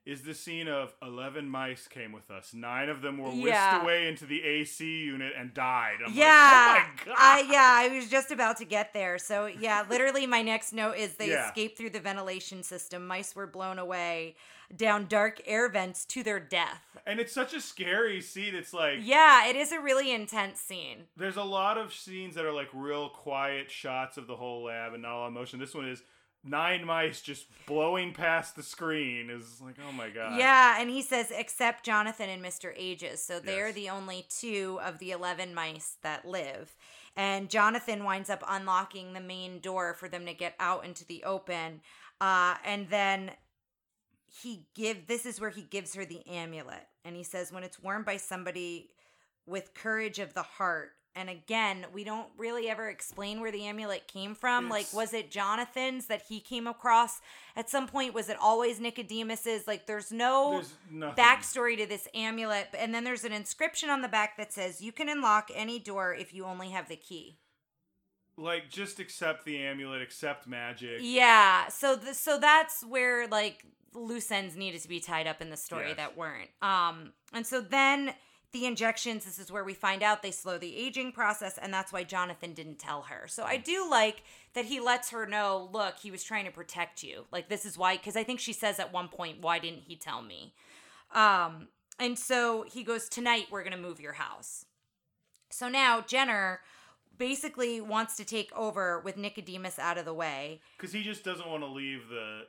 is 0.07 0.23
the 0.23 0.33
scene 0.35 0.67
of 0.67 0.95
11 1.03 1.49
mice 1.49 1.87
came 1.87 2.11
with 2.13 2.31
us. 2.31 2.55
Nine 2.55 2.89
of 2.89 3.03
them 3.03 3.19
were 3.19 3.29
whisked 3.31 3.47
Yeah. 3.49 3.83
away 3.83 4.09
into 4.09 4.25
the 4.25 4.43
AC 4.43 4.85
unit 5.05 5.35
and 5.39 5.53
died. 5.53 5.99
I'm 6.05 6.15
yeah, 6.15 6.75
like, 6.77 7.07
oh 7.07 7.11
my 7.11 7.15
god. 7.15 7.17
I, 7.19 7.41
yeah, 7.53 7.69
I 7.93 7.95
was 7.95 8.09
just 8.09 8.31
about 8.31 8.57
to 8.59 8.65
get 8.65 8.95
there. 8.95 9.19
So 9.19 9.45
yeah, 9.47 9.85
literally, 9.91 10.27
my 10.27 10.41
next 10.43 10.73
note 10.73 10.97
is 10.97 11.15
they 11.17 11.29
Yeah. 11.31 11.47
escaped 11.49 11.77
through 11.77 11.91
the 11.91 12.01
ventilation 12.01 12.63
system. 12.63 13.07
Mice 13.07 13.37
were 13.37 13.47
blown 13.47 13.79
away 13.79 14.37
down 14.75 15.07
dark 15.07 15.41
air 15.47 15.69
vents 15.69 16.05
to 16.07 16.23
their 16.23 16.41
death. 16.41 16.83
and 17.07 17.19
it's 17.19 17.33
such 17.33 17.53
a 17.55 17.61
scary 17.61 18.21
scene. 18.21 18.55
It's 18.55 18.73
like 18.73 18.99
Yeah, 19.03 19.47
it 19.49 19.57
is 19.57 19.73
a 19.73 19.81
really 19.81 20.13
intense 20.13 20.61
scene. 20.61 21.07
there's 21.17 21.37
a 21.37 21.43
lot 21.43 21.77
of 21.77 21.93
scenes 21.93 22.35
that 22.37 22.45
are 22.45 22.53
like 22.53 22.69
real 22.73 23.09
quiet 23.09 23.71
shots 23.71 24.17
of 24.17 24.27
the 24.29 24.37
whole 24.37 24.65
lab 24.65 24.93
and 24.95 25.03
not 25.03 25.15
a 25.17 25.19
lot 25.19 25.27
of 25.29 25.33
motion. 25.33 25.59
This 25.59 25.75
one 25.75 25.89
is 25.89 26.03
nine 26.45 26.84
mice 26.84 27.20
just 27.20 27.47
blowing 27.66 28.12
past 28.12 28.57
the 28.57 28.62
screen 28.62 29.30
is 29.30 29.61
like, 29.61 29.76
oh 29.86 29.93
my 29.93 30.09
god. 30.11 30.38
Yeah, 30.38 30.80
and 30.80 30.88
he 30.91 31.03
says 31.03 31.30
except 31.36 31.84
Jonathan 31.84 32.28
and 32.28 32.43
Mr. 32.43 32.72
Ages. 32.76 33.22
So 33.22 33.41
they're 33.41 33.66
Yes. 33.66 33.74
the 33.74 33.91
only 33.91 34.26
two 34.28 34.78
of 34.82 34.99
the 34.99 35.11
11 35.11 35.55
mice 35.55 35.97
that 36.03 36.24
live. 36.24 36.74
And 37.16 37.51
Jonathan 37.51 38.05
winds 38.05 38.30
up 38.30 38.43
unlocking 38.49 39.12
the 39.12 39.20
main 39.20 39.59
door 39.61 39.95
for 39.95 40.09
them 40.09 40.26
to 40.26 40.34
get 40.34 40.55
out 40.59 40.84
into 40.84 41.05
the 41.05 41.24
open. 41.24 41.82
Uh, 42.20 42.55
and 42.64 42.88
then 42.88 43.32
he 44.26 44.66
give 44.74 45.07
this 45.07 45.26
is 45.26 45.41
where 45.41 45.51
he 45.51 45.62
gives 45.62 45.95
her 45.95 46.05
the 46.05 46.26
amulet. 46.26 46.86
And 47.05 47.16
he 47.16 47.24
says 47.24 47.53
when 47.53 47.64
it's 47.64 47.82
worn 47.82 48.03
by 48.05 48.16
somebody 48.16 48.91
with 49.47 49.74
courage 49.74 50.18
of 50.18 50.34
the 50.34 50.43
heart. 50.43 50.93
And 51.17 51.29
again, 51.29 51.87
we 51.93 52.05
don't 52.05 52.29
really 52.39 52.71
ever 52.71 52.89
explain 52.89 53.41
where 53.41 53.51
the 53.51 53.65
amulet 53.65 54.07
came 54.07 54.35
from. 54.37 54.69
like, 54.69 54.87
was 54.93 55.13
it 55.13 55.31
Jonathan's 55.31 56.07
that 56.07 56.23
he 56.29 56.39
came 56.41 56.67
across 56.69 57.21
at 57.57 57.69
some 57.69 57.89
point? 57.89 58.15
Was 58.15 58.29
it 58.29 58.37
always 58.41 58.79
Nicodemus's? 58.79 59.67
Like, 59.67 59.87
there's 59.87 60.13
no 60.13 60.63
There's 60.93 61.17
backstory 61.17 61.77
to 61.79 61.87
this 61.87 62.07
amulet. 62.15 62.69
And 62.79 62.95
then 62.95 63.03
there's 63.05 63.25
an 63.25 63.33
inscription 63.33 63.91
on 63.91 64.03
the 64.03 64.09
back 64.09 64.37
that 64.37 64.53
says, 64.53 64.81
You 64.81 64.93
can 64.93 65.09
unlock 65.09 65.51
any 65.55 65.81
door 65.81 66.15
if 66.15 66.33
you 66.33 66.45
only 66.45 66.71
have 66.71 66.89
the 66.89 66.97
key. 66.97 67.39
like 68.37 68.71
just 68.71 69.01
accept 69.01 69.45
the 69.45 69.59
amulet, 69.63 70.01
accept 70.03 70.47
magic. 70.47 70.99
Yeah. 71.03 71.69
So 71.69 71.97
th- 71.97 72.15
so 72.15 72.39
that's 72.39 72.85
where 72.85 73.27
like 73.27 73.65
loose 73.93 74.31
ends 74.31 74.57
needed 74.57 74.81
to 74.83 74.89
be 74.89 75.01
tied 75.01 75.27
up 75.27 75.43
in 75.43 75.51
the 75.51 75.57
story 75.57 75.89
Yes. 75.89 75.97
that 75.97 76.17
weren't. 76.17 76.51
Um 76.63 77.13
and 77.33 77.45
so 77.47 77.61
then 77.61 78.15
the 78.53 78.67
injections 78.67 79.25
this 79.25 79.39
is 79.39 79.53
where 79.53 79.65
we 79.65 79.75
find 79.75 80.03
out 80.03 80.23
they 80.23 80.31
slow 80.31 80.59
the 80.59 80.77
aging 80.77 81.13
process 81.13 81.59
and 81.59 81.73
that's 81.73 81.93
why 81.93 82.03
Jonathan 82.03 82.53
didn't 82.53 82.79
tell 82.79 83.03
her. 83.03 83.27
So 83.29 83.45
I 83.45 83.57
do 83.57 83.89
like 83.89 84.23
that 84.55 84.65
he 84.65 84.81
lets 84.81 85.11
her 85.11 85.27
know, 85.27 85.69
look, 85.73 85.99
he 85.99 86.11
was 86.11 86.25
trying 86.25 86.47
to 86.47 86.51
protect 86.51 87.03
you. 87.03 87.27
Like 87.31 87.49
this 87.49 87.65
is 87.65 87.79
why 87.79 87.97
cuz 87.97 88.17
I 88.17 88.25
think 88.25 88.41
she 88.41 88.53
says 88.53 88.79
at 88.79 88.93
one 88.93 89.09
point, 89.09 89.41
why 89.41 89.59
didn't 89.59 89.83
he 89.83 89.97
tell 89.97 90.23
me? 90.23 90.55
Um 91.13 91.69
and 92.01 92.19
so 92.19 92.63
he 92.63 92.83
goes, 92.83 93.09
"Tonight 93.09 93.49
we're 93.51 93.63
going 93.63 93.77
to 93.77 93.79
move 93.79 94.01
your 94.01 94.15
house." 94.15 94.65
So 95.51 95.69
now 95.69 96.01
Jenner 96.01 96.61
basically 97.19 97.81
wants 97.81 98.17
to 98.17 98.25
take 98.25 98.51
over 98.57 99.01
with 99.01 99.19
Nicodemus 99.19 99.79
out 99.79 99.99
of 99.99 100.07
the 100.07 100.15
way. 100.15 100.63
Because 100.79 100.95
he 100.95 101.03
just 101.03 101.23
doesn't 101.23 101.47
want 101.47 101.63
to 101.63 101.69
leave 101.69 102.09
the 102.09 102.47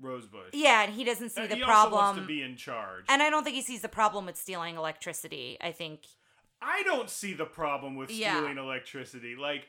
rosebush. 0.00 0.50
Yeah, 0.52 0.82
and 0.82 0.92
he 0.94 1.04
doesn't 1.04 1.30
see 1.30 1.42
And 1.42 1.50
the 1.50 1.56
he 1.56 1.62
problem. 1.62 1.94
also 1.94 2.04
wants 2.06 2.20
to 2.20 2.26
be 2.26 2.42
in 2.42 2.56
charge. 2.56 3.04
and 3.08 3.22
I 3.22 3.30
don't 3.30 3.44
think 3.44 3.56
he 3.56 3.62
sees 3.62 3.82
the 3.82 3.88
problem 3.88 4.26
with 4.26 4.36
stealing 4.36 4.76
electricity. 4.76 5.56
I 5.60 5.72
think 5.72 6.02
I 6.60 6.82
don't 6.82 7.08
see 7.08 7.34
the 7.34 7.44
problem 7.46 7.94
with 7.96 8.10
Yeah. 8.10 8.36
stealing 8.36 8.58
electricity. 8.58 9.36
Like, 9.36 9.68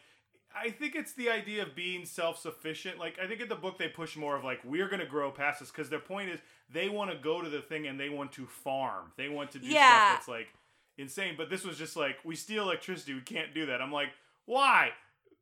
I 0.55 0.71
think 0.71 0.95
it's 0.95 1.13
the 1.13 1.29
idea 1.29 1.61
of 1.61 1.75
being 1.75 2.03
self 2.05 2.39
sufficient. 2.39 2.97
Like, 2.97 3.19
I 3.19 3.27
think 3.27 3.41
in 3.41 3.47
the 3.49 3.55
book 3.55 3.77
they 3.77 3.87
push 3.89 4.15
more 4.17 4.35
of 4.35 4.43
like, 4.43 4.59
we're 4.63 4.87
going 4.87 4.99
to 4.99 5.05
grow 5.05 5.29
past 5.31 5.59
this 5.59 5.69
because 5.69 5.89
their 5.91 5.99
point 5.99 6.29
is 6.31 6.39
they 6.71 6.89
want 6.89 7.11
to 7.11 7.17
go 7.17 7.41
to 7.41 7.49
the 7.49 7.61
thing 7.61 7.85
and 7.85 7.99
they 7.99 8.09
want 8.09 8.31
to 8.33 8.47
farm. 8.47 9.11
They 9.17 9.29
want 9.29 9.51
to 9.51 9.59
do 9.59 9.67
Yeah. 9.67 9.87
stuff 9.87 10.17
that's 10.17 10.27
like 10.27 10.47
insane. 10.97 11.35
But 11.37 11.49
this 11.51 11.63
was 11.63 11.77
just 11.77 11.95
like, 11.95 12.17
we 12.23 12.35
steal 12.35 12.63
electricity. 12.63 13.13
We 13.13 13.21
can't 13.21 13.53
do 13.53 13.67
that. 13.67 13.81
I'm 13.83 13.91
like, 13.91 14.09
why? 14.45 14.93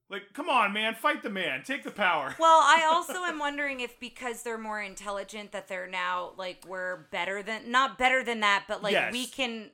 Like, 0.10 0.34
come 0.34 0.48
on, 0.50 0.72
man. 0.72 0.96
Fight 0.96 1.22
the 1.22 1.30
man. 1.30 1.64
Take 1.64 1.84
the 1.84 1.92
power. 1.92 2.36
Well, 2.40 2.60
I 2.64 2.88
also 2.90 3.24
am 3.26 3.40
wondering 3.40 3.82
if 3.82 4.00
because 4.00 4.44
they're 4.44 4.58
more 4.58 4.82
intelligent 4.82 5.52
that 5.52 5.68
they're 5.68 5.88
now 5.88 6.34
like 6.38 6.64
we're 6.68 7.08
better 7.12 7.44
than 7.44 7.72
not 7.72 7.98
better 7.98 8.24
than 8.24 8.40
that, 8.42 8.66
but 8.68 8.82
like 8.84 8.94
Yes. 8.94 9.12
we 9.12 9.26
can 9.28 9.72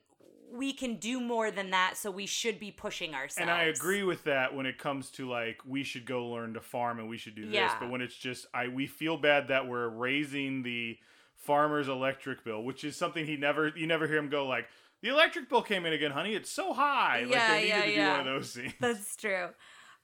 we 0.51 0.71
can 0.71 0.97
do 0.97 1.19
more 1.19 1.49
than 1.49 1.71
that, 1.71 1.97
so 1.97 2.11
we 2.11 2.27
should 2.27 2.59
be 2.59 2.69
pushing 2.69 3.15
ourselves. 3.15 3.37
And 3.39 3.49
I 3.49 3.63
agree 3.63 4.03
with 4.03 4.23
that 4.25 4.55
when 4.55 4.67
it 4.67 4.77
comes 4.77 5.09
to 5.11 5.27
like 5.29 5.59
we 5.65 5.83
should 5.83 6.05
go 6.05 6.27
learn 6.27 6.53
to 6.53 6.61
farm 6.61 6.99
and 6.99 7.09
we 7.09 7.17
should 7.17 7.35
do 7.35 7.49
this. 7.49 7.71
But 7.79 7.89
when 7.89 8.01
it's 8.01 8.15
just 8.15 8.45
I 8.53 8.67
we 8.67 8.87
feel 8.87 9.17
bad 9.17 9.47
that 9.49 9.67
we're 9.67 9.87
raising 9.89 10.63
the 10.63 10.97
farmer's 11.35 11.87
electric 11.89 12.43
bill, 12.43 12.63
which 12.63 12.83
is 12.83 12.95
something 12.95 13.25
he 13.25 13.35
never 13.35 13.67
you 13.75 13.85
never 13.87 14.07
hear 14.07 14.17
him 14.17 14.29
go 14.29 14.45
like 14.47 14.67
the 15.01 15.09
electric 15.09 15.49
bill 15.49 15.61
came 15.61 15.85
in 15.85 15.93
again, 15.93 16.11
honey. 16.11 16.33
It's 16.33 16.49
so 16.49 16.71
high. 16.73 17.21
like 17.21 17.31
Yeah, 17.31 17.47
they 17.51 17.57
needed 17.63 17.67
yeah, 17.69 17.81
to 17.81 17.87
do 17.87 17.93
yeah. 17.93 18.11
one 18.17 18.19
of 18.21 18.25
those 18.33 18.51
scenes. 18.51 18.73
That's 18.79 19.15
true. 19.17 19.49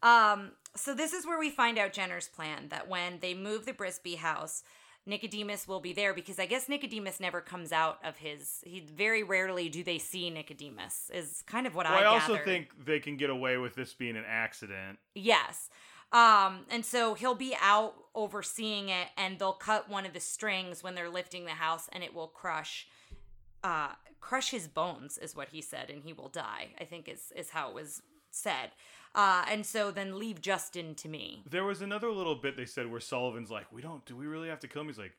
Um, 0.01 0.51
so 0.75 0.93
this 0.93 1.13
is 1.13 1.25
where 1.25 1.39
we 1.39 1.49
find 1.49 1.77
out 1.77 1.93
Jenner's 1.93 2.27
plan 2.27 2.69
that 2.69 2.87
when 2.87 3.19
they 3.19 3.33
move 3.33 3.65
the 3.65 3.73
Brisby 3.73 4.17
house, 4.17 4.63
Nicodemus 5.05 5.67
will 5.67 5.79
be 5.79 5.93
there 5.93 6.13
because 6.13 6.39
I 6.39 6.45
guess 6.45 6.69
Nicodemus 6.69 7.19
never 7.19 7.41
comes 7.41 7.71
out 7.71 7.97
of 8.03 8.17
his. 8.17 8.61
He 8.65 8.81
very 8.81 9.23
rarely 9.23 9.67
do 9.67 9.83
they 9.83 9.97
see 9.97 10.29
Nicodemus. 10.29 11.09
Is 11.13 11.43
kind 11.47 11.65
of 11.65 11.73
what 11.75 11.85
Well, 11.89 11.97
I. 11.99 12.03
I 12.03 12.05
also 12.05 12.33
gathered. 12.33 12.45
think 12.45 12.85
they 12.85 12.99
can 12.99 13.17
get 13.17 13.29
away 13.29 13.57
with 13.57 13.75
this 13.75 13.93
being 13.93 14.15
an 14.15 14.25
accident. 14.27 14.99
Yes. 15.15 15.69
Um, 16.11 16.65
and 16.69 16.83
so 16.85 17.13
he'll 17.13 17.35
be 17.35 17.55
out 17.61 17.93
overseeing 18.15 18.89
it, 18.89 19.07
and 19.17 19.37
they'll 19.37 19.53
cut 19.53 19.89
one 19.89 20.05
of 20.05 20.13
the 20.13 20.19
strings 20.19 20.83
when 20.83 20.95
they're 20.95 21.09
lifting 21.09 21.45
the 21.45 21.51
house, 21.51 21.87
and 21.91 22.03
it 22.03 22.15
will 22.15 22.27
crush, 22.27 22.87
uh, 23.63 23.89
crush 24.19 24.49
his 24.51 24.67
bones, 24.67 25.17
is 25.19 25.35
what 25.35 25.49
he 25.49 25.61
said, 25.61 25.89
and 25.89 26.03
he 26.03 26.13
will 26.13 26.29
die. 26.29 26.69
I 26.79 26.83
think 26.85 27.07
is 27.07 27.31
is 27.35 27.51
how 27.51 27.69
it 27.69 27.75
was 27.75 28.01
said. 28.31 28.71
Uh, 29.15 29.43
and 29.49 29.65
so 29.65 29.89
then 29.91 30.19
leave 30.19 30.39
Justin 30.41 30.93
to 30.95 31.07
me. 31.09 31.43
There 31.49 31.63
was 31.63 31.81
another 31.81 32.09
little 32.11 32.35
bit 32.35 32.55
they 32.55 32.65
said 32.65 32.89
where 32.91 32.99
Sullivan's 32.99 33.49
like, 33.49 33.71
"We 33.71 33.81
don't. 33.81 34.05
Do 34.05 34.15
we 34.15 34.27
really 34.27 34.49
have 34.49 34.59
to 34.59 34.67
kill 34.67 34.81
him?" 34.81 34.87
He's 34.87 34.99
like, 34.99 35.13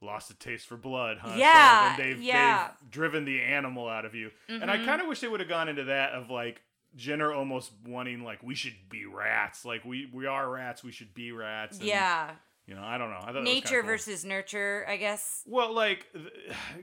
"Lost 0.00 0.30
a 0.30 0.34
taste 0.34 0.66
for 0.66 0.76
blood, 0.76 1.18
huh?" 1.20 1.34
Yeah, 1.36 1.94
Sullivan? 1.96 2.06
They've, 2.16 2.22
yeah. 2.22 2.68
they've 2.80 2.90
driven 2.90 3.24
the 3.26 3.42
animal 3.42 3.88
out 3.88 4.04
of 4.06 4.14
you, 4.14 4.30
and 4.48 4.70
I 4.70 4.78
Mhm. 4.78 4.84
kind 4.86 5.02
of 5.02 5.08
wish 5.08 5.20
they 5.20 5.28
would 5.28 5.40
have 5.40 5.48
gone 5.48 5.68
into 5.68 5.84
that 5.84 6.12
of 6.12 6.30
like 6.30 6.62
Jenner 6.96 7.32
almost 7.32 7.72
wanting 7.86 8.24
like 8.24 8.42
we 8.42 8.54
should 8.54 8.88
be 8.88 9.04
rats, 9.04 9.64
like 9.64 9.84
we 9.84 10.08
we 10.12 10.26
are 10.26 10.48
rats, 10.50 10.82
we 10.82 10.90
should 10.92 11.12
be 11.12 11.30
rats. 11.32 11.76
and, 11.78 11.86
yeah, 11.86 12.30
you 12.66 12.74
know, 12.74 12.82
I 12.82 12.96
don't 12.96 13.10
know. 13.10 13.16
I 13.18 13.26
thought 13.26 13.32
that 13.34 13.40
was 13.40 13.48
nature 13.48 13.80
cool. 13.82 13.90
versus 13.90 14.24
nurture, 14.24 14.86
I 14.88 14.96
guess. 14.96 15.42
well, 15.46 15.72
like 15.72 16.06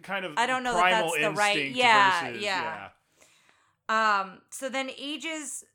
kind 0.03 0.25
of 0.25 0.33
I 0.37 0.45
don't 0.45 0.63
know 0.63 0.75
that 0.75 0.91
that's 0.91 1.17
the 1.17 1.31
right- 1.31 1.71
yeah, 1.71 2.27
versus, 2.27 2.43
yeah. 2.43 2.89
Um, 3.89 4.41
so 4.51 4.69
then 4.69 4.89
Ages, 4.97 5.65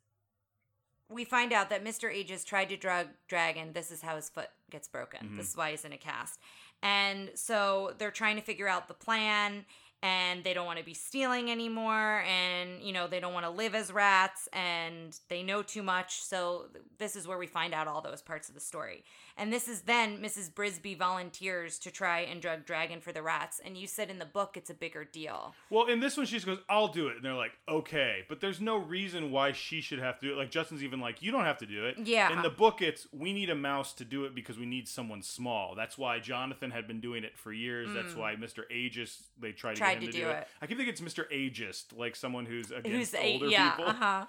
we 1.09 1.24
find 1.24 1.52
out 1.52 1.70
that 1.70 1.84
Mr. 1.84 2.12
Ages 2.12 2.44
tried 2.44 2.68
to 2.70 2.76
drug 2.76 3.09
Dragon. 3.28 3.72
This 3.72 3.90
is 3.90 4.02
how 4.02 4.16
his 4.16 4.28
foot 4.28 4.48
gets 4.70 4.88
broken. 4.88 5.28
Mhm. 5.30 5.36
This 5.36 5.50
is 5.50 5.57
why 5.57 5.70
he's 5.70 5.84
in 5.84 5.92
a 5.92 5.98
cast. 5.98 6.40
And 6.82 7.30
so 7.34 7.94
they're 7.98 8.11
trying 8.11 8.36
to 8.36 8.42
figure 8.42 8.68
out 8.68 8.88
the 8.88 8.94
plan 8.94 9.64
and 10.02 10.44
they 10.44 10.52
don't 10.52 10.66
want 10.66 10.78
to 10.78 10.84
be 10.84 10.92
stealing 10.92 11.50
anymore 11.50 12.22
and 12.26 12.82
you 12.82 12.92
know 12.92 13.07
they 13.07 13.18
don't 13.18 13.32
want 13.32 13.46
to 13.46 13.50
live 13.50 13.74
as 13.74 13.90
rats 13.90 14.46
and 14.52 15.18
they 15.30 15.42
know 15.42 15.62
too 15.62 15.82
much 15.82 16.20
so 16.22 16.66
th- 16.74 16.84
this 16.98 17.16
is 17.16 17.26
where 17.26 17.38
we 17.38 17.46
find 17.46 17.72
out 17.72 17.88
all 17.88 18.02
those 18.02 18.20
parts 18.20 18.50
of 18.50 18.54
the 18.54 18.61
story 18.61 19.02
and 19.37 19.53
this 19.53 19.68
is 19.68 19.82
then 19.82 20.18
mrs 20.18 20.51
brisby 20.51 20.97
volunteers 20.99 21.78
to 21.78 21.91
try 21.91 22.20
and 22.20 22.41
drug 22.41 22.64
dragon 22.64 23.01
for 23.01 23.12
the 23.12 23.22
rats 23.22 23.61
and 23.64 23.76
you 23.76 23.87
said 23.87 24.11
in 24.11 24.18
the 24.18 24.24
book 24.24 24.57
it's 24.57 24.70
a 24.70 24.74
bigger 24.74 25.05
deal 25.05 25.55
Well, 25.70 25.87
in 25.87 26.01
this 26.01 26.16
one, 26.16 26.26
she 26.26 26.34
just 26.37 26.47
goes, 26.47 26.59
"I'll 26.68 26.89
do 26.89 27.09
it," 27.09 27.16
and 27.16 27.24
they're 27.24 27.34
like, 27.34 27.53
"Okay," 27.68 28.24
but 28.28 28.41
there's 28.41 28.61
no 28.61 28.76
reason 28.76 29.30
why 29.30 29.53
she 29.53 29.80
should 29.80 29.99
have 29.99 30.18
to 30.20 30.26
do 30.26 30.32
it. 30.32 30.37
Like 30.37 30.51
Justin's 30.51 30.82
even 30.84 31.01
like, 31.01 31.22
"You 31.22 31.32
don't 31.32 31.45
have 31.45 31.59
to 31.59 31.66
do 31.66 31.84
it." 31.87 31.97
Yeah. 31.99 32.32
In 32.32 32.43
the 32.43 32.51
book, 32.51 32.80
it's 32.82 33.07
we 33.12 33.32
need 33.32 33.51
a 33.51 33.55
mouse 33.55 33.93
to 33.95 34.05
do 34.05 34.24
it 34.24 34.34
because 34.34 34.59
we 34.59 34.66
need 34.66 34.89
someone 34.89 35.22
small. 35.22 35.74
That's 35.74 35.99
why 35.99 36.18
Jonathan 36.20 36.70
had 36.70 36.87
been 36.87 37.01
doing 37.01 37.24
it 37.24 37.37
for 37.37 37.53
years. 37.53 37.89
That's 37.93 38.14
why 38.14 38.37
Mr. 38.37 38.62
Ages 38.70 39.22
they 39.41 39.53
tried 39.53 39.76
to 39.76 39.82
Mm. 39.82 39.87
Get 39.87 39.95
him 39.97 40.01
to 40.01 40.07
to, 40.07 40.12
do 40.12 40.18
do 40.24 40.30
it. 40.30 40.37
it. 40.37 40.49
I 40.62 40.66
keep 40.66 40.76
thinking 40.78 40.93
it's 40.93 41.01
Mr. 41.01 41.30
Aegis, 41.32 41.84
like 41.97 42.16
someone 42.16 42.47
who's 42.47 42.70
against 42.70 43.14
who's 43.14 43.14
a, 43.14 43.39
yeah, 43.51 43.70
people. 43.70 43.91
Uh-huh. 43.91 44.26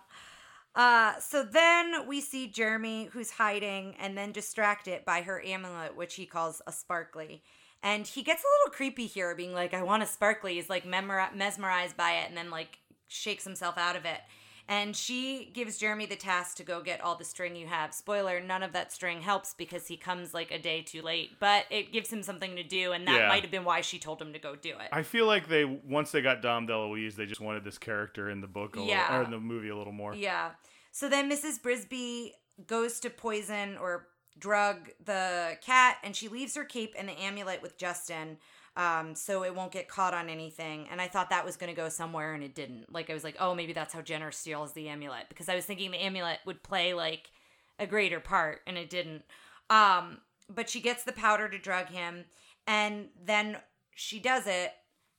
Uh, 0.78 1.20
so 1.20 1.42
then 1.42 2.08
we 2.08 2.22
see 2.22 2.48
Jeremy, 2.48 3.10
who's 3.12 3.32
hiding 3.32 3.96
and 4.00 4.16
then 4.16 4.32
distracted 4.32 5.04
by 5.06 5.24
her 5.24 5.44
amulet, 5.44 5.98
which 5.98 6.14
he 6.14 6.28
calls 6.28 6.62
a 6.68 6.72
sparkly. 6.72 7.42
And 7.82 8.06
he 8.06 8.22
gets 8.22 8.44
a 8.44 8.52
little 8.60 8.76
creepy 8.76 9.08
here, 9.08 9.34
being 9.34 9.54
like, 9.54 9.74
I 9.74 9.82
want 9.82 10.04
a 10.04 10.06
sparkly. 10.06 10.54
He's 10.54 10.70
like 10.70 10.86
mesmerized 10.86 11.98
by 11.98 12.12
it 12.12 12.30
and 12.30 12.38
then 12.38 12.52
like 12.52 12.78
shakes 13.08 13.44
himself 13.44 13.76
out 13.76 13.96
of 13.96 14.06
it. 14.06 14.22
And 14.70 14.96
she 14.96 15.50
gives 15.54 15.78
Jeremy 15.78 16.06
the 16.08 16.18
task 16.18 16.58
to 16.58 16.64
go 16.64 16.82
get 16.82 17.00
all 17.00 17.16
the 17.16 17.24
string 17.24 17.56
you 17.56 17.68
have. 17.68 17.94
Spoiler, 17.94 18.42
none 18.42 18.64
of 18.64 18.74
that 18.74 18.92
string 18.92 19.22
helps 19.22 19.54
because 19.54 19.88
he 19.88 19.96
comes 19.96 20.34
like 20.34 20.52
a 20.52 20.60
day 20.60 20.82
too 20.82 21.02
late, 21.02 21.40
but 21.40 21.66
it 21.70 21.94
gives 21.94 22.12
him 22.12 22.22
something 22.22 22.56
to 22.58 22.64
do. 22.64 22.92
And 22.92 23.08
that 23.08 23.22
Yeah. 23.22 23.28
might 23.30 23.44
have 23.44 23.52
been 23.52 23.64
why 23.64 23.80
she 23.80 23.98
told 23.98 24.22
him 24.22 24.34
to 24.34 24.40
go 24.40 24.56
do 24.58 24.72
it. 24.78 24.90
I 24.92 25.04
feel 25.04 25.26
like 25.26 25.48
they 25.48 25.64
once 25.64 26.12
they 26.12 26.22
got 26.22 26.42
Dom 26.42 26.68
DeLuise, 26.68 27.16
they 27.16 27.26
just 27.26 27.40
wanted 27.40 27.64
this 27.64 27.78
character 27.78 28.30
in 28.30 28.42
the 28.42 28.48
book 28.48 28.76
a 28.76 28.82
Yeah. 28.82 29.04
little, 29.04 29.16
or 29.16 29.24
in 29.24 29.32
the 29.32 29.40
movie 29.40 29.70
a 29.70 29.76
little 29.78 29.94
more. 29.94 30.14
Yeah. 30.14 30.52
So 30.92 31.08
then 31.08 31.30
Mrs. 31.30 31.62
Brisby 31.62 32.34
goes 32.66 33.00
to 33.02 33.10
poison 33.10 33.78
or 33.78 34.10
drug 34.38 34.90
the 35.04 35.58
cat, 35.64 35.98
and 36.04 36.16
she 36.16 36.28
leaves 36.28 36.56
her 36.56 36.66
cape 36.66 36.94
and 36.98 37.08
the 37.08 37.14
amulet 37.20 37.62
with 37.62 37.78
Justin, 37.78 38.38
um, 38.78 39.16
so 39.16 39.44
it 39.44 39.54
won't 39.56 39.72
get 39.72 39.90
caught 39.90 40.14
on 40.14 40.30
anything. 40.30 40.88
And 40.92 41.02
I 41.02 41.08
thought 41.08 41.32
that 41.32 41.44
was 41.44 41.58
going 41.58 41.74
to 41.74 41.76
go 41.76 41.90
somewhere, 41.90 42.34
and 42.34 42.44
it 42.44 42.54
didn't. 42.56 42.94
Like 42.94 43.10
I 43.10 43.14
was 43.14 43.24
like, 43.24 43.36
oh, 43.40 43.54
maybe 43.56 43.74
that's 43.74 43.94
how 43.94 44.02
Jenner 44.02 44.32
steals 44.32 44.74
the 44.74 44.88
amulet 44.88 45.26
because 45.30 45.50
I 45.50 45.56
was 45.56 45.66
thinking 45.66 45.92
the 45.92 45.98
amulet 45.98 46.40
would 46.46 46.64
play 46.64 46.94
like 46.94 47.32
a 47.80 47.88
greater 47.88 48.20
part, 48.20 48.62
and 48.68 48.78
it 48.78 48.90
didn't. 48.90 49.24
Um, 49.70 50.20
but 50.48 50.70
she 50.70 50.80
gets 50.80 51.04
the 51.04 51.12
powder 51.12 51.50
to 51.50 51.58
drug 51.58 51.88
him, 51.88 52.26
and 52.66 53.08
then 53.22 53.58
she 53.96 54.20
does 54.20 54.46
it. 54.48 54.72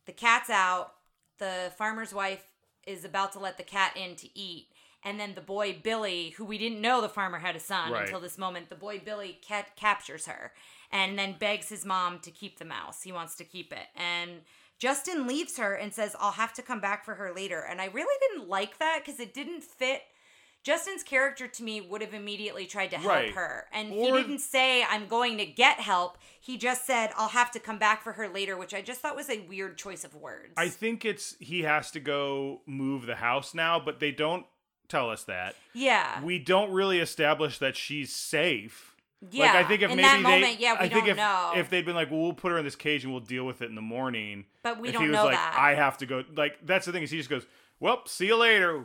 The 0.06 0.12
cat's 0.12 0.48
out. 0.48 0.94
The 1.38 1.72
farmer's 1.76 2.14
wife 2.14 2.44
is 2.86 3.04
about 3.04 3.32
to 3.32 3.38
let 3.38 3.58
the 3.58 3.62
cat 3.64 3.96
in 3.96 4.16
to 4.16 4.38
eat. 4.38 4.68
And 5.04 5.20
then 5.20 5.34
the 5.34 5.40
boy 5.40 5.78
Billy, 5.82 6.30
who 6.30 6.44
we 6.44 6.58
didn't 6.58 6.80
know 6.80 7.00
the 7.00 7.08
farmer 7.08 7.38
had 7.38 7.54
a 7.54 7.60
son 7.60 7.92
Right. 7.92 8.02
until 8.02 8.18
this 8.20 8.38
moment, 8.38 8.68
the 8.68 8.74
boy 8.74 9.00
Billy 9.04 9.38
cat 9.42 9.76
captures 9.76 10.26
her 10.26 10.52
and 10.90 11.18
then 11.18 11.36
begs 11.38 11.68
his 11.68 11.84
mom 11.84 12.18
to 12.20 12.30
keep 12.30 12.58
the 12.58 12.64
mouse. 12.64 13.02
He 13.02 13.12
wants 13.12 13.34
to 13.36 13.44
keep 13.44 13.72
it. 13.72 13.86
And 13.96 14.40
Justin 14.78 15.26
leaves 15.26 15.58
her 15.58 15.74
and 15.74 15.92
says, 15.92 16.14
I'll 16.20 16.32
have 16.32 16.52
to 16.54 16.62
come 16.62 16.80
back 16.80 17.04
for 17.04 17.14
her 17.14 17.32
later. 17.34 17.60
And 17.60 17.80
I 17.80 17.86
really 17.86 18.16
didn't 18.30 18.48
like 18.48 18.78
that 18.78 19.02
because 19.04 19.20
it 19.20 19.34
didn't 19.34 19.62
fit. 19.64 20.02
Justin's 20.64 21.02
character 21.02 21.46
to 21.46 21.62
me 21.62 21.80
would 21.80 22.00
have 22.00 22.12
immediately 22.14 22.66
tried 22.66 22.90
to 22.90 22.96
help 22.96 23.08
Right. 23.14 23.30
her. 23.32 23.66
And 23.72 23.92
Or- 23.92 24.16
he 24.16 24.22
didn't 24.22 24.40
say, 24.40 24.82
I'm 24.84 25.06
going 25.06 25.38
to 25.38 25.46
get 25.46 25.78
help. 25.80 26.18
He 26.40 26.56
just 26.58 26.84
said, 26.84 27.10
I'll 27.16 27.28
have 27.28 27.50
to 27.52 27.60
come 27.60 27.78
back 27.78 28.02
for 28.02 28.12
her 28.14 28.28
later, 28.28 28.56
which 28.56 28.74
I 28.74 28.82
just 28.82 29.00
thought 29.00 29.16
was 29.16 29.30
a 29.30 29.40
weird 29.40 29.78
choice 29.78 30.04
of 30.04 30.14
words. 30.14 30.54
I 30.56 30.68
think 30.68 31.04
it's 31.04 31.36
he 31.38 31.62
has 31.62 31.90
to 31.92 32.00
go 32.00 32.62
move 32.66 33.06
the 33.06 33.16
house 33.16 33.54
now, 33.54 33.78
but 33.80 34.00
they 34.00 34.10
don't 34.10 34.46
tell 34.88 35.10
us 35.10 35.24
that. 35.24 35.54
yeah. 35.74 36.22
We 36.22 36.38
don't 36.38 36.70
really 36.72 36.98
establish 36.98 37.58
that 37.58 37.76
she's 37.76 38.14
safe. 38.14 38.94
Yeah. 39.30 39.46
Like 39.46 39.54
I 39.54 39.68
think 39.68 39.82
if 39.82 39.90
in 39.90 39.96
maybe 39.96 40.08
that 40.08 40.16
they, 40.16 40.22
moment, 40.22 40.60
yeah, 40.60 40.72
we 40.74 40.78
I 40.78 40.88
think 40.88 41.06
don't 41.06 41.08
if 41.10 41.16
know. 41.16 41.52
if 41.56 41.70
they'd 41.70 41.84
been 41.84 41.96
like, 41.96 42.10
well, 42.10 42.20
we'll 42.20 42.32
put 42.34 42.52
her 42.52 42.58
in 42.58 42.64
this 42.64 42.76
cage 42.76 43.04
and 43.04 43.12
we'll 43.12 43.20
deal 43.22 43.44
with 43.44 43.62
it 43.62 43.68
in 43.68 43.74
the 43.74 43.82
morning. 43.82 44.44
but 44.62 44.80
we 44.80 44.88
if 44.88 44.94
don't 44.94 45.02
he 45.04 45.08
was 45.08 45.16
know 45.16 45.24
like, 45.24 45.34
that. 45.34 45.56
I 45.58 45.74
have 45.74 45.98
to 45.98 46.06
go. 46.06 46.24
Like 46.36 46.58
that's 46.64 46.86
the 46.86 46.92
thing 46.92 47.02
is 47.02 47.10
he 47.10 47.16
just 47.18 47.30
goes, 47.30 47.46
well, 47.80 48.02
see 48.06 48.26
you 48.26 48.36
later. 48.36 48.84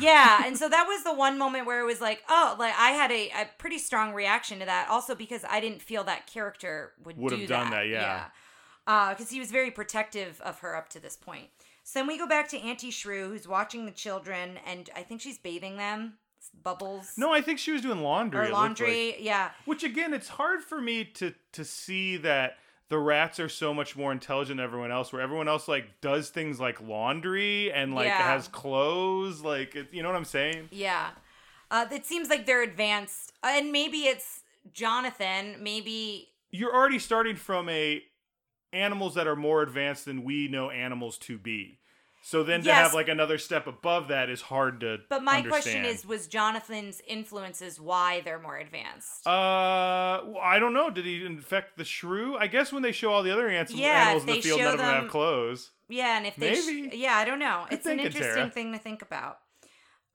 yeah 0.00 0.42
and 0.46 0.56
so 0.58 0.68
that 0.68 0.84
was 0.86 1.04
the 1.04 1.14
one 1.14 1.38
moment 1.38 1.64
where 1.64 1.80
it 1.80 1.84
was 1.84 2.00
like 2.00 2.20
oh 2.28 2.56
like 2.58 2.74
i 2.76 2.90
had 2.90 3.12
a, 3.12 3.28
a 3.30 3.48
pretty 3.56 3.78
strong 3.78 4.12
reaction 4.12 4.58
to 4.58 4.64
that 4.64 4.88
also 4.90 5.14
because 5.14 5.44
i 5.48 5.60
didn't 5.60 5.80
feel 5.80 6.02
that 6.02 6.26
character 6.26 6.92
would, 7.04 7.16
Would 7.16 7.30
do 7.30 7.36
have 7.38 7.48
done 7.48 7.70
that, 7.70 7.86
yeah. 7.86 8.00
yeah 8.00 8.24
uh, 8.88 9.10
because 9.14 9.30
he 9.30 9.38
was 9.38 9.52
very 9.52 9.70
protective 9.70 10.40
of 10.40 10.58
her 10.58 10.74
up 10.74 10.88
to 10.88 10.98
this 11.00 11.16
point 11.16 11.46
so 11.84 12.00
then 12.00 12.08
we 12.08 12.18
go 12.18 12.26
back 12.26 12.48
to 12.48 12.58
auntie 12.58 12.90
shrew 12.90 13.28
who's 13.30 13.46
watching 13.46 13.86
the 13.86 13.92
children 13.92 14.58
and 14.66 14.90
i 14.96 15.02
think 15.02 15.20
she's 15.20 15.38
bathing 15.38 15.76
them 15.76 16.14
bubbles 16.62 17.12
No, 17.16 17.32
I 17.32 17.40
think 17.40 17.58
she 17.58 17.72
was 17.72 17.82
doing 17.82 18.02
laundry. 18.02 18.40
or 18.40 18.42
looked 18.44 18.52
like. 18.54 18.60
laundry 18.60 19.16
yeah 19.22 19.50
Which 19.64 19.84
again, 19.84 20.12
it's 20.14 20.28
hard 20.28 20.62
for 20.62 20.80
me 20.80 21.04
to 21.14 21.34
to 21.52 21.64
see 21.64 22.16
that 22.18 22.58
the 22.88 22.98
rats 22.98 23.40
are 23.40 23.48
so 23.48 23.74
much 23.74 23.96
more 23.96 24.12
intelligent 24.12 24.58
than 24.58 24.64
everyone 24.64 24.92
else. 24.92 25.12
Where 25.12 25.20
everyone 25.20 25.48
else 25.48 25.66
like 25.68 26.00
does 26.00 26.28
things 26.30 26.60
like 26.60 26.80
laundry 26.80 27.72
and 27.72 27.94
like 27.94 28.06
Yeah. 28.06 28.18
has 28.22 28.46
clothes. 28.48 29.40
Like 29.42 29.74
it, 29.74 29.88
you 29.92 30.02
know 30.02 30.08
what 30.08 30.16
I'm 30.16 30.24
saying? 30.24 30.68
yeah 30.70 31.10
uh, 31.70 31.84
it 31.90 32.06
seems 32.06 32.28
like 32.30 32.46
they're 32.46 32.62
advanced 32.62 33.32
and 33.42 33.72
maybe 33.72 33.98
it's 34.06 34.42
jonathan 34.72 35.56
maybe 35.60 36.28
You're 36.50 36.72
already 36.74 36.98
starting 37.00 37.34
from 37.36 37.68
a 37.68 38.02
animals 38.72 39.14
that 39.14 39.26
are 39.26 39.34
more 39.36 39.62
advanced 39.62 40.04
than 40.04 40.22
we 40.22 40.48
know 40.48 40.70
animals 40.70 41.18
to 41.18 41.38
be. 41.38 41.78
So 42.28 42.42
then 42.42 42.60
to 42.62 42.66
Yes. 42.66 42.76
have 42.78 42.92
like 42.92 43.06
another 43.06 43.38
step 43.38 43.68
above 43.68 44.08
that 44.08 44.28
is 44.28 44.40
hard 44.40 44.80
to. 44.80 44.98
But 45.08 45.22
my 45.22 45.42
question 45.42 45.84
is, 45.84 46.04
was 46.04 46.26
Jonathan's 46.26 47.00
influences 47.06 47.80
why 47.80 48.20
they're 48.22 48.40
more 48.40 48.56
advanced? 48.56 49.24
Uh, 49.24 50.22
well, 50.24 50.38
I 50.42 50.58
don't 50.58 50.74
know. 50.74 50.90
Did 50.90 51.04
he 51.04 51.24
infect 51.24 51.76
the 51.76 51.84
shrew? 51.84 52.36
I 52.36 52.48
guess 52.48 52.72
when 52.72 52.82
they 52.82 52.90
show 52.90 53.12
all 53.12 53.22
the 53.22 53.30
other 53.30 53.48
ants- 53.48 53.72
Yeah, 53.72 53.90
animals 54.08 54.22
in 54.24 54.26
the 54.26 54.32
they 54.32 54.40
field, 54.40 54.58
none 54.58 54.66
show 54.70 54.72
of 54.72 54.78
them 54.80 55.02
have 55.02 55.08
clothes. 55.08 55.70
yeah, 55.88 56.16
and 56.16 56.26
if 56.26 56.34
they, 56.34 56.56
sh- 56.56 56.94
yeah, 56.94 57.14
I 57.16 57.24
don't 57.24 57.38
know. 57.38 57.64
Good 57.70 57.78
it's 57.78 57.86
an 57.86 58.00
interesting 58.00 58.22
Tara. 58.34 58.50
thing 58.50 58.72
to 58.72 58.78
think 58.80 59.02
about. 59.02 59.38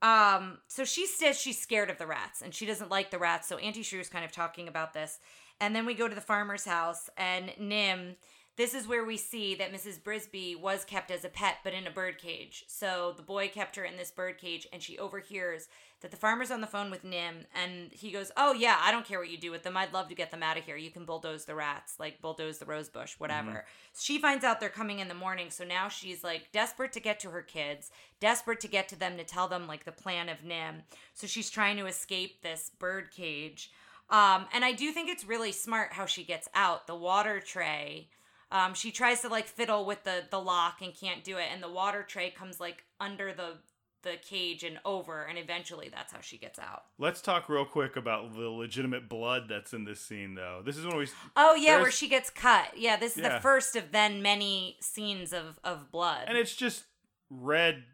Um, 0.02 0.58
so 0.68 0.84
she 0.84 1.06
says 1.06 1.40
she's 1.40 1.58
scared 1.62 1.88
of 1.88 1.96
the 1.96 2.06
rats 2.06 2.42
and 2.42 2.52
she 2.54 2.66
doesn't 2.66 2.90
like 2.90 3.10
the 3.10 3.18
rats. 3.18 3.48
So 3.48 3.56
Auntie 3.56 3.82
Shrew's 3.84 4.10
kind 4.10 4.24
of 4.26 4.32
talking 4.32 4.68
about 4.68 4.92
this, 4.92 5.18
and 5.62 5.74
then 5.74 5.86
we 5.86 5.94
go 5.94 6.08
to 6.08 6.14
the 6.14 6.20
farmer's 6.20 6.66
house, 6.66 7.08
and 7.16 7.50
NIMH 7.58 8.16
this 8.56 8.74
is 8.74 8.86
where 8.86 9.04
we 9.04 9.16
see 9.16 9.54
that 9.54 9.72
Mrs. 9.72 10.00
Brisby 10.00 10.60
was 10.60 10.84
kept 10.84 11.10
as 11.10 11.24
a 11.24 11.30
pet, 11.30 11.58
but 11.64 11.72
in 11.72 11.86
a 11.86 11.90
bird 11.90 12.18
cage. 12.18 12.64
So 12.68 13.14
the 13.16 13.22
boy 13.22 13.48
kept 13.48 13.76
her 13.76 13.84
in 13.84 13.96
this 13.96 14.10
bird 14.10 14.38
cage, 14.38 14.66
and 14.72 14.82
she 14.82 14.98
overhears 14.98 15.68
that 16.02 16.10
the 16.10 16.16
farmer's 16.16 16.50
on 16.50 16.60
the 16.60 16.66
phone 16.66 16.90
with 16.90 17.04
NIMH, 17.04 17.46
and 17.54 17.92
he 17.92 18.10
goes, 18.10 18.30
"Oh 18.36 18.52
yeah, 18.52 18.78
I 18.80 18.90
don't 18.90 19.06
care 19.06 19.18
what 19.18 19.30
you 19.30 19.38
do 19.38 19.50
with 19.50 19.62
them. 19.62 19.76
I'd 19.76 19.92
love 19.92 20.08
to 20.08 20.14
get 20.14 20.30
them 20.30 20.42
out 20.42 20.58
of 20.58 20.64
here. 20.64 20.76
You 20.76 20.90
can 20.90 21.06
bulldoze 21.06 21.44
the 21.46 21.54
rats, 21.54 21.98
like 21.98 22.20
bulldoze 22.20 22.58
the 22.58 22.66
rose 22.66 22.88
bush, 22.88 23.14
whatever." 23.18 23.64
She 23.98 24.18
finds 24.18 24.44
out 24.44 24.60
they're 24.60 24.68
coming 24.68 24.98
in 24.98 25.08
the 25.08 25.14
morning, 25.14 25.50
so 25.50 25.64
now 25.64 25.88
she's 25.88 26.22
like 26.22 26.52
desperate 26.52 26.92
to 26.92 27.00
get 27.00 27.20
to 27.20 27.30
her 27.30 27.42
kids, 27.42 27.90
desperate 28.20 28.60
to 28.60 28.68
get 28.68 28.88
to 28.88 28.96
them 28.96 29.16
to 29.16 29.24
tell 29.24 29.48
them 29.48 29.66
like 29.66 29.84
the 29.84 29.92
plan 29.92 30.28
of 30.28 30.42
NIMH. 30.42 30.82
So 31.14 31.26
she's 31.26 31.50
trying 31.50 31.76
to 31.78 31.86
escape 31.86 32.42
this 32.42 32.70
bird 32.78 33.12
cage. 33.12 33.70
Um, 34.10 34.46
and 34.52 34.62
I 34.64 34.72
do 34.72 34.92
think 34.92 35.08
it's 35.08 35.24
really 35.24 35.52
smart 35.52 35.94
how 35.94 36.04
she 36.04 36.22
gets 36.22 36.48
out 36.54 36.86
the 36.86 36.94
water 36.94 37.40
tray. 37.40 38.08
Um, 38.52 38.74
she 38.74 38.90
tries 38.92 39.22
to 39.22 39.28
like 39.28 39.46
fiddle 39.46 39.84
with 39.84 40.04
the 40.04 40.24
the 40.30 40.40
lock 40.40 40.82
and 40.82 40.94
can't 40.94 41.24
do 41.24 41.38
it, 41.38 41.46
and 41.52 41.62
the 41.62 41.70
water 41.70 42.02
tray 42.02 42.30
comes 42.30 42.60
like 42.60 42.84
under 43.00 43.32
the 43.32 43.54
the 44.02 44.16
cage 44.20 44.64
and 44.64 44.78
over, 44.84 45.22
and 45.22 45.38
eventually 45.38 45.88
that's 45.88 46.12
how 46.12 46.20
she 46.20 46.36
gets 46.36 46.58
out. 46.58 46.82
Let's 46.98 47.20
talk 47.22 47.48
real 47.48 47.64
quick 47.64 47.94
about 47.96 48.34
the 48.34 48.48
legitimate 48.48 49.08
blood 49.08 49.44
that's 49.48 49.72
in 49.72 49.84
this 49.84 50.00
scene, 50.00 50.34
though. 50.34 50.60
This 50.64 50.76
is 50.76 50.84
when 50.84 50.96
we. 50.96 51.06
Oh 51.36 51.54
yeah, 51.54 51.80
where 51.80 51.90
she 51.90 52.08
gets 52.08 52.28
cut. 52.28 52.76
Yeah, 52.76 52.96
this 52.96 53.16
is 53.16 53.22
Yeah. 53.22 53.36
the 53.36 53.40
first 53.40 53.76
of 53.76 53.92
then 53.92 54.20
many 54.20 54.76
scenes 54.80 55.32
of 55.32 55.58
of 55.64 55.90
blood. 55.90 56.24
And 56.26 56.36
it's 56.36 56.54
just 56.54 56.84
red 57.30 57.84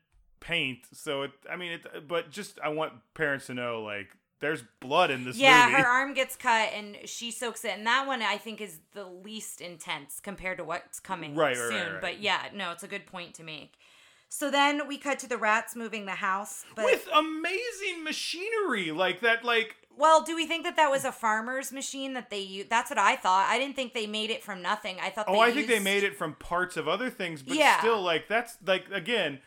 paint, 0.40 0.86
so 0.92 1.22
it. 1.22 1.32
I 1.50 1.56
mean, 1.56 1.72
it. 1.72 2.08
But 2.08 2.30
just, 2.30 2.58
I 2.64 2.70
want 2.70 2.94
parents 3.14 3.46
to 3.46 3.54
know, 3.54 3.82
like, 3.82 4.08
there's 4.40 4.62
blood 4.80 5.10
in 5.10 5.24
this 5.24 5.36
yeah, 5.38 5.68
movie. 5.68 5.82
her 5.82 5.88
arm 5.88 6.14
gets 6.14 6.36
cut 6.36 6.70
and 6.74 6.96
she 7.04 7.30
soaks 7.30 7.64
it, 7.64 7.72
and 7.76 7.86
that 7.86 8.06
one 8.06 8.22
I 8.22 8.36
think 8.36 8.60
is 8.60 8.78
the 8.94 9.04
least 9.04 9.60
intense 9.60 10.20
compared 10.20 10.58
to 10.58 10.64
what's 10.64 11.00
coming 11.00 11.34
Right, 11.34 11.56
soon. 11.56 11.70
right, 11.70 11.92
right. 11.92 12.00
But 12.00 12.20
yeah, 12.20 12.42
no, 12.54 12.72
it's 12.72 12.82
a 12.82 12.88
good 12.88 13.06
point 13.06 13.34
to 13.34 13.42
make. 13.42 13.74
So 14.30 14.50
then 14.50 14.86
we 14.86 14.98
cut 14.98 15.18
to 15.20 15.28
the 15.28 15.38
rats 15.38 15.74
moving 15.74 16.04
the 16.04 16.12
house, 16.12 16.64
but 16.76 16.84
With 16.84 17.08
amazing 17.14 18.04
machinery, 18.04 18.92
like 18.92 19.20
that, 19.20 19.44
like 19.44 19.76
well, 19.96 20.22
do 20.22 20.36
we 20.36 20.46
think 20.46 20.62
that 20.62 20.76
that 20.76 20.92
was 20.92 21.04
a 21.04 21.10
farmer's 21.10 21.72
machine 21.72 22.12
that 22.12 22.30
they 22.30 22.38
used? 22.38 22.70
That's 22.70 22.88
what 22.88 23.00
I 23.00 23.16
thought. 23.16 23.48
I 23.50 23.58
didn't 23.58 23.74
think 23.74 23.94
they 23.94 24.06
made 24.06 24.30
it 24.30 24.44
from 24.44 24.62
nothing. 24.62 24.98
I 25.02 25.10
thought. 25.10 25.24
Oh, 25.28 25.32
they 25.32 25.40
I 25.40 25.50
think 25.50 25.66
they 25.66 25.80
made 25.80 26.04
it 26.04 26.14
from 26.16 26.34
parts 26.34 26.76
of 26.76 26.86
other 26.86 27.10
things, 27.10 27.42
but 27.42 27.56
Yeah. 27.56 27.80
still, 27.80 28.00
like 28.00 28.28
that's 28.28 28.58
like 28.64 28.84
again, 28.92 29.40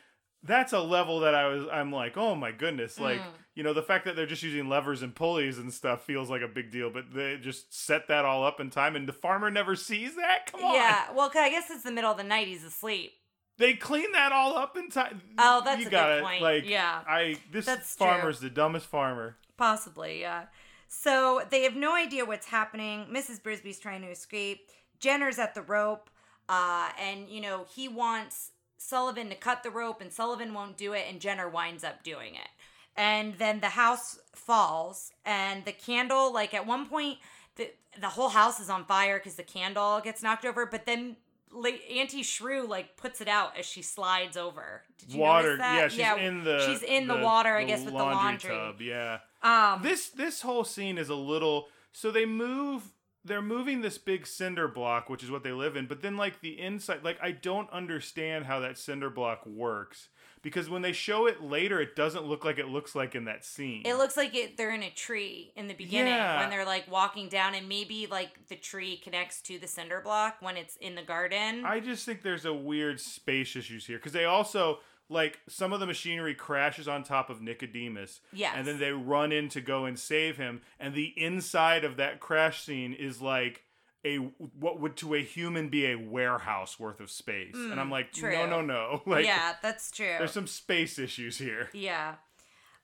that's 0.44 0.74
a 0.74 0.80
level 0.80 1.20
that 1.22 1.36
I 1.36 1.48
was. 1.48 1.66
I'm 1.72 1.92
like, 1.92 2.18
oh 2.18 2.36
my 2.36 2.52
goodness, 2.52 3.00
like 3.00 3.20
Mm. 3.22 3.26
you 3.56 3.64
know, 3.64 3.74
the 3.74 3.82
fact 3.84 4.06
that 4.06 4.16
they're 4.16 4.26
just 4.26 4.44
using 4.44 4.70
levers 4.70 5.02
and 5.02 5.14
pulleys 5.16 5.58
and 5.58 5.74
stuff 5.74 6.04
feels 6.04 6.30
like 6.30 6.42
a 6.42 6.48
big 6.48 6.72
deal, 6.72 6.89
but 6.89 7.14
they 7.14 7.38
just 7.38 7.74
set 7.74 8.08
that 8.08 8.26
all 8.26 8.44
up 8.46 8.60
in 8.60 8.70
time, 8.70 8.96
and 8.96 9.08
the 9.08 9.14
farmer 9.14 9.52
never 9.52 9.76
sees 9.76 10.16
that. 10.16 10.52
Come 10.52 10.64
on, 10.64 10.76
Yeah, 10.76 11.12
well, 11.12 11.30
'cause 11.30 11.42
I 11.42 11.50
guess 11.50 11.70
it's 11.70 11.84
the 11.84 11.92
middle 11.92 12.12
of 12.12 12.18
the 12.18 12.24
night. 12.24 12.48
He's 12.48 12.64
asleep. 12.64 13.14
they 13.58 13.74
clean 13.76 14.12
that 14.14 14.32
all 14.32 14.58
up 14.58 14.76
in 14.76 14.89
time. 14.89 15.22
Oh, 15.38 15.62
that's 15.64 15.80
you 15.82 15.88
a 15.88 15.89
good 15.89 15.96
got 15.96 16.12
it. 16.18 16.24
point. 16.24 16.42
Like, 16.42 16.66
Yeah. 16.68 17.04
I 17.08 17.38
this 17.52 17.66
That's 17.68 17.96
true. 17.96 18.08
farmer's 18.08 18.39
the 18.39 18.50
dumbest 18.50 18.88
farmer. 18.88 19.38
Possibly, 19.58 20.20
yeah. 20.22 20.46
So 20.88 21.44
they 21.52 21.62
have 21.64 21.76
no 21.76 21.94
idea 21.96 22.26
what's 22.26 22.48
happening. 22.48 23.06
Mrs. 23.12 23.44
Brisby's 23.44 23.80
trying 23.80 24.02
to 24.02 24.08
escape. 24.10 24.68
Jenner's 25.00 25.38
at 25.38 25.54
the 25.54 25.62
rope, 25.62 26.10
uh, 26.50 26.89
and 26.98 27.30
you 27.30 27.39
know 27.42 27.66
he 27.76 27.88
wants 27.88 28.51
Sullivan 28.82 29.30
to 29.30 29.36
cut 29.36 29.64
the 29.64 29.70
rope, 29.70 30.02
and 30.02 30.12
Sullivan 30.12 30.54
won't 30.54 30.78
do 30.78 30.94
it, 30.94 31.06
and 31.10 31.20
Jenner 31.22 31.48
winds 31.48 31.84
up 31.84 32.04
doing 32.04 32.36
it. 32.36 32.50
And 32.98 33.36
then 33.38 33.60
the 33.62 33.70
house 33.70 34.20
falls, 34.36 35.12
and 35.26 35.64
the 35.66 35.72
candle, 35.72 36.34
like 36.34 36.54
at 36.54 36.66
one 36.66 36.86
point, 36.88 37.20
the 37.56 37.72
the 38.00 38.10
whole 38.10 38.30
house 38.30 38.60
is 38.60 38.70
on 38.70 38.86
fire 38.86 39.18
because 39.20 39.36
the 39.36 39.44
candle 39.44 40.02
gets 40.02 40.22
knocked 40.24 40.46
over, 40.46 40.66
but 40.66 40.86
then. 40.86 41.18
Auntie 41.54 42.24
Shrew 42.24 42.66
like 42.66 42.96
puts 42.96 43.20
it 43.20 43.28
out 43.28 43.58
as 43.60 43.66
she 43.66 43.82
slides 43.82 44.38
over. 44.38 44.84
Did 44.98 45.12
you 45.12 45.20
Water, 45.20 45.58
yeah, 45.58 45.90
she's 45.90 46.00
in 46.00 46.46
the 46.46 46.66
she's 46.66 46.82
in 46.82 47.08
the, 47.08 47.18
water, 47.18 47.58
I 47.58 47.66
guess, 47.66 47.84
with 47.84 47.94
the 47.94 48.00
laundry. 48.00 48.50
tub. 48.50 48.80
Yeah, 48.80 49.18
Um, 49.44 49.82
this 49.84 50.12
this 50.12 50.44
whole 50.44 50.64
scene 50.64 50.98
is 50.98 51.10
a 51.10 51.16
little 51.16 51.68
so 51.92 52.10
they 52.10 52.26
move 52.26 52.94
they're 53.24 53.42
moving 53.42 53.82
this 53.82 53.98
big 53.98 54.26
cinder 54.26 54.68
block 54.68 55.10
which 55.10 55.24
is 55.24 55.30
what 55.32 55.44
they 55.44 55.52
live 55.52 55.76
in 55.76 55.86
but 55.86 56.02
then 56.02 56.18
like 56.18 56.42
the 56.42 56.60
inside 56.60 57.04
like 57.04 57.18
i 57.22 57.32
don't 57.32 57.70
understand 57.72 58.46
how 58.46 58.60
that 58.60 58.78
cinder 58.78 59.10
block 59.10 59.46
works 59.46 60.10
because 60.42 60.68
when 60.70 60.82
they 60.82 60.92
show 60.92 61.28
it 61.28 61.42
later 61.44 61.80
it 61.80 61.96
doesn't 61.96 62.26
look 62.26 62.44
like 62.44 62.58
it 62.58 62.68
looks 62.68 62.96
like 62.96 63.14
in 63.14 63.26
that 63.26 63.46
scene 63.46 63.84
It 63.86 63.94
looks 63.96 64.18
like 64.18 64.34
it, 64.36 64.58
they're 64.58 64.74
in 64.74 64.82
a 64.84 64.90
tree 64.90 65.52
in 65.56 65.68
the 65.68 65.76
beginning 65.76 66.14
Yeah. 66.14 66.40
when 66.40 66.50
they're 66.50 66.66
like 66.66 66.90
walking 66.92 67.30
down, 67.30 67.54
and 67.54 67.70
maybe 67.70 68.08
like 68.10 68.48
the 68.48 68.56
tree 68.56 68.98
connects 68.98 69.40
to 69.44 69.60
the 69.60 69.68
cinder 69.68 70.02
block 70.04 70.38
when 70.40 70.58
it's 70.58 70.78
in 70.78 70.96
the 70.96 71.04
garden. 71.04 71.64
i 71.66 71.80
just 71.80 72.06
think 72.06 72.24
there's 72.24 72.46
a 72.46 72.54
weird 72.54 73.00
space 73.00 73.56
issues 73.56 73.86
here 73.86 73.98
because 73.98 74.14
they 74.14 74.26
also 74.26 74.80
like 75.12 75.39
some 75.49 75.74
of 75.74 75.80
the 75.80 75.86
machinery 75.86 76.34
crashes 76.34 76.88
on 76.88 77.03
top 77.03 77.30
of 77.30 77.41
nicodemus 77.41 78.22
Yes. 78.34 78.53
and 78.55 78.66
then 78.68 78.80
they 78.80 78.91
run 78.91 79.32
in 79.32 79.49
to 79.49 79.62
go 79.62 79.86
and 79.86 79.99
save 79.99 80.38
him 80.38 80.62
and 80.80 80.93
the 80.95 81.14
inside 81.18 81.84
of 81.84 81.97
that 81.97 82.20
crash 82.20 82.64
scene 82.64 82.93
is 82.93 83.22
like 83.22 83.64
a 84.05 84.16
what 84.18 84.80
would 84.80 84.95
to 84.97 85.14
a 85.14 85.20
human 85.22 85.70
be 85.70 85.86
a 85.86 85.95
warehouse 85.95 86.80
worth 86.80 86.99
of 86.99 87.12
space 87.12 87.53
and 87.55 87.80
i'm 87.80 87.91
like 87.91 88.07
no 88.22 88.28
Mm, 88.30 88.49
no 88.49 88.62
no 88.62 89.01
like 89.05 89.26
yeah, 89.26 89.53
that's 89.62 89.91
true. 89.91 90.16
there's 90.18 90.32
some 90.32 90.47
space 90.47 90.97
issues 90.97 91.38
here 91.38 91.70
yeah. 91.74 92.16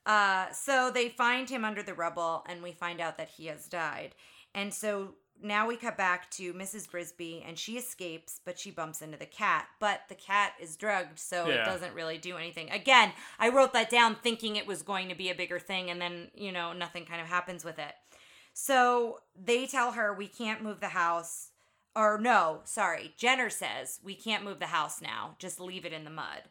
Uh, 0.06 0.50
so 0.54 0.90
they 0.94 1.10
find 1.10 1.50
him 1.50 1.66
under 1.66 1.84
the 1.84 1.94
rubble, 1.94 2.42
and 2.48 2.64
we 2.64 2.72
find 2.72 3.02
out 3.02 3.18
that 3.18 3.28
he 3.28 3.48
has 3.48 3.68
died. 3.68 4.16
And 4.56 4.74
so 4.74 5.16
now 5.42 5.68
we 5.68 5.76
cut 5.76 5.98
back 5.98 6.30
to 6.32 6.54
Mrs. 6.54 6.90
Brisby, 6.90 7.44
and 7.48 7.58
she 7.58 7.78
escapes, 7.78 8.40
but 8.44 8.60
she 8.60 8.72
bumps 8.72 9.02
into 9.02 9.18
the 9.18 9.26
cat. 9.26 9.68
But 9.80 10.02
the 10.10 10.16
cat 10.16 10.54
is 10.60 10.76
drugged, 10.76 11.20
so 11.20 11.48
it 11.50 11.64
doesn't 11.66 11.94
really 11.94 12.18
do 12.18 12.38
anything. 12.38 12.70
Again, 12.72 13.12
I 13.40 13.50
wrote 13.50 13.74
that 13.74 13.90
down 13.90 14.16
thinking 14.16 14.56
it 14.56 14.68
was 14.68 14.82
going 14.82 15.10
to 15.10 15.16
be 15.16 15.30
a 15.30 15.36
bigger 15.36 15.60
thing, 15.60 15.90
and 15.90 16.02
then, 16.02 16.30
you 16.34 16.52
know, 16.52 16.74
nothing 16.74 17.06
kind 17.06 17.22
of 17.22 17.28
happens 17.28 17.64
with 17.64 17.80
it. 17.80 17.94
So 18.54 19.20
they 19.40 19.68
tell 19.68 19.92
her 19.92 20.14
we 20.14 20.28
can't 20.28 20.64
move 20.64 20.80
the 20.80 20.90
house. 20.90 21.50
Or 21.96 22.20
no, 22.20 22.62
sorry. 22.64 23.14
Jenner 23.18 23.50
says 23.50 24.00
we 24.04 24.16
can't 24.16 24.44
move 24.44 24.60
the 24.60 24.68
house 24.68 25.02
now. 25.02 25.36
Just 25.40 25.60
leave 25.60 25.86
it 25.86 25.94
in 25.94 26.04
the 26.04 26.10
mud. 26.10 26.44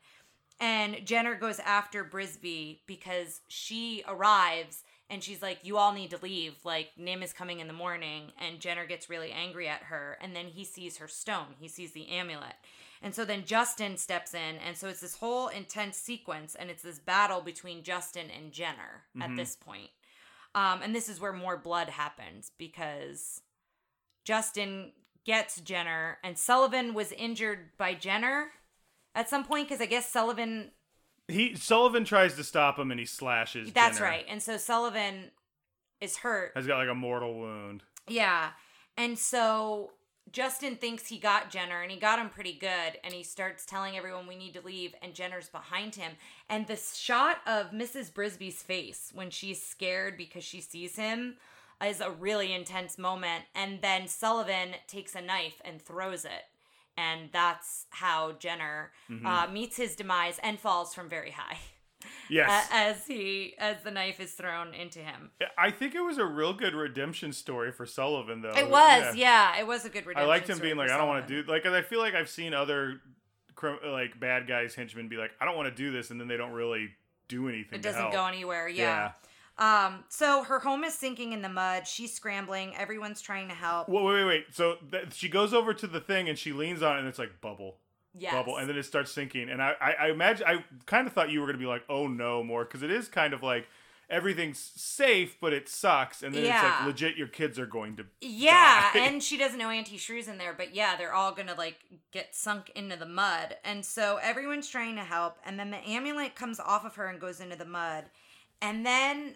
And 0.61 1.05
Jenner 1.05 1.35
goes 1.35 1.59
after 1.61 2.05
Brisby 2.05 2.79
because 2.87 3.41
she 3.49 4.03
arrives 4.09 4.83
and 5.09 5.23
she's 5.23 5.43
like, 5.43 5.59
You 5.63 5.79
all 5.79 5.93
need 5.93 6.11
to 6.11 6.19
leave. 6.23 6.55
Like, 6.65 6.91
NIMH 7.01 7.25
is 7.25 7.33
coming 7.33 7.61
in 7.61 7.67
the 7.67 7.73
morning. 7.73 8.33
And 8.39 8.61
Jenner 8.61 8.87
gets 8.87 9.11
really 9.11 9.33
angry 9.33 9.69
at 9.69 9.85
her. 9.85 10.19
And 10.21 10.35
then 10.35 10.47
he 10.47 10.65
sees 10.65 10.99
her 10.99 11.09
stone, 11.09 11.55
he 11.59 11.69
sees 11.69 11.93
the 11.93 12.09
amulet. 12.09 12.55
And 13.03 13.15
so 13.15 13.25
then 13.25 13.45
Justin 13.45 13.99
steps 13.99 14.35
in. 14.35 14.57
And 14.67 14.77
so 14.77 14.89
it's 14.89 15.01
this 15.01 15.17
whole 15.17 15.49
intense 15.49 15.97
sequence. 15.97 16.55
And 16.55 16.71
it's 16.71 16.83
this 16.83 16.99
battle 16.99 17.41
between 17.41 17.83
Justin 17.83 18.27
and 18.31 18.53
Jenner 18.53 19.05
at 19.21 19.37
this 19.37 19.55
point. 19.55 19.91
Um, 20.55 20.81
and 20.83 20.95
this 20.95 21.11
is 21.11 21.21
where 21.21 21.35
more 21.35 21.59
blood 21.59 21.91
happens 21.91 22.51
because 22.57 23.43
Justin 24.25 24.93
gets 25.27 25.61
Jenner, 25.61 26.19
and 26.25 26.39
Sullivan 26.39 26.95
was 26.95 27.13
injured 27.13 27.71
by 27.77 27.93
Jenner 27.93 28.53
at 29.15 29.29
some 29.29 29.45
point 29.45 29.69
because 29.69 29.83
I 29.83 29.87
guess 29.87 30.11
Sullivan. 30.11 30.71
He 31.29 31.55
sullivan 31.57 32.05
tries 32.05 32.35
to 32.35 32.45
stop 32.45 32.79
him 32.79 32.91
and 32.91 33.01
he 33.01 33.07
slashes 33.07 33.73
That's 33.73 33.99
Jenner. 33.99 34.11
right, 34.11 34.27
and 34.29 34.43
so 34.43 34.57
Sullivan 34.57 35.31
is 36.01 36.19
hurt. 36.19 36.53
has 36.55 36.67
got 36.67 36.79
like 36.79 36.89
a 36.89 36.95
mortal 36.95 37.39
wound 37.39 37.83
Yeah, 38.09 38.51
and 38.97 39.19
so 39.19 39.93
Justin 40.33 40.75
thinks 40.77 41.07
he 41.07 41.19
got 41.19 41.51
Jenner, 41.51 41.83
and 41.83 41.91
he 41.91 41.99
got 41.99 42.19
him 42.19 42.29
pretty 42.31 42.53
good, 42.53 42.99
and 43.05 43.15
he 43.15 43.23
starts 43.23 43.65
telling 43.65 43.97
everyone 43.97 44.27
we 44.27 44.37
need 44.37 44.55
to 44.55 44.61
leave, 44.61 44.93
and 45.01 45.15
Jenner's 45.15 45.49
behind 45.49 45.95
him, 45.95 46.13
and 46.51 46.67
the 46.67 46.77
shot 46.77 47.39
of 47.47 47.71
Mrs. 47.71 48.13
Brisby's 48.13 48.61
face 48.61 49.13
when 49.15 49.31
she's 49.31 49.63
scared 49.65 50.17
because 50.19 50.43
she 50.43 50.61
sees 50.61 50.97
him 50.97 51.37
is 51.85 52.01
a 52.01 52.11
really 52.11 52.53
intense 52.53 52.99
moment, 52.99 53.45
and 53.55 53.81
then 53.83 54.09
Sullivan 54.09 54.71
takes 54.89 55.15
a 55.15 55.21
knife 55.21 55.61
and 55.65 55.81
throws 55.81 56.25
it. 56.25 56.43
And 56.97 57.29
that's 57.33 57.87
how 57.91 58.33
Jenner 58.39 58.93
uh, 59.25 59.47
meets 59.53 59.77
his 59.77 59.97
demise 59.97 60.39
and 60.43 60.59
falls 60.59 60.95
from 60.95 61.09
very 61.09 61.31
high, 61.33 61.59
yes 62.31 62.69
as 62.73 63.07
he 63.07 63.55
as 63.59 63.77
the 63.85 63.91
knife 63.91 64.19
is 64.21 64.33
thrown 64.33 64.73
into 64.75 65.01
him. 65.01 65.31
i 65.59 65.71
think 65.71 65.95
it 65.95 66.01
was 66.01 66.19
a 66.19 66.25
real 66.25 66.53
good 66.53 66.75
redemption 66.75 67.33
story 67.33 67.73
for 67.73 67.85
sullivan 67.87 68.43
though 68.43 68.53
It 68.53 68.69
was, 68.71 69.17
yeah, 69.17 69.59
it 69.59 69.67
was 69.67 69.85
a 69.85 69.89
good 69.89 70.07
redemption. 70.07 70.25
I 70.25 70.35
liked 70.35 70.49
him 70.49 70.59
being 70.59 70.77
like, 70.77 70.91
I 70.91 70.97
don't 70.99 71.09
want 71.09 71.27
to 71.27 71.43
do 71.43 71.51
like, 71.51 71.63
'cause 71.65 71.73
I 71.75 71.83
feel 71.83 72.01
like 72.01 72.15
I've 72.15 72.29
seen 72.31 72.55
other 72.55 73.01
like 73.85 74.19
bad 74.21 74.47
guys 74.47 74.75
henchmen 74.75 75.09
be 75.09 75.17
like, 75.17 75.33
I 75.41 75.45
don't 75.47 75.57
want 75.57 75.69
to 75.69 75.75
do 75.75 75.91
this, 75.91 76.11
and 76.11 76.21
then 76.21 76.29
they 76.29 76.37
don't 76.37 76.53
really 76.53 76.91
do 77.29 77.49
anything. 77.49 77.79
It 77.79 77.83
doesn't 77.83 78.13
go 78.13 78.27
anywhere. 78.27 78.69
Yeah. 78.69 79.13
Um. 79.59 80.05
So 80.09 80.43
her 80.45 80.59
home 80.61 80.85
is 80.85 80.95
sinking 80.95 81.33
in 81.33 81.43
the 81.43 81.49
mud. 81.49 81.87
She's 81.87 82.13
scrambling. 82.13 82.75
Everyone's 82.77 83.21
trying 83.23 83.49
to 83.49 83.55
help. 83.55 83.89
Wait, 83.89 84.05
wait, 84.05 84.15
wait, 84.15 84.25
wait. 84.25 84.45
So 84.53 84.77
th- 84.91 85.15
she 85.15 85.29
goes 85.29 85.55
over 85.55 85.73
to 85.75 85.87
the 85.87 86.01
thing 86.01 86.29
and 86.29 86.39
she 86.39 86.53
leans 86.53 86.83
on 86.83 86.97
it, 86.97 86.99
and 87.01 87.09
it's 87.09 87.19
like 87.19 87.41
bubble, 87.41 87.77
Yes. 88.15 88.33
bubble, 88.35 88.57
and 88.59 88.69
then 88.69 88.77
it 88.77 88.83
starts 88.85 89.11
sinking. 89.13 89.49
And 89.49 89.63
I, 89.63 89.75
I, 89.81 89.93
I 89.93 90.11
imagine, 90.11 90.47
I 90.47 90.65
kind 90.85 91.07
of 91.07 91.13
thought 91.15 91.31
you 91.31 91.41
were 91.41 91.47
gonna 91.47 91.59
be 91.59 91.67
like, 91.67 91.85
oh 91.89 92.07
no, 92.07 92.43
more, 92.43 92.65
because 92.65 92.83
it 92.83 92.91
is 92.91 93.09
kind 93.09 93.33
of 93.33 93.43
like. 93.43 93.67
everything's 94.09 94.59
safe, 94.77 95.37
but 95.41 95.53
it 95.53 95.69
sucks, 95.69 96.23
and 96.23 96.33
then 96.33 96.45
it's 96.45 96.63
like 96.63 96.87
legit, 96.87 97.17
your 97.17 97.27
kids 97.27 97.59
are 97.59 97.67
going 97.67 97.97
to. 97.97 98.05
Yeah, 98.21 98.93
die. 98.93 99.01
and 99.01 99.21
she 99.21 99.37
doesn't 99.37 99.59
know 99.59 99.69
Auntie 99.71 99.97
Shrew's 99.97 100.29
in 100.29 100.39
there, 100.39 100.55
but 100.57 100.75
yeah, 100.77 100.95
they're 100.97 101.13
all 101.13 101.33
gonna 101.33 101.55
like 101.57 101.79
get 102.13 102.33
sunk 102.35 102.71
into 102.77 102.95
the 102.97 103.07
mud, 103.07 103.57
and 103.65 103.85
so 103.85 104.19
everyone's 104.23 104.69
trying 104.69 104.95
to 104.95 105.03
help, 105.03 105.39
and 105.45 105.59
then 105.59 105.71
the 105.73 105.79
amulet 105.79 106.37
comes 106.37 106.61
off 106.61 106.85
of 106.85 106.95
her 106.95 107.09
and 107.09 107.21
goes 107.21 107.41
into 107.41 107.57
the 107.57 107.65
mud, 107.65 108.05
and 108.63 108.87
then 108.87 109.35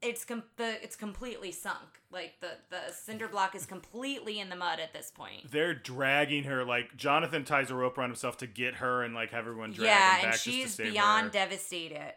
it's 0.00 0.24
com- 0.24 0.44
the 0.56 0.82
it's 0.82 0.96
completely 0.96 1.52
sunk. 1.52 2.00
Like 2.10 2.34
the 2.40 2.50
the 2.70 2.92
cinder 2.92 3.28
block 3.28 3.54
is 3.54 3.66
completely 3.66 4.38
in 4.38 4.48
the 4.48 4.56
mud 4.56 4.80
at 4.80 4.92
this 4.92 5.10
point. 5.10 5.50
They're 5.50 5.74
dragging 5.74 6.44
her 6.44 6.64
like 6.64 6.96
Jonathan 6.96 7.44
ties 7.44 7.70
a 7.70 7.74
rope 7.74 7.98
around 7.98 8.10
himself 8.10 8.36
to 8.38 8.46
get 8.46 8.76
her 8.76 9.02
and 9.02 9.14
like 9.14 9.30
have 9.30 9.40
everyone 9.40 9.72
drag 9.72 9.86
yeah, 9.86 10.18
and 10.22 10.32
just 10.32 10.44
to 10.44 10.50
she's 10.50 10.76
beyond 10.76 11.26
her. 11.26 11.30
devastated. 11.30 12.14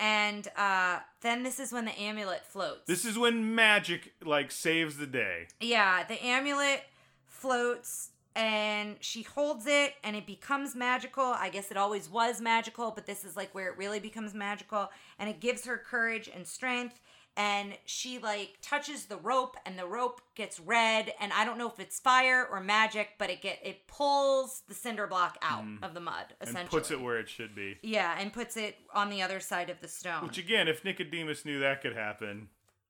And 0.00 0.48
uh, 0.56 0.98
then 1.20 1.44
this 1.44 1.60
is 1.60 1.72
when 1.72 1.84
the 1.84 1.98
amulet 1.98 2.44
floats. 2.44 2.86
This 2.86 3.04
is 3.04 3.16
when 3.16 3.54
magic 3.54 4.14
like 4.24 4.50
saves 4.50 4.96
the 4.96 5.06
day. 5.06 5.46
Yeah, 5.60 6.04
the 6.04 6.20
amulet 6.24 6.82
floats 7.26 8.10
and 8.34 8.96
she 9.00 9.22
holds 9.22 9.66
it 9.66 9.94
and 10.02 10.16
it 10.16 10.26
becomes 10.26 10.74
magical. 10.74 11.24
I 11.24 11.50
guess 11.50 11.70
it 11.70 11.76
always 11.76 12.08
was 12.08 12.40
magical, 12.40 12.90
but 12.90 13.06
this 13.06 13.24
is 13.24 13.36
like 13.36 13.54
where 13.54 13.68
it 13.68 13.76
really 13.76 14.00
becomes 14.00 14.34
magical 14.34 14.90
and 15.18 15.28
it 15.28 15.40
gives 15.40 15.66
her 15.66 15.76
courage 15.76 16.30
and 16.34 16.46
strength 16.46 17.00
and 17.36 17.74
she 17.86 18.18
like 18.18 18.58
touches 18.60 19.06
the 19.06 19.16
rope 19.16 19.56
and 19.64 19.78
the 19.78 19.86
rope 19.86 20.20
gets 20.34 20.60
red 20.60 21.12
and 21.20 21.32
I 21.32 21.44
don't 21.44 21.56
know 21.56 21.68
if 21.68 21.80
it's 21.80 21.98
fire 21.98 22.46
or 22.50 22.60
magic, 22.60 23.10
but 23.18 23.30
it 23.30 23.40
get 23.40 23.58
it 23.64 23.86
pulls 23.86 24.62
the 24.68 24.74
cinder 24.74 25.06
block 25.06 25.38
out 25.42 25.64
of 25.82 25.94
the 25.94 26.00
mud 26.00 26.34
essentially. 26.40 26.58
Mm. 26.58 26.60
and 26.60 26.70
puts 26.70 26.90
it 26.90 27.00
where 27.00 27.18
it 27.18 27.28
should 27.28 27.54
be. 27.54 27.78
yeah, 27.82 28.16
and 28.18 28.32
puts 28.32 28.56
it 28.56 28.76
on 28.94 29.08
the 29.10 29.22
other 29.22 29.40
side 29.40 29.70
of 29.70 29.80
the 29.80 29.88
stone. 29.88 30.26
Which 30.26 30.38
again, 30.38 30.68
if 30.68 30.84
Nicodemus 30.84 31.44
knew 31.44 31.60
that 31.60 31.80
could 31.80 31.96
happen, 31.96 32.48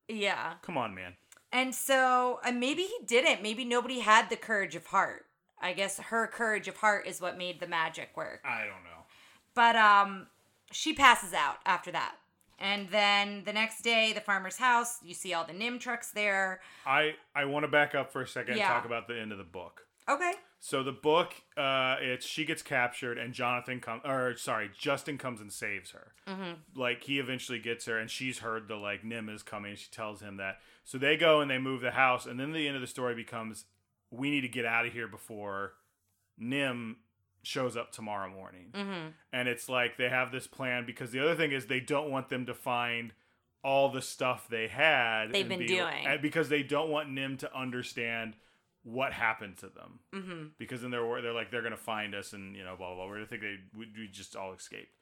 yeah. 0.09 0.55
come 0.63 0.77
on, 0.77 0.95
man. 0.95 1.15
And 1.53 1.75
so 1.75 2.41
uh, 2.45 2.51
maybe 2.51 2.83
he 2.83 2.99
didn't. 3.07 3.43
Maybe 3.43 3.65
nobody 3.65 4.01
had 4.01 4.31
the 4.31 4.37
courage 4.37 4.75
of 4.75 4.87
heart. 4.87 5.27
I 5.61 5.75
guess 5.75 5.99
her 5.99 6.27
courage 6.27 6.67
of 6.67 6.79
heart 6.79 7.07
is 7.07 7.21
what 7.21 7.39
made 7.39 7.61
the 7.61 7.69
magic 7.69 8.17
work. 8.17 8.41
I 8.45 8.61
don't 8.61 8.83
know. 8.83 9.05
But 9.55 9.77
um 9.77 10.27
she 10.73 10.95
passes 10.95 11.33
out 11.33 11.59
after 11.67 11.93
that. 11.93 12.17
And 12.63 12.89
then 12.91 13.43
the 13.45 13.53
next 13.53 13.83
day, 13.83 14.13
the 14.13 14.21
farmer's 14.21 14.57
house, 14.57 14.99
you 15.03 15.15
see 15.15 15.35
all 15.35 15.45
the 15.45 15.53
NIMH 15.53 15.81
trucks 15.81 16.13
there. 16.13 16.61
I 16.87 17.15
I 17.35 17.45
want 17.45 17.65
to 17.65 17.69
back 17.69 17.95
up 17.95 18.13
for 18.13 18.23
a 18.23 18.27
second 18.29 18.57
Yeah. 18.57 18.73
and 18.73 18.75
talk 18.75 18.85
about 18.87 19.09
the 19.09 19.19
end 19.21 19.33
of 19.33 19.39
the 19.39 19.45
book. 19.45 19.87
Okay. 20.09 20.33
So 20.61 20.85
the 20.85 20.93
book, 20.93 21.35
uh, 21.57 21.97
it's 22.01 22.25
she 22.25 22.45
gets 22.45 22.63
captured 22.63 23.19
and 23.19 23.35
Jonathan 23.35 23.81
comes, 23.81 24.03
or 24.05 24.37
sorry, 24.37 24.71
Justin 24.79 25.19
comes 25.19 25.41
and 25.41 25.53
saves 25.53 25.91
her. 25.91 26.13
Mm-hmm. 26.29 26.79
Like 26.81 27.03
he 27.03 27.19
eventually 27.19 27.59
gets 27.59 27.87
her, 27.87 27.99
and 27.99 28.09
she's 28.09 28.39
heard 28.39 28.69
the 28.69 28.77
like 28.77 29.03
NIMH 29.03 29.35
is 29.35 29.43
coming. 29.43 29.75
She 29.75 29.91
tells 29.91 30.21
him 30.23 30.37
that. 30.37 30.59
So 30.85 30.99
they 30.99 31.17
go 31.17 31.41
and 31.41 31.51
they 31.51 31.59
move 31.59 31.81
the 31.81 31.91
house, 31.91 32.27
and 32.27 32.39
then 32.39 32.53
the 32.53 32.67
end 32.69 32.77
of 32.77 32.81
the 32.81 32.87
story 32.87 33.15
becomes, 33.17 33.65
we 34.13 34.31
need 34.31 34.43
to 34.43 34.49
get 34.49 34.65
out 34.65 34.87
of 34.87 34.93
here 34.93 35.09
before 35.09 35.73
NIMH 36.41 36.95
shows 37.43 37.77
up 37.77 37.91
tomorrow 37.93 38.29
morning. 38.31 38.67
Mm-hmm. 38.73 39.09
And 39.33 39.49
it's 39.49 39.69
like 39.69 39.97
they 39.97 40.09
have 40.09 40.31
this 40.33 40.47
plan 40.47 40.85
because 40.87 41.11
the 41.11 41.21
other 41.21 41.35
thing 41.35 41.53
is 41.53 41.67
they 41.67 41.81
don't 41.81 42.11
want 42.11 42.29
them 42.29 42.47
to 42.47 42.55
find 42.55 43.13
all 43.65 43.89
the 43.91 44.03
stuff 44.03 44.49
they 44.49 44.69
had 44.69 45.33
They've 45.33 45.49
been 45.49 45.61
be- 45.61 45.67
doing. 45.69 46.19
because 46.21 46.49
they 46.49 46.63
don't 46.63 46.91
want 46.91 47.09
NIMH 47.09 47.39
to 47.41 47.57
understand 47.57 48.35
what 48.85 49.13
happened 49.13 49.57
to 49.59 49.69
them 49.69 50.01
Mm-hmm. 50.13 50.43
because 50.59 50.83
then 50.83 50.91
they're 50.91 51.23
they're 51.23 51.33
like 51.33 51.51
they're 51.53 51.63
gonna 51.63 51.77
find 51.77 52.15
us 52.17 52.33
and 52.33 52.57
you 52.57 52.65
know 52.65 52.75
blah 52.77 52.89
blah 52.89 52.97
blah. 52.97 53.07
We're 53.07 53.15
gonna 53.17 53.27
think 53.27 53.43
they 53.43 53.57
we, 53.79 53.87
we 53.97 54.09
just 54.09 54.35
all 54.35 54.53
escaped. 54.53 54.97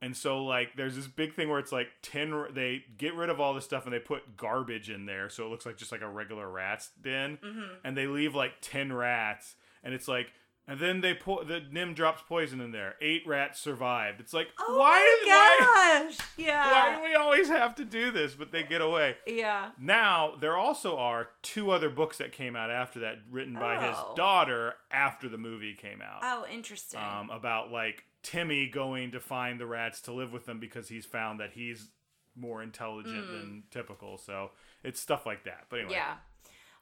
And 0.00 0.16
so 0.16 0.44
like 0.44 0.76
there's 0.76 0.94
this 0.94 1.08
big 1.08 1.34
thing 1.34 1.48
where 1.48 1.58
it's 1.58 1.72
like 1.72 1.88
ten 2.02 2.44
they 2.54 2.84
get 2.96 3.14
rid 3.16 3.30
of 3.30 3.40
all 3.40 3.54
this 3.54 3.64
stuff 3.64 3.84
and 3.84 3.92
they 3.92 3.98
put 3.98 4.36
garbage 4.36 4.88
in 4.90 5.06
there 5.06 5.28
so 5.28 5.44
it 5.44 5.48
looks 5.48 5.66
like 5.66 5.76
just 5.76 5.90
like 5.90 6.02
a 6.02 6.08
regular 6.08 6.48
rat's 6.48 6.90
den 7.02 7.38
Mm-hmm. 7.44 7.60
and 7.82 7.96
they 7.96 8.06
leave 8.06 8.36
like 8.36 8.52
10 8.60 8.92
rats 8.92 9.56
and 9.82 9.92
it's 9.92 10.06
like 10.06 10.28
and 10.68 10.78
then 10.78 11.00
they 11.00 11.14
pull 11.14 11.42
the 11.44 11.60
NIMH 11.60 11.94
drops 11.96 12.22
poison 12.28 12.60
in 12.60 12.70
there. 12.72 12.94
Eight 13.00 13.22
rats 13.26 13.58
survived. 13.58 14.20
It's 14.20 14.32
like 14.34 14.48
Oh 14.60 14.78
why 14.78 14.90
my 14.90 15.18
did 15.24 15.28
why, 15.30 16.04
gosh. 16.18 16.18
Yeah. 16.36 16.70
why 16.70 16.94
do 16.96 17.02
we 17.02 17.14
always 17.14 17.48
have 17.48 17.74
to 17.76 17.84
do 17.84 18.10
this? 18.12 18.34
But 18.34 18.52
they 18.52 18.62
get 18.62 18.80
away. 18.80 19.16
Yeah. 19.26 19.70
Now, 19.80 20.34
there 20.38 20.56
also 20.56 20.96
are 20.98 21.30
two 21.42 21.70
other 21.70 21.88
books 21.90 22.18
that 22.18 22.30
came 22.32 22.54
out 22.54 22.70
after 22.70 23.00
that, 23.00 23.16
written 23.30 23.54
by 23.54 23.84
his 23.84 23.96
Oh. 23.98 24.12
daughter 24.14 24.74
after 24.92 25.28
the 25.28 25.38
movie 25.38 25.74
came 25.74 26.00
out. 26.02 26.20
Oh, 26.22 26.44
interesting. 26.52 27.00
Um, 27.00 27.30
about 27.30 27.72
like 27.72 28.04
Timmy 28.22 28.68
going 28.68 29.12
to 29.12 29.20
find 29.20 29.58
the 29.58 29.66
rats 29.66 30.00
to 30.02 30.12
live 30.12 30.32
with 30.32 30.44
them 30.46 30.60
because 30.60 30.88
he's 30.88 31.06
found 31.06 31.40
that 31.40 31.52
he's 31.54 31.88
more 32.36 32.62
intelligent 32.62 33.26
than 33.32 33.62
typical. 33.70 34.18
So 34.18 34.50
it's 34.84 35.00
stuff 35.00 35.24
like 35.26 35.44
that. 35.44 35.64
But 35.70 35.80
anyway, 35.80 35.94
Mm. 35.94 35.96
yeah. 35.96 36.14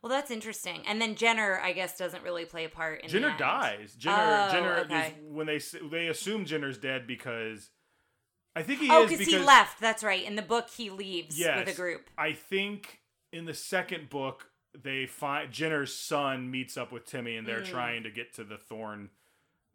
Well, 0.02 0.10
that's 0.10 0.30
interesting. 0.30 0.82
And 0.86 1.00
then 1.00 1.14
Jenner, 1.16 1.60
I 1.62 1.72
guess, 1.72 1.96
doesn't 1.98 2.22
really 2.22 2.44
play 2.44 2.64
a 2.64 2.68
part 2.68 3.02
in 3.02 3.08
Jenner 3.10 3.34
dies. 3.38 3.94
Jenner, 3.96 4.16
Oh, 4.48 4.52
Jenner 4.52 4.76
okay. 4.80 5.06
is 5.08 5.12
when 5.28 5.46
they 5.46 5.58
they 5.88 6.06
assume 6.08 6.44
Jenner's 6.44 6.78
dead 6.78 7.06
because 7.06 7.70
I 8.54 8.62
think 8.62 8.80
he 8.80 8.88
Oh, 8.90 9.04
is 9.04 9.10
because 9.10 9.26
he 9.26 9.38
left. 9.38 9.80
That's 9.80 10.04
right. 10.04 10.24
In 10.24 10.36
the 10.36 10.42
book, 10.42 10.70
he 10.70 10.90
leaves 10.90 11.38
Yes. 11.38 11.58
with 11.66 11.74
a 11.74 11.76
group. 11.76 12.08
I 12.16 12.32
think 12.32 13.00
in 13.32 13.44
the 13.46 13.54
second 13.54 14.08
book 14.08 14.50
they 14.80 15.06
find 15.06 15.50
Jenner's 15.50 15.94
son 15.94 16.50
meets 16.50 16.76
up 16.76 16.92
with 16.92 17.04
Timmy 17.06 17.36
and 17.36 17.46
they're 17.46 17.62
trying 17.64 18.02
to 18.04 18.10
get 18.10 18.34
to 18.34 18.44
the 18.44 18.58
thorn 18.58 19.10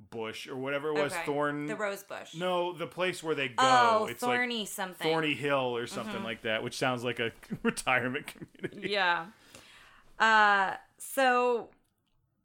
bush 0.10 0.48
or 0.48 0.56
whatever 0.56 0.90
it 0.90 0.94
was 0.94 1.12
Mm. 1.14 1.16
Okay. 1.18 1.26
thorn 1.26 1.66
The 1.68 1.76
rose 1.76 2.02
bush. 2.04 2.34
no 2.34 2.74
the 2.74 2.88
place 2.88 3.22
where 3.22 3.36
they 3.36 3.50
go 3.50 3.56
Oh, 3.60 4.06
it's 4.08 4.22
thorny 4.22 4.60
like 4.60 4.68
something. 4.68 4.96
Mm-hmm. 5.06 5.12
thorny 5.14 5.34
hill 5.36 5.76
or 5.78 5.86
something 5.86 6.24
like 6.24 6.42
that 6.42 6.64
which 6.64 6.76
sounds 6.76 7.04
like 7.04 7.20
a 7.20 7.32
retirement 7.64 8.26
community 8.28 8.90
Yeah. 8.92 9.28
Uh, 10.22 10.76
so 10.98 11.70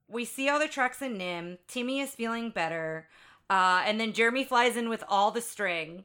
we 0.08 0.24
see 0.24 0.48
all 0.48 0.58
the 0.58 0.66
trucks 0.66 1.02
in 1.02 1.18
NIMH. 1.18 1.58
Timmy 1.68 2.00
is 2.00 2.10
feeling 2.10 2.50
better. 2.50 3.06
Uh, 3.48 3.82
and 3.84 4.00
then 4.00 4.12
Jeremy 4.12 4.44
flies 4.44 4.76
in 4.76 4.88
with 4.88 5.04
all 5.08 5.30
the 5.30 5.40
string. 5.40 6.04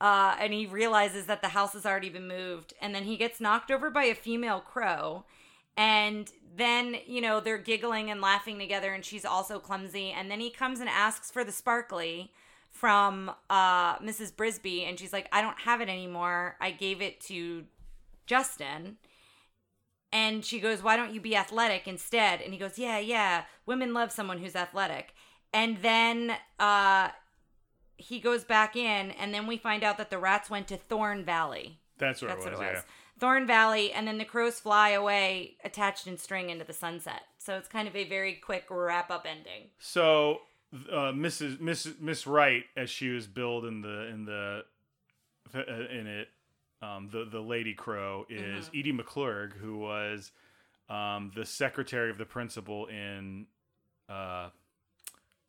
Uh, 0.00 0.34
and 0.40 0.52
he 0.52 0.66
realizes 0.66 1.26
that 1.26 1.42
the 1.42 1.48
house 1.48 1.74
has 1.74 1.86
already 1.86 2.08
been 2.08 2.26
moved. 2.26 2.74
And 2.80 2.94
then 2.94 3.04
he 3.04 3.16
gets 3.16 3.40
knocked 3.40 3.70
over 3.70 3.88
by 3.88 4.04
a 4.04 4.14
female 4.16 4.60
crow. 4.60 5.24
And 5.76 6.30
then, 6.54 6.96
you 7.06 7.20
know, 7.20 7.40
they're 7.40 7.56
giggling 7.56 8.10
and 8.10 8.20
laughing 8.20 8.58
together, 8.58 8.92
and 8.92 9.02
she's 9.02 9.24
also 9.24 9.58
clumsy. 9.58 10.10
And 10.10 10.30
then 10.30 10.40
he 10.40 10.50
comes 10.50 10.80
and 10.80 10.88
asks 10.88 11.30
for 11.30 11.44
the 11.44 11.52
sparkly 11.52 12.32
from 12.70 13.30
uh, 13.48 13.96
Mrs. 13.98 14.32
Brisby. 14.32 14.86
And 14.88 14.98
she's 14.98 15.12
like, 15.12 15.28
I 15.32 15.40
don't 15.40 15.60
have 15.60 15.80
it 15.80 15.88
anymore. 15.88 16.56
I 16.60 16.72
gave 16.72 17.00
it 17.00 17.20
to 17.22 17.64
Justin. 18.26 18.96
And 20.12 20.44
she 20.44 20.60
goes, 20.60 20.82
Why 20.82 20.96
don't 20.96 21.12
you 21.14 21.20
be 21.20 21.34
athletic 21.34 21.88
instead? 21.88 22.40
And 22.40 22.52
he 22.52 22.58
goes, 22.58 22.78
Yeah, 22.78 22.98
yeah. 22.98 23.44
Women 23.66 23.94
love 23.94 24.12
someone 24.12 24.38
who's 24.38 24.54
athletic. 24.56 25.14
And 25.54 25.78
then 25.78 26.34
uh, 26.58 27.08
he 27.96 28.20
goes 28.20 28.44
back 28.44 28.76
in, 28.76 29.10
and 29.12 29.32
then 29.34 29.46
we 29.46 29.56
find 29.56 29.82
out 29.84 29.98
that 29.98 30.10
the 30.10 30.18
rats 30.18 30.48
went 30.50 30.68
to 30.68 30.76
Thorn 30.76 31.24
Valley. 31.24 31.78
that's 31.98 32.22
what 32.22 32.28
That's 32.28 32.46
it 32.46 32.50
was, 32.50 32.58
what 32.58 32.68
it 32.68 32.74
yeah. 32.74 32.82
Thorn 33.18 33.46
Valley, 33.46 33.92
and 33.92 34.08
then 34.08 34.18
the 34.18 34.24
crows 34.24 34.58
fly 34.58 34.90
away, 34.90 35.56
attached 35.64 36.06
in 36.06 36.16
string 36.18 36.50
into 36.50 36.64
the 36.64 36.72
sunset. 36.72 37.22
So 37.38 37.56
it's 37.56 37.68
kind 37.68 37.86
of 37.86 37.94
a 37.94 38.04
very 38.04 38.34
quick 38.34 38.64
wrap 38.70 39.10
up 39.10 39.26
ending. 39.28 39.68
so 39.78 40.40
uh, 40.90 41.12
Mrs. 41.12 41.60
Miss 41.60 41.86
Miss 42.00 42.26
Right 42.26 42.64
as 42.76 42.88
she 42.88 43.10
was 43.10 43.26
billed 43.26 43.64
in 43.66 43.82
the 43.82 44.06
in 44.08 44.24
the 44.24 44.62
in 45.54 46.06
it 46.06 46.28
um, 46.82 47.08
the 47.12 47.24
the 47.24 47.40
Lady 47.40 47.74
Crow 47.74 48.26
is 48.28 48.66
Mm-hmm. 48.68 48.78
Edie 48.78 48.92
McClurg, 48.92 49.52
who 49.54 49.78
was 49.78 50.32
um, 50.88 51.30
the 51.34 51.46
secretary 51.46 52.10
of 52.10 52.18
the 52.18 52.26
principal 52.26 52.86
in 52.86 53.46
uh, 54.08 54.48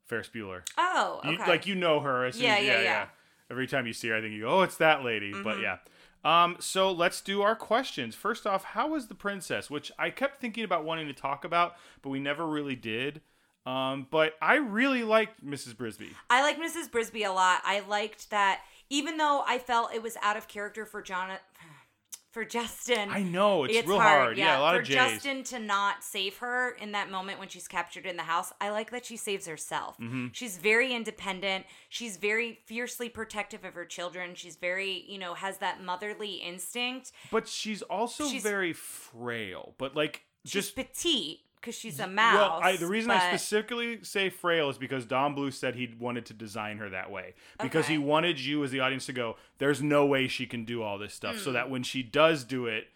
Ferris 0.06 0.30
Bueller. 0.34 0.62
Oh, 0.78 1.20
You, 1.24 1.32
okay. 1.34 1.48
like 1.48 1.66
you 1.66 1.76
know 1.76 2.00
her 2.02 2.26
as 2.26 2.40
Yeah, 2.40 2.56
as, 2.56 2.66
yeah, 2.66 2.82
yeah. 2.82 3.06
Every 3.52 3.68
time 3.68 3.86
you 3.88 3.94
see 3.94 4.10
her, 4.10 4.16
I 4.16 4.22
think 4.22 4.34
you 4.34 4.42
go, 4.42 4.60
"Oh, 4.60 4.62
it's 4.62 4.78
that 4.78 5.04
lady." 5.04 5.32
But 5.32 5.58
Mhm. 5.58 5.62
yeah. 5.64 5.78
Um, 6.26 6.56
so 6.60 6.92
let's 6.92 7.20
do 7.20 7.42
our 7.42 7.56
questions. 7.56 8.16
First 8.16 8.48
off, 8.48 8.64
how 8.64 8.88
was 8.90 9.08
the 9.08 9.16
princess? 9.16 9.70
Which 9.70 9.92
I 10.00 10.10
kept 10.10 10.40
thinking 10.40 10.64
about 10.64 10.86
wanting 10.86 11.08
to 11.08 11.14
talk 11.14 11.44
about, 11.44 11.76
but 12.02 12.10
we 12.10 12.20
never 12.20 12.46
really 12.48 12.76
did. 12.78 13.22
Um, 13.66 14.08
but 14.10 14.36
I 14.42 14.56
really 14.56 15.04
liked 15.04 15.46
Mrs. 15.46 15.74
Brisby. 15.76 16.10
I 16.30 16.42
like 16.42 16.58
Mrs. 16.60 16.90
Brisby 16.90 17.26
a 17.28 17.32
lot. 17.32 17.62
I 17.66 17.82
liked 17.82 18.30
that, 18.30 18.62
even 18.90 19.18
though 19.18 19.44
I 19.48 19.58
felt 19.60 19.94
it 19.94 20.02
was 20.04 20.18
out 20.22 20.38
of 20.38 20.48
character 20.48 20.86
for 20.86 21.02
John, 21.02 21.30
for 22.32 22.44
Justin. 22.46 23.10
I 23.12 23.22
know 23.22 23.64
it's, 23.66 23.88
real 23.88 24.00
hard. 24.00 24.38
Yeah, 24.38 24.60
a 24.60 24.62
lot 24.62 24.74
for 24.76 24.82
of 24.82 24.88
J's. 24.88 24.96
Justin 24.96 25.44
to 25.46 25.60
not 25.60 26.04
save 26.04 26.38
her 26.38 26.72
in 26.72 26.92
that 26.94 27.12
moment 27.12 27.38
when 27.40 27.48
she's 27.48 27.68
captured 27.68 28.06
in 28.08 28.18
the 28.18 28.24
house, 28.24 28.52
I 28.60 28.72
like 28.72 28.90
that 28.92 29.06
she 29.06 29.18
saves 29.18 29.46
herself. 29.48 29.98
Mm-hmm. 30.00 30.28
She's 30.32 30.58
very 30.58 30.94
independent. 30.94 31.66
She's 31.90 32.18
very 32.18 32.60
fiercely 32.66 33.08
protective 33.10 33.64
of 33.64 33.76
her 33.76 33.86
children. 33.86 34.34
She's 34.36 34.56
very, 34.56 35.06
you 35.08 35.20
know, 35.20 35.36
has 35.36 35.60
that 35.60 35.84
motherly 35.84 36.36
instinct. 36.36 37.12
but 37.32 37.48
she's 37.48 37.82
also 37.84 38.28
She's- 38.28 38.42
very 38.44 38.74
frail. 38.74 39.76
But 39.78 39.96
like 39.96 40.24
She's 40.46 40.54
just 40.54 40.76
petite, 40.76 41.40
because 41.64 41.76
she's 41.76 42.00
a 42.02 42.08
mouse. 42.08 42.36
Well, 42.36 42.60
I, 42.62 42.76
the 42.76 42.88
reason 42.88 43.10
I 43.10 43.30
specifically 43.30 44.04
say 44.04 44.30
frail 44.30 44.70
is 44.70 44.78
because 44.78 45.06
Don 45.06 45.34
Bluth 45.34 45.54
said 45.54 45.76
he 45.76 45.96
wanted 45.98 46.26
to 46.26 46.34
design 46.34 46.78
her 46.80 46.90
that 46.90 47.10
way 47.10 47.36
because 47.62 47.88
he 47.88 47.98
wanted 47.98 48.38
you 48.40 48.62
as 48.66 48.72
the 48.72 48.82
audience 48.82 49.06
to 49.06 49.14
go, 49.14 49.38
"There's 49.60 49.82
no 49.82 50.06
way 50.06 50.28
she 50.28 50.46
can 50.46 50.66
do 50.66 50.84
all 50.84 50.98
this 50.98 51.14
stuff," 51.14 51.38
so 51.40 51.52
Hmm. 51.52 51.54
that 51.54 51.70
when 51.70 51.84
she 51.84 52.04
does 52.04 52.44
do 52.44 52.66
it, 52.68 52.88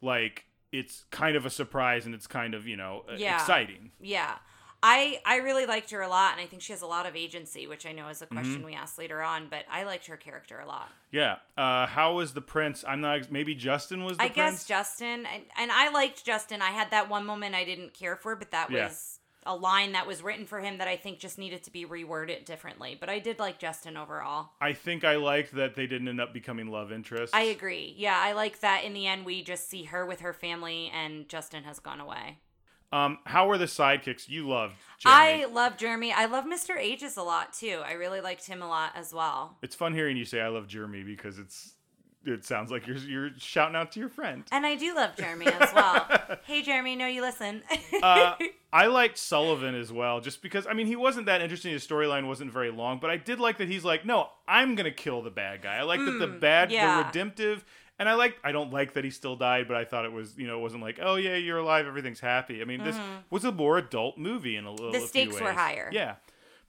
like 0.00 0.46
it's 0.72 1.04
kind 1.10 1.36
of 1.36 1.44
a 1.46 1.50
surprise 1.50 2.06
and 2.06 2.14
it's 2.14 2.26
kind 2.26 2.54
of 2.54 2.66
you 2.66 2.76
know 2.76 3.04
Yeah. 3.16 3.34
exciting. 3.34 3.92
Yeah. 4.00 4.36
I 4.86 5.20
I 5.24 5.36
really 5.38 5.64
liked 5.64 5.90
her 5.92 6.02
a 6.02 6.08
lot, 6.08 6.32
and 6.32 6.40
I 6.42 6.46
think 6.46 6.60
she 6.62 6.72
has 6.72 6.82
a 6.82 6.86
lot 6.86 7.06
of 7.06 7.16
agency, 7.16 7.66
which 7.66 7.86
I 7.86 7.92
know 7.92 8.08
is 8.08 8.20
a 8.20 8.26
question 8.26 8.56
Mm-hmm. 8.56 8.64
we 8.66 8.74
asked 8.74 8.98
later 8.98 9.22
on. 9.22 9.48
But 9.48 9.64
I 9.70 9.84
liked 9.84 10.06
her 10.06 10.16
character 10.18 10.60
a 10.60 10.66
lot. 10.66 10.90
Yeah. 11.10 11.36
Uh, 11.56 11.86
how 11.86 12.14
was 12.16 12.34
the 12.34 12.42
prince? 12.42 12.84
I'm 12.86 13.00
not. 13.00 13.32
Maybe 13.32 13.54
Justin 13.54 14.04
was 14.04 14.18
the 14.18 14.24
I 14.24 14.28
prince. 14.28 14.36
guess 14.60 14.64
Justin 14.66 15.24
and, 15.26 15.42
and 15.56 15.72
I 15.72 15.90
liked 15.90 16.24
Justin. 16.24 16.60
I 16.60 16.70
had 16.70 16.90
that 16.90 17.08
one 17.08 17.24
moment 17.24 17.54
I 17.54 17.64
didn't 17.64 17.94
care 17.94 18.14
for, 18.16 18.36
but 18.36 18.50
that 18.50 18.70
Yeah. 18.70 18.84
was 18.88 19.20
a 19.46 19.54
line 19.54 19.92
that 19.92 20.06
was 20.06 20.22
written 20.22 20.46
for 20.46 20.60
him 20.60 20.78
that 20.78 20.88
I 20.88 20.96
think 20.96 21.18
just 21.18 21.38
needed 21.38 21.62
to 21.64 21.70
be 21.70 21.84
reworded 21.84 22.46
differently. 22.46 22.96
But 22.98 23.10
I 23.10 23.18
did 23.18 23.38
like 23.38 23.58
Justin 23.58 23.96
overall. 23.96 24.50
I 24.60 24.72
think 24.72 25.04
I 25.04 25.16
liked 25.16 25.52
that 25.54 25.74
they 25.74 25.86
didn't 25.86 26.08
end 26.08 26.18
up 26.20 26.32
becoming 26.32 26.68
love 26.68 26.90
interests. 26.90 27.34
I 27.34 27.42
agree. 27.42 27.94
Yeah, 27.96 28.18
I 28.18 28.32
like 28.32 28.60
that 28.60 28.84
in 28.84 28.94
the 28.94 29.06
end 29.06 29.26
we 29.26 29.42
just 29.42 29.68
see 29.68 29.84
her 29.84 30.06
with 30.06 30.20
her 30.20 30.32
family 30.32 30.90
and 30.94 31.28
Justin 31.28 31.64
has 31.64 31.78
gone 31.78 32.00
away. 32.00 32.38
Um, 32.94 33.18
how 33.24 33.48
were 33.48 33.58
the 33.58 33.64
sidekicks 33.64 34.28
you 34.28 34.48
loved? 34.48 34.74
Jeremy? 35.00 35.42
I 35.42 35.46
love 35.46 35.76
Jeremy. 35.76 36.12
I 36.12 36.26
love 36.26 36.44
Mr. 36.44 36.76
Ages 36.78 37.16
a 37.16 37.22
lot 37.22 37.52
too. 37.52 37.80
I 37.84 37.92
really 37.94 38.20
liked 38.20 38.46
him 38.46 38.62
a 38.62 38.68
lot 38.68 38.92
as 38.94 39.12
well. 39.12 39.56
It's 39.62 39.74
fun 39.74 39.92
hearing 39.94 40.16
you 40.16 40.24
say 40.24 40.40
I 40.40 40.48
love 40.48 40.68
Jeremy 40.68 41.02
because 41.02 41.38
it's 41.40 41.72
it 42.26 42.44
sounds 42.44 42.70
like 42.70 42.86
you're 42.86 42.96
you're 42.96 43.30
shouting 43.36 43.76
out 43.76 43.92
to 43.92 44.00
your 44.00 44.08
friend. 44.08 44.44
And 44.52 44.64
I 44.64 44.76
do 44.76 44.94
love 44.94 45.16
Jeremy 45.16 45.46
as 45.46 45.74
well. 45.74 46.06
hey 46.44 46.62
Jeremy, 46.62 46.94
know 46.96 47.06
you 47.08 47.20
listen. 47.20 47.62
Uh, 48.02 48.36
I 48.72 48.86
liked 48.86 49.18
Sullivan 49.18 49.74
as 49.74 49.92
well, 49.92 50.20
just 50.20 50.40
because 50.40 50.66
I 50.66 50.72
mean 50.72 50.86
he 50.86 50.96
wasn't 50.96 51.26
that 51.26 51.40
interesting. 51.42 51.72
His 51.72 51.86
storyline 51.86 52.26
wasn't 52.28 52.52
very 52.52 52.70
long, 52.70 52.98
but 53.00 53.10
I 53.10 53.16
did 53.16 53.40
like 53.40 53.58
that 53.58 53.68
he's 53.68 53.84
like, 53.84 54.06
no, 54.06 54.28
I'm 54.48 54.74
gonna 54.76 54.90
kill 54.92 55.20
the 55.20 55.30
bad 55.30 55.62
guy. 55.62 55.76
I 55.76 55.82
like 55.82 56.00
that 56.00 56.12
the 56.18 56.26
bad, 56.28 56.68
Hmm, 56.68 56.74
yeah. 56.74 56.98
the 57.00 57.06
redemptive, 57.06 57.64
and 57.98 58.08
I 58.08 58.14
like 58.14 58.36
I 58.42 58.52
don't 58.52 58.72
like 58.72 58.94
that 58.94 59.04
he 59.04 59.10
still 59.10 59.36
died, 59.36 59.68
but 59.68 59.76
I 59.76 59.84
thought 59.84 60.04
it 60.04 60.12
was 60.12 60.36
you 60.36 60.46
know 60.46 60.58
it 60.58 60.62
wasn't 60.62 60.82
like 60.82 60.98
oh 61.02 61.16
yeah 61.16 61.36
you're 61.36 61.58
alive, 61.58 61.86
everything's 61.86 62.20
happy. 62.20 62.60
I 62.60 62.64
mean 62.64 62.82
this 62.82 62.96
was 63.30 63.44
a 63.44 63.52
more 63.52 63.78
adult 63.78 64.18
movie 64.18 64.56
in 64.56 64.64
a 64.64 64.70
little. 64.70 64.92
Mm-hmm. 64.92 65.00
The 65.00 65.06
stakes 65.06 65.40
were 65.40 65.52
higher. 65.52 65.90
Yeah, 65.92 66.16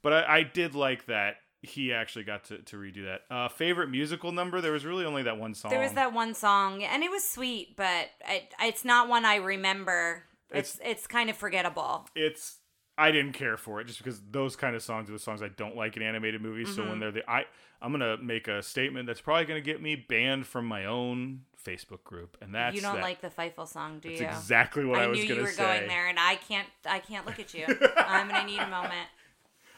but 0.02 0.14
I, 0.14 0.38
I 0.38 0.44
did 0.44 0.76
like 0.76 1.06
that 1.08 1.38
he 1.66 1.92
actually 1.92 2.24
got 2.24 2.46
to, 2.46 2.60
to 2.60 2.78
redo 2.78 3.06
that. 3.06 3.22
Uh, 3.34 3.50
favorite 3.50 3.90
musical 3.90 4.32
number? 4.32 4.62
There 4.62 4.72
was 4.72 4.86
really 4.86 5.06
only 5.06 5.24
that 5.24 5.38
one 5.38 5.54
song. 5.54 5.72
there 5.72 5.80
was 5.80 5.94
that 5.94 6.14
one 6.14 6.34
song 6.34 6.84
and 6.84 7.04
it 7.04 7.10
was 7.10 7.28
sweet, 7.28 7.76
but 7.76 8.10
it, 8.30 8.54
it's 8.62 8.86
not 8.86 9.10
one 9.10 9.26
I 9.26 9.36
remember. 9.36 10.24
It's 10.52 10.80
it's 10.84 11.08
kind 11.08 11.30
of 11.30 11.36
forgettable. 11.36 12.08
it's 12.16 12.60
I 12.98 13.12
didn't 13.12 13.34
care 13.34 13.58
for 13.58 13.82
it 13.82 13.86
just 13.88 13.98
because 14.00 14.22
those 14.32 14.56
kind 14.56 14.76
of 14.76 14.82
songs 14.82 15.10
are 15.10 15.14
the 15.14 15.20
songs 15.20 15.42
I 15.42 15.50
don't 15.50 15.76
like 15.76 15.98
in 15.98 16.04
animated 16.04 16.42
movies. 16.42 16.74
So 16.74 16.82
Mm-hmm. 16.82 16.90
when 16.92 17.00
they're 17.00 17.12
the 17.12 17.30
I 17.30 17.46
I'm 17.82 17.92
gonna 17.92 18.18
make 18.18 18.48
a 18.48 18.62
statement 18.64 19.06
that's 19.08 19.22
probably 19.22 19.46
gonna 19.46 19.62
get 19.62 19.82
me 19.82 19.96
banned 19.96 20.48
from 20.48 20.66
my 20.66 20.86
own 20.86 21.42
Facebook 21.64 22.04
group, 22.04 22.38
and 22.42 22.54
that's 22.56 22.76
you 22.76 22.82
don't 22.82 22.96
that. 22.96 23.02
like 23.04 23.22
the 23.22 23.30
Fightful 23.30 23.68
song, 23.68 24.00
do 24.00 24.10
That's 24.10 24.22
you? 24.22 24.28
exactly 24.28 24.86
what 24.86 25.00
I, 25.00 25.04
I 25.04 25.08
was 25.08 25.20
knew 25.20 25.28
gonna 25.28 25.40
you 25.42 25.46
were 25.46 25.52
say. 25.52 25.64
going 25.64 25.88
there, 25.88 26.08
and 26.08 26.18
I 26.20 26.36
can't. 26.36 26.68
I 26.88 27.00
can't 27.00 27.26
look 27.26 27.40
at 27.40 27.54
you. 27.54 27.66
I'm 27.98 28.28
gonna 28.30 28.46
need 28.46 28.60
a 28.60 28.68
moment. 28.68 29.08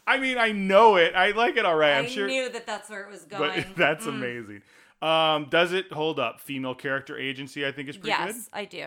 I 0.05 0.19
mean, 0.19 0.37
I 0.37 0.51
know 0.51 0.95
it. 0.95 1.15
I 1.15 1.31
like 1.31 1.57
it 1.57 1.65
all 1.65 1.75
right. 1.75 1.97
I'm 1.97 2.05
I 2.05 2.07
sure, 2.07 2.27
knew 2.27 2.49
that 2.49 2.65
that's 2.65 2.89
where 2.89 3.03
it 3.03 3.09
was 3.11 3.23
going. 3.25 3.65
but 3.65 3.65
that's 3.75 4.05
Mm. 4.05 4.09
amazing. 4.09 4.61
Um, 5.01 5.47
does 5.49 5.73
it 5.73 5.91
hold 5.91 6.19
up? 6.19 6.39
Female 6.39 6.75
character 6.75 7.17
agency, 7.17 7.65
I 7.65 7.71
think, 7.71 7.89
is 7.89 7.97
pretty 7.97 8.15
good. 8.17 8.35
Yes, 8.35 8.49
I 8.53 8.65
do. 8.65 8.85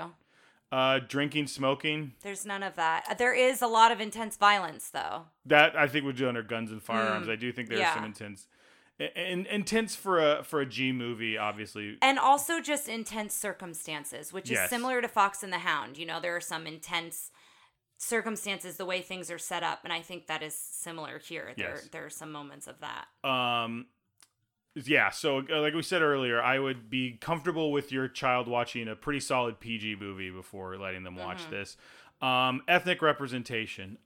Uh, 0.72 1.00
drinking, 1.00 1.48
smoking. 1.48 2.12
There's 2.22 2.46
none 2.46 2.62
of 2.62 2.76
that. 2.76 3.16
There 3.18 3.34
is 3.34 3.60
a 3.60 3.66
lot 3.66 3.90
of 3.90 4.00
intense 4.00 4.36
violence, 4.36 4.88
though. 4.90 5.22
That 5.46 5.76
I 5.76 5.88
think 5.88 6.04
would 6.04 6.14
do 6.16 6.28
under 6.28 6.42
guns 6.44 6.70
and 6.70 6.80
firearms. 6.80 7.28
I 7.28 7.34
do 7.36 7.50
think 7.50 7.68
there's 7.68 7.80
Mm. 7.80 7.84
yeah. 7.84 7.94
some 7.94 8.04
intense, 8.04 8.46
and 9.16 9.46
intense 9.48 9.96
for 9.96 10.20
a 10.20 10.44
for 10.44 10.60
a 10.60 10.66
G 10.66 10.92
movie, 10.92 11.36
obviously. 11.36 11.98
And 12.00 12.18
also 12.20 12.60
just 12.60 12.88
intense 12.88 13.34
circumstances, 13.34 14.32
which 14.32 14.48
Yes. 14.48 14.64
is 14.64 14.70
similar 14.70 15.02
to 15.02 15.08
Fox 15.08 15.42
and 15.42 15.52
the 15.52 15.58
Hound. 15.58 15.98
You 15.98 16.06
know, 16.06 16.20
there 16.20 16.36
are 16.36 16.40
some 16.40 16.66
intense 16.68 17.32
circumstances, 17.98 18.76
the 18.76 18.86
way 18.86 19.02
things 19.02 19.30
are 19.30 19.38
set 19.38 19.62
up, 19.62 19.80
and 19.84 19.92
I 19.92 20.00
think 20.02 20.26
that 20.28 20.42
is 20.42 20.54
similar 20.54 21.18
here. 21.18 21.52
There, 21.56 21.70
Yes. 21.76 21.88
there 21.88 22.04
are 22.06 22.10
some 22.10 22.30
moments 22.32 22.66
of 22.66 22.80
that. 22.80 23.06
um 23.28 23.86
yeah 24.74 25.10
so 25.10 25.42
uh, 25.52 25.60
like 25.60 25.74
we 25.74 25.82
said 25.82 26.00
earlier 26.02 26.40
i 26.40 26.58
would 26.58 26.88
be 26.88 27.12
comfortable 27.20 27.72
with 27.72 27.90
your 27.90 28.06
child 28.08 28.46
watching 28.46 28.86
a 28.88 28.94
pretty 28.94 29.20
solid 29.20 29.58
pg 29.58 29.96
movie 29.98 30.30
before 30.30 30.76
letting 30.78 31.02
them 31.02 31.16
watch 31.16 31.42
Mm-hmm. 31.42 31.50
this 31.50 31.76
um 32.22 32.62
ethnic 32.68 33.02
representation 33.02 33.98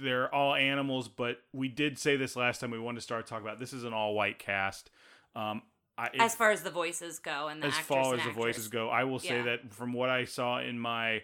they're 0.00 0.32
all 0.34 0.54
animals 0.54 1.08
but 1.08 1.38
we 1.52 1.68
did 1.68 1.98
say 1.98 2.16
this 2.16 2.36
last 2.36 2.60
time 2.60 2.70
we 2.70 2.78
wanted 2.78 2.96
to 2.96 3.02
start 3.02 3.26
talking 3.26 3.46
about 3.46 3.58
this 3.58 3.72
is 3.72 3.84
an 3.84 3.92
all 3.94 4.14
white 4.14 4.38
cast 4.38 4.90
um 5.34 5.62
I, 5.98 6.06
it- 6.14 6.20
As 6.20 6.34
far 6.34 6.50
as 6.50 6.62
the 6.62 6.70
voices 6.70 7.18
go, 7.18 7.48
and 7.48 7.62
the 7.62 7.66
as 7.66 7.76
far 7.78 8.00
as 8.02 8.10
the 8.10 8.16
actors. 8.30 8.34
voices 8.34 8.68
go 8.68 8.88
i 8.88 9.04
will 9.04 9.18
say 9.18 9.36
Yeah. 9.36 9.42
that 9.44 9.72
from 9.72 9.92
what 9.92 10.08
i 10.10 10.24
saw 10.24 10.60
in 10.60 10.78
my 10.78 11.22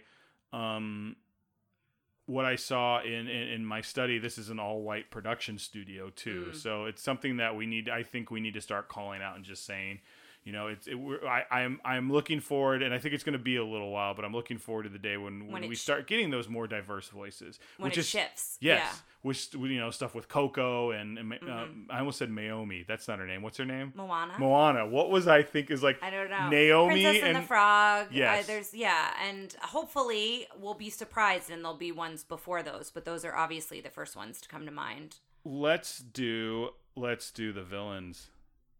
um 0.52 1.16
what 2.26 2.44
I 2.44 2.56
saw 2.56 3.00
in, 3.02 3.28
in, 3.28 3.48
in 3.48 3.64
my 3.64 3.80
study, 3.80 4.18
this 4.18 4.36
is 4.36 4.50
an 4.50 4.58
all 4.58 4.82
white 4.82 5.10
production 5.10 5.58
studio 5.58 6.10
too. 6.14 6.48
Mm. 6.50 6.56
So 6.56 6.84
it's 6.84 7.02
something 7.02 7.38
that 7.38 7.56
we 7.56 7.66
need. 7.66 7.88
I 7.88 8.02
think 8.02 8.30
we 8.30 8.40
need 8.40 8.54
to 8.54 8.60
start 8.60 8.88
calling 8.88 9.22
out 9.22 9.36
and 9.36 9.44
just 9.44 9.64
saying, 9.64 10.00
you 10.46 10.52
know, 10.52 10.68
it's 10.68 10.86
it, 10.86 10.94
we're, 10.94 11.26
I, 11.26 11.42
I'm 11.50 11.80
I'm 11.84 12.10
looking 12.10 12.38
forward, 12.40 12.80
and 12.82 12.94
I 12.94 12.98
think 12.98 13.14
it's 13.14 13.24
going 13.24 13.32
to 13.32 13.44
be 13.44 13.56
a 13.56 13.64
little 13.64 13.90
while, 13.90 14.14
but 14.14 14.24
I'm 14.24 14.32
looking 14.32 14.58
forward 14.58 14.84
to 14.84 14.88
the 14.88 14.98
day 14.98 15.16
when, 15.16 15.40
when, 15.48 15.60
When 15.62 15.68
we 15.68 15.74
sh- 15.74 15.80
start 15.80 16.06
getting 16.06 16.30
those 16.30 16.48
more 16.48 16.66
diverse 16.68 17.08
voices, 17.08 17.58
when 17.76 17.88
which 17.88 17.98
it 17.98 18.02
is 18.02 18.08
shifts. 18.08 18.56
yes, 18.60 18.80
Yeah. 18.80 18.92
which 19.22 19.52
you 19.54 19.78
know 19.80 19.90
stuff 19.90 20.14
with 20.14 20.28
Coco 20.28 20.92
and, 20.92 21.18
and 21.18 21.32
Mm-hmm. 21.32 21.90
uh, 21.90 21.94
I 21.94 21.98
almost 21.98 22.18
said 22.18 22.30
Naomi. 22.30 22.84
That's 22.86 23.08
not 23.08 23.18
her 23.18 23.26
name. 23.26 23.42
What's 23.42 23.58
her 23.58 23.64
name? 23.64 23.92
Moana. 23.96 24.34
Moana. 24.38 24.86
What 24.86 25.10
was 25.10 25.26
I 25.26 25.42
think 25.42 25.70
is 25.70 25.82
like 25.82 26.00
I 26.02 26.10
don't 26.10 26.30
know. 26.30 26.48
Naomi 26.48 27.02
Princess 27.02 27.22
and, 27.24 27.36
and 27.36 27.42
the 27.44 27.48
Frog. 27.48 28.06
Yes. 28.12 28.44
Uh, 28.44 28.46
there's 28.46 28.72
yeah, 28.72 29.14
and 29.28 29.52
hopefully 29.62 30.46
we'll 30.60 30.74
be 30.74 30.90
surprised 30.90 31.50
and 31.50 31.64
there'll 31.64 31.76
be 31.76 31.90
ones 31.90 32.22
before 32.22 32.62
those, 32.62 32.90
but 32.94 33.04
those 33.04 33.24
are 33.24 33.34
obviously 33.34 33.80
the 33.80 33.90
first 33.90 34.14
ones 34.14 34.40
to 34.42 34.48
come 34.48 34.64
to 34.64 34.70
mind. 34.72 35.16
let's 35.44 35.98
do 35.98 36.70
let's 36.94 37.32
do 37.32 37.52
the 37.52 37.64
villains 37.64 38.28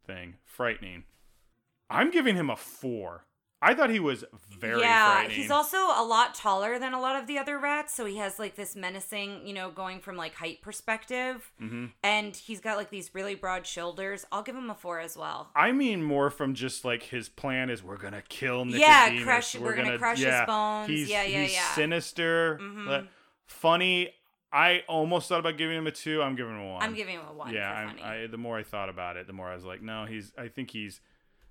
thing. 0.06 0.34
Frightening. 0.44 1.02
I'm 1.90 2.10
giving 2.10 2.36
him 2.36 2.50
a 2.50 2.56
four. 2.56 3.24
I 3.62 3.72
thought 3.74 3.88
he 3.88 3.98
was 4.00 4.22
very 4.60 4.80
yeah, 4.82 5.26
he's 5.28 5.50
also 5.50 5.78
a 5.78 6.04
lot 6.06 6.34
taller 6.34 6.78
than 6.78 6.92
a 6.92 7.00
lot 7.00 7.16
of 7.20 7.26
the 7.26 7.38
other 7.38 7.58
rats, 7.58 7.94
so 7.94 8.04
he 8.04 8.18
has 8.18 8.38
like 8.38 8.54
this 8.54 8.76
menacing, 8.76 9.46
you 9.46 9.54
know, 9.54 9.70
going 9.70 10.00
from 10.00 10.14
like 10.16 10.34
height 10.34 10.60
perspective, 10.60 11.50
Mhm. 11.60 11.92
and 12.04 12.36
he's 12.36 12.60
got 12.60 12.76
like 12.76 12.90
these 12.90 13.14
really 13.14 13.34
broad 13.34 13.66
shoulders. 13.66 14.26
I'll 14.30 14.42
give 14.42 14.54
him 14.54 14.68
a 14.68 14.74
four 14.74 15.00
as 15.00 15.16
well. 15.16 15.50
I 15.56 15.72
mean 15.72 16.02
more 16.02 16.28
from 16.28 16.54
just 16.54 16.84
like 16.84 17.04
his 17.04 17.30
plan 17.30 17.70
is 17.70 17.82
we're 17.82 17.96
gonna 17.96 18.22
kill 18.28 18.66
Nicodemus. 18.66 18.86
Yeah, 19.18 19.24
crush- 19.24 19.56
we're 19.56 19.74
gonna 19.74 19.96
crush 19.98 20.18
his 20.18 20.34
bones. 20.46 20.88
He's, 20.90 21.08
Yeah, 21.08 21.22
yeah, 21.24 21.42
he's 21.44 21.54
yeah. 21.54 21.74
sinister, 21.74 22.58
Mhm. 22.60 22.86
but 22.86 23.06
funny. 23.46 24.12
I 24.52 24.84
almost 24.86 25.28
thought 25.28 25.40
about 25.40 25.56
giving 25.56 25.76
him 25.76 25.86
a 25.86 25.90
two. 25.92 26.22
I'm 26.22 26.36
giving 26.36 26.54
him 26.54 26.60
a 26.62 26.72
one. 26.74 26.82
I'm 26.82 26.94
giving 26.94 27.16
him 27.16 27.24
a 27.28 27.32
one. 27.32 27.52
yeah, 27.52 27.72
for 27.72 27.76
I'm, 27.78 27.88
funny. 27.98 28.02
I, 28.02 28.26
the 28.26 28.38
more 28.38 28.56
I 28.58 28.62
thought 28.62 28.88
about 28.88 29.16
it, 29.16 29.26
the 29.26 29.32
more 29.32 29.48
I 29.48 29.54
was 29.54 29.64
like, 29.64 29.82
no, 29.82 30.04
he's. 30.04 30.32
I 30.38 30.48
think 30.48 30.70
he's. 30.70 31.00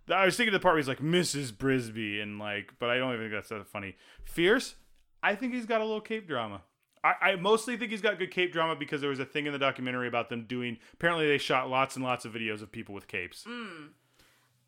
I 0.09 0.25
was 0.25 0.37
thinking 0.37 0.53
of 0.53 0.61
the 0.61 0.63
part 0.63 0.73
where 0.73 0.79
he's 0.79 0.87
like 0.87 0.99
Mrs. 0.99 1.51
Brisby 1.51 2.21
and 2.21 2.37
like, 2.39 2.73
but 2.79 2.89
I 2.89 2.97
don't 2.97 3.13
even 3.13 3.25
think 3.25 3.33
that's 3.33 3.49
that 3.49 3.65
funny. 3.67 3.95
Fierce, 4.23 4.75
I 5.23 5.35
think 5.35 5.53
he's 5.53 5.65
got 5.65 5.81
a 5.81 5.83
little 5.83 6.01
cape 6.01 6.27
drama. 6.27 6.61
I, 7.03 7.13
I 7.21 7.35
mostly 7.35 7.77
think 7.77 7.91
he's 7.91 8.01
got 8.01 8.17
good 8.19 8.31
cape 8.31 8.51
drama 8.53 8.75
because 8.75 9.01
there 9.01 9.09
was 9.09 9.19
a 9.19 9.25
thing 9.25 9.45
in 9.47 9.53
the 9.53 9.59
documentary 9.59 10.07
about 10.07 10.29
them 10.29 10.45
doing. 10.47 10.77
Apparently, 10.93 11.27
they 11.27 11.37
shot 11.37 11.69
lots 11.69 11.95
and 11.95 12.05
lots 12.05 12.25
of 12.25 12.33
videos 12.33 12.61
of 12.61 12.71
people 12.71 12.93
with 12.95 13.07
capes. 13.07 13.45
Mm. 13.47 13.89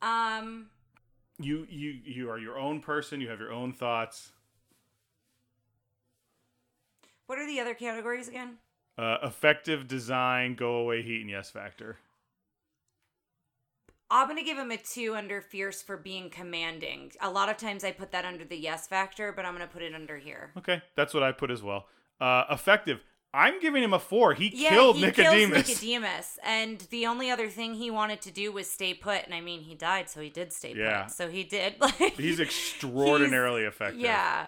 um, 0.01 0.68
You 1.39 1.65
you 1.69 1.91
you 2.03 2.30
are 2.31 2.38
your 2.39 2.57
own 2.57 2.80
person. 2.80 3.22
You 3.22 3.30
have 3.30 3.39
your 3.39 3.51
own 3.51 3.73
thoughts. 3.73 4.31
what 7.27 7.38
are 7.39 7.45
the 7.47 7.59
other 7.59 7.73
categories 7.73 8.27
again? 8.27 8.57
Uh, 8.97 9.18
effective 9.23 9.88
design, 9.88 10.55
go 10.55 10.76
away 10.77 11.01
heat, 11.03 11.22
and 11.22 11.30
yes 11.30 11.51
factor. 11.51 11.97
I'm 14.09 14.27
gonna 14.27 14.43
give 14.43 14.57
him 14.57 14.71
a 14.71 14.77
two 14.77 15.15
under 15.15 15.41
fierce 15.41 15.81
for 15.81 15.97
being 15.97 16.29
commanding. 16.29 17.11
A 17.21 17.29
lot 17.29 17.49
of 17.49 17.57
times 17.57 17.84
I 17.84 17.91
put 17.91 18.11
that 18.11 18.23
under 18.25 18.45
the 18.45 18.57
yes 18.57 18.88
factor, 18.88 19.31
but 19.31 19.45
I'm 19.45 19.53
gonna 19.53 19.67
put 19.67 19.81
it 19.81 19.93
under 19.93 20.17
here. 20.17 20.51
Okay, 20.57 20.81
that's 20.95 21.13
what 21.13 21.23
I 21.23 21.31
put 21.31 21.51
as 21.51 21.61
well. 21.61 21.88
Uh, 22.21 22.45
effective. 22.49 22.99
I'm 23.34 23.59
giving 23.59 23.84
him 23.84 23.93
a 23.93 23.99
four. 23.99 24.34
He 24.34 24.51
Yeah, 24.55 24.69
killed 24.69 24.95
he 24.95 25.01
Nicodemus. 25.05 25.67
Nicodemus, 25.67 26.39
and 26.43 26.79
the 26.89 27.05
only 27.05 27.29
other 27.29 27.49
thing 27.49 27.73
he 27.75 27.91
wanted 27.91 28.21
to 28.21 28.31
do 28.31 28.51
was 28.51 28.69
stay 28.71 28.93
put. 28.93 29.25
And 29.25 29.34
I 29.34 29.41
mean, 29.41 29.61
he 29.61 29.75
died, 29.75 30.09
so 30.09 30.21
he 30.21 30.29
did 30.29 30.53
stay 30.53 30.73
Yeah. 30.73 31.03
put. 31.03 31.11
So 31.11 31.27
he 31.29 31.43
did. 31.43 31.75
Like 31.81 32.15
He's 32.15 32.39
extraordinarily 32.39 33.63
effective. 33.63 33.99
Yeah, 33.99 34.47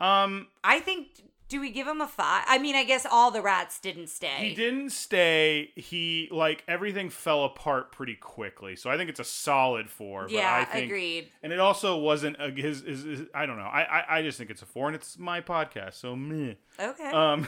Um. 0.00 0.46
I 0.62 0.78
think 0.80 1.08
Do 1.48 1.60
we 1.60 1.70
give 1.70 1.86
him 1.86 2.00
a 2.00 2.08
five? 2.08 2.44
I 2.48 2.58
mean, 2.58 2.74
I 2.74 2.82
guess 2.82 3.06
all 3.08 3.30
the 3.30 3.40
rats 3.40 3.78
didn't 3.78 4.08
stay. 4.08 4.48
He 4.48 4.54
didn't 4.54 4.90
stay. 4.90 5.70
He 5.76 6.28
like 6.32 6.64
everything 6.66 7.08
fell 7.08 7.44
apart 7.44 7.92
pretty 7.92 8.16
quickly. 8.16 8.74
So 8.74 8.90
I 8.90 8.96
think 8.96 9.10
it's 9.10 9.20
a 9.20 9.24
solid 9.24 9.88
four. 9.88 10.24
But 10.24 10.32
Yeah, 10.32 10.56
I 10.56 10.64
think, 10.64 10.86
agreed. 10.86 11.30
And 11.44 11.52
it 11.52 11.60
also 11.60 11.98
wasn't 11.98 12.36
a, 12.40 12.50
his, 12.50 12.82
his, 12.82 13.04
his. 13.04 13.22
I 13.32 13.46
don't 13.46 13.58
know. 13.58 13.64
I, 13.64 13.82
I 13.82 14.18
I 14.18 14.22
just 14.22 14.38
think 14.38 14.50
it's 14.50 14.62
a 14.62 14.66
four, 14.66 14.88
and 14.88 14.96
it's 14.96 15.18
my 15.18 15.40
podcast. 15.40 15.94
So 15.94 16.16
meh. 16.16 16.54
Okay. 16.80 17.10
Um, 17.10 17.46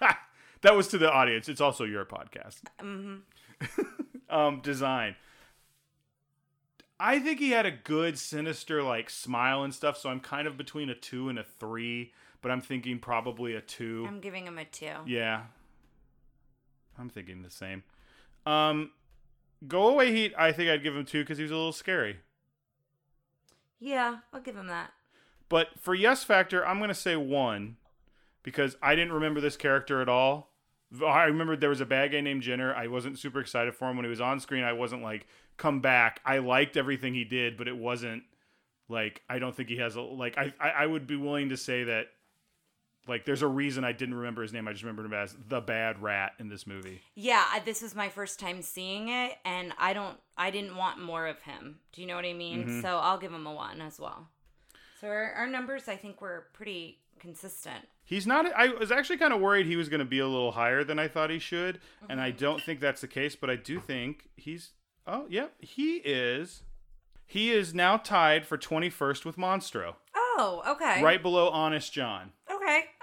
that 0.60 0.76
was 0.76 0.88
to 0.88 0.98
the 0.98 1.10
audience. 1.10 1.48
It's 1.48 1.62
also 1.62 1.84
your 1.84 2.04
podcast. 2.04 2.60
hmm 2.78 3.16
um, 4.28 4.60
design. 4.60 5.16
I 7.00 7.18
think 7.18 7.38
he 7.40 7.50
had 7.50 7.66
a 7.66 7.70
good, 7.70 8.18
sinister, 8.18 8.82
like 8.82 9.10
smile 9.10 9.62
and 9.62 9.74
stuff. 9.74 9.96
So 9.98 10.10
I'm 10.10 10.20
kind 10.20 10.46
of 10.46 10.56
between 10.56 10.90
a 10.90 10.94
two 10.94 11.28
and 11.28 11.38
a 11.38 11.44
three, 11.44 12.12
but 12.44 12.50
I'm 12.50 12.60
thinking 12.60 12.98
probably 12.98 13.54
a 13.54 13.62
2 13.62 14.04
I'm 14.06 14.20
giving 14.20 14.46
him 14.46 14.58
a 14.58 14.66
two. 14.66 14.92
Yeah, 15.06 15.44
I'm 16.98 17.08
thinking 17.08 17.40
the 17.40 17.50
same. 17.50 17.82
Um, 18.44 18.90
go 19.66 19.88
away 19.88 20.12
heat. 20.12 20.34
I 20.36 20.52
think 20.52 20.68
I'd 20.68 20.82
give 20.82 20.94
him 20.94 21.06
two 21.06 21.22
because 21.22 21.38
he 21.38 21.42
was 21.42 21.50
a 21.50 21.56
little 21.56 21.72
scary. 21.72 22.18
Yeah, 23.80 24.18
I'll 24.30 24.42
give 24.42 24.56
him 24.56 24.66
that. 24.66 24.90
But 25.48 25.68
for 25.80 25.94
yes 25.94 26.22
factor, 26.22 26.66
I'm 26.66 26.80
gonna 26.80 26.92
say 26.92 27.16
one 27.16 27.78
because 28.42 28.76
I 28.82 28.94
didn't 28.94 29.14
remember 29.14 29.40
this 29.40 29.56
character 29.56 30.02
at 30.02 30.10
all. 30.10 30.50
I 31.02 31.24
remember 31.24 31.56
there 31.56 31.70
was 31.70 31.80
a 31.80 31.86
bad 31.86 32.12
guy 32.12 32.20
named 32.20 32.42
Jenner. 32.42 32.74
I 32.74 32.88
wasn't 32.88 33.18
super 33.18 33.40
excited 33.40 33.74
for 33.74 33.88
him 33.88 33.96
when 33.96 34.04
he 34.04 34.10
was 34.10 34.20
on 34.20 34.38
screen. 34.38 34.64
I 34.64 34.74
wasn't 34.74 35.02
like 35.02 35.26
come 35.56 35.80
back. 35.80 36.20
I 36.26 36.38
liked 36.38 36.76
everything 36.76 37.14
he 37.14 37.24
did, 37.24 37.56
but 37.56 37.68
it 37.68 37.76
wasn't 37.78 38.24
like 38.90 39.22
I 39.30 39.38
don't 39.38 39.56
think 39.56 39.70
he 39.70 39.78
has 39.78 39.96
a 39.96 40.02
like 40.02 40.36
I 40.36 40.52
I, 40.60 40.68
I 40.70 40.86
would 40.86 41.06
be 41.06 41.16
willing 41.16 41.48
to 41.48 41.56
say 41.56 41.84
that 41.84 42.08
like 43.06 43.24
there's 43.24 43.42
a 43.42 43.46
reason 43.48 43.84
I 43.84 43.92
didn't 43.92 44.14
remember 44.14 44.42
his 44.42 44.52
name. 44.52 44.66
I 44.68 44.72
just 44.72 44.82
remembered 44.82 45.06
him 45.06 45.14
as 45.14 45.36
the 45.48 45.60
bad 45.60 46.00
rat 46.02 46.32
in 46.38 46.48
this 46.48 46.66
movie. 46.66 47.02
Yeah, 47.14 47.44
I- 47.52 47.60
this 47.60 47.82
was 47.82 47.94
my 47.94 48.08
first 48.08 48.38
time 48.40 48.62
seeing 48.62 49.08
it, 49.08 49.32
and 49.44 49.72
I 49.78 49.92
don't, 49.92 50.18
I 50.36 50.50
didn't 50.50 50.76
want 50.76 51.00
more 51.00 51.26
of 51.26 51.40
him. 51.42 51.80
Do 51.92 52.00
you 52.00 52.06
know 52.06 52.16
what 52.16 52.24
I 52.24 52.32
mean? 52.32 52.66
Mhm. 52.66 52.82
So 52.82 52.96
I'll 52.98 53.18
give 53.18 53.32
him 53.32 53.46
a 53.46 53.52
one 53.52 53.80
as 53.80 53.98
well. 54.00 54.28
So 55.00 55.08
our, 55.08 55.32
our 55.32 55.46
numbers, 55.46 55.88
I 55.88 55.96
think, 55.96 56.20
were 56.20 56.46
pretty 56.54 56.98
consistent. 57.18 57.86
He's 58.06 58.26
not. 58.26 58.46
I 58.54 58.68
was 58.68 58.90
actually 58.92 59.16
kind 59.18 59.32
of 59.32 59.40
worried 59.40 59.66
he 59.66 59.76
was 59.76 59.88
going 59.88 60.00
to 60.00 60.04
be 60.04 60.18
a 60.18 60.26
little 60.26 60.52
higher 60.52 60.84
than 60.84 60.98
I 60.98 61.08
thought 61.08 61.30
he 61.30 61.38
should, 61.38 61.80
and 62.08 62.20
I 62.20 62.30
don't 62.30 62.60
think 62.62 62.80
that's 62.80 63.00
the 63.00 63.08
case. 63.08 63.34
But 63.34 63.48
I 63.50 63.56
do 63.56 63.80
think 63.80 64.28
he's. 64.36 64.72
Oh, 65.06 65.26
yep, 65.28 65.54
he 65.58 65.96
is. 66.04 66.62
He 67.26 67.50
is 67.50 67.72
now 67.74 67.96
tied 67.96 68.46
for 68.46 68.58
twenty 68.58 68.90
first 68.90 69.24
with 69.24 69.36
Monstro, 69.36 69.94
Oh, 70.14 70.62
okay. 70.66 71.02
right 71.02 71.22
below 71.22 71.48
Honest 71.48 71.92
John. 71.94 72.32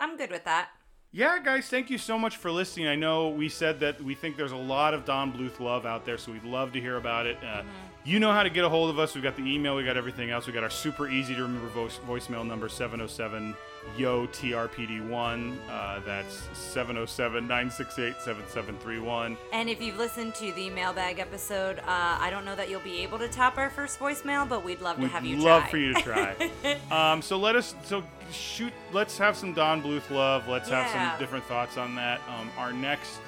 I'm 0.01 0.17
good 0.17 0.31
with 0.31 0.43
that. 0.43 0.69
Yeah, 1.13 1.39
guys, 1.39 1.67
thank 1.67 1.89
you 1.89 1.97
so 1.97 2.17
much 2.17 2.37
for 2.37 2.49
listening. 2.51 2.87
I 2.87 2.95
know 2.95 3.29
we 3.29 3.49
said 3.49 3.81
that 3.81 4.01
we 4.01 4.15
think 4.15 4.37
there's 4.37 4.53
a 4.53 4.57
lot 4.57 4.93
of 4.93 5.03
Don 5.05 5.31
Bluth 5.33 5.59
love 5.59 5.85
out 5.85 6.05
there, 6.05 6.17
so 6.17 6.31
we'd 6.31 6.45
love 6.45 6.71
to 6.73 6.79
hear 6.81 6.95
about 6.97 7.25
it. 7.25 7.37
Uh, 7.43 7.63
You 8.03 8.19
know 8.19 8.31
how 8.31 8.41
to 8.43 8.49
get 8.49 8.63
a 8.65 8.69
hold 8.69 8.89
of 8.89 8.97
us. 8.97 9.13
We've 9.13 9.23
got 9.23 9.35
the 9.35 9.43
email, 9.43 9.75
we 9.75 9.83
got 9.83 9.95
everything 9.97 10.31
else. 10.31 10.47
We 10.47 10.53
got 10.53 10.63
our 10.63 10.69
super 10.71 11.07
easy 11.07 11.35
to 11.35 11.43
remember 11.43 11.67
voice, 11.67 11.99
voicemail 12.07 12.43
number 12.47 12.67
707 12.67 13.55
yo 13.97 14.27
TRPD1. 14.27 15.57
Uh, 15.69 15.99
that's 16.05 16.47
707 16.53 17.47
968 17.47 18.15
7731. 18.15 19.37
And 19.53 19.69
if 19.69 19.81
you've 19.81 19.97
listened 19.97 20.35
to 20.35 20.51
the 20.53 20.69
mailbag 20.69 21.19
episode, 21.19 21.79
uh, 21.79 21.83
I 21.87 22.29
don't 22.29 22.45
know 22.45 22.55
that 22.55 22.69
you'll 22.69 22.81
be 22.81 22.99
able 23.03 23.19
to 23.19 23.27
top 23.27 23.57
our 23.57 23.69
first 23.69 23.99
voicemail, 23.99 24.47
but 24.47 24.63
we'd 24.63 24.81
love 24.81 24.97
to 24.97 25.07
have 25.07 25.25
you. 25.25 25.37
We'd 25.37 25.43
have 25.43 25.43
you 25.43 25.45
love 25.45 25.61
try. 25.63 25.71
for 25.71 25.77
you 25.77 25.93
to 25.93 26.01
try. 26.01 26.51
um, 27.13 27.21
so 27.21 27.37
let 27.37 27.55
us 27.55 27.75
so 27.83 28.03
shoot. 28.31 28.73
Let's 28.91 29.17
have 29.17 29.35
some 29.35 29.53
Don 29.53 29.81
Bluth 29.81 30.09
love. 30.09 30.47
Let's 30.47 30.69
have 30.69 30.89
some 30.89 31.19
different 31.19 31.45
thoughts 31.45 31.77
on 31.77 31.95
that. 31.95 32.21
Um, 32.27 32.49
our 32.57 32.71
next 32.73 33.19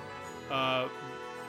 uh, 0.52 0.88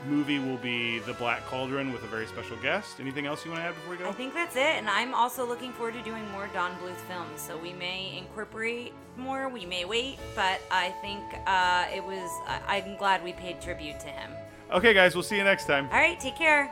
movie 0.06 0.38
will 0.38 0.56
be 0.58 0.98
The 1.00 1.14
Black 1.14 1.44
Cauldron 1.46 1.92
with 1.92 2.02
a 2.04 2.06
very 2.06 2.26
special 2.26 2.56
guest. 2.58 3.00
Anything 3.00 3.26
else 3.26 3.44
you 3.44 3.50
want 3.50 3.62
to 3.62 3.68
add 3.68 3.74
before 3.74 3.90
we 3.92 3.96
go? 3.96 4.08
I 4.08 4.12
think 4.12 4.34
that's 4.34 4.56
it, 4.56 4.60
and 4.76 4.88
I'm 4.88 5.14
also 5.14 5.46
looking 5.46 5.72
forward 5.72 5.94
to 5.94 6.02
doing 6.02 6.28
more 6.32 6.48
Don 6.52 6.72
Bluth 6.76 6.96
films. 7.08 7.40
So 7.40 7.56
we 7.56 7.72
may 7.72 8.16
incorporate 8.18 8.92
more, 9.16 9.48
we 9.48 9.64
may 9.66 9.84
wait, 9.84 10.18
but 10.34 10.60
I 10.70 10.90
think 11.00 11.22
uh, 11.46 11.86
it 11.94 12.02
was. 12.04 12.30
I- 12.46 12.60
I'm 12.84 12.96
glad 12.96 13.22
we 13.24 13.32
paid 13.32 13.60
tribute 13.60 14.00
to 14.00 14.08
him. 14.08 14.30
okay, 14.72 14.92
guys, 14.94 15.14
we'll 15.14 15.22
see 15.22 15.36
you 15.36 15.44
next 15.44 15.66
time. 15.66 15.86
All 15.92 15.98
right, 15.98 16.18
take 16.18 16.36
care. 16.36 16.70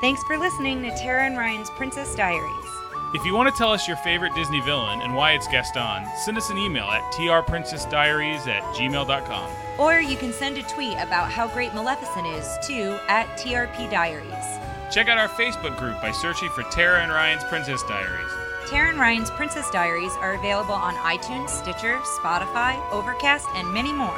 Thanks 0.00 0.22
for 0.24 0.36
listening 0.38 0.82
to 0.82 0.90
Tara 0.96 1.24
and 1.24 1.36
Ryan's 1.38 1.70
Princess 1.70 2.14
Diaries. 2.16 2.81
If 3.14 3.26
you 3.26 3.34
want 3.34 3.54
to 3.54 3.58
tell 3.58 3.72
us 3.72 3.86
your 3.86 3.98
favorite 3.98 4.34
Disney 4.34 4.60
villain 4.60 5.02
and 5.02 5.14
why 5.14 5.32
it's 5.32 5.46
Gaston, 5.46 6.06
send 6.16 6.38
us 6.38 6.48
an 6.48 6.56
email 6.56 6.86
at 6.86 7.02
trprincessdiaries 7.12 8.46
at 8.46 8.62
gmail.com. 8.74 9.50
Or 9.78 10.00
you 10.00 10.16
can 10.16 10.32
send 10.32 10.56
a 10.56 10.62
tweet 10.62 10.94
about 10.94 11.30
how 11.30 11.46
great 11.48 11.74
Maleficent 11.74 12.26
is 12.28 12.56
to 12.68 12.98
at 13.10 13.26
TRP 13.36 13.90
Diaries. 13.90 14.58
Check 14.90 15.08
out 15.08 15.18
our 15.18 15.28
Facebook 15.28 15.76
group 15.76 16.00
by 16.00 16.10
searching 16.10 16.48
for 16.50 16.62
Tara 16.70 17.02
and 17.02 17.12
Ryan's 17.12 17.44
Princess 17.44 17.82
Diaries. 17.82 18.32
Tara 18.70 18.88
and 18.88 18.98
Ryan's 18.98 19.30
Princess 19.30 19.68
Diaries 19.70 20.12
are 20.20 20.32
available 20.32 20.72
on 20.72 20.94
iTunes, 20.94 21.50
Stitcher, 21.50 21.98
Spotify, 21.98 22.80
Overcast, 22.92 23.46
and 23.54 23.70
many 23.74 23.92
more. 23.92 24.08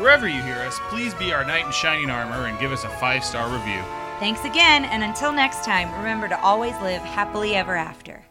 Wherever 0.00 0.26
you 0.26 0.42
hear 0.42 0.58
us, 0.58 0.80
please 0.88 1.14
be 1.14 1.32
our 1.32 1.44
knight 1.44 1.66
in 1.66 1.70
shining 1.70 2.10
armor 2.10 2.46
and 2.46 2.58
give 2.58 2.72
us 2.72 2.82
a 2.82 2.88
five 2.88 3.24
star 3.24 3.48
review. 3.48 3.84
Thanks 4.18 4.44
again, 4.44 4.86
and 4.86 5.02
until 5.02 5.30
next 5.30 5.62
time, 5.64 5.92
remember 5.98 6.26
to 6.26 6.40
always 6.40 6.74
live 6.80 7.02
happily 7.02 7.54
ever 7.54 7.76
after. 7.76 8.24